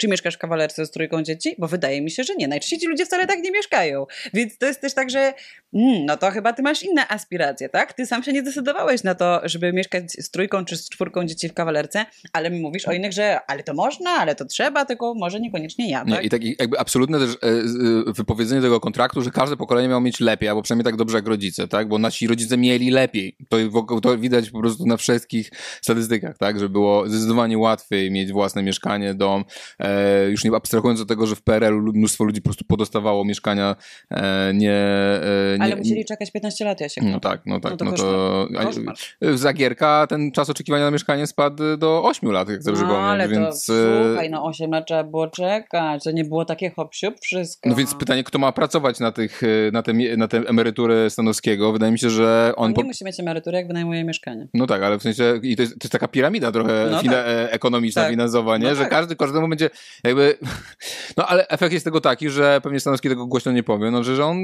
Czy 0.00 0.08
mieszkasz 0.08 0.34
w 0.34 0.38
kawalerce 0.38 0.86
z 0.86 0.90
trójką 0.90 1.22
dzieci? 1.22 1.54
Bo 1.58 1.68
wydaje 1.68 2.02
mi 2.02 2.10
się, 2.10 2.24
że 2.24 2.34
nie. 2.34 2.48
Najczęściej 2.48 2.78
ci 2.78 2.86
ludzie 2.86 3.06
wcale 3.06 3.26
tak 3.26 3.38
nie 3.42 3.50
mieszkają. 3.50 4.06
Więc 4.34 4.58
to 4.58 4.66
jest 4.66 4.80
też 4.80 4.94
tak, 4.94 5.10
że 5.10 5.34
mm, 5.74 6.06
no 6.06 6.16
to 6.16 6.30
chyba 6.30 6.52
ty 6.52 6.62
masz 6.62 6.82
inne 6.82 7.08
aspiracje, 7.08 7.68
tak? 7.68 7.92
Ty 7.92 8.06
sam 8.06 8.22
się 8.22 8.32
nie 8.32 8.40
zdecydowałeś 8.40 9.02
na 9.02 9.14
to, 9.14 9.40
żeby 9.44 9.72
mieszkać 9.72 10.12
z 10.12 10.30
trójką 10.30 10.64
czy 10.64 10.76
z 10.76 10.88
czwórką 10.88 11.24
dzieci 11.24 11.48
w 11.48 11.54
kawalerce, 11.54 12.06
ale 12.32 12.50
mi 12.50 12.60
mówisz 12.60 12.88
o 12.88 12.92
innych, 12.92 13.12
że 13.12 13.40
ale 13.46 13.62
to 13.62 13.74
można, 13.74 14.10
ale 14.10 14.34
to 14.34 14.44
trzeba, 14.44 14.84
tylko 14.84 15.14
może 15.14 15.40
niekoniecznie 15.40 15.90
ja, 15.90 16.04
Nie, 16.04 16.14
tak? 16.14 16.24
I 16.24 16.28
tak 16.30 16.44
jakby 16.44 16.78
absolutne 16.78 17.18
też 17.18 17.30
e, 17.30 17.48
e, 17.48 18.12
wypowiedzenie 18.12 18.62
tego 18.62 18.80
kontraktu, 18.80 19.22
że 19.22 19.30
każde 19.30 19.56
pokolenie 19.56 19.88
miało 19.88 20.00
mieć 20.00 20.20
lepiej, 20.20 20.48
albo 20.48 20.62
przynajmniej 20.62 20.84
tak 20.84 20.96
dobrze 20.96 21.16
jak 21.18 21.26
rodzice, 21.26 21.68
tak? 21.68 21.88
Bo 21.88 21.98
nasi 21.98 22.26
rodzice 22.26 22.56
mieli 22.56 22.90
lepiej. 22.90 23.36
To, 23.48 23.56
to 24.00 24.18
widać 24.18 24.50
po 24.50 24.60
prostu 24.60 24.86
na 24.86 24.96
wszystkich 24.96 25.50
statystykach, 25.82 26.38
tak? 26.38 26.60
Że 26.60 26.68
było 26.68 27.08
zdecydowanie 27.08 27.58
łatwiej 27.58 28.10
mieć 28.10 28.32
własne 28.32 28.62
mieszkanie, 28.62 29.14
dom. 29.14 29.44
E, 29.90 30.30
już 30.30 30.44
nie 30.44 30.56
abstrahując 30.56 31.00
od 31.00 31.08
tego, 31.08 31.26
że 31.26 31.36
w 31.36 31.42
PRL 31.42 31.82
mnóstwo 31.94 32.24
ludzi 32.24 32.42
po 32.42 32.48
prostu 32.48 32.64
podostawało 32.64 33.24
mieszkania 33.24 33.76
e, 34.10 34.52
nie, 34.54 34.72
e, 34.72 35.56
nie... 35.58 35.64
ale 35.64 35.76
musieli 35.76 36.04
czekać 36.04 36.30
15 36.30 36.64
lat, 36.64 36.80
Jasiek. 36.80 37.04
No 37.04 37.20
tak, 37.20 37.40
no 37.46 37.60
tak. 37.60 37.70
No 37.72 37.76
to 37.76 37.84
No 37.84 37.90
to, 37.92 37.96
koszmar. 38.52 38.66
Koszmar. 38.66 38.94
a- 39.22 39.26
w 39.32 39.38
Zagierka 39.38 40.06
ten 40.08 40.32
czas 40.32 40.50
oczekiwania 40.50 40.84
na 40.84 40.90
mieszkanie 40.90 41.26
spadł 41.26 41.76
do 41.76 42.04
8 42.04 42.30
lat, 42.30 42.48
jak 42.48 42.62
dobrze 42.62 42.82
No, 42.82 42.88
przypomnieć, 42.88 43.10
ale 43.12 43.28
więc... 43.28 43.66
to 43.66 43.74
e, 43.74 44.08
słuchaj, 44.08 44.30
no 44.30 44.44
8 44.44 44.70
lat 44.70 44.86
trzeba 44.86 45.04
było 45.04 45.26
czekać, 45.28 46.04
to 46.04 46.10
nie 46.10 46.24
było 46.24 46.44
takie 46.44 46.70
hop 46.70 46.90
wszystko. 47.22 47.68
No 47.68 47.74
więc 47.74 47.94
pytanie, 47.94 48.24
kto 48.24 48.38
ma 48.38 48.52
pracować 48.52 49.00
na, 49.00 49.12
tych, 49.12 49.42
y, 49.42 49.70
na, 49.72 49.82
te, 49.82 49.92
na 50.16 50.28
tę 50.28 50.38
emeryturę 50.38 51.10
Stanowskiego? 51.10 51.72
Wydaje 51.72 51.92
mi 51.92 51.98
się, 51.98 52.10
że 52.10 52.52
on... 52.56 52.66
On 52.70 52.74
Po... 52.74 52.80
nie 52.82 52.86
musi 52.88 53.04
mieć 53.04 53.20
emerytury, 53.20 53.56
jak 53.56 53.66
wynajmuje 53.66 54.04
mieszkanie. 54.04 54.48
No 54.54 54.66
tak, 54.66 54.82
ale 54.82 54.98
w 54.98 55.02
sensie, 55.02 55.40
i 55.42 55.56
to 55.56 55.62
jest, 55.62 55.72
to 55.74 55.84
jest 55.84 55.92
taka 55.92 56.08
piramida 56.08 56.52
trochę 56.52 56.88
No 56.90 56.98
fina, 56.98 57.12
tak. 57.12 57.26
e, 57.26 57.52
ekonomiczna, 57.52 58.02
Tak. 58.02 58.10
finansowa, 58.10 58.58
nie? 58.58 58.68
No 58.68 58.74
że 58.74 58.82
tak. 58.82 58.90
każdy 58.90 59.16
każdemu 59.16 59.48
będzie 59.48 59.70
jakby, 60.04 60.38
no 61.16 61.26
ale 61.26 61.48
efekt 61.48 61.72
jest 61.72 61.84
tego 61.84 62.00
taki, 62.00 62.30
że 62.30 62.60
pewnie 62.62 62.80
Stanowski 62.80 63.08
tego 63.08 63.26
głośno 63.26 63.52
nie 63.52 63.62
powie, 63.62 63.90
no 63.90 64.04
że, 64.04 64.16
że 64.16 64.24
on, 64.24 64.38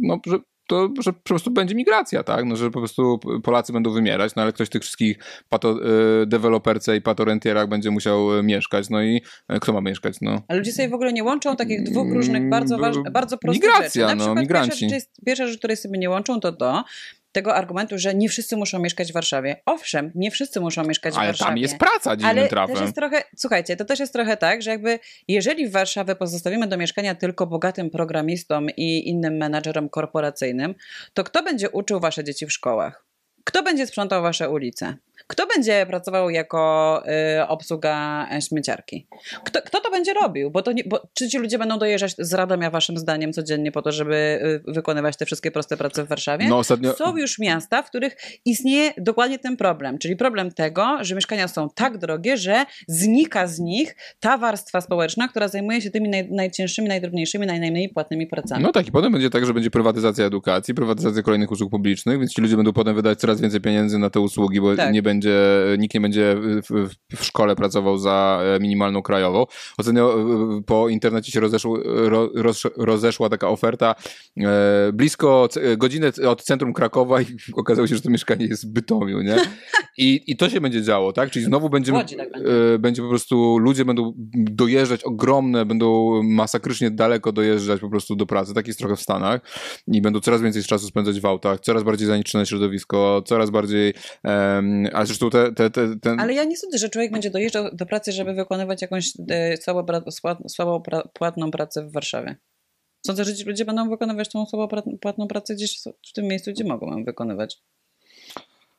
no, 0.00 0.20
że 0.26 0.38
to 0.66 0.88
że 1.00 1.12
po 1.12 1.20
prostu 1.20 1.50
będzie 1.50 1.74
migracja, 1.74 2.22
tak? 2.22 2.44
No, 2.44 2.56
że 2.56 2.70
po 2.70 2.78
prostu 2.78 3.20
Polacy 3.42 3.72
będą 3.72 3.90
wymierać, 3.90 4.34
no 4.36 4.42
ale 4.42 4.52
ktoś 4.52 4.68
tych 4.68 4.82
wszystkich 4.82 5.18
pato, 5.48 5.76
y, 6.22 6.26
deweloperce 6.26 6.96
i 6.96 7.00
patorentierach 7.00 7.68
będzie 7.68 7.90
musiał 7.90 8.38
y, 8.38 8.42
mieszkać, 8.42 8.90
no 8.90 9.02
i 9.02 9.22
y, 9.52 9.60
kto 9.60 9.72
ma 9.72 9.80
mieszkać, 9.80 10.16
no? 10.20 10.42
Ale 10.48 10.58
ludzie 10.58 10.72
sobie 10.72 10.88
w 10.88 10.94
ogóle 10.94 11.12
nie 11.12 11.24
łączą 11.24 11.56
takich 11.56 11.82
dwóch 11.82 12.12
różnych 12.12 12.48
bardzo, 12.48 12.78
ważnych, 12.78 13.12
bardzo 13.12 13.38
prostych 13.38 13.62
Migracja, 13.62 13.88
rzeczy. 13.88 14.00
Na 14.00 14.14
no, 14.14 14.20
przykład 14.24 14.38
migranci. 14.38 14.70
Pierwsza 14.70 14.86
rzecz, 14.86 14.92
jest, 14.92 15.10
pierwsza 15.26 15.46
rzecz, 15.46 15.58
której 15.58 15.76
sobie 15.76 15.98
nie 15.98 16.10
łączą, 16.10 16.40
to 16.40 16.52
to, 16.52 16.84
tego 17.32 17.54
argumentu, 17.54 17.98
że 17.98 18.14
nie 18.14 18.28
wszyscy 18.28 18.56
muszą 18.56 18.78
mieszkać 18.78 19.10
w 19.10 19.14
Warszawie. 19.14 19.62
Owszem, 19.66 20.12
nie 20.14 20.30
wszyscy 20.30 20.60
muszą 20.60 20.84
mieszkać 20.84 21.14
Ale 21.16 21.24
w 21.24 21.26
Warszawie. 21.26 21.48
tam 21.48 21.58
jest 21.58 21.78
praca 21.78 22.16
dziwnym 22.16 22.38
Ale 22.38 22.48
trafem. 22.48 22.74
też 22.74 22.82
jest 22.82 22.94
trochę, 22.94 23.22
słuchajcie, 23.36 23.76
to 23.76 23.84
też 23.84 24.00
jest 24.00 24.12
trochę 24.12 24.36
tak, 24.36 24.62
że 24.62 24.70
jakby 24.70 24.98
jeżeli 25.28 25.68
w 25.68 25.72
Warszawę 25.72 26.16
pozostawimy 26.16 26.66
do 26.66 26.76
mieszkania 26.76 27.14
tylko 27.14 27.46
bogatym 27.46 27.90
programistom 27.90 28.70
i 28.76 29.08
innym 29.08 29.36
menadżerom 29.36 29.88
korporacyjnym, 29.88 30.74
to 31.14 31.24
kto 31.24 31.42
będzie 31.42 31.70
uczył 31.70 32.00
wasze 32.00 32.24
dzieci 32.24 32.46
w 32.46 32.52
szkołach? 32.52 33.04
Kto 33.44 33.62
będzie 33.62 33.86
sprzątał 33.86 34.22
wasze 34.22 34.50
ulice? 34.50 34.96
Kto 35.26 35.46
będzie 35.46 35.86
pracował 35.86 36.30
jako 36.30 37.02
y, 37.40 37.46
obsługa 37.48 38.26
e, 38.32 38.42
śmieciarki? 38.42 39.06
Kto, 39.44 39.62
kto 39.62 39.80
to 39.80 39.90
będzie 39.90 40.14
robił? 40.14 40.50
Bo, 40.50 40.62
to 40.62 40.72
nie, 40.72 40.84
bo 40.86 41.08
czy 41.14 41.28
ci 41.28 41.38
ludzie 41.38 41.58
będą 41.58 41.78
dojeżdżać 41.78 42.14
z 42.18 42.32
Radomia 42.34 42.70
waszym 42.70 42.98
zdaniem 42.98 43.32
codziennie 43.32 43.72
po 43.72 43.82
to, 43.82 43.92
żeby 43.92 44.40
y, 44.68 44.72
wykonywać 44.72 45.16
te 45.16 45.26
wszystkie 45.26 45.50
proste 45.50 45.76
prace 45.76 46.04
w 46.04 46.08
Warszawie? 46.08 46.48
No 46.48 46.58
ostatnio... 46.58 46.92
Są 46.92 47.16
już 47.16 47.38
miasta, 47.38 47.82
w 47.82 47.86
których 47.88 48.16
istnieje 48.44 48.92
dokładnie 48.98 49.38
ten 49.38 49.56
problem, 49.56 49.98
czyli 49.98 50.16
problem 50.16 50.50
tego, 50.50 50.98
że 51.00 51.14
mieszkania 51.14 51.48
są 51.48 51.68
tak 51.74 51.98
drogie, 51.98 52.36
że 52.36 52.64
znika 52.88 53.46
z 53.46 53.58
nich 53.58 53.96
ta 54.20 54.38
warstwa 54.38 54.80
społeczna, 54.80 55.28
która 55.28 55.48
zajmuje 55.48 55.80
się 55.80 55.90
tymi 55.90 56.08
naj, 56.08 56.30
najcięższymi, 56.30 56.88
najdrobniejszymi, 56.88 57.46
najmniej 57.46 57.88
płatnymi 57.88 58.26
pracami. 58.26 58.62
No 58.62 58.72
tak, 58.72 58.88
i 58.88 58.92
potem 58.92 59.12
będzie 59.12 59.30
tak, 59.30 59.46
że 59.46 59.54
będzie 59.54 59.70
prywatyzacja 59.70 60.26
edukacji, 60.26 60.74
prywatyzacja 60.74 61.22
kolejnych 61.22 61.50
usług 61.50 61.70
publicznych, 61.70 62.18
więc 62.18 62.32
ci 62.34 62.40
ludzie 62.42 62.56
będą 62.56 62.72
potem 62.72 62.94
wydać 62.94 63.18
coraz 63.18 63.40
więcej 63.40 63.60
pieniędzy 63.60 63.98
na 63.98 64.10
te 64.10 64.20
usługi, 64.20 64.60
bo 64.60 64.76
Tak. 64.76 64.92
nie 64.92 65.02
będzie, 65.02 65.11
nikt 65.78 65.94
nie 65.94 66.00
będzie 66.00 66.36
w, 66.70 66.88
w, 67.16 67.24
szkole 67.24 67.56
pracował 67.56 67.98
za 67.98 68.42
e, 68.44 68.60
minimalną 68.60 69.02
krajową. 69.02 69.46
Ostatnio 69.78 70.20
e, 70.20 70.62
po 70.66 70.88
internecie 70.88 71.32
się 71.32 71.40
rozeszło, 71.40 71.78
ro, 71.84 72.30
roz, 72.34 72.62
rozeszła 72.76 73.28
taka 73.28 73.48
oferta 73.48 73.94
e, 74.36 74.92
blisko 74.92 75.48
godzinę 75.76 76.12
od 76.28 76.42
centrum 76.42 76.72
Krakowa 76.72 77.20
i 77.20 77.26
okazało 77.54 77.86
się, 77.88 77.96
że 77.96 78.02
to 78.02 78.10
mieszkanie 78.10 78.46
jest 78.46 78.66
w 78.66 78.72
Bytomiu, 78.72 79.20
nie? 79.20 79.36
I, 79.98 80.20
i 80.26 80.36
to 80.36 80.50
się 80.50 80.60
będzie 80.60 80.82
działo, 80.82 81.12
tak? 81.12 81.30
Czyli 81.30 81.44
znowu 81.44 81.70
będziemy, 81.70 81.98
Łodzi 81.98 82.16
tak 82.16 82.32
będzie. 82.32 82.78
będzie 82.78 83.02
po 83.02 83.08
prostu, 83.08 83.58
ludzie 83.58 83.84
będą 83.84 84.12
dojeżdżać 84.34 85.04
ogromne, 85.04 85.66
będą 85.66 86.20
masakrycznie 86.22 86.90
daleko 86.90 87.32
dojeżdżać 87.32 87.80
po 87.80 87.90
prostu 87.90 88.16
do 88.16 88.26
pracy, 88.26 88.54
tak 88.54 88.66
jest 88.66 88.78
trochę 88.78 88.96
w 88.96 89.00
Stanach 89.00 89.40
i 89.86 90.02
będą 90.02 90.20
coraz 90.20 90.42
więcej 90.42 90.62
czasu 90.62 90.86
spędzać 90.86 91.20
w 91.20 91.26
autach, 91.26 91.60
coraz 91.60 91.82
bardziej 91.82 92.06
zanieczyszczone 92.06 92.46
środowisko, 92.46 93.22
coraz 93.26 93.50
bardziej, 93.50 93.94
um, 94.24 94.88
a 94.94 95.06
zresztą 95.06 95.30
te, 95.30 95.52
te, 95.52 95.70
te, 95.70 95.96
ten... 96.00 96.20
Ale 96.20 96.34
ja 96.34 96.44
nie 96.44 96.56
sądzę, 96.56 96.78
że 96.78 96.88
człowiek 96.88 97.12
będzie 97.12 97.30
dojeżdżał 97.30 97.64
do 97.72 97.86
pracy, 97.86 98.12
żeby 98.12 98.34
wykonywać 98.34 98.82
jakąś 98.82 99.12
e, 99.30 99.56
słabo, 99.56 100.02
słabo 100.48 100.82
płatną 101.12 101.50
pracę 101.50 101.86
w 101.88 101.92
Warszawie. 101.92 102.36
Sądzę, 103.06 103.24
że 103.24 103.34
ci 103.34 103.44
ludzie 103.44 103.64
będą 103.64 103.90
wykonywać 103.90 104.28
tą 104.28 104.46
słabo 104.46 104.82
płatną 105.00 105.28
pracę 105.28 105.54
gdzieś 105.54 105.82
w 106.08 106.12
tym 106.12 106.24
miejscu, 106.24 106.50
gdzie 106.50 106.64
mogą 106.64 106.98
ją 106.98 107.04
wykonywać. 107.04 107.62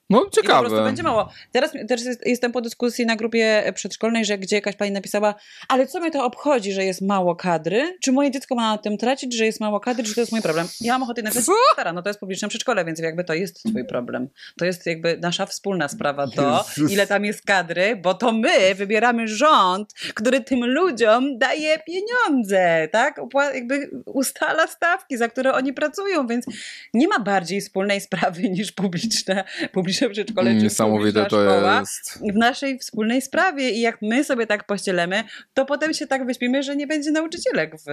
No 0.10 0.20
I 0.20 0.26
po 0.26 0.30
prostu 0.30 0.42
ciekawe. 0.42 0.84
będzie 0.84 1.04
mało. 1.04 1.30
Teraz, 1.52 1.72
teraz 1.88 2.06
jest, 2.06 2.26
jestem 2.26 2.52
po 2.52 2.62
dyskusji 2.62 3.06
na 3.06 3.16
grupie 3.16 3.72
przedszkolnej, 3.76 4.26
że 4.26 4.38
gdzie 4.38 4.56
jakaś 4.56 4.76
pani 4.76 4.92
napisała, 4.92 5.36
ale 5.68 5.88
co 5.88 6.00
mnie 6.00 6.12
to 6.12 6.26
obchodzi, 6.26 6.72
że 6.72 6.86
jest 6.86 7.02
mało 7.02 7.36
kadry? 7.36 7.98
Czy 8.02 8.12
moje 8.12 8.32
dziecko 8.32 8.56
ma 8.56 8.72
na 8.72 8.78
tym 8.78 8.98
tracić, 8.98 9.38
że 9.38 9.46
jest 9.46 9.60
mało 9.60 9.80
kadry, 9.80 10.04
czy 10.04 10.16
to 10.16 10.22
jest 10.22 10.32
mój 10.32 10.42
problem? 10.42 10.68
Ja 10.82 10.94
mam 10.94 11.04
ochotę 11.04 11.22
napisać, 11.22 11.46
stara, 11.74 11.94
no 11.94 12.02
to 12.02 12.10
jest 12.10 12.20
publiczne 12.20 12.48
przedszkole, 12.48 12.86
więc 12.86 13.00
jakby 13.00 13.24
to 13.24 13.34
jest 13.34 13.64
twój 13.64 13.86
problem. 13.86 14.30
To 14.58 14.66
jest 14.66 14.86
jakby 14.86 15.18
nasza 15.22 15.46
wspólna 15.46 15.88
sprawa 15.88 16.28
to, 16.28 16.66
Jezus. 16.78 16.92
ile 16.92 17.08
tam 17.08 17.26
jest 17.26 17.46
kadry, 17.46 17.96
bo 17.96 18.14
to 18.14 18.32
my 18.32 18.76
wybieramy 18.76 19.28
rząd, 19.28 19.94
który 20.14 20.42
tym 20.42 20.66
ludziom 20.66 21.38
daje 21.38 21.80
pieniądze, 21.80 22.88
tak? 22.92 23.22
Jakby 23.54 23.90
ustala 24.06 24.68
stawki, 24.68 25.18
za 25.18 25.28
które 25.28 25.54
oni 25.54 25.74
pracują, 25.74 26.28
więc 26.28 26.46
nie 26.94 27.08
ma 27.08 27.20
bardziej 27.20 27.62
wspólnej 27.62 28.02
sprawy 28.02 28.50
niż 28.50 28.72
publiczne, 28.72 29.44
publiczne 29.72 29.93
przedszkole 30.10 30.56
czy 30.56 30.64
Niesamowite 30.64 31.26
to 31.26 31.28
szkoła 31.46 31.80
jest. 31.80 32.20
w 32.34 32.36
naszej 32.36 32.80
wspólnej 32.80 33.22
sprawie 33.22 33.70
i 33.72 33.82
jak 33.82 33.98
my 34.02 34.24
sobie 34.24 34.48
tak 34.48 34.66
pościelemy, 34.66 35.24
to 35.54 35.66
potem 35.66 35.94
się 35.94 36.08
tak 36.08 36.26
wyśpimy, 36.26 36.64
że 36.64 36.76
nie 36.76 36.88
będzie 36.88 37.12
nauczycielek 37.12 37.76
w 37.88 37.92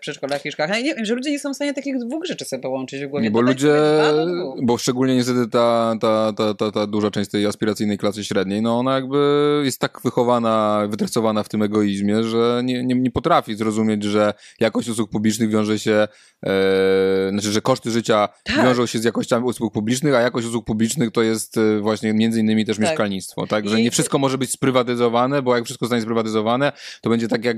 przedszkolach 0.00 0.46
i 0.46 0.52
szkołach. 0.52 0.82
Nie 0.82 0.94
wiem, 0.94 1.04
że 1.04 1.14
ludzie 1.14 1.30
nie 1.30 1.38
są 1.38 1.52
w 1.52 1.56
stanie 1.56 1.74
takich 1.74 1.98
dwóch 1.98 2.26
rzeczy 2.26 2.44
sobie 2.44 2.62
połączyć 2.62 3.04
w 3.04 3.08
głowie. 3.08 3.30
Bo 3.30 3.40
ludzie, 3.40 3.68
dwa 3.68 4.12
do 4.12 4.26
dwóch. 4.26 4.58
bo 4.66 4.78
szczególnie 4.78 5.14
niestety 5.14 5.48
ta, 5.50 5.94
ta, 6.00 6.32
ta, 6.36 6.54
ta, 6.54 6.72
ta 6.72 6.86
duża 6.86 7.10
część 7.10 7.30
tej 7.30 7.46
aspiracyjnej 7.46 7.98
klasy 7.98 8.24
średniej, 8.24 8.62
no 8.62 8.78
ona 8.78 8.94
jakby 8.94 9.62
jest 9.64 9.80
tak 9.80 10.00
wychowana, 10.04 10.86
wytresowana 10.88 11.42
w 11.42 11.48
tym 11.48 11.62
egoizmie, 11.62 12.24
że 12.24 12.60
nie, 12.64 12.84
nie, 12.84 12.94
nie 12.94 13.10
potrafi 13.10 13.54
zrozumieć, 13.56 14.02
że 14.02 14.34
jakość 14.60 14.88
usług 14.88 15.10
publicznych 15.10 15.50
wiąże 15.50 15.78
się, 15.78 16.08
e, 16.46 17.28
znaczy, 17.30 17.52
że 17.52 17.60
koszty 17.60 17.90
życia 17.90 18.28
Tak. 18.44 18.56
wiążą 18.64 18.86
się 18.86 18.98
z 18.98 19.04
jakościami 19.04 19.44
usług 19.44 19.72
publicznych, 19.74 20.14
a 20.14 20.20
jakość 20.20 20.46
usług 20.46 20.64
publicznych 20.64 21.10
to 21.10 21.22
jest 21.22 21.33
e, 21.56 21.80
właśnie 21.80 22.12
między 22.12 22.40
innymi 22.40 22.64
też 22.64 22.76
Tak. 22.76 22.86
mieszkalnictwo, 22.86 23.46
tak? 23.46 23.68
Że 23.68 23.80
I- 23.80 23.82
nie 23.84 23.90
wszystko 23.90 24.18
może 24.18 24.38
być 24.38 24.50
sprywatyzowane, 24.50 25.42
bo 25.42 25.54
jak 25.56 25.64
wszystko 25.64 25.86
zostanie 25.86 26.02
sprywatyzowane, 26.02 26.72
to 27.02 27.10
będzie 27.10 27.28
tak 27.28 27.44
jak, 27.44 27.56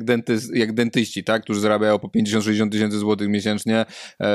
jak 0.52 0.72
dentyści, 0.72 1.24
tak? 1.24 1.42
Którzy 1.42 1.60
zarabiają 1.60 1.98
po 1.98 2.08
50-60 2.08 2.70
tysięcy 2.70 2.98
złotych 2.98 3.28
miesięcznie 3.28 3.86
e, 4.20 4.26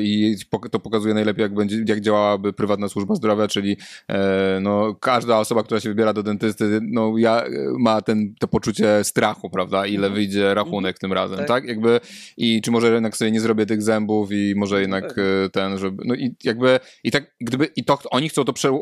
i 0.00 0.36
to 0.70 0.78
pokazuje 0.80 1.14
najlepiej, 1.14 1.42
jak, 1.42 1.54
będzie, 1.54 1.84
jak 1.88 2.00
działałaby 2.00 2.52
prywatna 2.52 2.88
służba 2.88 3.14
zdrowia, 3.14 3.48
czyli 3.48 3.76
e, 4.08 4.58
no, 4.62 4.94
każda 4.94 5.38
osoba, 5.38 5.62
która 5.62 5.80
się 5.80 5.88
wybiera 5.88 6.12
do 6.12 6.22
dentysty, 6.22 6.80
no, 6.82 7.12
ja, 7.18 7.44
ma 7.78 8.02
ten, 8.02 8.34
to 8.40 8.48
poczucie 8.48 9.04
strachu, 9.04 9.50
prawda? 9.50 9.86
Ile 9.86 10.10
wyjdzie 10.10 10.54
rachunek 10.54 10.98
tym 10.98 11.12
razem, 11.12 11.38
Tak. 11.38 11.46
tak? 11.48 11.64
Jakby, 11.64 12.00
I 12.36 12.62
czy 12.62 12.70
może 12.70 12.92
jednak 12.94 13.16
sobie 13.16 13.30
nie 13.30 13.40
zrobię 13.40 13.66
tych 13.66 13.82
zębów 13.82 14.32
i 14.32 14.54
może 14.56 14.80
jednak 14.80 15.08
pewnie. 15.08 15.22
e, 15.44 15.48
ten, 15.50 15.78
żeby, 15.78 16.02
no 16.06 16.14
i 16.14 16.34
jakby, 16.44 16.80
i 17.04 17.10
tak, 17.10 17.34
gdyby, 17.40 17.68
i 17.76 17.84
to 17.84 17.98
oni 18.10 18.28
chcą 18.28 18.44
to 18.44 18.52
prze, 18.52 18.78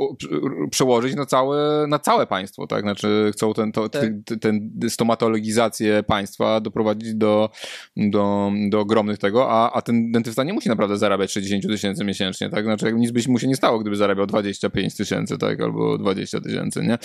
przełożyć 0.71 1.15
na 1.15 1.27
całe, 1.27 1.87
na 1.89 1.99
całe 1.99 2.27
państwo, 2.27 2.67
tak? 2.67 2.83
Znaczy 2.83 3.31
chcą 3.33 3.55
ten, 3.55 3.73
to, 3.73 3.89
Tak. 3.89 4.03
ten, 4.03 4.23
ten 4.41 4.71
stomatologizację 4.89 6.03
państwa 6.03 6.61
doprowadzić 6.61 7.15
do, 7.15 7.51
do, 7.97 8.53
do 8.69 8.81
ogromnych 8.81 9.19
tego, 9.19 9.51
a, 9.51 9.73
a 9.73 9.83
ten 9.83 10.13
dentysta 10.13 10.45
nie 10.45 10.53
musi 10.53 10.69
naprawdę 10.69 10.97
zarabiać 10.97 11.33
60 11.33 11.67
tysięcy 11.67 12.05
miesięcznie, 12.05 12.51
tak? 12.51 12.65
Znaczy 12.65 12.93
nic 12.93 13.11
by 13.11 13.21
mu 13.29 13.39
się 13.39 13.49
nie 13.49 13.57
stało, 13.57 13.79
gdyby 13.79 13.97
zarabiał 13.97 14.27
25 14.27 14.97
tysięcy, 14.97 15.39
tak? 15.39 15.61
Albo 15.61 15.99
20 15.99 16.41
tysięcy, 16.41 16.83
nie? 16.83 16.99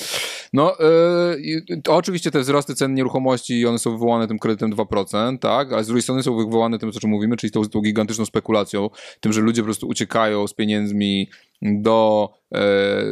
No, 0.54 0.76
yy, 1.70 1.82
to 1.84 1.96
oczywiście 1.96 2.32
te 2.32 2.40
wzrosty 2.40 2.76
cen 2.76 2.94
nieruchomości, 2.94 3.66
one 3.66 3.80
są 3.80 3.92
wywołane 3.92 4.28
tym 4.28 4.40
kredytem 4.40 4.74
2%, 4.74 5.40
tak? 5.40 5.74
Ale 5.74 5.84
z 5.84 5.88
drugiej 5.88 6.02
strony 6.04 6.24
są 6.24 6.38
wywołane 6.38 6.80
tym, 6.80 6.90
o 6.90 6.92
czym 6.92 7.10
mówimy, 7.10 7.38
czyli 7.38 7.52
tą, 7.52 7.64
tą 7.64 7.82
gigantyczną 7.82 8.26
spekulacją, 8.26 8.90
tym, 9.20 9.34
że 9.34 9.42
ludzie 9.42 9.62
po 9.62 9.66
prostu 9.66 9.88
uciekają 9.88 10.48
z 10.48 10.54
pieniędzmi 10.54 11.30
do, 11.62 12.30
e, 12.56 12.60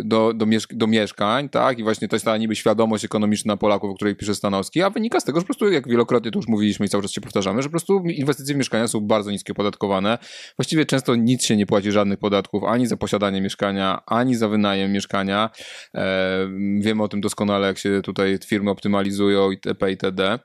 do, 0.03 0.33
do, 0.33 0.45
mieszk- 0.45 0.73
do 0.73 0.87
mieszkań, 0.87 1.49
tak? 1.49 1.79
I 1.79 1.83
właśnie 1.83 2.07
to 2.07 2.15
jest 2.15 2.25
ta 2.25 2.37
niby 2.37 2.55
świadomość 2.55 3.05
ekonomiczna 3.05 3.57
Polaków, 3.57 3.91
o 3.91 3.93
której 3.95 4.15
pisze 4.15 4.35
Stanowski, 4.35 4.81
a 4.81 4.89
wynika 4.89 5.19
z 5.19 5.23
tego, 5.23 5.39
że 5.39 5.43
po 5.43 5.45
prostu, 5.45 5.69
jak 5.69 5.87
wielokrotnie 5.87 6.31
to 6.31 6.39
już 6.39 6.47
mówiliśmy 6.47 6.85
i 6.85 6.89
cały 6.89 7.03
czas 7.03 7.11
się 7.11 7.21
powtarzamy, 7.21 7.61
że 7.61 7.69
po 7.69 7.71
prostu 7.71 7.99
inwestycje 7.99 8.55
w 8.55 8.57
mieszkania 8.57 8.87
są 8.87 9.01
bardzo 9.01 9.31
niskie 9.31 9.53
opodatkowane. 9.53 10.17
Właściwie 10.57 10.85
często 10.85 11.15
nic 11.15 11.45
się 11.45 11.57
nie 11.57 11.65
płaci 11.65 11.91
żadnych 11.91 12.19
podatków, 12.19 12.63
ani 12.63 12.87
za 12.87 12.97
posiadanie 12.97 13.41
mieszkania, 13.41 14.01
ani 14.05 14.35
za 14.35 14.47
wynajem 14.47 14.91
mieszkania. 14.91 15.49
E, 15.95 16.47
wiemy 16.79 17.03
o 17.03 17.07
tym 17.07 17.21
doskonale, 17.21 17.67
jak 17.67 17.77
się 17.77 18.01
tutaj 18.03 18.39
firmy 18.45 18.71
optymalizują 18.71 19.51
itp. 19.51 19.91
itd. 19.91 20.39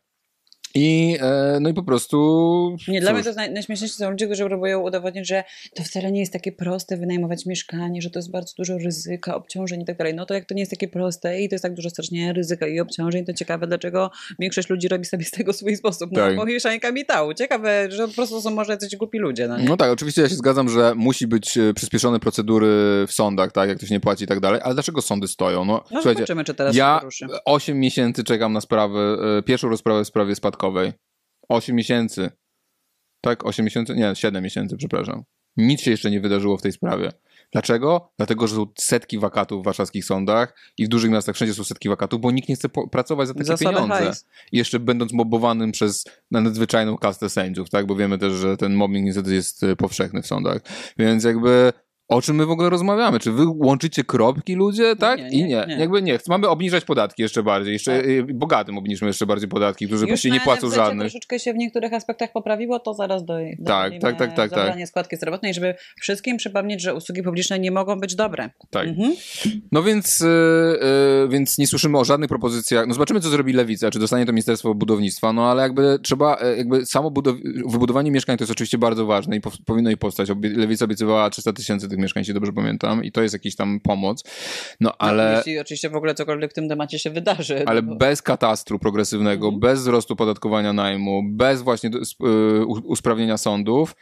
I, 0.75 1.17
e, 1.21 1.59
no 1.61 1.69
i 1.69 1.75
po 1.75 1.83
prostu... 1.83 2.77
Nie, 2.89 3.01
dla 3.01 3.11
cóż, 3.11 3.21
mnie 3.21 3.33
to 3.33 3.37
naj, 3.37 3.53
najśmieszniejsze 3.53 3.97
są 3.97 4.11
ludzie, 4.11 4.27
którzy 4.27 4.45
próbują 4.45 4.81
udowodnić, 4.81 5.29
że 5.29 5.45
to 5.75 5.83
wcale 5.83 6.13
nie 6.13 6.21
jest 6.21 6.33
takie 6.33 6.53
proste 6.53 6.97
wynajmować 6.97 7.47
mieszkanie, 7.47 8.03
że 8.03 8.11
to 8.11 8.19
jest 8.19 8.31
bardzo 8.31 8.53
dużo 8.59 8.79
ryzyka, 8.79 9.35
obciążeń 9.35 9.81
i 9.81 9.85
tak 9.85 9.97
dalej. 9.97 10.15
No 10.15 10.27
to 10.27 10.35
jak 10.35 10.45
to 10.45 10.55
nie 10.55 10.61
jest 10.61 10.71
takie 10.71 10.89
proste 10.89 11.41
i 11.41 11.49
to 11.49 11.55
jest 11.55 11.63
tak 11.63 11.75
dużo 11.75 11.91
strasznie 11.91 12.33
ryzyka 12.33 12.67
i 12.67 12.81
obciążeń, 12.81 13.25
to 13.25 13.33
ciekawe, 13.33 13.67
dlaczego 13.67 14.11
większość 14.39 14.69
ludzi 14.69 14.89
robi 14.89 15.05
sobie 15.05 15.25
z 15.25 15.31
tego 15.31 15.53
swój 15.53 15.77
sposób 15.77 16.13
na 16.13 16.21
Tak. 16.27 16.37
powieszanie 16.37 16.81
kapitału. 16.81 17.35
Ciekawe, 17.35 17.91
że 17.91 18.09
po 18.09 18.15
prostu 18.15 18.41
są 18.41 18.51
może 18.51 18.73
jacyś 18.73 18.97
głupi 18.97 19.19
ludzie. 19.19 19.49
No? 19.49 19.57
No 19.59 19.77
tak, 19.77 19.91
oczywiście 19.91 20.23
ja 20.23 20.29
się 20.29 20.35
zgadzam, 20.35 20.69
że 20.69 20.95
musi 20.95 21.27
być 21.27 21.59
e, 21.59 21.75
przyspieszone 21.75 22.21
procedury 22.21 22.67
w 23.09 23.13
sądach, 23.13 23.53
tak, 23.53 23.69
jak 23.69 23.79
ktoś 23.79 23.91
nie 23.91 24.01
płaci 24.01 24.25
i 24.25 24.27
tak 24.27 24.41
dalej, 24.41 24.61
ale 24.65 24.75
dlaczego 24.75 25.03
sądy 25.03 25.29
stoją? 25.29 25.65
No, 25.65 25.85
no 25.91 26.03
zobaczymy, 26.03 26.45
czy 26.45 26.55
teraz 26.55 26.77
ja 26.77 26.95
się 26.95 27.01
poruszy. 27.01 27.27
8 27.45 27.81
miesięcy 27.81 28.25
czekam 28.25 28.53
na 28.53 28.61
sprawę, 28.61 29.17
e, 29.39 29.43
pierwszą 29.43 29.69
rozprawę 29.69 30.05
w 30.05 30.07
sprawie 30.07 30.35
spadkowej. 30.65 30.93
8 31.49 31.77
miesięcy. 31.77 32.31
Tak, 33.21 33.47
8 33.47 33.65
miesięcy? 33.65 33.95
Nie, 33.95 34.15
7 34.15 34.45
miesięcy, 34.45 34.77
przepraszam. 34.77 35.25
Nic 35.57 35.81
się 35.81 35.91
jeszcze 35.91 36.11
nie 36.11 36.21
wydarzyło 36.21 36.57
w 36.57 36.63
tej 36.63 36.73
sprawie. 36.73 37.13
Dlaczego? 37.53 38.13
Dlatego, 38.17 38.47
że 38.47 38.57
są 38.57 38.67
setki 38.79 39.19
wakatów 39.19 39.63
w 39.63 39.65
warszawskich 39.65 40.05
sądach 40.05 40.57
i 40.79 40.87
w 40.87 40.89
dużych 40.89 41.11
miastach 41.11 41.35
wszędzie 41.35 41.55
są 41.55 41.65
setki 41.65 41.89
wakatów, 41.89 42.21
bo 42.21 42.31
nikt 42.31 42.49
nie 42.49 42.55
chce 42.55 42.69
pracować 42.69 43.29
za 43.29 43.35
takie 43.35 43.45
Za 43.45 43.57
pieniądze. 43.57 43.95
hajs. 43.95 44.27
I 44.53 44.59
jeszcze 44.59 44.81
będąc 44.81 45.13
mobowanym 45.13 45.73
przez 45.73 46.05
nadzwyczajną 46.31 46.99
kastę 46.99 47.31
sędziów, 47.31 47.71
tak? 47.71 47.87
Bo 47.87 47.97
wiemy 47.97 48.19
też, 48.19 48.33
że 48.33 48.57
ten 48.57 48.75
mobbing 48.75 49.07
niestety 49.07 49.35
jest 49.35 49.63
e, 49.63 49.77
powszechny 49.77 50.23
w 50.23 50.27
sądach. 50.27 50.63
Więc 50.99 51.25
jakby 51.25 51.73
o 52.09 52.23
czym 52.23 52.37
my 52.37 52.47
w 52.47 52.51
ogóle 52.51 52.71
rozmawiamy? 52.71 53.19
Czy 53.21 53.33
wy 53.33 53.45
łączycie 53.49 54.05
kropki 54.05 54.55
ludzie, 54.55 54.97
tak? 54.97 55.19
nie, 55.21 55.29
I 55.29 55.37
nie, 55.37 55.47
nie. 55.49 55.65
nie. 55.69 55.77
Jakby 55.77 56.03
nie. 56.03 56.19
Mamy 56.29 56.49
obniżać 56.49 56.85
podatki 56.85 57.23
jeszcze 57.23 57.43
bardziej. 57.43 57.73
Jeszcze 57.73 57.97
Tak. 57.97 58.07
y, 58.07 58.27
bogatym 58.35 58.79
obniżmy 58.79 59.07
jeszcze 59.07 59.27
bardziej 59.27 59.49
podatki, 59.49 59.87
którzy 59.87 60.07
Już 60.07 60.25
nie 60.25 60.41
płacą 60.41 60.71
żadnych. 60.71 61.01
troszeczkę 61.01 61.39
się 61.39 61.53
w 61.53 61.57
niektórych 61.57 61.93
aspektach 61.93 62.33
poprawiło, 62.33 62.79
to 62.81 62.95
zaraz 62.95 63.25
do, 63.25 63.35
Tak, 63.67 63.93
tak, 64.01 64.17
tak, 64.19 64.35
tak, 64.37 64.51
zabranie 64.51 64.87
składki 64.87 65.17
zdrowotnej, 65.17 65.55
żeby 65.55 65.75
wszystkim 66.01 66.37
przypomnieć, 66.37 66.83
że 66.83 66.95
usługi 66.95 67.23
publiczne 67.23 67.59
nie 67.59 67.71
mogą 67.71 68.01
być 68.01 68.15
dobre. 68.15 68.51
Tak. 68.71 68.89
Mhm. 68.89 69.15
No 69.73 69.83
więc, 69.83 70.21
y, 70.21 70.27
y, 71.25 71.29
więc 71.29 71.59
nie 71.59 71.67
słyszymy 71.67 71.99
o 71.99 72.05
żadnych 72.05 72.29
propozycjach. 72.29 72.87
No 72.87 72.95
zobaczymy, 72.95 73.21
co 73.21 73.29
zrobi 73.29 73.53
Lewica, 73.53 73.91
czy 73.91 73.99
dostanie 73.99 74.27
to 74.27 74.33
Ministerstwo 74.33 74.75
Budownictwa, 74.75 75.33
no 75.33 75.51
ale 75.51 75.63
jakby 75.63 75.99
trzeba, 76.03 76.37
e, 76.37 76.57
jakby 76.57 76.87
samo 76.87 77.09
budow- 77.11 77.39
wybudowanie 77.67 78.11
mieszkań 78.11 78.37
to 78.37 78.45
jest 78.45 78.53
oczywiście 78.53 78.79
bardzo 78.79 79.07
ważne 79.07 79.37
i 79.37 79.41
po, 79.41 79.51
powinno 79.67 79.91
i 79.91 79.97
powstać. 79.97 80.29
Lewica 80.43 80.85
obiecywała 80.85 81.31
300 81.31 81.53
tysięcy 81.53 81.89
tych 81.95 82.03
mieszkań, 82.03 82.21
jeśli 82.21 82.35
dobrze 82.35 82.53
pamiętam, 82.53 83.05
i 83.05 83.13
to 83.13 83.23
jest 83.23 83.33
jakiś 83.35 83.57
tam 83.57 83.81
pomoc. 83.81 84.25
No 84.81 84.93
Ale... 84.99 85.23
ale... 85.23 85.37
Jeśli 85.37 85.59
oczywiście 85.59 85.91
w 85.91 85.97
ogóle 85.97 86.15
cokolwiek 86.15 86.51
w 86.51 86.55
tym 86.55 86.69
temacie 86.69 86.99
się 86.99 87.11
wydarzy. 87.11 87.63
Ale 87.67 87.83
no 87.83 87.89
bo- 87.89 87.97
bez 87.97 88.23
katastru 88.23 88.79
progresywnego, 88.79 89.47
Mhm. 89.47 89.61
bez 89.61 89.81
wzrostu 89.81 90.17
podatkowania 90.17 90.73
najmu, 90.73 91.23
bez 91.33 91.63
właśnie 91.63 91.91
y, 91.91 92.65
usprawnienia 92.67 93.37
sądów, 93.39 93.97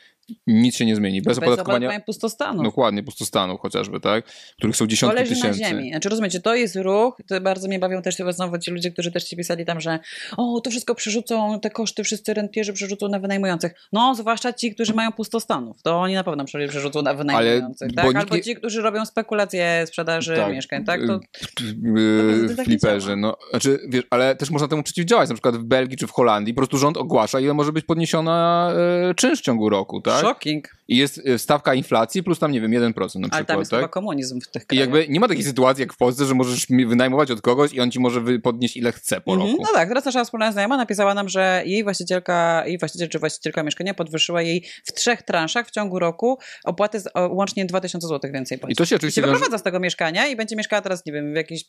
nic 0.47 0.77
się 0.77 0.87
nie 0.87 0.97
zmieni. 0.97 1.23
Bez, 1.23 1.39
bez 1.39 1.49
opodatkowania, 1.49 2.01
pustostanów. 2.01 2.65
dokładnie, 2.65 3.03
pustostanów 3.03 3.61
chociażby, 3.61 4.01
tak? 4.01 4.25
Których 4.59 4.77
są 4.77 4.85
To 4.85 4.89
dziesiątki 4.91 5.19
leży 5.19 5.35
tysięcy. 5.35 5.61
na 5.61 5.69
ziemi. 5.69 5.91
Znaczy 5.91 6.09
rozumiecie, 6.09 6.41
to 6.41 6.55
jest 6.55 6.77
ruch, 6.77 7.17
to 7.29 7.41
bardzo 7.41 7.69
mnie 7.69 7.79
bawią 7.79 8.03
też 8.03 8.17
znowu 8.31 8.59
ci 8.59 8.71
ludzie, 8.71 8.91
którzy 8.91 9.13
też 9.13 9.25
ci 9.25 9.37
pisali 9.37 9.65
tam, 9.65 9.81
że 9.81 9.99
o, 10.37 10.61
to 10.61 10.71
wszystko 10.71 10.95
przerzucą, 10.95 11.61
te 11.61 11.71
koszty 11.71 12.05
wszyscy 12.05 12.35
rentierzy 12.35 12.73
przerzucą 12.73 13.09
na 13.09 13.19
wynajmujących. 13.19 13.73
No, 13.93 14.15
zwłaszcza 14.15 14.53
ci, 14.53 14.75
którzy 14.75 14.95
mają 14.95 15.13
pustostanów. 15.13 15.83
To 15.83 16.01
oni 16.01 16.15
na 16.15 16.25
pewno 16.25 16.45
prze- 16.45 16.69
przerzucą 16.69 17.03
na 17.03 17.15
wynajmujących, 17.15 17.89
bo 17.95 18.03
tak? 18.03 18.17
Albo 18.17 18.37
nie- 18.37 18.43
ci, 18.43 18.57
którzy 18.57 18.83
robią 18.83 19.07
spekulacje 19.07 19.85
sprzedaży 19.87 20.37
Tak. 20.37 20.53
mieszkań, 20.53 20.85
tak? 20.85 21.01
To... 21.07 21.21
Yy, 21.63 22.49
to 22.49 22.49
tak 22.49 22.59
nie 22.59 22.65
fliperzy, 22.65 23.17
no, 23.17 23.37
znaczy, 23.51 23.79
wiesz, 23.89 24.05
ale 24.11 24.37
też 24.37 24.51
można 24.51 24.69
temu 24.69 24.83
przeciwdziałać, 24.83 25.29
na 25.29 25.35
przykład 25.35 25.57
w 25.57 25.63
Belgii 25.65 25.97
czy 25.97 26.07
w 26.07 26.11
Holandii, 26.11 26.55
po 26.55 26.61
prostu 26.61 26.79
rząd 26.79 26.97
ogłasza, 26.97 27.41
ile 27.41 27.55
może 27.55 27.73
być 27.73 27.85
podniesiona 27.85 28.69
e, 29.11 29.15
czynsz 29.15 29.39
w 29.41 29.43
ciągu 29.43 29.69
roku, 29.69 30.01
tak? 30.01 30.12
Shocking. 30.21 30.69
I 30.89 30.97
jest 30.97 31.21
e, 31.27 31.39
stawka 31.39 31.75
inflacji 31.75 32.23
plus 32.23 32.39
tam, 32.39 32.53
nie 32.53 32.61
wiem, 32.61 32.71
1% 32.71 32.95
na 32.95 32.95
przykład, 33.11 33.33
Ale 33.33 33.45
tam 33.45 33.59
jest 33.59 33.71
chyba 33.71 33.83
tak? 33.83 33.91
komunizm 33.91 34.41
w 34.41 34.49
tych 34.51 34.63
I 34.63 34.67
krajach. 34.67 34.81
jakby 34.83 35.09
nie 35.09 35.21
ma 35.21 35.29
takiej 35.29 35.45
sytuacji 35.45 35.81
jak 35.83 35.93
w 35.93 35.97
Polsce, 35.97 36.25
że 36.25 36.35
możesz 36.35 36.67
wynajmować 36.87 37.31
od 37.31 37.41
kogoś 37.41 37.73
i 37.73 37.81
on 37.81 37.91
ci 37.91 38.01
może 38.01 38.21
podnieść 38.43 38.77
ile 38.77 38.93
chce 38.93 39.21
po 39.21 39.33
Mhm. 39.33 39.51
roku. 39.51 39.63
No 39.63 39.69
tak, 39.75 39.89
teraz 39.89 40.05
nasza 40.05 40.25
wspólna 40.25 40.53
znajoma 40.53 40.77
napisała 40.77 41.15
nam, 41.15 41.29
że 41.29 41.63
jej 41.67 41.85
właścicielka, 41.85 42.63
jej 42.67 42.79
właściciel 42.79 43.09
czy 43.09 43.19
właścicielka 43.19 43.63
mieszkania 43.63 43.95
podwyższyła 43.95 44.43
jej 44.43 44.65
w 44.85 44.93
trzech 44.93 45.23
transzach 45.23 45.67
w 45.69 45.71
ciągu 45.71 45.99
roku 45.99 46.39
opłaty 46.65 47.01
z, 47.01 47.09
o, 47.15 47.29
łącznie 47.29 47.65
2000 47.67 48.09
zł 48.09 48.33
więcej. 48.33 48.59
I 48.69 48.77
to 48.77 48.85
się 48.85 48.95
I 48.95 48.97
oczywiście 48.97 49.21
się 49.21 49.27
wiąże... 49.27 49.33
wyprowadza 49.35 49.59
z 49.59 49.63
tego 49.63 49.81
mieszkania 49.81 50.27
i 50.27 50.37
będzie 50.37 50.57
mieszkała 50.57 50.83
teraz, 50.83 51.07
nie 51.07 51.13
wiem, 51.13 51.33
w 51.33 51.37
jakiejś, 51.37 51.65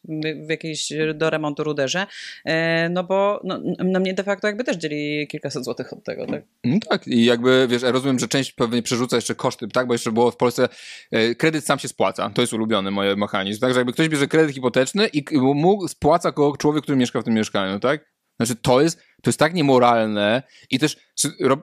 w 0.46 0.50
jakiejś 0.50 0.90
do 1.16 1.30
remontu 1.30 1.64
ruderze, 1.64 2.08
e, 2.46 2.90
no 2.90 3.04
bo 3.04 3.42
no, 3.44 3.60
no 3.84 4.00
mnie 4.00 4.14
de 4.14 4.24
facto 4.24 4.48
jakby 4.48 4.64
też 4.64 4.78
dzieli 4.78 5.28
kilkaset 5.28 5.64
złotych 5.66 5.94
od 5.94 6.04
tego, 6.04 6.26
tak? 6.28 6.44
No 6.64 6.78
tak, 6.90 7.08
i 7.08 7.26
jakby, 7.26 7.68
wiesz, 7.70 7.82
rozumiem, 7.82 8.20
że 8.20 8.28
część 8.34 8.52
pewnie 8.52 8.82
przerzuca 8.82 9.16
jeszcze 9.16 9.36
koszty, 9.36 9.68
tak, 9.68 9.88
bo 9.88 9.94
jeszcze 9.94 10.12
było 10.12 10.32
w 10.32 10.38
Polsce, 10.38 10.70
e, 11.12 11.36
kredyt 11.36 11.66
sam 11.66 11.80
się 11.80 11.88
spłaca, 11.88 12.30
to 12.30 12.42
jest 12.42 12.54
ulubiony 12.54 12.92
moje 12.92 13.16
mechanizm, 13.16 13.62
tak, 13.62 13.74
że 13.74 13.80
jakby 13.80 13.94
ktoś 13.94 14.10
bierze 14.10 14.28
kredyt 14.28 14.56
hipoteczny 14.56 15.08
i 15.08 15.24
mu 15.38 15.88
spłaca 15.88 16.32
go 16.32 16.58
człowiek, 16.58 16.84
który 16.84 16.98
mieszka 16.98 17.22
w 17.22 17.24
tym 17.24 17.34
mieszkaniu, 17.34 17.80
tak? 17.80 18.14
Znaczy 18.40 18.56
to 18.56 18.82
jest, 18.82 19.04
to 19.24 19.30
jest 19.30 19.40
tak 19.40 19.54
niemoralne 19.54 20.44
i 20.70 20.80
też, 20.80 20.98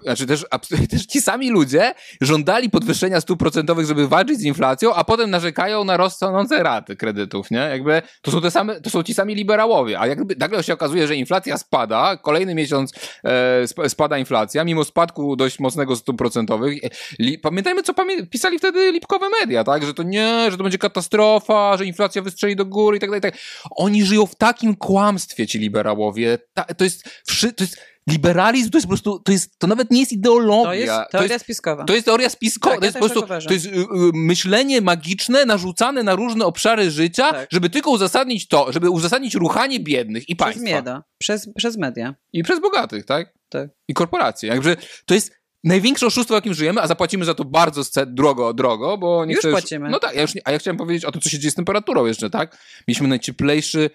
znaczy 0.02 0.26
też, 0.26 0.46
też 0.90 1.06
ci 1.06 1.20
sami 1.20 1.50
ludzie 1.50 1.94
żądali 2.20 2.70
podwyższenia 2.70 3.20
stóp 3.20 3.38
procentowych, 3.38 3.86
żeby 3.86 4.08
walczyć 4.08 4.38
z 4.38 4.42
inflacją, 4.42 4.94
a 4.94 5.04
potem 5.04 5.30
narzekają 5.30 5.84
na 5.84 5.96
rosnące 5.96 6.62
raty 6.62 6.96
kredytów, 6.96 7.50
nie? 7.50 7.58
Jakby 7.58 8.02
to 8.22 8.30
są 8.30 8.40
te 8.40 8.50
same, 8.50 8.80
to 8.80 8.90
są 8.90 9.02
ci 9.02 9.14
sami 9.14 9.34
liberałowie, 9.34 10.00
a 10.00 10.06
jakby 10.06 10.36
nagle 10.36 10.62
się 10.62 10.72
okazuje, 10.74 11.06
że 11.06 11.16
inflacja 11.16 11.58
spada, 11.58 12.16
kolejny 12.16 12.54
miesiąc 12.54 12.92
e, 13.24 13.62
sp- 13.72 13.88
spada 13.88 14.18
inflacja, 14.18 14.64
mimo 14.64 14.84
spadku 14.84 15.36
dość 15.36 15.58
mocnego 15.58 15.96
stóp 15.96 16.18
procentowych. 16.18 16.84
E, 16.84 17.38
pamiętajmy, 17.42 17.82
co 17.82 17.92
pamię- 17.92 18.26
pisali 18.30 18.58
wtedy 18.58 18.92
lipkowe 18.92 19.26
media, 19.40 19.64
tak? 19.64 19.84
Że 19.86 19.94
to 19.94 20.02
nie, 20.02 20.46
że 20.50 20.56
to 20.56 20.62
będzie 20.62 20.78
katastrofa, 20.78 21.76
że 21.76 21.84
inflacja 21.84 22.22
wystrzeli 22.22 22.56
do 22.56 22.66
góry 22.66 22.96
i 22.96 23.00
tak 23.00 23.10
dalej. 23.10 23.20
tak. 23.20 23.34
Oni 23.70 24.04
żyją 24.04 24.26
w 24.26 24.34
takim 24.34 24.76
kłamstwie, 24.76 25.46
ci 25.46 25.58
liberałowie. 25.58 26.38
Ta, 26.54 26.64
to 26.64 26.84
jest, 26.84 27.08
wszy, 27.26 27.49
to 27.52 27.64
jest 27.64 27.76
liberalizm, 28.10 28.70
to 28.70 28.78
jest 28.78 28.86
po 28.86 28.88
prostu, 28.88 29.18
to 29.18 29.32
jest, 29.32 29.58
to 29.58 29.66
nawet 29.66 29.90
nie 29.90 30.00
jest 30.00 30.12
ideologia. 30.12 30.70
To 30.70 30.74
jest 30.74 31.10
teoria 31.10 31.38
spiskowa. 31.38 31.84
To 31.84 31.94
jest 31.94 32.06
teoria 32.06 32.28
spiskowa. 32.28 32.74
Tak, 32.74 32.80
to 32.80 32.86
jest 32.86 32.98
po 32.98 33.04
prostu 33.04 33.26
tak 33.26 33.42
to 33.42 33.52
jest 33.52 33.66
y, 33.66 33.70
y, 33.70 33.86
myślenie 34.14 34.80
magiczne 34.80 35.44
narzucane 35.44 36.02
na 36.02 36.14
różne 36.14 36.46
obszary 36.46 36.90
życia, 36.90 37.32
Tak. 37.32 37.48
żeby 37.52 37.70
tylko 37.70 37.90
uzasadnić 37.90 38.48
to, 38.48 38.72
żeby 38.72 38.90
uzasadnić 38.90 39.34
ruchanie 39.34 39.80
biednych 39.80 40.28
i 40.28 40.36
Przez 40.36 40.44
państwa. 40.44 40.64
mieda, 40.64 41.04
przez, 41.18 41.48
przez 41.56 41.76
media. 41.76 42.14
I 42.32 42.42
przez 42.42 42.60
bogatych, 42.60 43.04
tak? 43.04 43.34
Tak. 43.48 43.68
I 43.88 43.94
korporacje. 43.94 44.48
Jakże 44.48 44.76
to 45.06 45.14
jest 45.14 45.40
największe 45.64 46.06
oszustwo, 46.06 46.34
jakim 46.34 46.54
żyjemy, 46.54 46.80
a 46.80 46.86
zapłacimy 46.86 47.24
za 47.24 47.34
to 47.34 47.44
bardzo 47.44 47.82
drogo, 48.06 48.54
drogo, 48.54 48.98
bo 48.98 49.24
nie 49.24 49.32
Już 49.32 49.40
chcesz... 49.40 49.52
płacimy. 49.52 49.90
No 49.90 49.98
tak, 49.98 50.14
ja 50.14 50.22
już 50.22 50.32
a 50.44 50.52
ja 50.52 50.58
chciałem 50.58 50.76
powiedzieć 50.76 51.04
o 51.04 51.12
tym, 51.12 51.20
co 51.20 51.28
się 51.28 51.38
dzieje 51.38 51.50
z 51.50 51.54
temperaturą 51.54 52.06
jeszcze, 52.06 52.30
tak? 52.30 52.58
Mieliśmy 52.88 53.08
najcieplejszy 53.08 53.90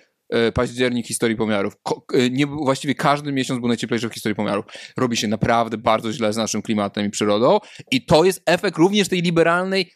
październik 0.54 1.06
w 1.06 1.08
historii 1.08 1.36
pomiarów. 1.36 1.74
Ko- 1.84 2.06
e, 2.14 2.30
nie, 2.30 2.46
właściwie 2.48 2.96
każdy 2.96 3.32
miesiąc 3.32 3.60
był 3.60 3.68
najcieplejszy 3.68 4.10
w 4.10 4.14
historii 4.14 4.36
pomiarów. 4.36 4.66
Robi 4.98 5.18
się 5.18 5.28
naprawdę 5.28 5.78
bardzo 5.78 6.14
źle 6.14 6.34
z 6.34 6.38
naszym 6.38 6.62
klimatem 6.62 7.06
i 7.06 7.10
przyrodą 7.10 7.60
i 7.92 8.06
to 8.06 8.24
jest 8.24 8.42
efekt 8.46 8.78
również 8.78 9.08
tej 9.10 9.22
liberalnej, 9.22 9.92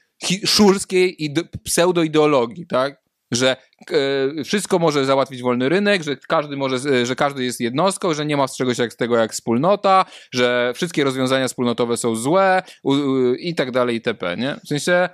szurskiej 0.46 1.16
ide- 1.20 1.48
pseudoideologii, 1.64 2.68
tak? 2.68 3.02
Że 3.32 3.56
e, 3.92 4.44
wszystko 4.44 4.80
może 4.80 5.06
załatwić 5.06 5.42
wolny 5.42 5.70
rynek, 5.70 6.04
że 6.04 6.16
każdy 6.16 6.58
może, 6.58 6.90
e, 6.92 7.06
że 7.06 7.16
każdy 7.16 7.44
jest 7.44 7.60
jednostką, 7.60 8.14
że 8.14 8.26
nie 8.26 8.38
ma 8.38 8.48
czegoś 8.48 8.78
jak, 8.78 8.94
tego 8.94 9.18
jak 9.18 9.34
wspólnota, 9.34 10.06
że 10.34 10.72
wszystkie 10.76 11.04
rozwiązania 11.04 11.48
wspólnotowe 11.48 11.98
są 11.98 12.16
złe 12.16 12.64
u, 12.84 12.92
u, 12.92 13.34
i 13.36 13.56
tak 13.56 13.72
dalej 13.72 13.96
itp. 13.96 14.38
Nie? 14.38 14.56
W 14.66 14.68
sensie 14.68 15.10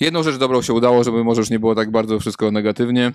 jedną 0.00 0.22
rzecz 0.22 0.36
dobrą 0.36 0.62
się 0.62 0.72
udało, 0.72 1.04
żeby 1.04 1.24
może 1.24 1.40
już 1.40 1.50
nie 1.50 1.58
było 1.58 1.74
tak 1.74 1.90
bardzo 1.90 2.20
wszystko 2.20 2.50
negatywnie. 2.50 3.12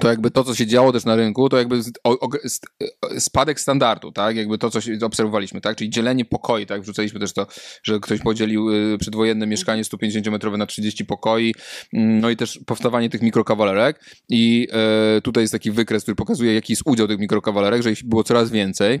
To 0.00 0.08
jakby 0.08 0.30
to, 0.30 0.44
co 0.44 0.54
się 0.54 0.66
działo 0.66 0.92
też 0.92 1.04
na 1.04 1.16
rynku, 1.16 1.48
to 1.48 1.58
jakby 1.58 1.76
e, 1.76 3.20
spadek 3.20 3.60
standardu, 3.60 4.12
tak? 4.12 4.36
Jakby 4.36 4.58
to, 4.58 4.70
co 4.70 4.78
obserwowaliśmy, 5.02 5.60
tak? 5.60 5.76
Czyli 5.76 5.90
dzielenie 5.90 6.24
pokoi, 6.24 6.66
tak? 6.66 6.82
Wrzucaliśmy 6.82 7.20
też 7.20 7.32
to, 7.32 7.46
że 7.82 8.00
ktoś 8.00 8.20
podzielił 8.20 8.70
y, 8.94 8.98
przedwojenne 8.98 9.46
mieszkanie 9.46 9.82
150-metrowe 9.82 10.58
na 10.58 10.66
30 10.66 11.04
pokoi, 11.04 11.54
mm, 11.92 12.20
no 12.20 12.30
i 12.30 12.36
też 12.36 12.60
powstawanie 12.66 13.10
tych 13.10 13.22
mikrokawalerek 13.22 14.04
i 14.28 14.68
e, 14.72 15.20
tutaj 15.20 15.42
jest 15.42 15.52
taki 15.52 15.70
wykres, 15.70 16.02
który 16.02 16.14
pokazuje, 16.14 16.54
jaki 16.54 16.72
jest 16.72 16.82
udział 16.84 17.08
tych 17.08 17.18
mikrokawalerek, 17.18 17.82
że 17.82 17.92
ich 17.92 18.04
było 18.04 18.24
coraz 18.24 18.50
więcej 18.50 19.00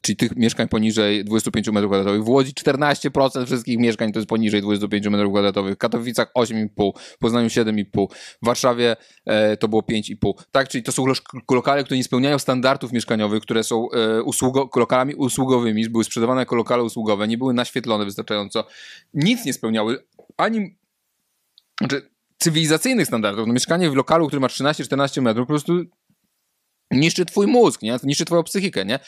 czyli 0.00 0.16
tych 0.16 0.36
mieszkań 0.36 0.68
poniżej 0.68 1.24
25 1.24 1.68
m2. 1.68 2.22
W 2.24 2.28
Łodzi 2.28 2.52
14% 2.52 3.46
wszystkich 3.46 3.78
mieszkań 3.78 4.12
to 4.12 4.18
jest 4.18 4.28
poniżej 4.28 4.62
25 4.62 5.06
m2. 5.06 5.72
W 5.74 5.76
Katowicach 5.76 6.32
8,5, 6.38 6.92
w 6.96 7.18
Poznaniu 7.18 7.48
7,5, 7.48 8.06
w 8.42 8.46
Warszawie 8.46 8.96
e, 9.26 9.56
to 9.56 9.68
było 9.68 9.82
5,5. 9.82 10.32
Tak, 10.50 10.68
czyli 10.68 10.84
to 10.84 10.92
są 10.92 11.04
lokale, 11.50 11.84
które 11.84 11.96
nie 11.96 12.04
spełniają 12.04 12.38
standardów 12.38 12.92
mieszkaniowych, 12.92 13.42
które 13.42 13.64
są 13.64 13.90
e, 13.90 14.22
usługo, 14.22 14.70
lokalami 14.76 15.14
usługowymi, 15.14 15.88
były 15.88 16.04
sprzedawane 16.04 16.40
jako 16.40 16.56
lokale 16.56 16.82
usługowe, 16.82 17.28
nie 17.28 17.38
były 17.38 17.54
naświetlone 17.54 18.04
wystarczająco, 18.04 18.66
nic 19.14 19.44
nie 19.44 19.52
spełniały, 19.52 20.06
ani 20.36 20.78
znaczy, 21.80 22.10
cywilizacyjnych 22.38 23.06
standardów. 23.06 23.46
No, 23.46 23.52
mieszkanie 23.52 23.90
w 23.90 23.94
lokalu, 23.94 24.26
który 24.26 24.40
ma 24.40 24.46
13-14 24.46 25.22
metrów, 25.22 25.46
po 25.46 25.52
prostu 25.52 25.84
niszczy 26.90 27.24
twój 27.24 27.46
mózg, 27.46 27.82
nie? 27.82 27.96
niszczy 28.02 28.24
twoją 28.24 28.42
psychikę, 28.42 28.84
nie? 28.84 28.98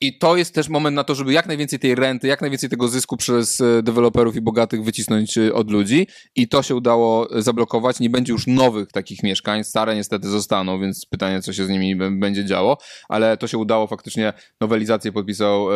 I 0.00 0.18
to 0.18 0.36
jest 0.36 0.54
też 0.54 0.68
moment 0.68 0.96
na 0.96 1.04
to, 1.04 1.14
żeby 1.14 1.32
jak 1.32 1.46
najwięcej 1.46 1.78
tej 1.78 1.94
renty, 1.94 2.28
jak 2.28 2.40
najwięcej 2.40 2.70
tego 2.70 2.88
zysku 2.88 3.16
przez 3.16 3.60
e, 3.60 3.82
deweloperów 3.82 4.36
i 4.36 4.40
bogatych 4.40 4.84
wycisnąć 4.84 5.38
e, 5.38 5.54
od 5.54 5.70
ludzi. 5.70 6.06
I 6.34 6.48
to 6.48 6.62
się 6.62 6.74
udało 6.74 7.36
e, 7.36 7.42
zablokować. 7.42 8.00
Nie 8.00 8.10
będzie 8.10 8.32
już 8.32 8.46
nowych 8.46 8.92
takich 8.92 9.22
mieszkań. 9.22 9.64
Stare 9.64 9.94
niestety 9.94 10.28
zostaną, 10.28 10.80
więc 10.80 11.06
pytanie, 11.06 11.42
co 11.42 11.52
się 11.52 11.64
z 11.64 11.68
nimi 11.68 11.96
będzie 11.96 12.44
działo. 12.44 12.78
Ale 13.08 13.36
to 13.36 13.46
się 13.46 13.58
udało 13.58 13.86
faktycznie. 13.86 14.32
Nowelizację 14.60 15.12
podpisał 15.12 15.66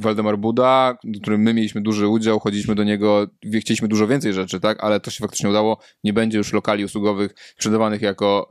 Waldemar 0.00 0.38
Buda, 0.38 0.96
w 1.04 1.20
którym 1.20 1.40
my 1.42 1.54
mieliśmy 1.54 1.80
duży 1.80 2.08
udział. 2.08 2.40
Chodziliśmy 2.40 2.74
do 2.74 2.84
niego, 2.84 3.26
chcieliśmy 3.60 3.88
dużo 3.88 4.06
więcej 4.06 4.32
rzeczy, 4.32 4.60
tak? 4.60 4.84
Ale 4.84 5.00
to 5.00 5.10
się 5.10 5.18
faktycznie 5.20 5.50
udało. 5.50 5.78
Nie 6.04 6.12
będzie 6.12 6.38
już 6.38 6.52
lokali 6.52 6.84
usługowych 6.84 7.34
sprzedawanych 7.56 8.02
jako, 8.02 8.48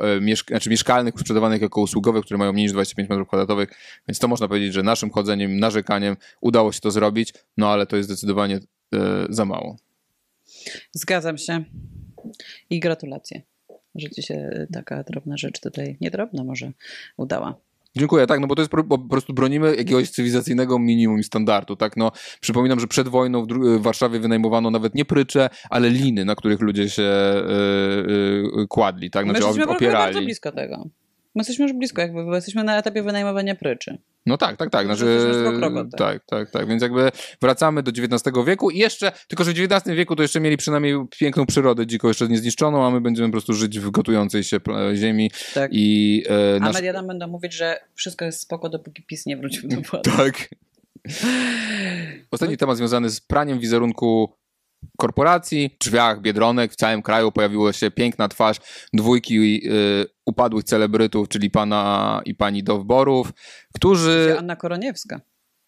znaczy 0.48 0.70
mieszkalnych 0.70 1.14
sprzedawanych 1.20 1.62
jako 1.62 1.82
usługowe, 1.82 2.22
które 2.22 2.38
mają 2.38 2.54
mniej 2.54 2.66
niż 2.66 2.72
25 2.72 3.10
m2. 3.10 3.68
Więc 4.08 4.20
to 4.20 4.28
można 4.28 4.48
powiedzieć, 4.48 4.61
że 4.70 4.84
naszym 4.84 5.12
chodzeniem, 5.12 5.60
narzekaniem 5.60 6.16
udało 6.42 6.72
się 6.72 6.80
to 6.80 6.92
zrobić, 6.92 7.34
no 7.58 7.70
ale 7.70 7.86
to 7.86 7.98
jest 7.98 8.10
zdecydowanie 8.10 8.60
za 9.30 9.46
mało. 9.46 9.78
Zgadzam 10.92 11.38
się 11.38 11.64
i 12.70 12.80
gratulacje, 12.80 13.42
że 13.96 14.10
ci 14.10 14.24
się 14.24 14.68
taka 14.74 15.04
drobna 15.04 15.38
rzecz 15.38 15.60
tutaj, 15.60 15.98
nie 16.02 16.12
drobna 16.12 16.44
może, 16.44 16.72
udała. 17.18 17.56
Dziękuję, 17.96 18.28
tak, 18.28 18.40
no 18.40 18.48
bo 18.48 18.56
to 18.56 18.62
jest 18.62 18.72
po, 18.72 19.00
prostu 19.00 19.34
bronimy 19.34 19.76
jakiegoś 19.76 20.10
cywilizacyjnego 20.10 20.80
minimum 20.80 21.24
standardu, 21.24 21.76
tak, 21.76 21.98
no 21.98 22.12
przypominam, 22.42 22.80
że 22.80 22.88
przed 22.88 23.08
wojną 23.08 23.46
w, 23.46 23.82
Warszawie 23.82 24.20
wynajmowano 24.20 24.72
nawet 24.72 24.96
nie 24.96 25.06
prycze, 25.06 25.50
ale 25.70 25.90
liny, 25.90 26.26
na 26.26 26.36
których 26.36 26.60
ludzie 26.60 26.90
się 26.90 27.12
yy, 28.08 28.52
yy, 28.56 28.68
kładli, 28.68 29.12
tak, 29.12 29.26
znaczy 29.26 29.58
My 29.58 29.68
opierali. 29.68 30.06
bardzo 30.06 30.22
blisko 30.22 30.52
tego. 30.52 30.90
My 31.36 31.40
jesteśmy 31.40 31.66
już 31.66 31.74
blisko, 31.74 32.02
jakby, 32.02 32.26
bo 32.26 32.36
jesteśmy 32.36 32.64
na 32.64 32.78
etapie 32.78 33.04
wynajmowania 33.04 33.56
pryczy. 33.56 33.98
No 34.26 34.38
tak, 34.38 34.58
tak, 34.58 34.70
tak. 34.70 34.86
Znaczy, 34.86 35.32
tak, 35.98 36.24
tak, 36.26 36.52
tak. 36.52 36.68
Więc 36.68 36.82
jakby 36.82 37.12
wracamy 37.42 37.84
do 37.84 37.92
XIX 37.92 38.46
wieku 38.46 38.70
i 38.70 38.78
jeszcze, 38.78 39.12
tylko 39.28 39.44
że 39.44 39.54
w 39.54 39.60
XIX 39.60 39.98
wieku 39.98 40.16
to 40.16 40.22
jeszcze 40.22 40.40
mieli 40.40 40.58
przynajmniej 40.58 40.96
piękną 41.20 41.46
przyrodę 41.46 41.88
dziko 41.88 42.08
jeszcze 42.08 42.28
niezniszczoną, 42.28 42.86
a 42.86 42.92
my 42.92 43.02
będziemy 43.02 43.28
po 43.30 43.32
prostu 43.32 43.54
żyć 43.54 43.80
w 43.80 43.92
gotującej 43.92 44.44
się 44.44 44.58
ziemi. 44.94 45.32
Tak. 45.54 45.72
I, 45.74 46.24
e, 46.30 46.60
nasz... 46.60 46.70
A 46.70 46.74
media 46.74 46.94
nam 46.94 47.08
będą 47.08 47.28
mówić, 47.28 47.54
że 47.54 47.80
wszystko 47.96 48.26
jest 48.26 48.42
spoko, 48.42 48.70
dopóki 48.70 49.04
PiS 49.04 49.26
nie 49.26 49.38
wrócił 49.38 49.70
do 49.70 49.76
władzy. 49.76 50.12
Tak. 50.18 50.50
Ostatni 52.32 52.58
temat 52.58 52.78
związany 52.78 53.10
z 53.10 53.22
praniem 53.22 53.60
wizerunku 53.60 54.34
korporacji, 54.98 55.78
drzwiach 55.80 56.22
Biedronek 56.22 56.74
w 56.74 56.76
całym 56.76 57.02
kraju 57.02 57.32
pojawiła 57.32 57.74
się 57.74 57.92
piękna 57.92 58.28
twarz 58.28 58.58
dwójki 58.94 59.68
y, 59.68 60.06
upadłych 60.26 60.64
celebrytów, 60.64 61.30
czyli 61.30 61.50
pana 61.50 62.22
i 62.26 62.36
pani 62.36 62.64
Dowborów, 62.64 63.34
którzy... 63.74 64.36
Anna 64.40 64.56
Koroniewska, 64.56 65.22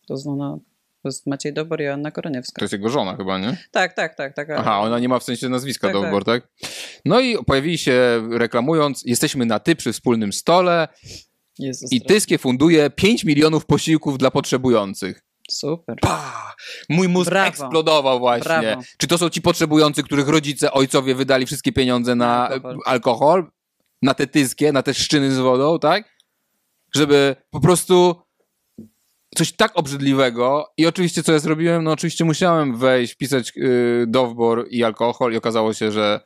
to 0.07 0.17
znana 0.17 0.57
to 1.03 1.09
jest 1.09 1.27
Maciej 1.27 1.53
Dobor 1.53 1.81
i 1.81 1.87
Anna 1.87 2.11
Koroniewska. 2.11 2.59
To 2.59 2.63
jest 2.63 2.73
jego 2.73 2.89
żona 2.89 3.15
chyba, 3.15 3.39
nie? 3.39 3.57
Tak, 3.71 3.93
tak, 3.93 4.15
tak. 4.15 4.35
tak 4.35 4.49
Aha, 4.49 4.79
ona 4.79 4.99
nie 4.99 5.09
ma 5.09 5.19
w 5.19 5.23
sensie 5.23 5.49
nazwiska 5.49 5.87
tak, 5.87 5.93
Dobor, 5.93 6.25
tak. 6.25 6.43
tak? 6.43 6.69
No 7.05 7.19
i 7.19 7.45
pojawili 7.45 7.77
się 7.77 8.27
reklamując, 8.31 9.03
jesteśmy 9.05 9.45
na 9.45 9.59
ty 9.59 9.75
przy 9.75 9.93
wspólnym 9.93 10.33
stole 10.33 10.87
Jezus 11.59 11.91
i 11.91 12.01
Tyskie 12.01 12.37
funduje 12.37 12.89
5 12.89 13.23
milionów 13.23 13.65
posiłków 13.65 14.17
dla 14.17 14.31
potrzebujących. 14.31 15.22
Super. 15.51 15.97
Pa! 16.01 16.53
Mój 16.89 17.09
mózg 17.09 17.29
Brawo. 17.29 17.47
eksplodował 17.47 18.19
właśnie. 18.19 18.43
Brawo. 18.43 18.81
Czy 18.97 19.07
to 19.07 19.17
są 19.17 19.29
ci 19.29 19.41
potrzebujący, 19.41 20.03
których 20.03 20.27
rodzice, 20.27 20.71
ojcowie 20.71 21.15
wydali 21.15 21.45
wszystkie 21.45 21.71
pieniądze 21.71 22.15
na 22.15 22.49
alkohol, 22.49 22.79
alkohol 22.85 23.51
na 24.01 24.13
te 24.13 24.27
tyskie, 24.27 24.71
na 24.71 24.83
te 24.83 24.93
szczyny 24.93 25.31
z 25.31 25.37
wodą, 25.37 25.79
tak? 25.79 26.13
Żeby 26.95 27.35
po 27.49 27.59
prostu 27.59 28.15
coś 29.35 29.51
tak 29.51 29.71
obrzydliwego 29.75 30.73
i 30.77 30.87
oczywiście 30.87 31.23
co 31.23 31.31
ja 31.31 31.39
zrobiłem? 31.39 31.83
No 31.83 31.91
oczywiście 31.91 32.25
musiałem 32.25 32.77
wejść, 32.77 33.13
wpisać 33.13 33.51
yy, 33.55 34.05
dowbor 34.07 34.67
i 34.69 34.83
alkohol 34.83 35.33
i 35.33 35.37
okazało 35.37 35.73
się, 35.73 35.91
że 35.91 36.21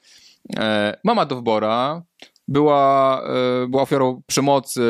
e, 0.59 0.97
mama 1.03 1.25
dowbora 1.25 2.03
była, 2.47 3.21
e, 3.63 3.67
była 3.67 3.83
ofiarą 3.83 4.21
przemocy 4.27 4.81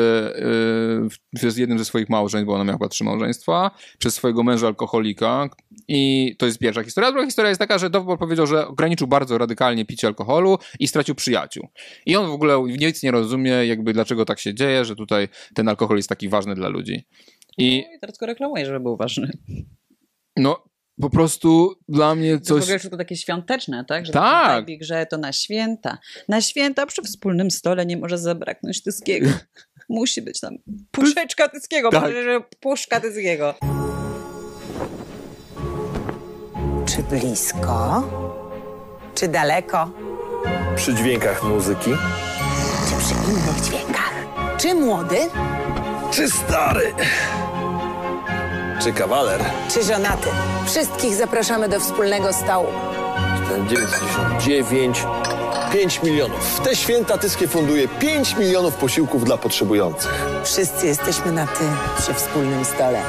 przez 1.34 1.58
jednym 1.58 1.78
ze 1.78 1.84
swoich 1.84 2.08
małżeństw, 2.08 2.46
bo 2.46 2.54
ona 2.54 2.64
miała 2.64 2.78
chyba 2.78 2.88
trzy 2.88 3.04
małżeństwa, 3.04 3.70
przez 3.98 4.14
swojego 4.14 4.42
męża 4.42 4.66
alkoholika. 4.66 5.48
I 5.88 6.34
to 6.38 6.46
jest 6.46 6.58
pierwsza 6.58 6.82
historia. 6.82 7.08
A 7.08 7.12
druga 7.12 7.26
historia 7.26 7.48
jest 7.48 7.58
taka, 7.58 7.78
że 7.78 7.90
Dowbor 7.90 8.18
powiedział, 8.18 8.46
że 8.46 8.68
ograniczył 8.68 9.06
bardzo 9.06 9.38
radykalnie 9.38 9.84
picie 9.84 10.06
alkoholu 10.06 10.58
i 10.78 10.88
stracił 10.88 11.14
przyjaciół. 11.14 11.68
I 12.06 12.16
on 12.16 12.26
w 12.26 12.32
ogóle 12.32 12.64
nic 12.78 13.02
nie 13.02 13.10
rozumie, 13.10 13.50
jakby 13.50 13.92
dlaczego 13.92 14.24
tak 14.24 14.38
się 14.38 14.54
dzieje, 14.54 14.84
że 14.84 14.96
tutaj 14.96 15.28
ten 15.54 15.68
alkohol 15.68 15.96
jest 15.96 16.08
taki 16.08 16.28
ważny 16.28 16.54
dla 16.54 16.68
ludzi. 16.68 17.04
I, 17.58 17.84
no 17.88 17.96
i 17.96 18.00
teraz 18.00 18.18
go 18.18 18.26
reklamuje, 18.26 18.66
żeby 18.66 18.80
był 18.80 18.96
ważny. 18.96 19.30
No, 20.36 20.67
po 21.00 21.10
prostu 21.10 21.74
dla 21.88 22.14
mnie 22.14 22.40
coś... 22.40 22.66
To 22.66 22.78
w 22.78 22.86
ogóle 22.86 22.98
takie 22.98 23.16
świąteczne, 23.16 23.84
tak? 23.84 24.06
Że 24.06 24.12
tak. 24.12 24.64
W 24.64 24.78
grze 24.78 25.06
to 25.06 25.18
na 25.18 25.32
święta. 25.32 25.98
Na 26.28 26.40
święta 26.40 26.86
przy 26.86 27.02
wspólnym 27.02 27.50
stole 27.50 27.86
nie 27.86 27.96
może 27.96 28.18
zabraknąć 28.18 28.82
tyskiego. 28.82 29.30
Musi 29.88 30.22
być 30.22 30.40
tam 30.40 30.56
puszeczka 30.90 31.48
tyskiego, 31.48 31.90
tak. 31.90 32.12
puszka 32.60 33.00
tyskiego. 33.00 33.54
Czy 36.86 37.02
blisko? 37.02 38.08
Czy 39.14 39.28
daleko? 39.28 39.92
Przy 40.76 40.94
dźwiękach 40.94 41.44
muzyki? 41.44 41.90
Czy 42.88 43.04
przy 43.04 43.14
innych 43.30 43.60
dźwiękach? 43.64 44.12
Czy 44.58 44.74
młody? 44.74 45.18
Czy 46.10 46.30
stary? 46.30 46.92
Czy 48.82 48.92
kawaler? 48.92 49.40
Czy 49.74 49.82
żonaty? 49.84 50.28
Wszystkich 50.66 51.14
zapraszamy 51.14 51.68
do 51.68 51.80
wspólnego 51.80 52.32
stołu. 52.32 52.66
99, 53.68 55.04
5 55.72 56.02
milionów. 56.02 56.40
W 56.40 56.60
te 56.60 56.76
święta 56.76 57.18
Tyskie 57.18 57.48
funduje 57.48 57.88
5 57.88 58.36
milionów 58.36 58.74
posiłków 58.74 59.24
dla 59.24 59.36
potrzebujących. 59.36 60.26
Wszyscy 60.44 60.86
jesteśmy 60.86 61.32
na 61.32 61.46
ty 61.46 61.64
przy 61.98 62.14
wspólnym 62.14 62.64
stole. 62.64 63.02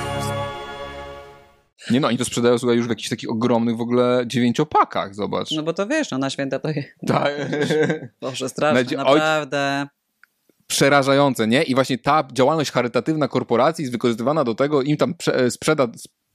Nie 1.92 2.00
no, 2.00 2.08
oni 2.08 2.18
to 2.18 2.26
sprzedają 2.26 2.58
słuchaj, 2.58 2.78
już 2.78 2.86
w 2.86 2.90
jakichś 2.90 3.10
takich 3.10 3.30
ogromnych 3.30 3.78
w 3.78 3.82
ogóle 3.82 4.24
dziewięciopakach, 4.28 5.16
zobacz. 5.16 5.52
No 5.52 5.64
bo 5.64 5.74
to 5.74 5.88
wiesz, 5.88 6.12
no 6.12 6.18
na 6.18 6.30
święta 6.30 6.60
to 6.60 6.70
jest... 6.70 6.90
Tak. 7.08 7.32
Boże, 8.22 8.50
straszne, 8.50 8.98
naprawdę 8.98 9.88
przerażające, 10.70 11.48
nie? 11.48 11.64
I 11.64 11.76
właśnie 11.76 11.98
ta 11.98 12.28
działalność 12.34 12.72
charytatywna 12.72 13.28
korporacji 13.28 13.82
jest 13.84 13.92
wykorzystywana 13.92 14.44
do 14.44 14.56
tego, 14.56 14.82
im 14.82 14.98
tam 14.98 15.14
sprzeda, 15.50 15.88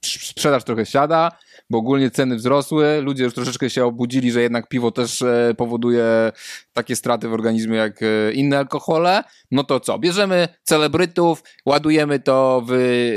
sprzedaż 0.05 0.63
trochę 0.63 0.85
siada, 0.85 1.31
bo 1.69 1.77
ogólnie 1.77 2.11
ceny 2.11 2.35
wzrosły, 2.35 3.01
ludzie 3.01 3.23
już 3.23 3.33
troszeczkę 3.33 3.69
się 3.69 3.85
obudzili, 3.85 4.31
że 4.31 4.41
jednak 4.41 4.67
piwo 4.67 4.91
też 4.91 5.21
e, 5.21 5.53
powoduje 5.57 6.31
takie 6.73 6.95
straty 6.95 7.27
w 7.27 7.33
organizmie 7.33 7.77
jak 7.77 8.01
e, 8.01 8.31
inne 8.33 8.57
alkohole, 8.57 9.23
no 9.51 9.63
to 9.63 9.79
co? 9.79 9.99
Bierzemy 9.99 10.47
celebrytów, 10.63 11.43
ładujemy 11.65 12.19
to 12.19 12.63
w... 12.67 12.71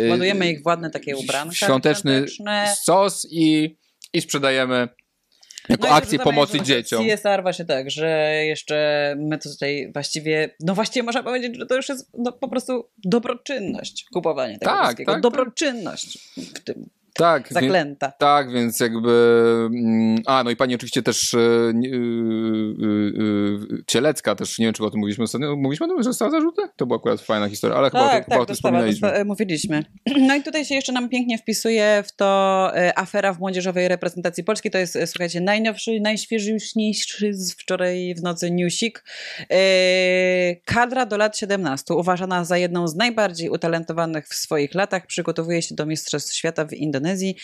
E, 0.06 0.10
ładujemy 0.10 0.50
ich 0.50 0.62
w 0.62 0.66
ładne 0.66 0.90
takie 0.90 1.16
ubranka. 1.16 1.54
Świąteczny 1.54 2.26
sos 2.82 3.26
i, 3.30 3.76
i 4.12 4.20
sprzedajemy 4.20 4.88
jako 5.68 5.88
no 5.88 5.94
akcję 5.94 6.18
pomocy 6.18 6.60
dzieciom. 6.60 7.06
CSR 7.08 7.42
właśnie 7.42 7.64
tak, 7.64 7.90
że 7.90 8.32
jeszcze 8.44 9.14
my 9.18 9.38
tutaj 9.38 9.90
właściwie, 9.92 10.50
no 10.60 10.74
właściwie 10.74 11.02
można 11.02 11.22
powiedzieć, 11.22 11.58
że 11.58 11.66
to 11.66 11.76
już 11.76 11.88
jest 11.88 12.10
no, 12.18 12.32
po 12.32 12.48
prostu 12.48 12.88
dobroczynność 13.04 14.06
kupowanie 14.12 14.58
tego 14.58 14.72
tak, 14.72 14.84
wszystkiego. 14.84 15.12
Tak, 15.12 15.22
tak. 15.22 15.22
dobroczynność 15.22 16.18
w 16.36 16.60
tym 16.64 16.88
tak, 17.18 17.52
zaklęta. 17.52 18.06
Wie, 18.06 18.12
tak, 18.18 18.52
więc 18.52 18.80
jakby. 18.80 19.10
Mm, 19.74 20.18
a, 20.26 20.44
no 20.44 20.50
i 20.50 20.56
pani 20.56 20.74
oczywiście 20.74 21.02
też 21.02 21.32
yy, 21.32 21.72
yy, 21.82 23.84
Cielecka, 23.86 24.34
też 24.34 24.58
nie 24.58 24.66
wiem, 24.66 24.74
czy 24.74 24.84
o 24.84 24.90
tym 24.90 25.00
mówiliśmy 25.00 25.24
ostatnio. 25.24 25.56
Mówiliśmy 25.56 25.86
o 25.86 25.88
tym, 25.88 25.98
że 25.98 26.04
została 26.04 26.30
zarzuty? 26.30 26.62
To 26.76 26.86
była 26.86 26.98
akurat 26.98 27.20
fajna 27.20 27.48
historia, 27.48 27.76
ale 27.76 27.90
chyba, 27.90 28.08
tak, 28.08 28.12
to, 28.12 28.18
tak, 28.18 28.24
chyba 28.24 28.42
o 28.42 28.46
tym 28.46 28.56
wspominaliśmy. 28.56 29.08
Dostawa, 29.08 29.24
mówiliśmy. 29.24 29.84
No 30.28 30.34
i 30.34 30.42
tutaj 30.42 30.64
się 30.64 30.74
jeszcze 30.74 30.92
nam 30.92 31.08
pięknie 31.08 31.38
wpisuje 31.38 32.02
w 32.06 32.12
to 32.12 32.72
afera 32.96 33.32
w 33.32 33.38
młodzieżowej 33.38 33.88
reprezentacji 33.88 34.44
Polski. 34.44 34.70
To 34.70 34.78
jest, 34.78 34.98
słuchajcie, 35.06 35.40
najnowszy, 35.40 36.00
najświeższy 36.00 36.58
z 37.30 37.52
wczoraj 37.52 38.14
w 38.14 38.22
nocy 38.22 38.50
newsik. 38.50 39.04
Kadra 40.64 41.06
do 41.06 41.16
lat 41.16 41.38
17, 41.38 41.94
uważana 41.94 42.44
za 42.44 42.58
jedną 42.58 42.88
z 42.88 42.94
najbardziej 42.94 43.50
utalentowanych 43.50 44.28
w 44.28 44.34
swoich 44.34 44.74
latach, 44.74 45.06
przygotowuje 45.06 45.62
się 45.62 45.74
do 45.74 45.86
Mistrzostw 45.86 46.34
Świata 46.34 46.64
w 46.64 46.72
Indonezji 46.72 47.07
Indonezji. 47.08 47.36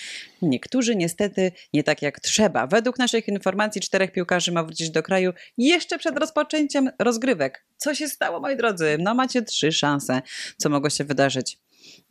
Niektórzy 0.43 0.97
niestety 0.97 1.53
nie 1.73 1.83
tak 1.83 2.03
jak 2.03 2.21
trzeba. 2.21 2.67
Według 2.67 2.99
naszych 2.99 3.29
informacji 3.29 3.81
czterech 3.81 4.13
piłkarzy 4.13 4.53
ma 4.53 4.65
wrócić 4.65 4.91
do 4.91 5.03
kraju 5.03 5.33
jeszcze 5.59 5.99
przed 5.99 6.19
rozpoczęciem 6.19 6.91
rozgrywek. 6.99 7.67
Co 7.77 7.95
się 7.95 8.09
stało, 8.09 8.41
moi 8.41 8.57
drodzy? 8.57 8.97
No 9.01 9.15
macie 9.15 9.43
trzy 9.43 9.73
szanse, 9.73 10.23
co 10.57 10.71
mogło 10.71 10.91
się 10.91 11.05
wydarzyć. 11.05 11.59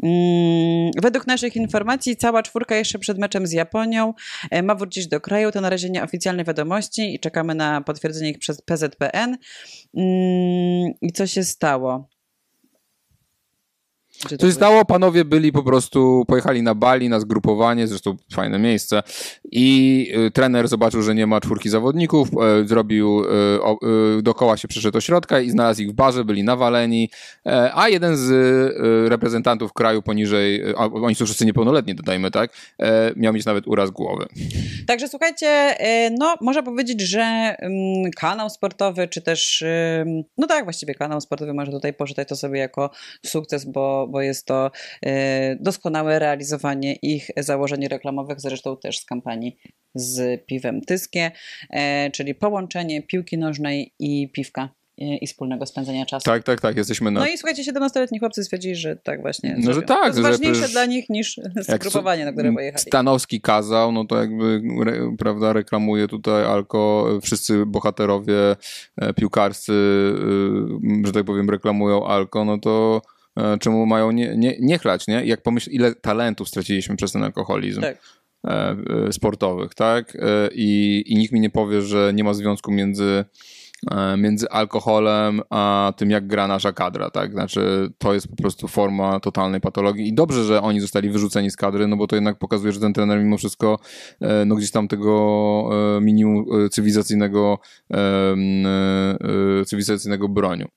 Mm, 0.04 0.92
według 1.02 1.28
naszych 1.28 1.56
informacji 1.56 2.16
cała 2.16 2.44
czwórka 2.44 2.76
jeszcze 2.76 3.00
przed 3.00 3.18
meczem 3.18 3.48
z 3.48 3.52
Japonią 3.52 4.14
e, 4.52 4.64
ma 4.64 4.76
wrócić 4.76 5.08
do 5.08 5.22
kraju. 5.22 5.52
To 5.52 5.62
na 5.62 5.70
razie 5.70 5.90
nieoficjalne 5.90 6.44
wiadomości 6.44 7.16
i 7.16 7.20
czekamy 7.20 7.56
na 7.56 7.82
potwierdzenie 7.82 8.30
ich 8.30 8.40
przez 8.40 8.62
PZPN. 8.62 9.38
Mm, 9.98 10.94
I 11.02 11.12
co 11.14 11.28
się 11.28 11.44
stało? 11.44 12.13
Co 14.30 14.48
się 14.48 14.52
stało? 14.52 14.86
Panowie 14.86 15.26
byli 15.26 15.52
po 15.52 15.64
prostu, 15.64 16.24
pojechali 16.28 16.64
na 16.64 16.76
Bali, 16.76 17.10
na 17.10 17.20
zgrupowanie, 17.20 17.88
zresztą 17.88 18.18
fajne 18.34 18.60
miejsce 18.60 19.04
i 19.52 20.08
y, 20.28 20.32
trener 20.32 20.68
zobaczył, 20.68 21.02
że 21.02 21.16
nie 21.16 21.28
ma 21.28 21.42
czwórki 21.42 21.70
zawodników, 21.70 22.30
y, 22.64 22.68
zrobił, 22.68 23.24
y, 24.20 24.22
dookoła 24.22 24.58
się 24.58 24.68
przyszedł 24.68 24.94
do 24.94 25.02
środka 25.02 25.40
i 25.40 25.50
znalazł 25.50 25.82
ich 25.82 25.90
w 25.90 25.94
barze, 25.94 26.26
byli 26.26 26.44
nawaleni, 26.44 27.10
a 27.74 27.90
jeden 27.90 28.18
z 28.18 28.30
reprezentantów 29.10 29.74
kraju 29.74 30.02
poniżej, 30.02 30.64
a 30.78 30.86
oni 30.86 31.16
są 31.16 31.26
wszyscy 31.26 31.46
niepełnoletni, 31.46 31.96
dodajmy, 31.96 32.32
tak, 32.32 32.52
miał 33.16 33.34
mieć 33.34 33.46
nawet 33.46 33.68
uraz 33.68 33.90
głowy. 33.90 34.26
Także 34.88 35.08
słuchajcie, 35.08 35.76
no 36.20 36.36
można 36.42 36.64
powiedzieć, 36.64 37.02
że 37.02 37.22
mm, 37.22 38.12
kanał 38.12 38.50
sportowy, 38.50 39.08
czy 39.08 39.22
też, 39.22 39.64
no 40.38 40.48
tak, 40.48 40.64
właściwie 40.64 40.96
kanał 40.96 41.22
sportowy 41.22 41.54
może 41.54 41.72
tutaj 41.72 41.94
poczytać 41.94 42.28
to 42.28 42.36
sobie 42.36 42.60
jako 42.60 42.90
sukces, 43.26 43.66
bo 43.66 44.08
bo 44.14 44.22
jest 44.22 44.46
to 44.46 44.72
e, 45.06 45.56
doskonałe 45.56 46.20
realizowanie 46.20 46.94
ich 46.94 47.28
założeń 47.38 47.88
reklamowych, 47.88 48.40
zresztą 48.40 48.78
też 48.78 49.00
z 49.00 49.06
kampanii 49.06 49.58
z 49.96 50.46
piwem 50.46 50.82
Tyskie, 50.82 51.32
e, 51.70 52.12
czyli 52.12 52.36
połączenie 52.36 53.02
piłki 53.02 53.38
nożnej 53.38 53.94
i 54.00 54.30
piwka 54.30 54.70
e, 55.02 55.18
i 55.18 55.28
wspólnego 55.28 55.66
spędzania 55.66 56.06
czasu. 56.06 56.26
Tak, 56.26 56.44
tak, 56.44 56.62
tak, 56.62 56.78
jesteśmy 56.78 57.12
na... 57.12 57.20
No 57.20 57.28
i 57.28 57.38
słuchajcie, 57.38 57.74
17-letni 57.74 58.20
chłopcy 58.20 58.44
stwierdzili, 58.44 58.76
że 58.76 58.96
tak 58.96 59.22
właśnie. 59.22 59.56
No, 59.60 59.74
że 59.74 59.82
tak, 59.82 60.00
To 60.00 60.06
jest 60.06 60.18
że 60.18 60.24
ważniejsze 60.24 60.68
dla 60.70 60.86
nich 60.86 61.10
niż 61.10 61.40
skrupowanie, 61.64 62.26
na 62.26 62.32
które 62.32 62.54
pojechali. 62.54 62.82
Stanowski 62.82 63.42
kazał, 63.42 63.92
no 63.92 64.06
to 64.06 64.22
jakby, 64.22 64.62
re, 64.86 65.16
prawda, 65.20 65.54
reklamuje 65.54 66.08
tutaj 66.08 66.46
alko, 66.46 67.10
wszyscy 67.22 67.66
bohaterowie 67.66 68.56
piłkarscy, 69.16 69.74
e, 71.04 71.06
że 71.08 71.12
tak 71.12 71.24
powiem, 71.24 71.50
reklamują 71.50 72.08
alko, 72.08 72.46
no 72.46 72.58
to 72.58 73.02
czemu 73.60 73.86
mają 73.86 74.12
nie, 74.12 74.38
nie, 74.38 74.56
nie 74.60 74.78
chlać, 74.78 75.08
nie? 75.08 75.26
Jak 75.26 75.42
pomyśl, 75.42 75.70
ile 75.72 75.96
talentów 75.96 76.48
straciliśmy 76.48 76.96
przez 76.96 77.12
ten 77.12 77.24
alkoholizm. 77.24 77.82
Tak. 77.82 77.98
e, 78.48 78.76
e, 79.08 79.14
sportowych, 79.14 79.74
tak? 79.74 80.16
E, 80.16 80.50
I, 80.54 81.04
I 81.08 81.16
nikt 81.16 81.34
mi 81.34 81.40
nie 81.40 81.50
powie, 81.50 81.82
że 81.82 82.12
nie 82.14 82.24
ma 82.24 82.34
związku 82.34 82.72
między, 82.72 83.04
e, 83.04 83.26
między 84.18 84.50
alkoholem 84.50 85.42
a 85.50 85.94
tym, 85.98 86.10
jak 86.10 86.28
gra 86.28 86.48
nasza 86.48 86.74
kadra, 86.74 87.10
tak? 87.10 87.32
Znaczy, 87.32 87.90
to 87.98 88.14
jest 88.14 88.28
po 88.28 88.36
prostu 88.36 88.68
forma 88.68 89.20
totalnej 89.20 89.62
patologii 89.62 90.08
i 90.08 90.14
dobrze, 90.14 90.44
że 90.44 90.62
oni 90.62 90.80
zostali 90.80 91.10
wyrzuceni 91.10 91.52
z 91.52 91.56
kadry, 91.56 91.88
no 91.88 91.98
bo 91.98 92.08
to 92.08 92.16
jednak 92.16 92.40
pokazuje, 92.40 92.74
że 92.74 92.80
ten 92.80 92.94
trener 92.94 93.20
mimo 93.20 93.38
wszystko 93.38 93.80
e, 94.22 94.46
no 94.46 94.56
gdzieś 94.56 94.72
tam 94.72 94.88
tego 94.88 95.70
e, 95.98 96.02
minimum 96.02 96.46
e, 96.66 96.70
cywilizacyjnego 96.70 97.60
e, 97.92 97.98
e, 99.62 99.66
cywilizacyjnego 99.66 100.30
broniu. 100.30 100.68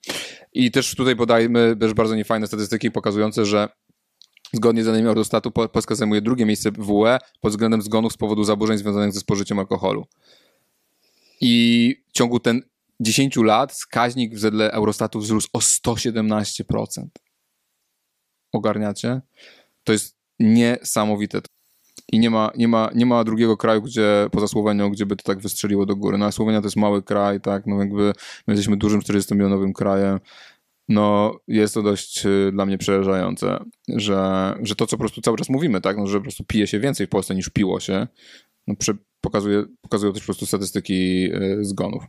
I 0.53 0.71
też 0.71 0.95
tutaj 0.95 1.15
podajmy 1.15 1.75
też 1.79 1.93
bardzo 1.93 2.15
niefajne 2.15 2.47
statystyki 2.47 2.91
pokazujące, 2.91 3.45
że 3.45 3.69
Zgodnie 4.53 4.83
z 4.83 4.85
danymi 4.85 5.07
Eurostatu 5.07 5.51
Po- 5.51 5.69
Polska 5.69 5.95
zajmuje 5.95 6.21
drugie 6.21 6.45
miejsce 6.45 6.71
w 6.71 7.03
pod 7.41 7.51
względem 7.51 7.81
zgonów 7.81 8.13
z 8.13 8.17
powodu 8.17 8.43
zaburzeń 8.43 8.77
związanych 8.77 9.13
ze 9.13 9.19
spożyciem 9.19 9.59
alkoholu. 9.59 10.05
I 11.41 11.95
w 12.09 12.11
ciągu 12.11 12.39
ten 12.39 12.61
10 12.99 13.35
lat 13.35 13.71
wskaźnik 13.71 14.39
wedle 14.39 14.71
Eurostatu 14.71 15.19
wzrósł 15.19 15.49
o 15.53 15.59
117%. 15.59 17.07
Ogarniacie? 18.51 19.21
To 19.83 19.93
jest 19.93 20.17
niesamowite. 20.39 21.41
I 22.11 22.19
nie 22.19 22.29
ma, 22.29 22.51
nie, 22.57 22.67
ma, 22.67 22.89
nie 22.95 23.05
ma 23.05 23.23
drugiego 23.23 23.57
kraju, 23.57 23.81
gdzie 23.81 24.27
poza 24.31 24.47
Słowenią, 24.47 24.89
gdzie 24.89 25.05
by 25.05 25.15
to 25.15 25.23
tak 25.23 25.39
wystrzeliło 25.39 25.85
do 25.85 25.95
góry. 25.95 26.17
No 26.17 26.25
a 26.25 26.31
Słowenia 26.31 26.61
to 26.61 26.67
jest 26.67 26.75
mały 26.75 27.03
kraj, 27.03 27.41
tak, 27.41 27.65
no 27.65 27.79
jakby 27.79 28.13
my 28.47 28.53
jesteśmy 28.53 28.77
dużym 28.77 29.01
40-milionowym 29.01 29.73
krajem. 29.73 30.19
No, 30.89 31.39
jest 31.47 31.73
to 31.73 31.83
dość 31.83 32.25
y, 32.25 32.51
dla 32.53 32.65
mnie 32.65 32.77
przerażające, 32.77 33.59
że, 33.87 34.53
że 34.61 34.75
to, 34.75 34.87
co 34.87 34.97
po 34.97 35.01
prostu 35.01 35.21
cały 35.21 35.37
czas 35.37 35.49
mówimy, 35.49 35.81
tak, 35.81 35.97
no, 35.97 36.07
że 36.07 36.17
po 36.17 36.23
prostu 36.23 36.43
pije 36.43 36.67
się 36.67 36.79
więcej 36.79 37.07
w 37.07 37.09
Polsce 37.09 37.35
niż 37.35 37.49
piło 37.49 37.79
się, 37.79 38.07
no, 38.67 38.75
pokazuje, 39.21 39.65
pokazują 39.81 40.13
też 40.13 40.21
po 40.21 40.25
prostu 40.25 40.45
statystyki 40.45 41.29
y, 41.33 41.65
zgonów. 41.65 42.03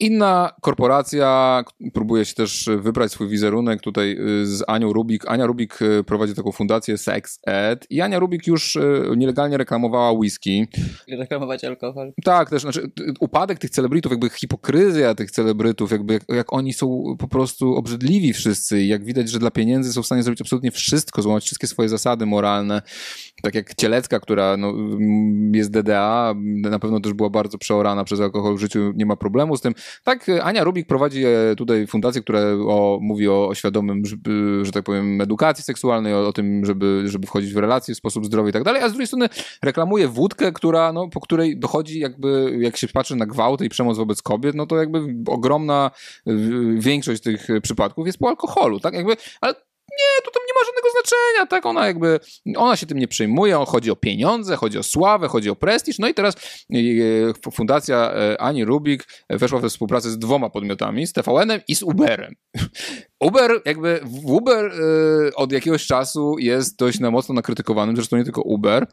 Inna 0.00 0.52
korporacja 0.60 1.62
próbuje 1.94 2.24
się 2.24 2.34
też 2.34 2.68
wybrać 2.78 3.12
swój 3.12 3.28
wizerunek 3.28 3.80
tutaj 3.80 4.16
y, 4.42 4.46
z 4.46 4.64
Anią 4.66 4.92
Rubik. 4.92 5.28
Ania 5.28 5.46
Rubik 5.46 5.82
y, 5.82 6.04
prowadzi 6.04 6.34
taką 6.34 6.52
fundację 6.52 6.98
Sex 6.98 7.40
Ed 7.46 7.86
i 7.90 8.00
Ania 8.00 8.18
Rubik 8.18 8.46
już 8.46 8.76
y, 8.76 9.02
nielegalnie 9.16 9.56
reklamowała 9.56 10.12
whisky. 10.12 10.68
Reklamować 11.08 11.64
alkohol. 11.64 12.12
Tak, 12.24 12.50
też 12.50 12.62
znaczy 12.62 12.90
upadek 13.20 13.58
tych 13.58 13.70
celebrytów, 13.70 14.12
jakby 14.12 14.30
hipokryzja 14.30 15.14
tych 15.14 15.30
celebrytów, 15.30 15.92
jakby 15.92 16.14
jak, 16.14 16.22
jak 16.28 16.52
oni 16.52 16.72
są 16.72 17.16
po 17.18 17.28
prostu 17.28 17.74
obrzydliwi 17.74 18.32
wszyscy 18.32 18.82
i 18.82 18.88
jak 18.88 19.04
widać, 19.04 19.30
że 19.30 19.38
dla 19.38 19.50
pieniędzy 19.50 19.92
są 19.92 20.02
w 20.02 20.06
stanie 20.06 20.22
zrobić 20.22 20.40
absolutnie 20.40 20.70
wszystko, 20.70 21.22
złamać 21.22 21.44
wszystkie 21.44 21.66
swoje 21.66 21.88
zasady 21.88 22.26
moralne. 22.26 22.82
Tak 23.42 23.54
jak 23.54 23.74
Cielecka, 23.74 24.20
która 24.20 24.56
no, 24.56 24.70
mm, 24.70 25.54
jest 25.54 25.70
DDA, 25.70 26.34
na 26.44 26.78
pewno 26.78 27.00
też 27.00 27.12
była 27.12 27.30
bardzo 27.30 27.58
przeorana 27.58 28.04
przez 28.04 28.20
alkohol 28.20 28.56
w 28.56 28.60
życiu, 28.60 28.92
nie 28.96 29.06
ma 29.06 29.16
problemu 29.16 29.56
z 29.56 29.60
tym. 29.60 29.74
Tak, 30.04 30.28
e, 30.28 30.44
Ania 30.44 30.64
Rubik 30.64 30.86
prowadzi 30.86 31.24
e, 31.24 31.56
tutaj 31.56 31.86
fundację, 31.86 32.22
która 32.22 32.40
o, 32.66 32.98
mówi 33.02 33.28
o, 33.28 33.48
o 33.48 33.54
świadomym, 33.54 34.04
że, 34.06 34.16
że 34.62 34.72
tak 34.72 34.84
powiem, 34.84 35.20
edukacji 35.20 35.64
seksualnej, 35.64 36.14
o, 36.14 36.28
o 36.28 36.32
tym, 36.32 36.64
żeby, 36.64 37.02
żeby 37.06 37.26
wchodzić 37.26 37.54
w 37.54 37.56
relacje 37.56 37.94
w 37.94 37.98
sposób 37.98 38.26
zdrowy 38.26 38.50
i 38.50 38.52
tak 38.52 38.64
dalej, 38.64 38.82
a 38.82 38.88
z 38.88 38.92
drugiej 38.92 39.06
strony 39.06 39.28
reklamuje 39.62 40.08
wódkę, 40.08 40.52
która, 40.52 40.92
no, 40.92 41.08
po 41.08 41.20
której 41.20 41.58
dochodzi 41.58 42.00
jakby, 42.00 42.56
jak 42.60 42.76
się 42.76 42.88
patrzy 42.88 43.16
na 43.16 43.26
gwałty 43.26 43.64
i 43.64 43.68
przemoc 43.68 43.96
wobec 43.96 44.22
kobiet, 44.22 44.54
no 44.54 44.66
to 44.66 44.76
jakby 44.76 45.00
ogromna 45.26 45.90
większość 46.78 47.22
tych 47.22 47.48
przypadków 47.62 48.06
jest 48.06 48.18
po 48.18 48.28
alkoholu, 48.28 48.80
tak 48.80 48.94
jakby, 48.94 49.16
ale 49.40 49.54
nie, 49.98 50.22
to 50.24 50.30
tam 50.30 50.42
nie 50.48 50.54
ma 50.54 50.66
żadnego 50.66 50.88
znaczenia, 50.90 51.46
tak, 51.46 51.66
ona 51.66 51.86
jakby, 51.86 52.20
ona 52.56 52.76
się 52.76 52.86
tym 52.86 52.98
nie 52.98 53.08
przejmuje, 53.08 53.64
chodzi 53.66 53.90
o 53.90 53.96
pieniądze, 53.96 54.56
chodzi 54.56 54.78
o 54.78 54.82
sławę, 54.82 55.28
chodzi 55.28 55.50
o 55.50 55.56
prestiż, 55.56 55.98
no 55.98 56.08
i 56.08 56.14
teraz 56.14 56.34
e, 56.74 57.50
fundacja 57.52 58.12
e, 58.12 58.40
Ani 58.40 58.64
Rubik 58.64 59.04
weszła 59.30 59.60
we 59.60 59.68
współpracę 59.68 60.10
z 60.10 60.18
dwoma 60.18 60.50
podmiotami, 60.50 61.06
z 61.06 61.12
TVN-em 61.12 61.60
i 61.68 61.74
z 61.74 61.82
Uberem. 61.82 62.34
Uber, 63.20 63.62
jakby 63.64 64.00
Uber 64.24 64.66
e, 64.66 65.34
od 65.34 65.52
jakiegoś 65.52 65.86
czasu 65.86 66.38
jest 66.38 66.78
dość 66.78 67.00
na 67.00 67.10
mocno 67.10 67.34
nakrytykowanym, 67.34 67.96
zresztą 67.96 68.16
nie 68.16 68.24
tylko 68.24 68.42
Uber, 68.42 68.86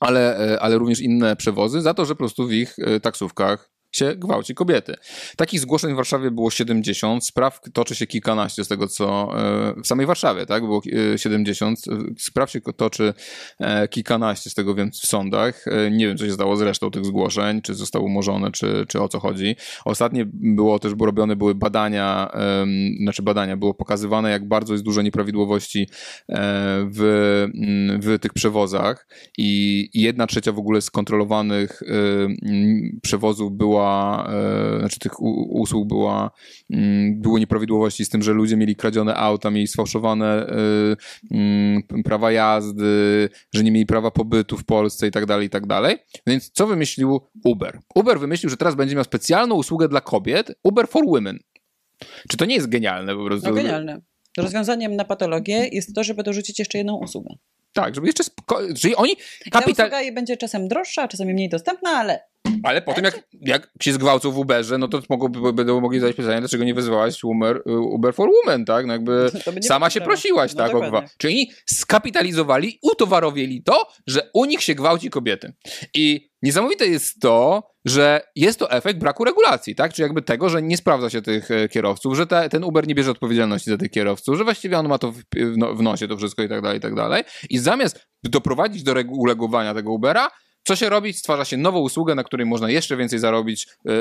ale, 0.00 0.52
e, 0.52 0.60
ale 0.60 0.78
również 0.78 1.00
inne 1.00 1.36
przewozy, 1.36 1.80
za 1.80 1.94
to, 1.94 2.04
że 2.04 2.14
po 2.14 2.18
prostu 2.18 2.46
w 2.46 2.52
ich 2.52 2.76
e, 2.78 3.00
taksówkach 3.00 3.75
się 3.96 4.14
gwałci 4.16 4.54
kobiety. 4.54 4.94
Takich 5.36 5.60
zgłoszeń 5.60 5.92
w 5.92 5.96
Warszawie 5.96 6.30
było 6.30 6.50
70, 6.50 7.26
spraw 7.26 7.60
toczy 7.72 7.94
się 7.94 8.06
kilkanaście 8.06 8.64
z 8.64 8.68
tego, 8.68 8.88
co 8.88 9.30
e, 9.38 9.74
w 9.82 9.86
samej 9.86 10.06
Warszawie, 10.06 10.46
tak, 10.46 10.62
było 10.62 10.82
e, 11.14 11.18
70, 11.18 11.78
spraw 12.18 12.50
się 12.50 12.60
toczy 12.60 13.14
e, 13.60 13.88
kilkanaście 13.88 14.50
z 14.50 14.54
tego 14.54 14.74
wiem 14.74 14.90
w 14.90 14.96
sądach. 14.96 15.64
E, 15.68 15.90
Nie 15.90 16.08
wiem, 16.08 16.16
co 16.16 16.26
się 16.26 16.32
stało 16.32 16.56
z 16.56 16.60
resztą 16.60 16.90
tych 16.90 17.04
zgłoszeń, 17.04 17.62
czy 17.62 17.74
zostały 17.74 18.04
umorzone, 18.04 18.50
czy, 18.52 18.84
czy 18.88 19.00
o 19.00 19.08
co 19.08 19.20
chodzi. 19.20 19.56
Ostatnie 19.84 20.24
było 20.32 20.78
też, 20.78 20.94
bo 20.94 21.06
robione 21.06 21.36
były 21.36 21.54
badania, 21.54 22.30
znaczy 23.02 23.22
badania, 23.22 23.56
było 23.56 23.74
pokazywane, 23.74 24.30
jak 24.30 24.48
bardzo 24.48 24.74
jest 24.74 24.84
dużo 24.84 25.02
nieprawidłowości 25.02 25.88
e, 26.28 26.36
w, 26.90 27.02
mm, 27.54 28.00
w 28.00 28.18
tych 28.18 28.32
przewozach 28.32 29.08
i 29.38 29.88
jedna 29.94 30.26
trzecia 30.26 30.52
w 30.52 30.58
ogóle 30.58 30.80
skontrolowanych 30.80 31.82
e, 31.82 31.86
przewozów 33.02 33.52
była, 33.52 33.85
e, 34.28 34.78
znaczy 34.78 34.98
tych 34.98 35.22
usług 35.50 35.88
była, 35.88 36.30
mm, 36.70 37.20
były 37.20 37.40
nieprawidłowości 37.40 38.04
z 38.04 38.08
tym, 38.08 38.22
że 38.22 38.32
ludzie 38.32 38.56
mieli 38.56 38.76
kradzione 38.76 39.16
auta, 39.16 39.50
mieli 39.50 39.66
sfałszowane 39.66 40.26
e, 40.26 40.56
mm, 41.30 41.82
prawa 42.04 42.32
jazdy, 42.32 43.28
że 43.54 43.64
nie 43.64 43.72
mieli 43.72 43.86
prawa 43.86 44.10
pobytu 44.10 44.56
w 44.56 44.64
Polsce 44.64 45.06
i 45.06 45.10
tak 45.10 45.26
dalej, 45.26 45.46
i 45.46 45.50
tak 45.50 45.66
dalej. 45.66 45.96
Więc 46.26 46.50
co 46.50 46.66
wymyślił 46.66 47.20
Uber? 47.44 47.80
Uber 47.94 48.20
wymyślił, 48.20 48.50
że 48.50 48.56
teraz 48.56 48.74
będzie 48.74 48.94
miał 48.94 49.04
specjalną 49.04 49.54
usługę 49.54 49.88
dla 49.88 50.00
kobiet, 50.00 50.58
Uber 50.62 50.88
for 50.88 51.04
Women. 51.06 51.38
Czy 52.28 52.36
to 52.36 52.44
nie 52.44 52.54
jest 52.54 52.68
genialne 52.68 53.16
po 53.16 53.24
prostu? 53.24 53.48
No 53.48 53.54
genialne. 53.54 54.00
Rozwiązaniem 54.38 54.96
na 54.96 55.04
patologię 55.04 55.68
jest 55.72 55.94
to, 55.94 56.04
żeby 56.04 56.22
dorzucić 56.22 56.58
jeszcze 56.58 56.78
jedną 56.78 56.96
usługę. 56.96 57.34
Tak, 57.76 57.94
żeby 57.94 58.06
jeszcze. 58.06 58.24
Czyli 58.80 58.96
oni 58.96 59.12
I 59.46 59.50
ta 59.50 59.60
kapital. 59.60 59.86
usługa 59.90 60.12
będzie 60.12 60.36
czasem 60.36 60.68
droższa, 60.68 61.02
a 61.02 61.08
czasami 61.08 61.34
mniej 61.34 61.48
dostępna, 61.48 61.90
ale 61.90 62.20
Ale 62.62 62.82
po 62.82 62.92
tym, 62.94 63.04
jak, 63.04 63.20
jak 63.40 63.70
się 63.82 63.92
zgwałcą 63.92 64.30
w 64.30 64.38
Uberze, 64.38 64.78
no 64.78 64.88
to 64.88 65.02
mogą, 65.10 65.28
będą 65.52 65.80
mogli 65.80 66.00
zadać 66.00 66.16
pytanie, 66.16 66.40
dlaczego 66.40 66.64
nie 66.64 66.74
wyzwałaś 66.74 67.24
Uber, 67.24 67.62
Uber 67.66 68.14
for 68.14 68.28
Women, 68.30 68.64
tak? 68.64 68.86
No 68.86 68.92
jakby 68.92 69.30
nie 69.56 69.62
sama 69.62 69.90
się 69.90 70.00
prosiłaś, 70.00 70.54
No 70.54 70.58
tak? 70.58 70.70
o 70.70 70.80
dokładnie. 70.80 71.08
gwa- 71.08 71.14
Czyli 71.18 71.50
skapitalizowali, 71.66 72.78
utowarowieli 72.82 73.62
to, 73.62 73.88
że 74.06 74.30
u 74.34 74.44
nich 74.44 74.62
się 74.62 74.74
gwałci 74.74 75.10
kobiety. 75.10 75.52
I 75.94 76.30
niesamowite 76.46 76.86
jest 76.86 77.20
to, 77.20 77.62
że 77.84 78.20
jest 78.36 78.58
to 78.58 78.70
efekt 78.70 78.98
braku 78.98 79.24
regulacji, 79.24 79.74
tak? 79.74 79.92
Czy 79.92 80.02
jakby 80.02 80.22
tego, 80.22 80.48
że 80.48 80.62
nie 80.62 80.76
sprawdza 80.76 81.10
się 81.10 81.22
tych 81.22 81.50
e, 81.50 81.68
kierowców, 81.68 82.16
że 82.16 82.26
te, 82.26 82.48
ten 82.48 82.64
Uber 82.64 82.86
nie 82.86 82.94
bierze 82.94 83.10
odpowiedzialności 83.10 83.70
za 83.70 83.76
tych 83.76 83.90
kierowców, 83.90 84.38
że 84.38 84.44
właściwie 84.44 84.78
on 84.78 84.88
ma 84.88 84.98
to 84.98 85.12
w, 85.12 85.18
w, 85.36 85.56
no, 85.56 85.74
nosie 85.74 86.08
to 86.08 86.16
wszystko 86.16 86.42
i 86.42 86.48
tak 86.48 86.62
dalej, 86.62 86.78
i 86.78 86.80
tak 86.80 86.94
dalej. 86.94 87.24
I 87.50 87.58
zamiast 87.58 88.06
doprowadzić 88.24 88.82
do 88.82 88.94
regu- 88.94 89.16
uregulowania 89.18 89.74
tego 89.74 89.92
Ubera, 89.92 90.30
co 90.62 90.76
się 90.76 90.88
robi? 90.88 91.12
Stwarza 91.12 91.44
się 91.44 91.56
nową 91.56 91.78
usługę, 91.78 92.14
na 92.14 92.24
której 92.24 92.46
można 92.46 92.70
jeszcze 92.70 92.96
więcej 92.96 93.18
zarobić 93.18 93.66
e, 93.66 93.92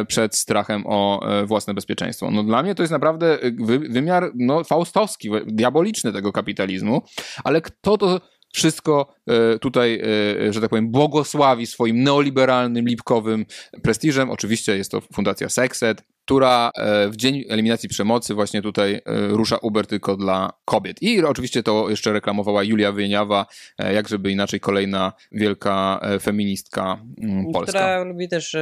e, 0.00 0.04
przed 0.04 0.36
strachem 0.36 0.82
o 0.86 1.26
własne 1.46 1.74
bezpieczeństwo. 1.74 2.30
No 2.30 2.42
dla 2.42 2.62
mnie 2.62 2.74
to 2.74 2.82
jest 2.82 2.92
naprawdę 2.92 3.38
wy, 3.60 3.78
wymiar 3.78 4.30
no, 4.34 4.64
faustowski, 4.64 5.30
diaboliczny 5.46 6.12
tego 6.12 6.32
kapitalizmu, 6.32 7.02
ale 7.44 7.60
kto 7.60 7.98
to 7.98 8.20
wszystko 8.52 9.14
e, 9.26 9.58
tutaj, 9.58 10.00
e, 10.48 10.52
że 10.52 10.60
tak 10.60 10.70
powiem, 10.70 10.88
błogosławi 10.88 11.66
swoim 11.66 12.02
neoliberalnym, 12.02 12.86
lipkowym 12.86 13.46
prestiżem? 13.82 14.30
Oczywiście 14.30 14.76
jest 14.76 14.90
to 14.90 15.00
Fundacja 15.00 15.48
Sexed, 15.48 16.02
która 16.24 16.70
e, 16.74 17.08
w 17.08 17.16
dzień 17.16 17.44
eliminacji 17.48 17.88
przemocy 17.88 18.34
właśnie 18.34 18.62
tutaj 18.62 18.94
e, 18.94 19.00
rusza 19.28 19.56
Uber 19.56 19.86
tylko 19.86 20.16
dla 20.16 20.52
kobiet. 20.64 21.02
I 21.02 21.24
oczywiście 21.24 21.62
to 21.62 21.90
jeszcze 21.90 22.12
reklamowała 22.12 22.62
Julia 22.62 22.92
Wieniawa, 22.92 23.46
e, 23.78 23.94
jak 23.94 24.08
żeby 24.08 24.30
inaczej 24.30 24.60
kolejna 24.60 25.12
wielka 25.32 26.00
feministka 26.22 26.98
mm, 27.22 27.52
polska. 27.52 27.72
Która 27.72 28.02
lubi 28.04 28.28
też 28.28 28.56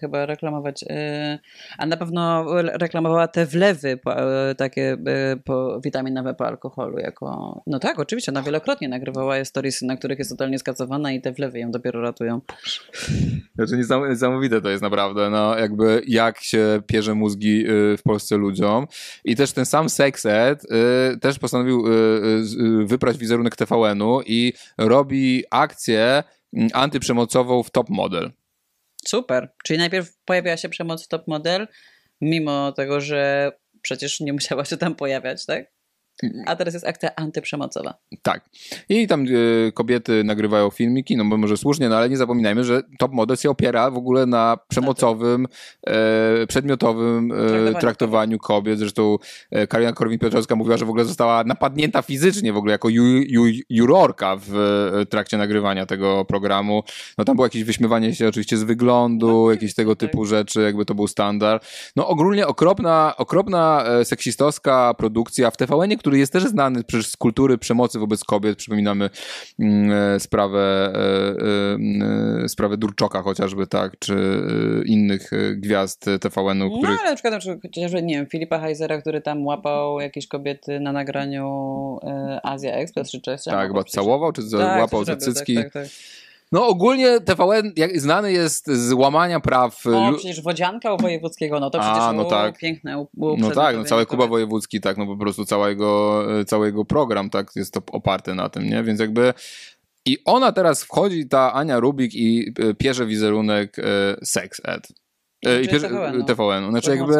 chyba 0.00 0.26
reklamować, 0.26 0.84
a 1.78 1.86
na 1.86 1.96
pewno 1.96 2.46
reklamowała 2.62 3.28
te 3.28 3.46
wlewy 3.46 3.98
takie 4.56 4.96
po, 5.44 5.80
witaminowe 5.84 6.34
po 6.34 6.46
alkoholu 6.46 6.98
jako, 6.98 7.60
no 7.66 7.78
tak, 7.78 7.98
oczywiście, 7.98 8.32
ona 8.32 8.42
wielokrotnie 8.42 8.88
nagrywała 8.88 9.44
storiesy, 9.44 9.86
na 9.86 9.96
których 9.96 10.18
jest 10.18 10.30
totalnie 10.30 10.58
skacowana 10.58 11.12
i 11.12 11.20
te 11.20 11.32
wlewy 11.32 11.58
ją 11.58 11.70
dopiero 11.70 12.02
ratują. 12.02 12.40
Znaczy 13.54 13.76
niesamowite 14.08 14.60
to 14.60 14.70
jest 14.70 14.82
naprawdę, 14.82 15.30
no 15.30 15.58
jakby 15.58 16.02
jak 16.06 16.40
się 16.40 16.82
pierze 16.86 17.03
mózgi 17.14 17.70
y, 17.70 17.96
w 17.96 18.02
Polsce 18.02 18.36
ludziom 18.36 18.86
i 19.24 19.36
też 19.36 19.52
ten 19.52 19.66
sam 19.66 19.88
Sexed 19.88 20.64
y, 20.64 21.18
też 21.20 21.38
postanowił 21.38 21.86
y, 21.86 22.86
wyprać 22.86 23.18
wizerunek 23.18 23.56
TVN-u 23.56 24.20
i 24.26 24.52
robi 24.78 25.44
akcję 25.50 26.22
mm, 26.52 26.68
antyprzemocową 26.72 27.62
w 27.62 27.70
Top 27.70 27.90
Model. 27.90 28.32
Super, 29.06 29.52
czyli 29.64 29.78
najpierw 29.78 30.16
pojawiła 30.24 30.56
się 30.56 30.68
przemoc 30.68 31.04
w 31.04 31.08
Top 31.08 31.28
Model, 31.28 31.68
mimo 32.20 32.72
tego, 32.72 33.00
że 33.00 33.52
przecież 33.82 34.20
nie 34.20 34.32
musiała 34.32 34.64
się 34.64 34.76
tam 34.76 34.94
pojawiać, 34.94 35.46
tak? 35.46 35.73
A 36.46 36.56
teraz 36.56 36.74
jest 36.74 36.86
akcja 36.86 37.14
antyprzemocowa. 37.16 37.94
Tak. 38.22 38.44
I 38.88 39.06
tam 39.06 39.26
y, 39.26 39.72
kobiety 39.74 40.24
nagrywają 40.24 40.70
filmiki, 40.70 41.16
no 41.16 41.24
bo 41.24 41.36
może 41.36 41.56
słusznie, 41.56 41.88
no 41.88 41.96
ale 41.96 42.08
nie 42.08 42.16
zapominajmy, 42.16 42.64
że 42.64 42.82
Top 42.98 43.12
Model 43.12 43.36
się 43.36 43.50
opiera 43.50 43.90
w 43.90 43.96
ogóle 43.96 44.26
na 44.26 44.58
przemocowym, 44.68 45.46
e, 45.86 46.46
przedmiotowym 46.46 47.32
e, 47.32 47.36
traktowaniu, 47.36 47.80
traktowaniu 47.80 48.38
kobiet. 48.38 48.78
Zresztą 48.78 49.16
Karina 49.68 49.92
Korwin-Piotrowska 49.92 50.56
mówiła, 50.56 50.76
że 50.76 50.84
w 50.84 50.88
ogóle 50.88 51.04
została 51.04 51.44
napadnięta 51.44 52.02
fizycznie 52.02 52.52
w 52.52 52.56
ogóle 52.56 52.72
jako 52.72 52.88
ju, 52.88 53.04
ju, 53.04 53.44
jurorka 53.70 54.36
w 54.40 54.52
trakcie 55.10 55.38
nagrywania 55.38 55.86
tego 55.86 56.24
programu. 56.24 56.82
No 57.18 57.24
tam 57.24 57.36
było 57.36 57.46
jakieś 57.46 57.64
wyśmiewanie 57.64 58.14
się 58.14 58.28
oczywiście 58.28 58.56
z 58.56 58.62
wyglądu, 58.62 59.44
no, 59.44 59.50
jakieś 59.50 59.74
tego 59.74 59.96
tak. 59.96 60.10
typu 60.10 60.24
rzeczy, 60.24 60.62
jakby 60.62 60.84
to 60.84 60.94
był 60.94 61.06
standard. 61.06 61.66
No 61.96 62.08
ogólnie 62.08 62.46
okropna, 62.46 63.14
okropna 63.16 63.84
seksistowska 64.04 64.94
produkcja 64.94 65.50
w 65.50 65.56
TVN-ie, 65.56 65.98
który 66.04 66.18
jest 66.18 66.32
też 66.32 66.42
znany 66.42 66.84
przecież 66.84 67.06
z 67.06 67.16
kultury 67.16 67.58
przemocy 67.58 67.98
wobec 67.98 68.24
kobiet. 68.24 68.58
Przypominamy 68.58 69.10
mm, 69.58 69.92
e, 69.92 70.20
sprawę, 70.20 70.92
e, 70.94 72.44
e, 72.44 72.48
sprawę 72.48 72.76
Durczoka 72.76 73.22
chociażby, 73.22 73.66
tak, 73.66 73.98
czy 73.98 74.16
innych 74.86 75.30
gwiazd 75.56 76.04
TVN-u. 76.20 76.70
Których... 76.70 76.96
No 76.96 77.00
ale 77.00 77.10
na 77.10 77.16
przykład, 77.16 77.62
chociażby, 77.62 78.02
nie 78.02 78.14
wiem, 78.14 78.26
Filipa 78.26 78.58
Heisera, 78.58 79.00
który 79.00 79.20
tam 79.20 79.46
łapał 79.46 80.00
jakieś 80.00 80.28
kobiety 80.28 80.80
na 80.80 80.92
nagraniu 80.92 81.98
Azja 82.42 82.74
Express 82.74 83.10
czy 83.10 83.20
Cześć. 83.20 83.44
Tak, 83.44 83.68
chyba 83.68 83.84
całował, 83.84 84.32
czy 84.32 84.42
tak, 84.50 84.80
łapał 84.80 85.04
za 85.04 85.16
cycki. 85.16 85.54
Tak, 85.54 85.72
tak, 85.72 85.72
tak. 85.72 85.92
No 86.54 86.66
ogólnie 86.66 87.20
TVN 87.20 87.72
jak 87.76 88.00
znany 88.00 88.32
jest 88.32 88.66
z 88.66 88.92
łamania 88.92 89.40
praw. 89.40 89.84
No 89.84 90.12
przecież 90.12 90.42
Wodzianka 90.42 90.94
u 90.94 90.96
Wojewódzkiego, 90.96 91.60
no 91.60 91.70
to 91.70 91.78
przecież 91.78 91.98
A, 91.98 92.12
no 92.12 92.24
tak. 92.24 92.58
piękne. 92.58 93.06
no 93.16 93.50
tak, 93.50 93.76
no 93.76 93.84
cały 93.84 94.06
Kuba 94.06 94.26
Wojewódzki, 94.26 94.80
tak, 94.80 94.96
no 94.96 95.06
po 95.06 95.16
prostu 95.16 95.44
całego, 95.44 96.22
całego 96.46 96.84
program, 96.84 97.30
tak, 97.30 97.50
jest 97.56 97.74
to 97.74 97.82
oparte 97.92 98.34
na 98.34 98.48
tym, 98.48 98.70
nie? 98.70 98.82
Więc 98.82 99.00
jakby 99.00 99.34
i 100.06 100.18
ona 100.24 100.52
teraz 100.52 100.84
wchodzi, 100.84 101.28
ta 101.28 101.52
Ania 101.52 101.80
Rubik 101.80 102.14
i 102.14 102.52
e, 102.58 102.74
pierze 102.74 103.06
wizerunek 103.06 103.78
e, 103.78 103.82
Sex 104.24 104.60
Ed. 104.64 104.88
E, 105.46 105.62
I 105.62 105.68
TVN. 105.68 106.24
TVN. 106.24 106.70
Znaczy 106.70 106.90
jakby, 106.90 107.14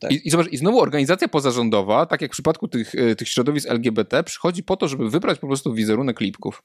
tak. 0.00 0.12
i, 0.12 0.28
i, 0.28 0.30
zobacz, 0.30 0.48
I 0.52 0.56
znowu 0.56 0.80
organizacja 0.80 1.28
pozarządowa, 1.28 2.06
tak 2.06 2.22
jak 2.22 2.30
w 2.30 2.32
przypadku 2.32 2.68
tych, 2.68 2.94
e, 2.94 3.14
tych 3.14 3.28
środowisk 3.28 3.70
LGBT, 3.70 4.22
przychodzi 4.24 4.62
po 4.62 4.76
to, 4.76 4.88
żeby 4.88 5.10
wybrać 5.10 5.38
po 5.38 5.46
prostu 5.46 5.74
wizerunek 5.74 6.20
lipków. 6.20 6.62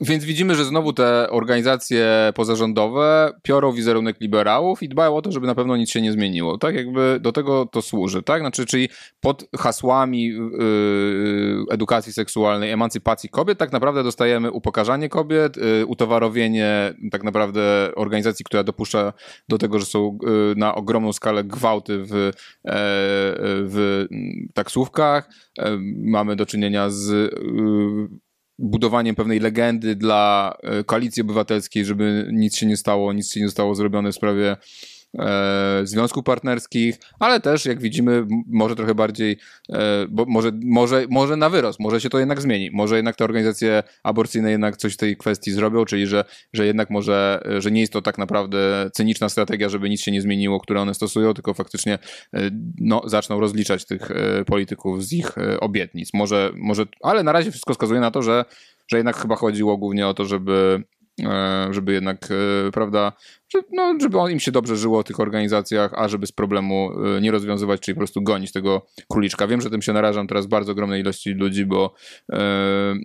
Więc 0.00 0.24
widzimy, 0.24 0.54
że 0.54 0.64
znowu 0.64 0.92
te 0.92 1.30
organizacje 1.30 2.32
pozarządowe 2.34 3.32
piorą 3.42 3.72
wizerunek 3.72 4.20
liberałów 4.20 4.82
i 4.82 4.88
dbają 4.88 5.16
o 5.16 5.22
to, 5.22 5.32
żeby 5.32 5.46
na 5.46 5.54
pewno 5.54 5.76
nic 5.76 5.90
się 5.90 6.00
nie 6.00 6.12
zmieniło. 6.12 6.58
Tak 6.58 6.74
jakby 6.74 7.18
do 7.20 7.32
tego 7.32 7.66
to 7.66 7.82
służy, 7.82 8.22
tak? 8.22 8.42
Znaczy, 8.42 8.66
czyli 8.66 8.88
pod 9.20 9.44
hasłami 9.58 10.24
yy, 10.26 11.64
edukacji 11.70 12.12
seksualnej, 12.12 12.70
emancypacji 12.70 13.28
kobiet, 13.28 13.58
tak 13.58 13.72
naprawdę 13.72 14.02
dostajemy 14.02 14.52
upokarzanie 14.52 15.08
kobiet, 15.08 15.56
yy, 15.56 15.86
utowarowienie 15.86 16.94
tak 17.10 17.24
naprawdę 17.24 17.90
organizacji, 17.96 18.44
która 18.44 18.64
dopuszcza 18.64 19.12
do 19.48 19.58
tego, 19.58 19.78
że 19.78 19.86
są 19.86 20.18
yy, 20.22 20.37
na 20.56 20.74
ogromną 20.74 21.12
skalę 21.12 21.44
gwałty 21.44 22.04
w, 22.04 22.12
e, 22.14 22.32
w 23.64 24.06
taksówkach. 24.54 25.30
E, 25.58 25.78
mamy 25.96 26.36
do 26.36 26.46
czynienia 26.46 26.90
z 26.90 27.10
e, 27.10 27.38
budowaniem 28.58 29.14
pewnej 29.14 29.40
legendy 29.40 29.96
dla 29.96 30.56
koalicji 30.86 31.22
obywatelskiej, 31.22 31.84
żeby 31.84 32.28
nic 32.32 32.56
się 32.56 32.66
nie 32.66 32.76
stało, 32.76 33.12
nic 33.12 33.32
się 33.32 33.40
nie 33.40 33.46
zostało 33.46 33.74
zrobione 33.74 34.12
w 34.12 34.14
sprawie 34.14 34.56
e, 35.18 35.80
związków 35.84 36.24
partnerskich, 36.24 36.98
ale 37.18 37.40
też 37.40 37.66
jak 37.66 37.80
widzimy 37.80 38.26
może 38.46 38.76
trochę 38.76 38.94
bardziej, 38.94 39.38
e, 39.72 40.06
bo 40.08 40.24
może, 40.24 40.52
może, 40.64 41.06
może 41.10 41.36
na 41.36 41.50
wyrost, 41.50 41.80
może 41.80 42.00
się 42.00 42.10
to 42.10 42.18
jednak 42.18 42.40
zmieni, 42.40 42.70
może 42.72 42.96
jednak 42.96 43.16
te 43.16 43.24
organizacje 43.24 43.82
aborcyjne 44.02 44.50
jednak 44.50 44.76
coś 44.76 44.94
w 44.94 44.96
tej 44.96 45.16
kwestii 45.16 45.52
zrobią, 45.52 45.84
czyli 45.84 46.06
że, 46.06 46.24
że 46.52 46.66
jednak 46.66 46.90
może, 46.90 47.42
że 47.58 47.70
nie 47.70 47.80
jest 47.80 47.92
to 47.92 48.02
tak 48.02 48.18
naprawdę 48.18 48.90
cyniczna 48.92 49.28
strategia, 49.28 49.68
żeby 49.68 49.90
nic 49.90 50.00
się 50.00 50.12
nie 50.12 50.22
zmieniło, 50.22 50.60
które 50.60 50.80
one 50.80 50.94
stosują, 50.94 51.34
tylko 51.34 51.54
faktycznie 51.54 51.98
e, 52.34 52.50
no, 52.80 53.02
zaczną 53.04 53.40
rozliczać 53.40 53.84
tych 53.84 54.10
e, 54.10 54.44
polityków 54.44 55.04
z 55.04 55.12
ich 55.12 55.38
e, 55.38 55.60
obietnic. 55.60 56.14
Może, 56.14 56.52
może, 56.56 56.86
ale 57.02 57.22
na 57.22 57.32
razie 57.32 57.50
wszystko 57.50 57.72
wskazuje 57.74 58.00
na 58.00 58.10
to, 58.10 58.22
że, 58.22 58.44
że 58.88 58.96
jednak 58.96 59.16
chyba 59.16 59.36
chodziło 59.36 59.76
głównie 59.76 60.06
o 60.06 60.14
to, 60.14 60.24
żeby 60.24 60.58
E, 60.58 60.97
żeby 61.70 61.92
jednak, 61.92 62.28
e, 62.30 62.70
prawda, 62.72 63.12
no, 63.72 63.94
żeby 64.00 64.32
im 64.32 64.40
się 64.40 64.52
dobrze 64.52 64.76
żyło 64.76 65.02
w 65.02 65.04
tych 65.04 65.20
organizacjach, 65.20 65.94
a 65.94 66.08
żeby 66.08 66.26
z 66.26 66.32
problemu 66.32 66.90
e, 67.16 67.20
nie 67.20 67.30
rozwiązywać, 67.30 67.80
czyli 67.80 67.94
po 67.94 68.00
prostu 68.00 68.22
gonić 68.22 68.52
tego 68.52 68.86
króliczka. 69.08 69.46
Wiem, 69.46 69.60
że 69.60 69.70
tym 69.70 69.82
się 69.82 69.92
narażam 69.92 70.26
teraz 70.26 70.46
bardzo 70.46 70.72
ogromnej 70.72 71.00
ilości 71.00 71.30
ludzi, 71.30 71.66
bo, 71.66 71.94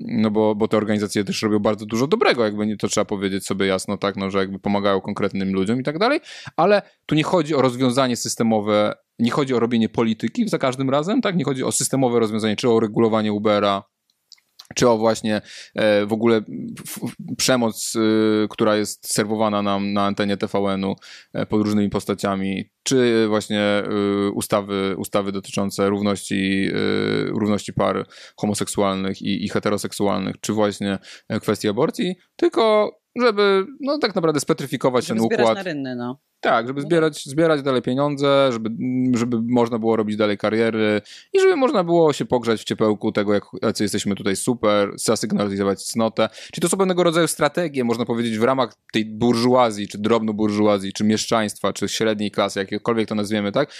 no 0.01 0.31
bo, 0.31 0.55
bo 0.55 0.67
te 0.67 0.77
organizacje 0.77 1.23
też 1.23 1.41
robią 1.41 1.59
bardzo 1.59 1.85
dużo 1.85 2.07
dobrego, 2.07 2.43
jakby 2.43 2.77
to 2.77 2.87
trzeba 2.87 3.05
powiedzieć 3.05 3.45
sobie 3.45 3.65
jasno, 3.65 3.97
tak, 3.97 4.15
no, 4.15 4.29
że 4.29 4.39
jakby 4.39 4.59
pomagają 4.59 5.01
konkretnym 5.01 5.53
ludziom 5.53 5.79
i 5.79 5.83
tak 5.83 5.99
dalej, 5.99 6.19
ale 6.57 6.81
tu 7.05 7.15
nie 7.15 7.23
chodzi 7.23 7.55
o 7.55 7.61
rozwiązanie 7.61 8.15
systemowe, 8.15 8.95
nie 9.19 9.31
chodzi 9.31 9.53
o 9.53 9.59
robienie 9.59 9.89
polityki 9.89 10.49
za 10.49 10.57
każdym 10.57 10.89
razem, 10.89 11.21
tak, 11.21 11.35
nie 11.35 11.43
chodzi 11.43 11.63
o 11.63 11.71
systemowe 11.71 12.19
rozwiązanie, 12.19 12.55
czy 12.55 12.69
o 12.69 12.79
regulowanie 12.79 13.33
Ubera, 13.33 13.83
czy 14.75 14.89
o 14.89 14.97
właśnie 14.97 15.41
e, 15.75 16.05
w 16.05 16.13
ogóle 16.13 16.41
przemoc, 17.37 17.93
e, 17.95 17.99
która 18.47 18.75
jest 18.75 19.13
serwowana 19.13 19.61
nam 19.61 19.93
na 19.93 20.05
antenie 20.05 20.37
TVN-u 20.37 20.95
e, 21.33 21.45
pod 21.45 21.61
różnymi 21.61 21.89
postaciami, 21.89 22.69
czy 22.83 23.27
właśnie 23.27 23.83
ustawy, 24.33 24.95
ustawy 24.97 25.31
dotyczące 25.31 25.89
równości, 25.89 26.69
równości 27.27 27.73
par 27.73 28.05
homoseksualnych 28.37 29.21
i, 29.21 29.45
i 29.45 29.49
heteroseksualnych, 29.49 30.35
czy 30.41 30.53
właśnie 30.53 30.99
kwestii 31.41 31.67
aborcji, 31.67 32.15
tylko 32.35 32.91
żeby 33.21 33.65
no 33.81 33.97
tak 33.97 34.15
naprawdę 34.15 34.39
spetryfikować 34.39 35.05
żeby 35.05 35.19
ten 35.19 35.25
układ. 35.25 35.55
Na 35.57 35.63
rynny, 35.63 35.95
no. 35.95 36.19
Tak, 36.43 36.67
żeby 36.67 36.81
zbierać, 36.81 37.25
zbierać 37.25 37.61
dalej 37.61 37.81
pieniądze, 37.81 38.49
żeby, 38.51 38.69
żeby 39.13 39.37
można 39.41 39.79
było 39.79 39.95
robić 39.95 40.17
dalej 40.17 40.37
kariery 40.37 41.01
i 41.33 41.39
żeby 41.39 41.55
można 41.55 41.83
było 41.83 42.13
się 42.13 42.25
pogrzać 42.25 42.61
w 42.61 42.63
ciepełku 42.63 43.11
tego, 43.11 43.33
jak 43.33 43.43
jacy 43.61 43.83
jesteśmy 43.83 44.15
tutaj 44.15 44.35
super, 44.35 44.91
zasygnalizować 44.95 45.83
cnotę. 45.83 46.29
Czyli 46.51 46.61
to 46.61 46.69
są 46.69 46.77
pewnego 46.77 47.03
rodzaju 47.03 47.27
strategie, 47.27 47.83
można 47.83 48.05
powiedzieć, 48.05 48.37
w 48.37 48.43
ramach 48.43 48.73
tej 48.93 49.05
burżuazji, 49.05 49.87
czy 49.87 49.97
drobno-burżuazji, 49.97 50.93
czy 50.93 51.03
mieszczaństwa, 51.03 51.73
czy 51.73 51.89
średniej 51.89 52.31
klasy, 52.31 52.59
jakiekolwiek 52.59 53.09
to 53.09 53.15
nazwiemy, 53.15 53.51
tak? 53.51 53.73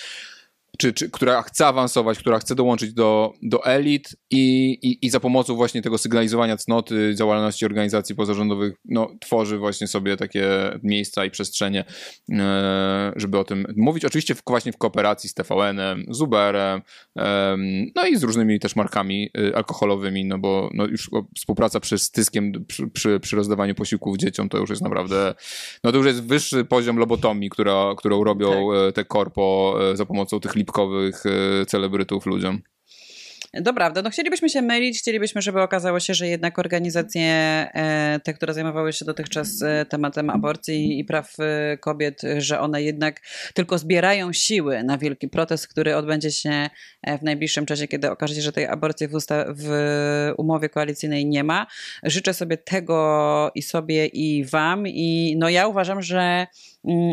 Czy, 0.78 0.94
czy, 0.94 1.10
która 1.10 1.42
chce 1.42 1.68
awansować, 1.68 2.20
która 2.20 2.40
chce 2.40 2.56
dołączyć 2.56 2.94
do, 2.94 3.34
do 3.42 3.66
elit 3.66 4.16
i, 4.32 4.72
i, 4.82 5.06
i 5.06 5.10
za 5.10 5.20
pomocą 5.20 5.56
właśnie 5.56 5.82
tego 5.82 5.98
sygnalizowania 5.98 6.58
cnoty, 6.58 7.16
działalności 7.16 7.66
organizacji 7.66 8.16
pozarządowych, 8.16 8.74
no, 8.86 9.10
tworzy 9.20 9.58
właśnie 9.58 9.88
sobie 9.88 10.18
takie 10.18 10.48
miejsca 10.84 11.26
i 11.26 11.32
przestrzenie, 11.32 11.86
e, 12.32 13.14
żeby 13.16 13.40
o 13.40 13.44
tym 13.44 13.66
mówić. 13.76 14.06
Oczywiście 14.06 14.36
w, 14.36 14.42
właśnie 14.48 14.72
w 14.72 14.78
kooperacji 14.78 15.30
z 15.30 15.34
TVN-em, 15.34 16.06
z 16.10 16.22
Uberem, 16.22 16.82
no 17.96 18.08
i 18.08 18.18
z 18.18 18.24
różnymi 18.24 18.60
też 18.60 18.76
markami 18.76 19.30
e, 19.38 19.56
alkoholowymi, 19.56 20.26
no 20.26 20.40
bo 20.40 20.70
no 20.74 20.86
już 20.86 21.10
współpraca 21.38 21.80
przy 21.80 21.98
styskiem, 22.00 22.66
przy, 22.68 22.88
przy, 22.88 23.20
przy 23.20 23.36
rozdawaniu 23.36 23.76
posiłków 23.76 24.18
dzieciom, 24.18 24.50
to 24.50 24.58
już 24.58 24.70
jest 24.70 24.82
naprawdę, 24.82 25.34
no 25.84 25.92
to 25.92 25.98
już 25.98 26.08
jest 26.08 26.24
wyższy 26.24 26.66
poziom 26.66 26.98
lobotomii, 26.98 27.50
która, 27.50 27.94
którą 27.98 28.24
robią 28.24 28.50
tak. 28.50 28.90
E, 28.90 28.92
te 28.92 29.06
korpo 29.06 29.78
za 29.94 30.06
pomocą 30.06 30.40
tych 30.40 30.56
lipkowych 30.64 31.24
e, 31.26 31.66
celebrytów 31.66 32.26
ludziom. 32.26 32.62
Dobra, 33.54 33.94
no 34.04 34.10
chcielibyśmy 34.10 34.50
się 34.50 34.62
mylić, 34.62 35.00
chcielibyśmy, 35.00 35.42
żeby 35.42 35.62
okazało 35.62 36.00
się, 36.00 36.14
że 36.14 36.28
jednak 36.28 36.60
organizacje, 36.60 37.24
e, 37.24 38.20
te, 38.24 38.34
które 38.34 38.54
zajmowały 38.54 38.94
się 38.94 39.06
dotychczas 39.06 39.62
e, 39.62 39.86
tematem 39.86 40.30
aborcji 40.30 41.00
i 41.00 41.06
praw 41.06 41.36
kobiet, 41.80 42.22
że 42.38 42.60
one 42.60 42.84
jednak 42.84 43.22
tylko 43.54 43.78
zbierają 43.78 44.34
siły 44.34 44.84
na 44.84 44.98
wielki 44.98 45.28
protest, 45.28 45.68
który 45.68 45.96
odbędzie 45.96 46.32
się 46.32 46.70
w 47.20 47.24
najbliższym 47.24 47.66
czasie, 47.66 47.88
kiedy 47.88 48.12
okaże 48.12 48.36
się, 48.36 48.42
że 48.42 48.52
tej 48.52 48.68
aborcji 48.68 49.08
w, 49.08 49.14
w 49.56 49.70
umowie 50.38 50.70
koalicyjnej 50.70 51.26
nie 51.26 51.44
ma. 51.44 51.68
Życzę 52.04 52.34
sobie 52.34 52.58
tego 52.58 53.52
i 53.56 53.62
sobie 53.62 54.06
i 54.06 54.46
wam 54.46 54.88
i 54.88 55.36
no 55.38 55.50
ja 55.50 55.68
uważam, 55.68 56.02
że 56.02 56.48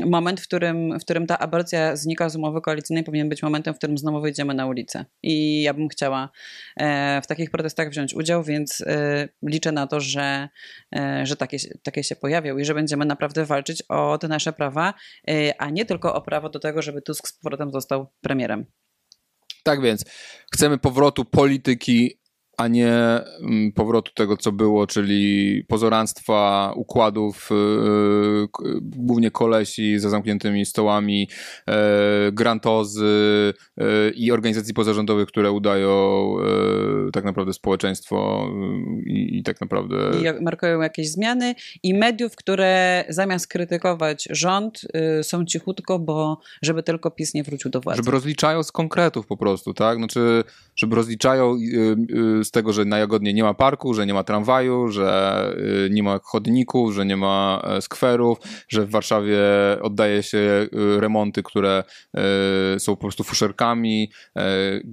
moment, 0.07 0.41
w 0.41 0.45
którym, 0.45 0.99
w 0.99 1.03
którym 1.03 1.27
ta 1.27 1.39
aborcja 1.39 1.97
znika 1.97 2.29
z 2.29 2.37
umowy 2.37 2.61
koalicyjnej 2.61 3.05
powinien 3.05 3.29
być 3.29 3.43
momentem, 3.43 3.75
w 3.75 3.77
którym 3.77 3.99
znowu 3.99 4.21
wyjdziemy 4.21 4.55
na 4.55 4.67
ulicę. 4.67 5.05
I 5.23 5.63
ja 5.63 5.75
bym 5.75 5.89
chciała 5.89 6.31
e, 6.77 7.23
w 7.23 7.27
takich 7.27 7.51
protestach 7.51 7.91
wziąć 7.91 8.15
udział, 8.15 8.45
więc 8.45 8.81
e, 8.81 9.29
liczę 9.43 9.73
na 9.73 9.87
to, 9.87 10.01
że, 10.01 10.49
e, 10.97 11.27
że 11.27 11.37
takie, 11.37 11.59
takie 11.83 12.05
się 12.05 12.17
pojawią 12.17 12.59
i 12.59 12.65
że 12.65 12.75
będziemy 12.75 13.05
naprawdę 13.05 13.45
walczyć 13.45 13.83
o 13.89 14.19
te 14.19 14.29
nasze 14.29 14.53
prawa, 14.53 14.95
a 15.59 15.71
nie 15.71 15.85
tylko 15.85 16.15
o 16.15 16.21
prawo 16.21 16.49
do 16.49 16.59
tego, 16.59 16.83
żeby 16.83 17.03
Tusk 17.03 17.29
z 17.29 17.33
powrotem 17.33 17.71
został 17.73 18.07
premierem. 18.21 18.67
Tak 19.63 19.83
więc 19.83 20.05
chcemy 20.53 20.79
powrotu 20.79 21.25
polityki 21.25 22.20
a 22.61 22.69
nie 22.69 22.93
mm, 22.93 23.73
powrotu 23.73 24.13
tego, 24.15 24.37
co 24.37 24.53
było, 24.53 24.87
czyli 24.87 25.65
pozoranstwa, 25.69 26.73
układów, 26.77 27.49
yy, 27.51 28.49
głównie 28.81 29.31
kolesi 29.31 29.99
za 29.99 30.11
zamkniętymi 30.11 30.67
stołami, 30.67 31.29
yy, 31.67 31.75
grantozy 32.33 33.55
yy, 33.77 34.11
i 34.15 34.33
organizacji 34.33 34.75
pozarządowych, 34.75 35.29
które 35.29 35.53
udają 35.53 35.91
tak 37.13 37.25
naprawdę 37.25 37.53
społeczeństwo 37.53 38.49
i, 39.07 39.43
tak 39.43 39.61
naprawdę... 39.61 39.97
I 40.21 40.43
markują 40.43 40.81
jakieś 40.81 41.11
zmiany 41.11 41.55
i 41.83 41.95
mediów, 41.95 42.37
które 42.37 43.05
zamiast 43.09 43.47
krytykować 43.47 44.29
rząd 44.31 44.81
są 45.23 45.45
cichutko, 45.45 45.99
bo 45.99 46.41
żeby 46.63 46.83
tylko 46.83 47.11
PiS 47.11 47.35
nie 47.35 47.43
wrócił 47.43 47.71
do 47.71 47.81
władzy. 47.81 47.97
Żeby 47.97 48.11
rozliczają 48.11 48.63
z 48.63 48.73
konkretów 48.73 49.27
po 49.27 49.37
prostu, 49.37 49.75
tak? 49.75 49.99
Znaczy, 49.99 50.45
żeby 50.77 50.97
rozliczają 50.97 51.57
z 52.45 52.50
z 52.51 52.53
tego, 52.53 52.73
że 52.73 52.85
na 52.85 52.99
Jagodnie 52.99 53.35
nie 53.35 53.43
ma 53.43 53.55
parku, 53.55 53.95
że 53.95 54.07
nie 54.07 54.15
ma 54.15 54.25
tramwaju, 54.25 54.89
że 54.89 55.55
y, 55.87 55.91
nie 55.91 56.03
ma 56.03 56.21
chodników, 56.23 56.95
że 56.95 57.07
nie 57.07 57.17
ma 57.17 57.63
e, 57.65 57.83
skwerów, 57.83 58.39
że 58.69 58.87
w 58.87 58.91
Warszawie 58.91 59.39
oddaje 59.83 60.23
się 60.23 60.39
y, 60.39 60.69
remonty, 61.01 61.43
które 61.43 61.85
y, 62.77 62.81
są 62.81 62.97
po 62.97 63.03
prostu 63.03 63.25
fuszerkami. 63.25 64.11
E, 64.37 64.43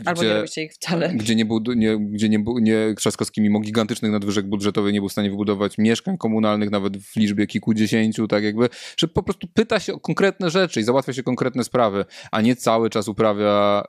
Albo 0.06 0.22
gdzie, 0.22 0.30
nie 0.30 0.36
robi 0.36 0.48
się 0.48 0.62
ich 0.62 0.74
wcale. 0.74 1.10
Gdzie 1.14 1.36
nie, 1.36 1.46
nie, 1.76 1.98
gdzie 1.98 2.30
nie, 2.30 2.44
nie 2.62 2.96
Trzaskowski 2.98 3.42
mimo 3.42 3.60
gigantycznych 3.60 4.12
nadwyżek 4.12 4.46
budżetowych 4.46 4.94
nie 4.94 5.00
był 5.00 5.10
w 5.10 5.12
stanie 5.12 5.30
wybudować 5.30 5.78
mieszkań 5.78 6.18
komunalnych 6.18 6.72
nawet 6.72 6.98
w 6.98 7.16
liczbie 7.16 7.48
kilkudziesięciu, 7.48 8.28
tak 8.28 8.44
jakby, 8.44 8.70
że 8.98 9.08
po 9.08 9.24
prostu 9.24 9.48
pyta 9.54 9.80
się 9.80 9.94
o 9.94 10.00
konkretne 10.00 10.50
rzeczy 10.50 10.80
i 10.80 10.84
załatwia 10.84 11.14
się 11.14 11.24
konkretne 11.24 11.64
sprawy, 11.64 12.06
a 12.32 12.42
nie 12.42 12.56
cały 12.56 12.90
czas 12.90 13.08
uprawia 13.08 13.84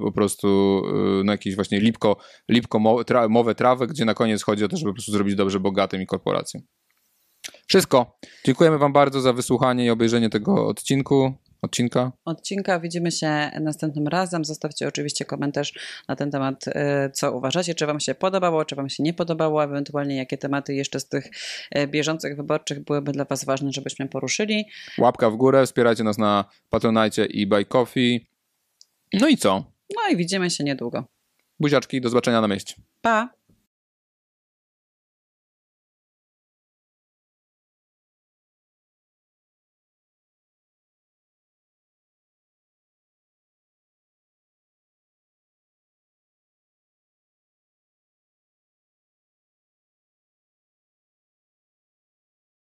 po 0.00 0.12
prostu 0.12 0.82
na 1.24 1.32
jakieś 1.32 1.54
właśnie 1.54 1.80
lipko, 1.80 2.16
lipko 2.48 2.78
tra 3.06 3.28
mowę 3.28 3.54
trawę, 3.54 3.86
gdzie 3.86 4.04
na 4.04 4.14
koniec 4.14 4.42
chodzi 4.42 4.64
o 4.64 4.68
to, 4.68 4.76
żeby 4.76 4.90
po 4.90 4.94
prostu 4.94 5.12
zrobić 5.12 5.34
dobrze 5.34 5.60
bogatym 5.60 6.02
i 6.02 6.06
korporacjom. 6.06 6.62
Wszystko. 7.66 8.18
Dziękujemy 8.44 8.78
Wam 8.78 8.92
bardzo 8.92 9.20
za 9.20 9.32
wysłuchanie 9.32 9.84
i 9.84 9.90
obejrzenie 9.90 10.30
tego 10.30 10.66
odcinku. 10.66 11.34
Odcinka. 11.62 12.12
Odcinka. 12.24 12.80
Widzimy 12.80 13.12
się 13.12 13.50
następnym 13.60 14.08
razem. 14.08 14.44
Zostawcie 14.44 14.88
oczywiście 14.88 15.24
komentarz 15.24 15.72
na 16.08 16.16
ten 16.16 16.30
temat, 16.30 16.64
e, 16.68 17.10
co 17.10 17.32
uważacie, 17.32 17.74
czy 17.74 17.86
Wam 17.86 18.00
się 18.00 18.14
podobało, 18.14 18.64
czy 18.64 18.76
Wam 18.76 18.88
się 18.88 19.02
nie 19.02 19.14
podobało, 19.14 19.64
ewentualnie 19.64 20.16
jakie 20.16 20.38
tematy 20.38 20.74
jeszcze 20.74 21.00
z 21.00 21.08
tych 21.08 21.30
e, 21.70 21.86
bieżących 21.86 22.36
wyborczych 22.36 22.84
byłyby 22.84 23.12
dla 23.12 23.24
Was 23.24 23.44
ważne, 23.44 23.72
żebyśmy 23.72 24.08
poruszyli. 24.08 24.64
Łapka 24.98 25.30
w 25.30 25.36
górę, 25.36 25.66
wspierajcie 25.66 26.04
nas 26.04 26.18
na 26.18 26.44
Patronite 26.70 27.26
i 27.26 27.46
Buy 27.46 27.64
Coffee. 27.64 28.26
No 29.12 29.28
i 29.28 29.36
co? 29.36 29.64
No 29.96 30.12
i 30.12 30.16
widzimy 30.16 30.50
się 30.50 30.64
niedługo. 30.64 31.04
Buziaczki, 31.60 32.00
do 32.00 32.08
zobaczenia 32.08 32.40
na 32.40 32.48
mieście. 32.48 32.74
Pa! 33.00 33.35